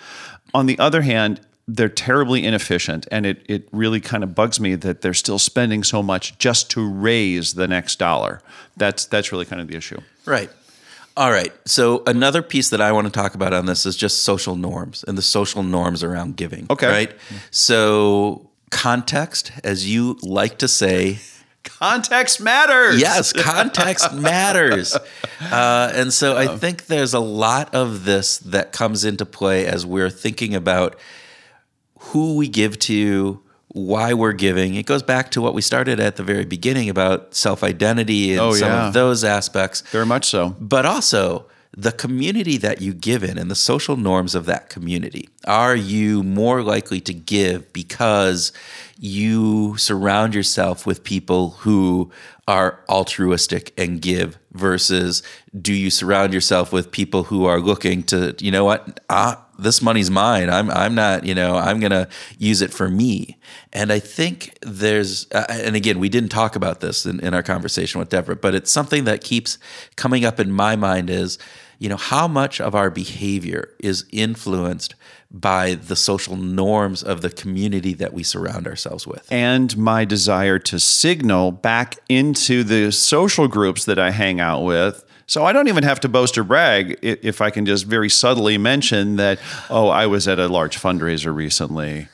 On 0.55 0.67
the 0.67 0.79
other 0.79 1.03
hand, 1.03 1.41
they're 1.67 1.89
terribly 1.89 2.45
inefficient, 2.45 3.09
and 3.11 3.27
it 3.27 3.43
it 3.49 3.69
really 3.73 4.01
kind 4.01 4.23
of 4.23 4.35
bugs 4.35 4.61
me 4.61 4.77
that 4.77 5.01
they're 5.01 5.15
still 5.15 5.39
spending 5.39 5.83
so 5.83 6.03
much 6.03 6.39
just 6.39 6.71
to 6.71 6.89
raise 6.89 7.55
the 7.55 7.67
next 7.67 7.99
dollar. 7.99 8.43
That's 8.77 9.07
that's 9.07 9.33
really 9.33 9.45
kind 9.45 9.61
of 9.61 9.69
the 9.69 9.77
issue. 9.77 10.01
Right. 10.25 10.51
All 11.17 11.31
right. 11.31 11.53
So 11.67 12.03
another 12.07 12.43
piece 12.43 12.71
that 12.71 12.81
I 12.81 12.93
want 12.93 13.07
to 13.07 13.13
talk 13.13 13.35
about 13.35 13.53
on 13.53 13.67
this 13.67 13.85
is 13.85 13.97
just 13.97 14.23
social 14.23 14.57
norms 14.57 15.05
and 15.07 15.19
the 15.19 15.23
social 15.23 15.63
norms 15.63 16.05
around 16.05 16.37
giving. 16.37 16.67
Okay. 16.71 16.89
Right. 16.89 17.17
So 17.51 18.50
context, 18.71 19.53
as 19.65 19.89
you 19.89 20.19
like 20.23 20.59
to 20.59 20.69
say, 20.69 21.19
Context 21.63 22.41
matters. 22.41 22.99
yes, 23.01 23.33
context 23.35 24.13
matters. 24.15 24.97
Uh, 25.41 25.91
and 25.95 26.13
so 26.13 26.37
I 26.37 26.59
think 26.59 26.85
there's 26.87 27.15
a 27.15 27.19
lot 27.19 27.75
of 27.75 28.05
this 28.05 28.37
that 28.41 28.73
comes 28.73 29.07
into 29.07 29.25
play 29.25 29.65
as 29.67 29.87
we're 29.87 30.11
thinking 30.11 30.55
about 30.55 30.99
who 31.99 32.37
we 32.37 32.47
give 32.47 32.79
to, 32.81 33.41
why 33.69 34.13
we're 34.13 34.35
giving. 34.35 34.75
It 34.75 34.85
goes 34.85 35.03
back 35.03 35.31
to 35.31 35.41
what 35.41 35.55
we 35.55 35.63
started 35.63 35.99
at 35.99 36.17
the 36.17 36.23
very 36.23 36.45
beginning 36.45 36.91
about 36.91 37.35
self 37.35 37.63
identity 37.65 38.33
and 38.33 38.41
Oh, 38.41 38.53
some 38.53 38.69
yeah. 38.69 38.89
of 38.89 38.93
those 38.93 39.25
aspects 39.25 39.81
very 39.91 40.05
much 40.05 40.27
so. 40.27 40.55
but 40.61 40.85
also 40.85 41.47
the 41.77 41.93
community 41.93 42.57
that 42.57 42.81
you 42.81 42.93
give 42.93 43.23
in 43.23 43.39
and 43.39 43.51
the 43.51 43.55
social 43.55 43.97
norms 43.97 44.35
of 44.35 44.47
that 44.47 44.69
community. 44.69 45.29
Are 45.47 45.77
you 45.77 46.23
more 46.23 46.63
likely 46.63 47.01
to 47.03 47.15
give 47.15 47.73
because 47.73 48.53
you 48.99 49.77
surround 49.77 50.35
yourself 50.35 50.85
with 50.85 51.05
people 51.05 51.51
who 51.51 52.11
are 52.49 52.81
altruistic 52.89 53.73
and 53.79 54.03
give 54.03 54.37
versus 54.53 55.23
do 55.61 55.73
you 55.73 55.91
surround 55.91 56.35
yourself 56.35 56.73
with 56.73 56.91
people 56.91 57.25
who 57.25 57.45
are 57.45 57.61
looking 57.61 58.03
to, 58.03 58.35
you 58.41 58.51
know 58.51 58.65
what, 58.65 58.99
ah, 59.09 59.45
this 59.63 59.83
money's 59.83 60.11
mine. 60.11 60.51
I'm 60.51 60.71
I'm 60.71 60.95
not, 60.95 61.25
you 61.25 61.35
know, 61.35 61.57
I'm 61.57 61.81
going 61.81 61.93
to 61.93 62.09
use 62.39 62.63
it 62.63 62.73
for 62.73 62.89
me. 62.89 63.39
And 63.73 63.93
I 63.93 63.99
think 63.99 64.59
there's 64.63 65.27
uh, 65.33 65.45
and 65.49 65.77
again, 65.77 65.99
we 65.99 66.09
didn't 66.09 66.31
talk 66.31 66.57
about 66.57 66.81
this 66.81 67.07
in, 67.07 67.21
in 67.21 67.35
our 67.35 67.43
conversation 67.43 67.99
with 67.99 68.09
Deborah, 68.09 68.37
but 68.37 68.55
it's 68.55 68.71
something 68.71 69.05
that 69.05 69.23
keeps 69.23 69.59
coming 69.97 70.25
up 70.25 70.41
in 70.41 70.51
my 70.51 70.77
mind 70.77 71.11
is, 71.11 71.39
you 71.79 71.89
know, 71.89 71.97
how 71.97 72.29
much 72.29 72.61
of 72.61 72.75
our 72.75 72.91
behavior 72.91 73.71
is 73.79 74.05
influenced 74.13 74.95
by 75.31 75.75
the 75.75 75.95
social 75.95 76.37
norms 76.37 77.03
of 77.03 77.21
the 77.21 77.31
community 77.31 77.95
that 77.95 78.13
we 78.13 78.23
surround 78.23 78.67
ourselves 78.67 79.07
with. 79.07 79.31
and 79.31 79.77
my 79.77 80.05
desire 80.05 80.59
to 80.59 80.81
signal 80.81 81.53
back 81.53 81.97
into 82.09 82.65
the 82.65 82.91
social 82.91 83.47
groups 83.47 83.85
that 83.85 83.99
I 83.99 84.11
hang 84.11 84.41
out 84.41 84.65
with. 84.65 85.05
So 85.31 85.45
I 85.45 85.53
don't 85.53 85.69
even 85.69 85.85
have 85.85 86.01
to 86.01 86.09
boast 86.09 86.37
or 86.39 86.43
brag 86.43 86.99
if 87.03 87.41
I 87.41 87.51
can 87.51 87.65
just 87.65 87.87
very 87.87 88.09
subtly 88.09 88.59
mention 88.59 89.15
that, 89.15 89.39
oh, 89.71 89.87
I 89.87 90.07
was 90.07 90.27
at 90.27 90.41
a 90.41 90.49
large 90.49 90.77
fundraiser 90.77 91.33
recently. 91.33 92.09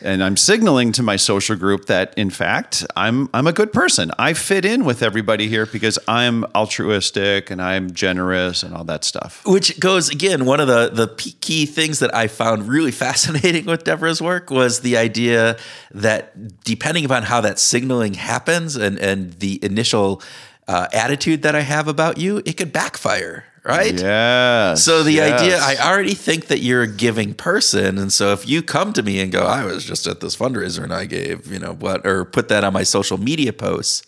And 0.00 0.24
I'm 0.24 0.38
signaling 0.38 0.90
to 0.92 1.02
my 1.02 1.16
social 1.16 1.54
group 1.54 1.84
that, 1.86 2.14
in 2.16 2.30
fact, 2.30 2.84
I'm 2.96 3.28
I'm 3.34 3.46
a 3.46 3.52
good 3.52 3.74
person. 3.74 4.10
I 4.18 4.32
fit 4.32 4.64
in 4.64 4.84
with 4.86 5.02
everybody 5.02 5.48
here 5.48 5.66
because 5.66 5.98
I'm 6.08 6.44
altruistic 6.56 7.50
and 7.50 7.60
I'm 7.60 7.92
generous 7.92 8.62
and 8.62 8.74
all 8.74 8.84
that 8.84 9.04
stuff. 9.04 9.42
Which 9.46 9.78
goes 9.78 10.08
again, 10.08 10.46
one 10.46 10.58
of 10.58 10.66
the 10.66 10.88
the 10.88 11.14
key 11.40 11.66
things 11.66 11.98
that 11.98 12.12
I 12.14 12.26
found 12.26 12.68
really 12.68 12.90
fascinating 13.06 13.66
with 13.66 13.84
Deborah's 13.84 14.22
work 14.22 14.50
was 14.50 14.80
the 14.80 14.96
idea 14.96 15.58
that 15.92 16.64
depending 16.64 17.04
upon 17.04 17.24
how 17.24 17.42
that 17.42 17.58
signaling 17.58 18.14
happens 18.14 18.76
and 18.76 18.98
and 18.98 19.34
the 19.34 19.62
initial 19.62 20.22
uh, 20.68 20.88
attitude 20.92 21.42
that 21.42 21.54
I 21.54 21.60
have 21.60 21.88
about 21.88 22.18
you, 22.18 22.42
it 22.44 22.56
could 22.56 22.72
backfire, 22.72 23.44
right? 23.64 24.00
Yeah. 24.00 24.74
So 24.74 25.02
the 25.02 25.20
idea, 25.20 25.58
I 25.58 25.76
already 25.76 26.14
think 26.14 26.46
that 26.46 26.60
you're 26.60 26.82
a 26.82 26.88
giving 26.88 27.34
person, 27.34 27.98
and 27.98 28.12
so 28.12 28.32
if 28.32 28.48
you 28.48 28.62
come 28.62 28.92
to 28.92 29.02
me 29.02 29.20
and 29.20 29.32
go, 29.32 29.42
"I 29.42 29.64
was 29.64 29.84
just 29.84 30.06
at 30.06 30.20
this 30.20 30.36
fundraiser 30.36 30.82
and 30.84 30.92
I 30.92 31.06
gave," 31.06 31.50
you 31.50 31.58
know 31.58 31.74
what, 31.74 32.06
or 32.06 32.24
put 32.24 32.48
that 32.48 32.64
on 32.64 32.72
my 32.72 32.84
social 32.84 33.18
media 33.18 33.52
posts, 33.52 34.02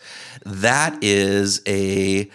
that 0.44 0.96
is 1.02 1.61
a, 1.66 2.30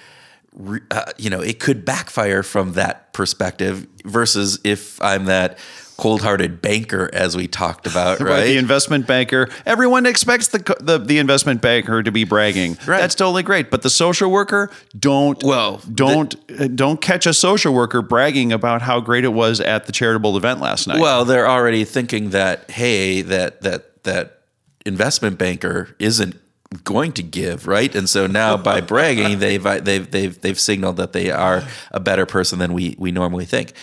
uh, 0.92 1.06
you 1.18 1.30
know, 1.30 1.42
it 1.42 1.60
could 1.60 1.86
backfire 1.86 2.44
from 2.44 2.74
that 2.74 3.14
perspective. 3.14 3.88
Versus 4.06 4.60
if 4.64 5.02
I'm 5.02 5.26
that 5.26 5.58
cold-hearted 6.00 6.62
banker, 6.62 7.10
as 7.12 7.36
we 7.36 7.48
talked 7.48 7.86
about, 7.86 8.20
Right, 8.20 8.30
right? 8.40 8.44
the 8.46 8.58
investment 8.58 9.06
banker. 9.06 9.50
Everyone 9.66 10.06
expects 10.06 10.48
the, 10.48 10.60
the 10.80 10.98
the 10.98 11.18
investment 11.20 11.62
banker 11.62 12.02
to 12.02 12.12
be 12.12 12.24
bragging. 12.24 12.78
Right. 12.88 13.00
That's 13.00 13.16
totally 13.16 13.44
great. 13.44 13.70
But 13.70 13.82
the 13.82 13.90
social 13.90 14.32
worker, 14.32 14.72
don't 14.98 15.44
Well, 15.44 15.82
don't 15.94 16.36
uh, 16.60 16.68
don't 16.68 17.02
catch 17.02 17.26
a 17.26 17.34
social 17.34 17.74
worker 17.74 18.02
bragging 18.02 18.54
about 18.54 18.82
how 18.82 19.00
great 19.02 19.26
it 19.26 19.34
was 19.34 19.60
at 19.60 19.86
the 19.86 19.92
charitable 19.92 20.38
event 20.38 20.62
last 20.62 20.88
night. 20.88 21.00
Well, 21.02 21.26
they're 21.26 21.48
already 21.50 21.84
thinking 21.84 22.30
that 22.30 22.72
hey, 22.72 23.22
that 23.22 23.62
that 23.62 24.04
that 24.04 24.42
investment 24.86 25.38
banker 25.38 25.96
isn't 26.00 26.36
going 26.84 27.12
to 27.14 27.24
give, 27.24 27.68
right? 27.68 27.94
And 27.96 28.08
so 28.08 28.28
now 28.28 28.56
by 28.56 28.80
bragging, 28.94 29.40
they've 29.40 29.64
they've 29.84 30.10
they've 30.10 30.40
they've 30.40 30.60
signaled 30.60 30.98
that 30.98 31.14
they 31.14 31.32
are 31.32 31.64
a 31.92 32.00
better 32.00 32.26
person 32.26 32.60
than 32.60 32.74
we 32.74 32.96
we 32.98 33.12
normally 33.12 33.46
think. 33.46 33.74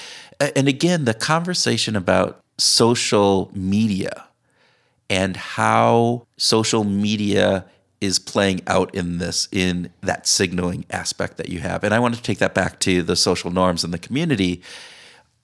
And 0.40 0.68
again, 0.68 1.04
the 1.04 1.14
conversation 1.14 1.96
about 1.96 2.40
social 2.58 3.50
media 3.54 4.28
and 5.08 5.36
how 5.36 6.26
social 6.36 6.84
media 6.84 7.64
is 8.00 8.18
playing 8.18 8.60
out 8.66 8.94
in 8.94 9.18
this 9.18 9.48
in 9.50 9.90
that 10.02 10.26
signaling 10.26 10.84
aspect 10.90 11.38
that 11.38 11.48
you 11.48 11.60
have. 11.60 11.82
And 11.82 11.94
I 11.94 11.98
want 11.98 12.14
to 12.14 12.22
take 12.22 12.38
that 12.38 12.54
back 12.54 12.78
to 12.80 13.02
the 13.02 13.16
social 13.16 13.50
norms 13.50 13.84
in 13.84 13.90
the 13.90 13.98
community. 13.98 14.62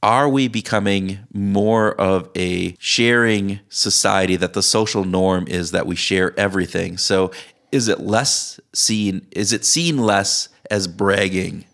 Are 0.02 0.28
we 0.28 0.48
becoming 0.48 1.20
more 1.32 1.94
of 2.00 2.28
a 2.36 2.76
sharing 2.78 3.60
society 3.68 4.36
that 4.36 4.52
the 4.52 4.62
social 4.62 5.04
norm 5.04 5.46
is 5.46 5.70
that 5.70 5.86
we 5.86 5.94
share 5.94 6.38
everything? 6.38 6.98
So 6.98 7.30
is 7.70 7.88
it 7.88 8.00
less 8.00 8.60
seen 8.74 9.26
is 9.30 9.52
it 9.52 9.64
seen 9.64 9.98
less 9.98 10.48
as 10.70 10.86
bragging 10.86 11.64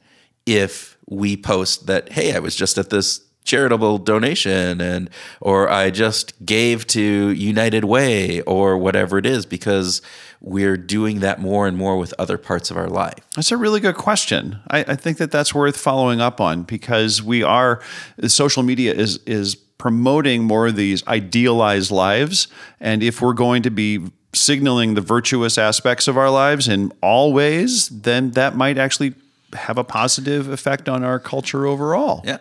if 0.46 0.97
we 1.10 1.36
post 1.36 1.86
that 1.86 2.12
hey, 2.12 2.34
I 2.34 2.38
was 2.38 2.54
just 2.54 2.78
at 2.78 2.90
this 2.90 3.20
charitable 3.44 3.96
donation 3.96 4.80
and 4.80 5.08
or 5.40 5.70
I 5.70 5.90
just 5.90 6.34
gave 6.44 6.86
to 6.88 7.30
United 7.30 7.84
Way 7.84 8.42
or 8.42 8.76
whatever 8.76 9.16
it 9.16 9.24
is 9.24 9.46
because 9.46 10.02
we're 10.40 10.76
doing 10.76 11.20
that 11.20 11.40
more 11.40 11.66
and 11.66 11.76
more 11.76 11.96
with 11.96 12.12
other 12.18 12.36
parts 12.36 12.70
of 12.70 12.76
our 12.76 12.88
life. 12.88 13.14
That's 13.34 13.50
a 13.50 13.56
really 13.56 13.80
good 13.80 13.96
question. 13.96 14.60
I, 14.70 14.80
I 14.80 14.96
think 14.96 15.16
that 15.16 15.30
that's 15.30 15.54
worth 15.54 15.78
following 15.78 16.20
up 16.20 16.40
on 16.40 16.62
because 16.62 17.22
we 17.22 17.42
are 17.42 17.80
social 18.26 18.62
media 18.62 18.92
is 18.92 19.18
is 19.26 19.56
promoting 19.56 20.42
more 20.42 20.66
of 20.66 20.76
these 20.76 21.06
idealized 21.06 21.90
lives, 21.90 22.48
and 22.80 23.02
if 23.02 23.22
we're 23.22 23.32
going 23.32 23.62
to 23.62 23.70
be 23.70 24.10
signaling 24.34 24.94
the 24.94 25.00
virtuous 25.00 25.56
aspects 25.56 26.06
of 26.06 26.18
our 26.18 26.30
lives 26.30 26.68
in 26.68 26.92
all 27.00 27.32
ways, 27.32 27.88
then 27.88 28.32
that 28.32 28.54
might 28.54 28.76
actually 28.76 29.14
have 29.54 29.78
a 29.78 29.84
positive 29.84 30.48
effect 30.48 30.88
on 30.88 31.04
our 31.04 31.18
culture 31.18 31.66
overall. 31.66 32.22
Yeah. 32.24 32.38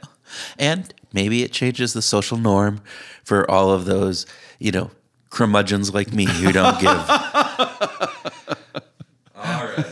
And 0.59 0.93
maybe 1.13 1.43
it 1.43 1.51
changes 1.51 1.93
the 1.93 2.01
social 2.01 2.37
norm 2.37 2.81
for 3.23 3.49
all 3.49 3.71
of 3.71 3.85
those, 3.85 4.25
you 4.59 4.71
know, 4.71 4.91
curmudgeons 5.29 5.93
like 5.93 6.13
me 6.13 6.25
who 6.25 6.51
don't 6.51 6.79
give. 6.81 6.89
all 6.89 6.99
right. 9.65 9.85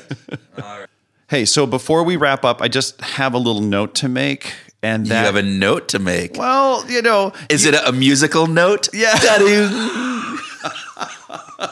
All 0.61 0.79
right. 0.79 0.89
Hey, 1.29 1.45
so 1.45 1.65
before 1.65 2.03
we 2.03 2.15
wrap 2.17 2.43
up, 2.45 2.61
I 2.61 2.67
just 2.67 2.99
have 3.01 3.33
a 3.33 3.37
little 3.37 3.61
note 3.61 3.95
to 3.95 4.09
make. 4.09 4.53
And 4.83 5.07
You 5.07 5.13
have 5.13 5.35
a 5.35 5.41
note 5.41 5.87
to 5.89 5.99
make. 5.99 6.37
well, 6.37 6.87
you 6.89 7.01
know, 7.01 7.31
Is 7.49 7.65
it 7.65 7.73
a, 7.73 7.89
a 7.89 7.91
musical 7.91 8.45
note? 8.45 8.87
Yeah. 8.93 9.17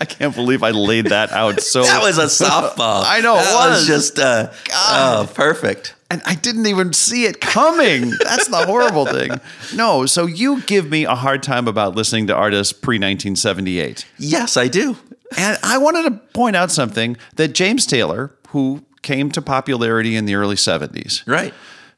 I 0.00 0.04
can't 0.04 0.34
believe 0.34 0.62
I 0.62 0.70
laid 0.70 1.06
that 1.06 1.32
out. 1.32 1.60
So 1.60 1.82
That 1.84 2.02
was 2.02 2.18
a 2.18 2.24
softball. 2.26 3.02
I 3.06 3.20
know, 3.20 3.36
it 3.38 3.44
that 3.44 3.68
was. 3.70 3.86
just 3.86 4.18
uh, 4.18 4.50
oh, 4.72 5.30
perfect. 5.34 5.94
and 6.10 6.22
I 6.24 6.34
didn't 6.34 6.66
even 6.66 6.92
see 6.92 7.24
it 7.24 7.40
coming. 7.40 8.10
That's 8.24 8.48
the 8.48 8.64
horrible 8.66 9.06
thing. 9.06 9.32
No, 9.74 10.06
so 10.06 10.26
you 10.26 10.62
give 10.62 10.90
me 10.90 11.04
a 11.04 11.14
hard 11.14 11.42
time 11.42 11.66
about 11.68 11.94
listening 11.94 12.26
to 12.28 12.34
artists 12.34 12.72
pre 12.72 12.96
1978. 12.96 14.06
Yes, 14.18 14.56
I 14.56 14.68
do. 14.68 14.96
And 15.36 15.58
I 15.62 15.78
wanted 15.78 16.02
to 16.04 16.10
point 16.34 16.56
out 16.56 16.70
something 16.70 17.16
that 17.36 17.48
James 17.54 17.86
Taylor, 17.86 18.32
who 18.48 18.84
came 19.00 19.30
to 19.32 19.42
popularity 19.42 20.14
in 20.14 20.26
the 20.26 20.34
early 20.34 20.56
70s. 20.56 21.26
Right. 21.26 21.52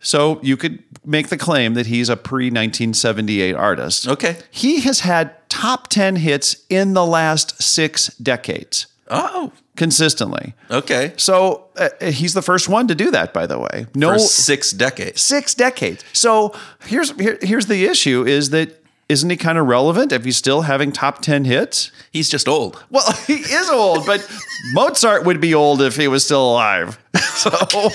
So 0.05 0.39
you 0.43 0.57
could 0.57 0.83
make 1.05 1.29
the 1.29 1.37
claim 1.39 1.75
that 1.75 1.87
he's 1.87 2.09
a 2.11 2.17
pre 2.17 2.47
1978 2.47 3.55
artist. 3.57 4.07
Okay. 4.07 4.37
He 4.51 4.81
has 4.83 5.01
had 5.01 5.33
top 5.49 5.89
10 5.89 6.17
hits 6.17 6.65
in 6.69 6.93
the 6.93 7.07
last 7.07 7.61
six 7.63 8.09
decades 8.19 8.87
Oh, 9.11 9.51
consistently. 9.77 10.55
okay. 10.71 11.13
So 11.17 11.69
uh, 11.77 11.89
he's 12.03 12.35
the 12.35 12.43
first 12.43 12.69
one 12.69 12.87
to 12.89 12.95
do 12.95 13.11
that, 13.11 13.33
by 13.33 13.47
the 13.47 13.59
way. 13.59 13.87
No, 13.95 14.13
For 14.15 14.19
six 14.19 14.71
decades. 14.73 15.21
six 15.23 15.55
decades. 15.55 16.05
So 16.13 16.55
here's 16.85 17.11
here, 17.13 17.39
here's 17.43 17.67
the 17.67 17.85
issue: 17.87 18.25
is 18.27 18.51
that 18.51 18.84
isn't 19.09 19.29
he 19.29 19.37
kind 19.37 19.59
of 19.59 19.67
relevant 19.67 20.13
if 20.13 20.25
he's 20.25 20.37
still 20.37 20.63
having 20.63 20.93
top 20.93 21.21
ten 21.21 21.45
hits? 21.45 21.91
He's 22.11 22.29
just 22.29 22.49
old. 22.49 22.83
Well, 22.91 23.11
he 23.27 23.35
is 23.35 23.69
old, 23.69 24.07
but 24.07 24.27
Mozart 24.73 25.25
would 25.25 25.41
be 25.41 25.55
old 25.55 25.83
if 25.83 25.97
he 25.97 26.09
was 26.09 26.25
still 26.25 26.51
alive. 26.53 26.99
So 27.35 27.51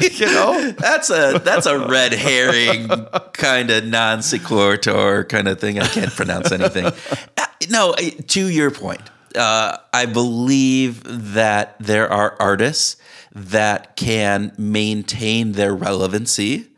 you 0.00 0.26
know, 0.26 0.72
That's 0.72 1.10
a 1.10 1.40
that's 1.42 1.64
a 1.66 1.78
red 1.78 2.12
herring 2.12 2.88
kind 3.32 3.70
of 3.70 3.84
non 3.86 4.20
sequitur 4.20 5.24
kind 5.24 5.46
of 5.48 5.60
thing. 5.60 5.78
I 5.78 5.86
can't 5.86 6.10
pronounce 6.10 6.50
anything. 6.50 6.86
Uh, 6.86 7.46
No, 7.70 7.94
to 7.94 8.48
your 8.48 8.72
point, 8.72 9.00
uh, 9.36 9.76
I 9.94 10.06
believe 10.06 11.02
that 11.34 11.76
there 11.78 12.12
are 12.12 12.36
artists 12.40 12.96
that 13.32 13.94
can 13.96 14.52
maintain 14.58 15.52
their 15.52 15.74
relevancy 15.74 16.68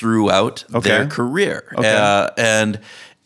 throughout 0.00 0.64
their 0.82 1.06
career, 1.06 1.64
Okay. 1.76 1.94
uh, 1.96 2.30
and 2.38 2.80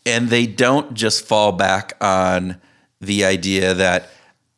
and 0.05 0.29
they 0.29 0.45
don't 0.45 0.93
just 0.93 1.25
fall 1.25 1.51
back 1.53 1.93
on 2.01 2.57
the 2.99 3.23
idea 3.25 3.73
that 3.73 4.09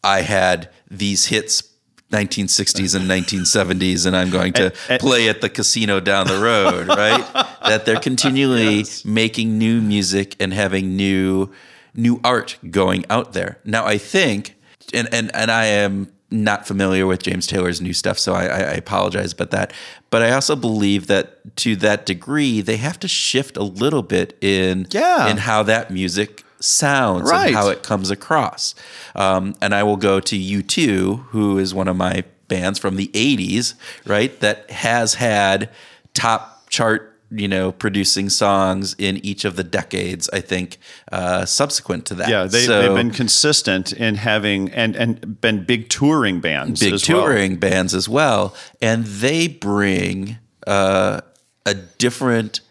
I 0.04 0.22
had 0.22 0.70
these 0.90 1.28
hits. 1.28 1.64
1960s 2.10 2.96
and 2.96 3.04
1970s, 3.10 4.06
and 4.06 4.16
I'm 4.16 4.30
going 4.30 4.54
to 4.54 4.72
play 4.98 5.28
at 5.28 5.42
the 5.42 5.50
casino 5.50 6.00
down 6.00 6.26
the 6.28 6.40
road, 6.40 6.88
right? 7.04 7.26
that 7.68 7.84
they're 7.86 8.00
continually 8.00 8.86
making 9.04 9.58
new 9.58 9.82
music 9.82 10.34
and 10.40 10.54
having 10.54 10.96
new 10.96 11.52
new 11.94 12.22
art 12.24 12.60
going 12.72 13.04
out 13.10 13.34
there. 13.34 13.60
Now, 13.66 13.86
I 13.86 13.98
think, 13.98 14.56
and 14.94 15.10
and 15.12 15.36
and 15.36 15.52
I 15.52 15.66
am 15.66 16.08
not 16.30 16.68
familiar 16.68 17.06
with 17.08 17.24
James 17.24 17.48
Taylor's 17.48 17.80
new 17.82 17.94
stuff, 17.94 18.20
so 18.20 18.34
I, 18.34 18.44
I 18.46 18.74
apologize 18.74 19.32
about 19.34 19.52
that. 19.52 19.72
But 20.10 20.22
I 20.22 20.32
also 20.32 20.56
believe 20.56 21.08
that 21.08 21.56
to 21.58 21.76
that 21.78 22.06
degree, 22.06 22.60
they 22.62 22.78
have 22.78 23.00
to 23.00 23.08
shift 23.08 23.56
a 23.58 23.64
little 23.64 24.04
bit 24.04 24.38
in 24.42 24.88
Yeah. 24.92 25.28
in 25.30 25.38
how 25.38 25.64
that 25.64 25.90
music 25.92 26.44
sounds 26.60 27.30
Right. 27.30 27.48
and 27.48 27.56
how 27.56 27.70
it 27.70 27.82
comes 27.84 28.10
across. 28.12 28.76
Um, 29.16 29.56
and 29.62 29.74
I 29.74 29.84
will 29.84 29.96
go 29.98 30.20
to 30.20 30.36
U2, 30.36 31.28
who 31.30 31.58
is 31.60 31.74
one 31.74 31.88
of 31.88 31.96
my 31.96 32.24
bands 32.48 32.80
from 32.80 32.96
the 32.96 33.10
80s, 33.14 33.76
right? 34.06 34.38
That 34.40 34.70
has 34.72 35.16
had 35.16 35.70
top 36.14 36.68
chart, 36.70 37.17
you 37.30 37.48
know, 37.48 37.72
producing 37.74 38.30
songs 38.30 38.96
in 38.98 39.18
each 39.26 39.44
of 39.46 39.56
the 39.58 39.64
decades, 39.64 40.30
I 40.32 40.40
think, 40.40 40.78
uh, 41.12 41.46
subsequent 41.46 42.06
to 42.08 42.16
that. 42.16 42.30
yeah, 42.30 42.46
they, 42.46 42.66
So- 42.66 42.82
they've 42.82 42.96
been 42.96 43.12
consistent 43.12 43.92
in 43.94 44.16
having 44.16 44.70
and 44.72 44.96
and 44.96 45.42
been 45.42 45.64
big 45.66 45.90
touring 45.90 46.40
bands, 46.40 46.80
big 46.80 46.94
as 46.94 47.08
well. 47.10 47.22
touring 47.22 47.58
bands 47.58 47.94
as 47.94 48.08
well, 48.08 48.56
and 48.82 49.04
they 49.06 49.48
bring 49.48 50.38
uh, 50.66 51.22
a 51.66 51.74
different 51.74 52.62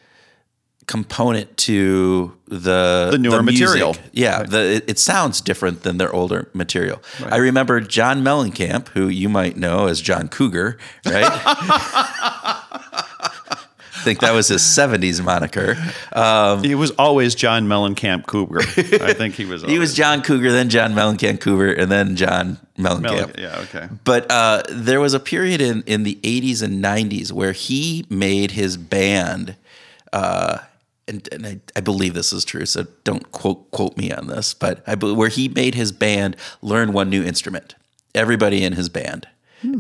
component 0.87 1.57
to 1.57 2.33
the 2.47 3.09
The 3.11 3.19
newer 3.19 3.43
music. 3.43 3.65
material. 3.67 3.97
Yeah, 4.13 4.45
the, 4.45 4.77
it, 4.77 4.85
it 4.87 4.99
sounds 5.01 5.41
different 5.41 5.83
than 5.83 5.99
their 5.99 6.13
older 6.15 6.49
material. 6.55 7.03
I 7.29 7.39
remember 7.39 7.81
John 7.81 8.23
Mellencamp, 8.23 8.89
who 8.89 9.09
you 9.09 9.29
might 9.29 9.57
know 9.57 9.89
as 9.89 10.01
John 10.01 10.29
Cougar, 10.29 10.79
right? 11.05 12.56
I 14.07 14.11
think 14.11 14.21
that 14.21 14.35
was 14.35 14.47
his 14.47 14.63
'70s 14.63 15.21
moniker. 15.21 15.75
He 16.63 16.77
was 16.77 16.93
always 16.93 17.35
John 17.35 17.67
Mellencamp 17.67 18.27
Cougar. 18.27 18.61
I 19.05 19.13
think 19.15 19.35
he 19.35 19.45
was. 19.45 19.63
He 19.67 19.81
was 19.81 19.95
John 19.95 20.23
Cougar, 20.23 20.53
then 20.53 20.69
John 20.69 20.93
Mellencamp 20.93 21.41
Cougar, 21.41 21.73
and 21.73 21.91
then 21.91 22.15
John 22.15 22.59
Mellencamp. 22.79 23.01
Mellen- 23.01 23.35
yeah, 23.37 23.59
okay. 23.63 23.89
But 24.05 24.31
uh, 24.31 24.63
there 24.71 25.01
was 25.01 25.13
a 25.13 25.19
period 25.19 25.61
in, 25.61 25.83
in 25.89 26.05
the 26.05 26.21
80s 26.23 26.63
and 26.63 26.83
90s 26.85 27.33
where 27.33 27.51
he 27.51 28.07
made 28.09 28.53
his 28.53 28.77
band, 28.77 29.57
uh, 30.13 30.59
and, 31.09 31.29
and 31.33 31.45
I, 31.45 31.61
I 31.75 31.81
believe 31.81 32.15
this 32.15 32.33
is 32.33 32.45
true, 32.45 32.65
so 32.65 32.87
don't 33.03 33.33
quote 33.33 33.69
quote 33.73 33.97
me 33.97 34.13
on 34.13 34.29
this, 34.29 34.55
but 34.55 34.85
I 34.87 34.95
where 34.95 35.31
he 35.31 35.49
made 35.49 35.75
his 35.75 35.91
band 35.91 36.37
learn 36.63 36.93
one 36.93 37.11
new 37.11 37.25
instrument. 37.25 37.75
Everybody 38.15 38.63
in 38.63 38.75
his 38.75 38.89
band. 38.89 39.27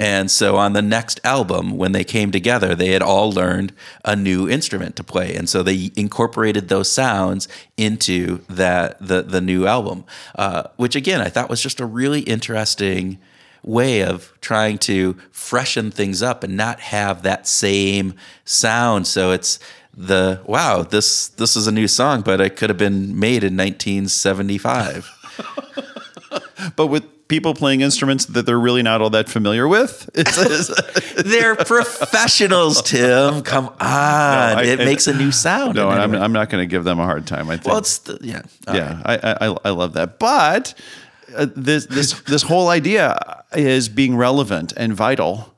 And 0.01 0.31
so 0.31 0.57
on 0.57 0.73
the 0.73 0.83
next 0.83 1.21
album, 1.23 1.77
when 1.77 1.93
they 1.93 2.05
came 2.05 2.33
together, 2.33 2.75
they 2.75 2.89
had 2.89 3.03
all 3.03 3.31
learned 3.31 3.73
a 4.05 4.17
new 4.17 4.49
instrument 4.49 4.97
to 4.97 5.05
play, 5.05 5.35
and 5.35 5.49
so 5.49 5.63
they 5.63 5.91
incorporated 5.97 6.69
those 6.69 6.91
sounds 6.91 7.47
into 7.77 8.41
that 8.49 8.99
the 9.01 9.23
the 9.23 9.41
new 9.41 9.67
album, 9.67 10.05
uh, 10.35 10.65
which 10.77 10.97
again 10.97 11.21
I 11.21 11.29
thought 11.29 11.51
was 11.51 11.63
just 11.63 11.81
a 11.81 11.87
really 11.87 12.21
interesting 12.21 13.19
way 13.63 14.03
of 14.03 14.33
trying 14.41 14.79
to 14.79 15.17
freshen 15.31 15.91
things 15.91 16.23
up 16.23 16.43
and 16.43 16.57
not 16.57 16.81
have 16.81 17.23
that 17.23 17.47
same 17.47 18.15
sound. 18.45 19.07
So 19.07 19.33
it's 19.33 19.59
the 19.95 20.41
wow, 20.47 20.83
this 20.83 21.29
this 21.29 21.57
is 21.57 21.67
a 21.67 21.73
new 21.73 21.89
song, 21.89 22.23
but 22.23 22.41
it 22.41 22.57
could 22.57 22.71
have 22.71 22.79
been 22.79 23.19
made 23.19 23.45
in 23.45 23.57
1975. 23.57 25.11
but 26.77 26.87
with 26.89 27.05
people 27.29 27.55
playing 27.55 27.81
instruments 27.81 28.25
that 28.27 28.47
they're 28.47 28.59
really 28.59 28.83
not 28.83 29.01
all 29.03 29.11
that 29.11 29.29
familiar 29.29 29.67
with. 29.67 30.09
It's, 30.15 30.39
it's- 30.39 31.13
They're 31.25 31.57
professionals, 31.57 32.83
Tim. 32.83 33.43
Come 33.43 33.67
on, 33.67 33.75
I- 33.81 34.63
it 34.65 34.79
makes 34.79 35.07
a 35.07 35.15
new 35.17 35.33
sound. 35.33 35.75
no, 35.77 35.89
I'm. 35.89 36.15
I'm 36.15 36.33
not 36.33 36.51
going 36.51 36.63
to 36.63 36.71
give 36.71 36.85
them 36.85 37.01
a 37.01 37.05
hard 37.05 37.27
time. 37.27 37.49
I 37.51 37.57
think. 37.57 37.67
well, 37.67 37.79
it's 37.79 37.99
the, 37.99 38.19
yeah, 38.21 38.43
All 38.69 38.77
yeah, 38.77 39.01
I, 39.05 39.47
I 39.49 39.57
I 39.65 39.71
love 39.71 39.95
that. 39.95 40.19
But 40.19 40.75
uh, 41.35 41.47
this 41.57 41.87
this 41.87 42.21
this 42.23 42.43
whole 42.43 42.69
idea 42.69 43.43
is 43.55 43.89
being 43.89 44.17
relevant 44.17 44.73
and 44.77 44.93
vital 44.95 45.55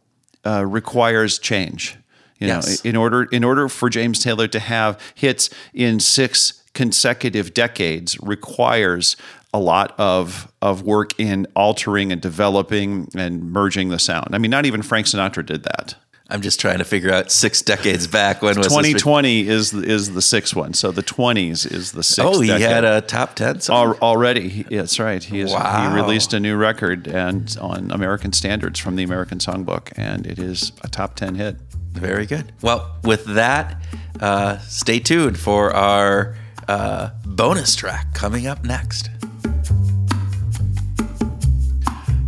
uh, 0.46 0.64
requires 0.64 1.38
change. 1.38 1.96
You 2.38 2.46
know, 2.46 2.54
Yes. 2.54 2.80
in 2.84 2.94
order 2.94 3.24
in 3.24 3.42
order 3.44 3.68
for 3.68 3.90
James 3.90 4.20
Taylor 4.22 4.46
to 4.48 4.60
have 4.60 4.98
hits 5.16 5.50
in 5.74 5.98
six 5.98 6.62
consecutive 6.72 7.52
decades 7.52 8.16
requires 8.20 9.16
a 9.54 9.58
lot 9.58 9.94
of 9.98 10.50
of 10.60 10.82
work 10.82 11.18
in 11.18 11.46
altering 11.56 12.12
and 12.12 12.20
developing 12.20 13.08
and 13.16 13.50
merging 13.50 13.88
the 13.88 13.98
sound. 13.98 14.28
I 14.34 14.38
mean, 14.38 14.50
not 14.50 14.66
even 14.66 14.82
Frank 14.82 15.06
Sinatra 15.06 15.44
did 15.44 15.62
that. 15.64 15.94
I'm 16.30 16.42
just 16.42 16.60
trying 16.60 16.76
to 16.76 16.84
figure 16.84 17.10
out 17.10 17.30
six 17.32 17.62
decades 17.62 18.06
back 18.06 18.42
when 18.42 18.54
was 18.58 18.66
this 18.66 18.76
re- 18.76 18.92
2020 18.92 19.48
is 19.48 19.72
is 19.72 20.12
the 20.12 20.20
sixth 20.20 20.54
one, 20.54 20.74
so 20.74 20.90
the 20.90 21.02
20s 21.02 21.70
is 21.72 21.92
the 21.92 22.02
sixth. 22.02 22.20
Oh, 22.20 22.40
he 22.40 22.48
decade. 22.48 22.68
had 22.68 22.84
a 22.84 23.00
top 23.00 23.34
ten 23.34 23.60
song. 23.60 23.86
Al- 23.94 23.98
already. 24.02 24.64
That's 24.70 25.00
right. 25.00 25.24
He 25.24 25.40
is, 25.40 25.50
Wow. 25.50 25.88
he 25.90 25.96
released 25.96 26.34
a 26.34 26.40
new 26.40 26.56
record 26.56 27.08
and 27.08 27.56
on 27.62 27.90
American 27.90 28.34
standards 28.34 28.78
from 28.78 28.96
the 28.96 29.02
American 29.04 29.38
Songbook, 29.38 29.90
and 29.96 30.26
it 30.26 30.38
is 30.38 30.72
a 30.82 30.88
top 30.88 31.14
ten 31.16 31.34
hit. 31.36 31.56
Very 31.92 32.26
good. 32.26 32.52
Well, 32.60 32.94
with 33.04 33.24
that, 33.24 33.80
uh, 34.20 34.58
stay 34.58 35.00
tuned 35.00 35.38
for 35.38 35.74
our 35.74 36.36
uh, 36.68 37.08
bonus 37.24 37.74
track 37.74 38.12
coming 38.12 38.46
up 38.46 38.62
next. 38.64 39.08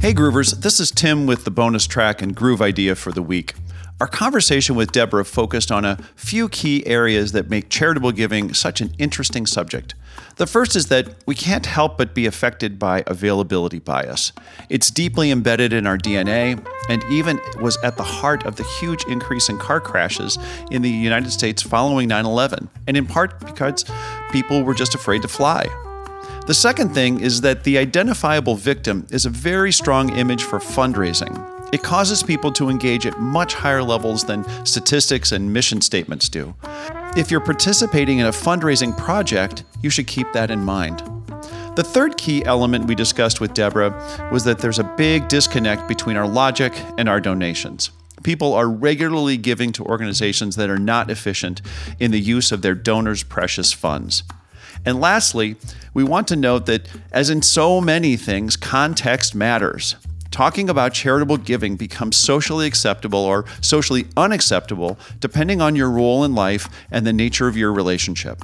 Hey 0.00 0.14
Groovers, 0.14 0.62
this 0.62 0.80
is 0.80 0.90
Tim 0.90 1.26
with 1.26 1.44
the 1.44 1.50
bonus 1.50 1.86
track 1.86 2.22
and 2.22 2.34
groove 2.34 2.62
idea 2.62 2.94
for 2.94 3.12
the 3.12 3.20
week. 3.20 3.52
Our 4.00 4.06
conversation 4.06 4.74
with 4.74 4.92
Deborah 4.92 5.26
focused 5.26 5.70
on 5.70 5.84
a 5.84 5.98
few 6.16 6.48
key 6.48 6.86
areas 6.86 7.32
that 7.32 7.50
make 7.50 7.68
charitable 7.68 8.12
giving 8.12 8.54
such 8.54 8.80
an 8.80 8.94
interesting 8.96 9.44
subject. 9.44 9.94
The 10.36 10.46
first 10.46 10.74
is 10.74 10.86
that 10.86 11.22
we 11.26 11.34
can't 11.34 11.66
help 11.66 11.98
but 11.98 12.14
be 12.14 12.24
affected 12.24 12.78
by 12.78 13.04
availability 13.06 13.78
bias. 13.78 14.32
It's 14.70 14.90
deeply 14.90 15.30
embedded 15.30 15.74
in 15.74 15.86
our 15.86 15.98
DNA 15.98 16.66
and 16.88 17.04
even 17.10 17.38
was 17.60 17.76
at 17.84 17.98
the 17.98 18.02
heart 18.02 18.46
of 18.46 18.56
the 18.56 18.64
huge 18.80 19.04
increase 19.04 19.50
in 19.50 19.58
car 19.58 19.82
crashes 19.82 20.38
in 20.70 20.80
the 20.80 20.88
United 20.88 21.30
States 21.30 21.60
following 21.60 22.08
9 22.08 22.24
11, 22.24 22.70
and 22.86 22.96
in 22.96 23.04
part 23.04 23.38
because 23.40 23.84
people 24.32 24.62
were 24.62 24.72
just 24.72 24.94
afraid 24.94 25.20
to 25.20 25.28
fly. 25.28 25.66
The 26.46 26.54
second 26.54 26.94
thing 26.94 27.20
is 27.20 27.42
that 27.42 27.64
the 27.64 27.78
identifiable 27.78 28.56
victim 28.56 29.06
is 29.10 29.26
a 29.26 29.30
very 29.30 29.72
strong 29.72 30.10
image 30.16 30.42
for 30.42 30.58
fundraising. 30.58 31.46
It 31.72 31.82
causes 31.82 32.22
people 32.22 32.50
to 32.52 32.68
engage 32.68 33.06
at 33.06 33.20
much 33.20 33.54
higher 33.54 33.82
levels 33.82 34.24
than 34.24 34.44
statistics 34.66 35.30
and 35.30 35.52
mission 35.52 35.80
statements 35.80 36.28
do. 36.28 36.54
If 37.16 37.30
you're 37.30 37.40
participating 37.40 38.18
in 38.18 38.26
a 38.26 38.32
fundraising 38.32 38.96
project, 38.96 39.64
you 39.82 39.90
should 39.90 40.08
keep 40.08 40.32
that 40.32 40.50
in 40.50 40.64
mind. 40.64 41.02
The 41.76 41.84
third 41.84 42.16
key 42.16 42.44
element 42.44 42.86
we 42.86 42.96
discussed 42.96 43.40
with 43.40 43.54
Deborah 43.54 44.28
was 44.32 44.42
that 44.44 44.58
there's 44.58 44.80
a 44.80 44.94
big 44.96 45.28
disconnect 45.28 45.86
between 45.86 46.16
our 46.16 46.26
logic 46.26 46.72
and 46.98 47.08
our 47.08 47.20
donations. 47.20 47.90
People 48.24 48.52
are 48.52 48.68
regularly 48.68 49.36
giving 49.36 49.72
to 49.72 49.84
organizations 49.84 50.56
that 50.56 50.68
are 50.68 50.78
not 50.78 51.10
efficient 51.10 51.62
in 52.00 52.10
the 52.10 52.20
use 52.20 52.50
of 52.50 52.62
their 52.62 52.74
donors' 52.74 53.22
precious 53.22 53.72
funds. 53.72 54.24
And 54.84 55.00
lastly, 55.00 55.56
we 55.92 56.04
want 56.04 56.28
to 56.28 56.36
note 56.36 56.66
that, 56.66 56.88
as 57.12 57.30
in 57.30 57.42
so 57.42 57.80
many 57.80 58.16
things, 58.16 58.56
context 58.56 59.34
matters. 59.34 59.96
Talking 60.30 60.70
about 60.70 60.94
charitable 60.94 61.38
giving 61.38 61.76
becomes 61.76 62.16
socially 62.16 62.66
acceptable 62.66 63.18
or 63.18 63.44
socially 63.60 64.06
unacceptable 64.16 64.98
depending 65.18 65.60
on 65.60 65.74
your 65.74 65.90
role 65.90 66.24
in 66.24 66.34
life 66.34 66.68
and 66.90 67.04
the 67.04 67.12
nature 67.12 67.48
of 67.48 67.56
your 67.56 67.72
relationship. 67.72 68.42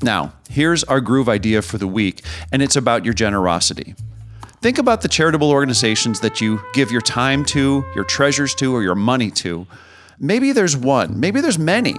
Now, 0.00 0.32
here's 0.48 0.84
our 0.84 1.00
groove 1.00 1.28
idea 1.28 1.62
for 1.62 1.78
the 1.78 1.86
week, 1.86 2.22
and 2.50 2.62
it's 2.62 2.76
about 2.76 3.04
your 3.04 3.14
generosity. 3.14 3.94
Think 4.60 4.78
about 4.78 5.02
the 5.02 5.08
charitable 5.08 5.50
organizations 5.50 6.20
that 6.20 6.40
you 6.40 6.60
give 6.72 6.92
your 6.92 7.00
time 7.00 7.44
to, 7.46 7.84
your 7.94 8.04
treasures 8.04 8.54
to, 8.56 8.74
or 8.74 8.82
your 8.82 8.94
money 8.94 9.30
to. 9.32 9.66
Maybe 10.20 10.52
there's 10.52 10.76
one, 10.76 11.18
maybe 11.18 11.40
there's 11.40 11.58
many. 11.58 11.96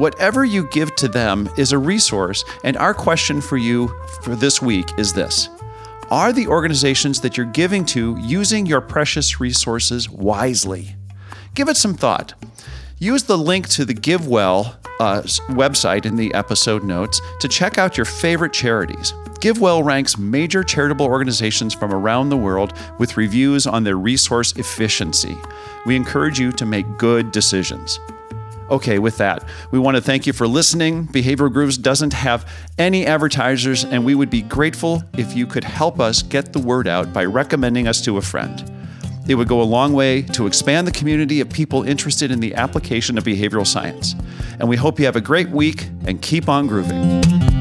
Whatever 0.00 0.46
you 0.46 0.66
give 0.68 0.96
to 0.96 1.08
them 1.08 1.46
is 1.58 1.72
a 1.72 1.78
resource, 1.78 2.42
and 2.64 2.74
our 2.78 2.94
question 2.94 3.42
for 3.42 3.58
you 3.58 3.88
for 4.22 4.34
this 4.34 4.62
week 4.62 4.98
is 4.98 5.12
this 5.12 5.50
Are 6.10 6.32
the 6.32 6.46
organizations 6.46 7.20
that 7.20 7.36
you're 7.36 7.44
giving 7.44 7.84
to 7.86 8.16
using 8.18 8.64
your 8.64 8.80
precious 8.80 9.40
resources 9.40 10.08
wisely? 10.08 10.96
Give 11.54 11.68
it 11.68 11.76
some 11.76 11.92
thought. 11.92 12.32
Use 12.98 13.24
the 13.24 13.36
link 13.36 13.68
to 13.68 13.84
the 13.84 13.92
GiveWell 13.92 14.74
uh, 15.00 15.20
website 15.50 16.06
in 16.06 16.16
the 16.16 16.32
episode 16.32 16.82
notes 16.82 17.20
to 17.40 17.46
check 17.46 17.76
out 17.76 17.98
your 17.98 18.06
favorite 18.06 18.54
charities. 18.54 19.12
GiveWell 19.42 19.84
ranks 19.84 20.16
major 20.16 20.64
charitable 20.64 21.04
organizations 21.04 21.74
from 21.74 21.92
around 21.92 22.30
the 22.30 22.38
world 22.38 22.72
with 22.98 23.18
reviews 23.18 23.66
on 23.66 23.84
their 23.84 23.98
resource 23.98 24.54
efficiency. 24.56 25.36
We 25.84 25.94
encourage 25.94 26.40
you 26.40 26.52
to 26.52 26.64
make 26.64 26.86
good 26.96 27.32
decisions. 27.32 28.00
Okay, 28.70 29.00
with 29.00 29.18
that, 29.18 29.44
we 29.72 29.80
want 29.80 29.96
to 29.96 30.00
thank 30.00 30.28
you 30.28 30.32
for 30.32 30.46
listening. 30.46 31.08
Behavioral 31.08 31.52
Grooves 31.52 31.76
doesn't 31.76 32.12
have 32.12 32.48
any 32.78 33.04
advertisers, 33.04 33.84
and 33.84 34.04
we 34.04 34.14
would 34.14 34.30
be 34.30 34.42
grateful 34.42 35.02
if 35.18 35.34
you 35.34 35.44
could 35.44 35.64
help 35.64 35.98
us 35.98 36.22
get 36.22 36.52
the 36.52 36.60
word 36.60 36.86
out 36.86 37.12
by 37.12 37.24
recommending 37.24 37.88
us 37.88 38.00
to 38.02 38.16
a 38.16 38.22
friend. 38.22 38.70
It 39.26 39.34
would 39.34 39.48
go 39.48 39.60
a 39.60 39.64
long 39.64 39.92
way 39.92 40.22
to 40.22 40.46
expand 40.46 40.86
the 40.86 40.92
community 40.92 41.40
of 41.40 41.50
people 41.50 41.82
interested 41.82 42.30
in 42.30 42.38
the 42.38 42.54
application 42.54 43.18
of 43.18 43.24
behavioral 43.24 43.66
science. 43.66 44.14
And 44.60 44.68
we 44.68 44.76
hope 44.76 45.00
you 45.00 45.04
have 45.06 45.16
a 45.16 45.20
great 45.20 45.50
week 45.50 45.88
and 46.06 46.22
keep 46.22 46.48
on 46.48 46.68
grooving. 46.68 47.59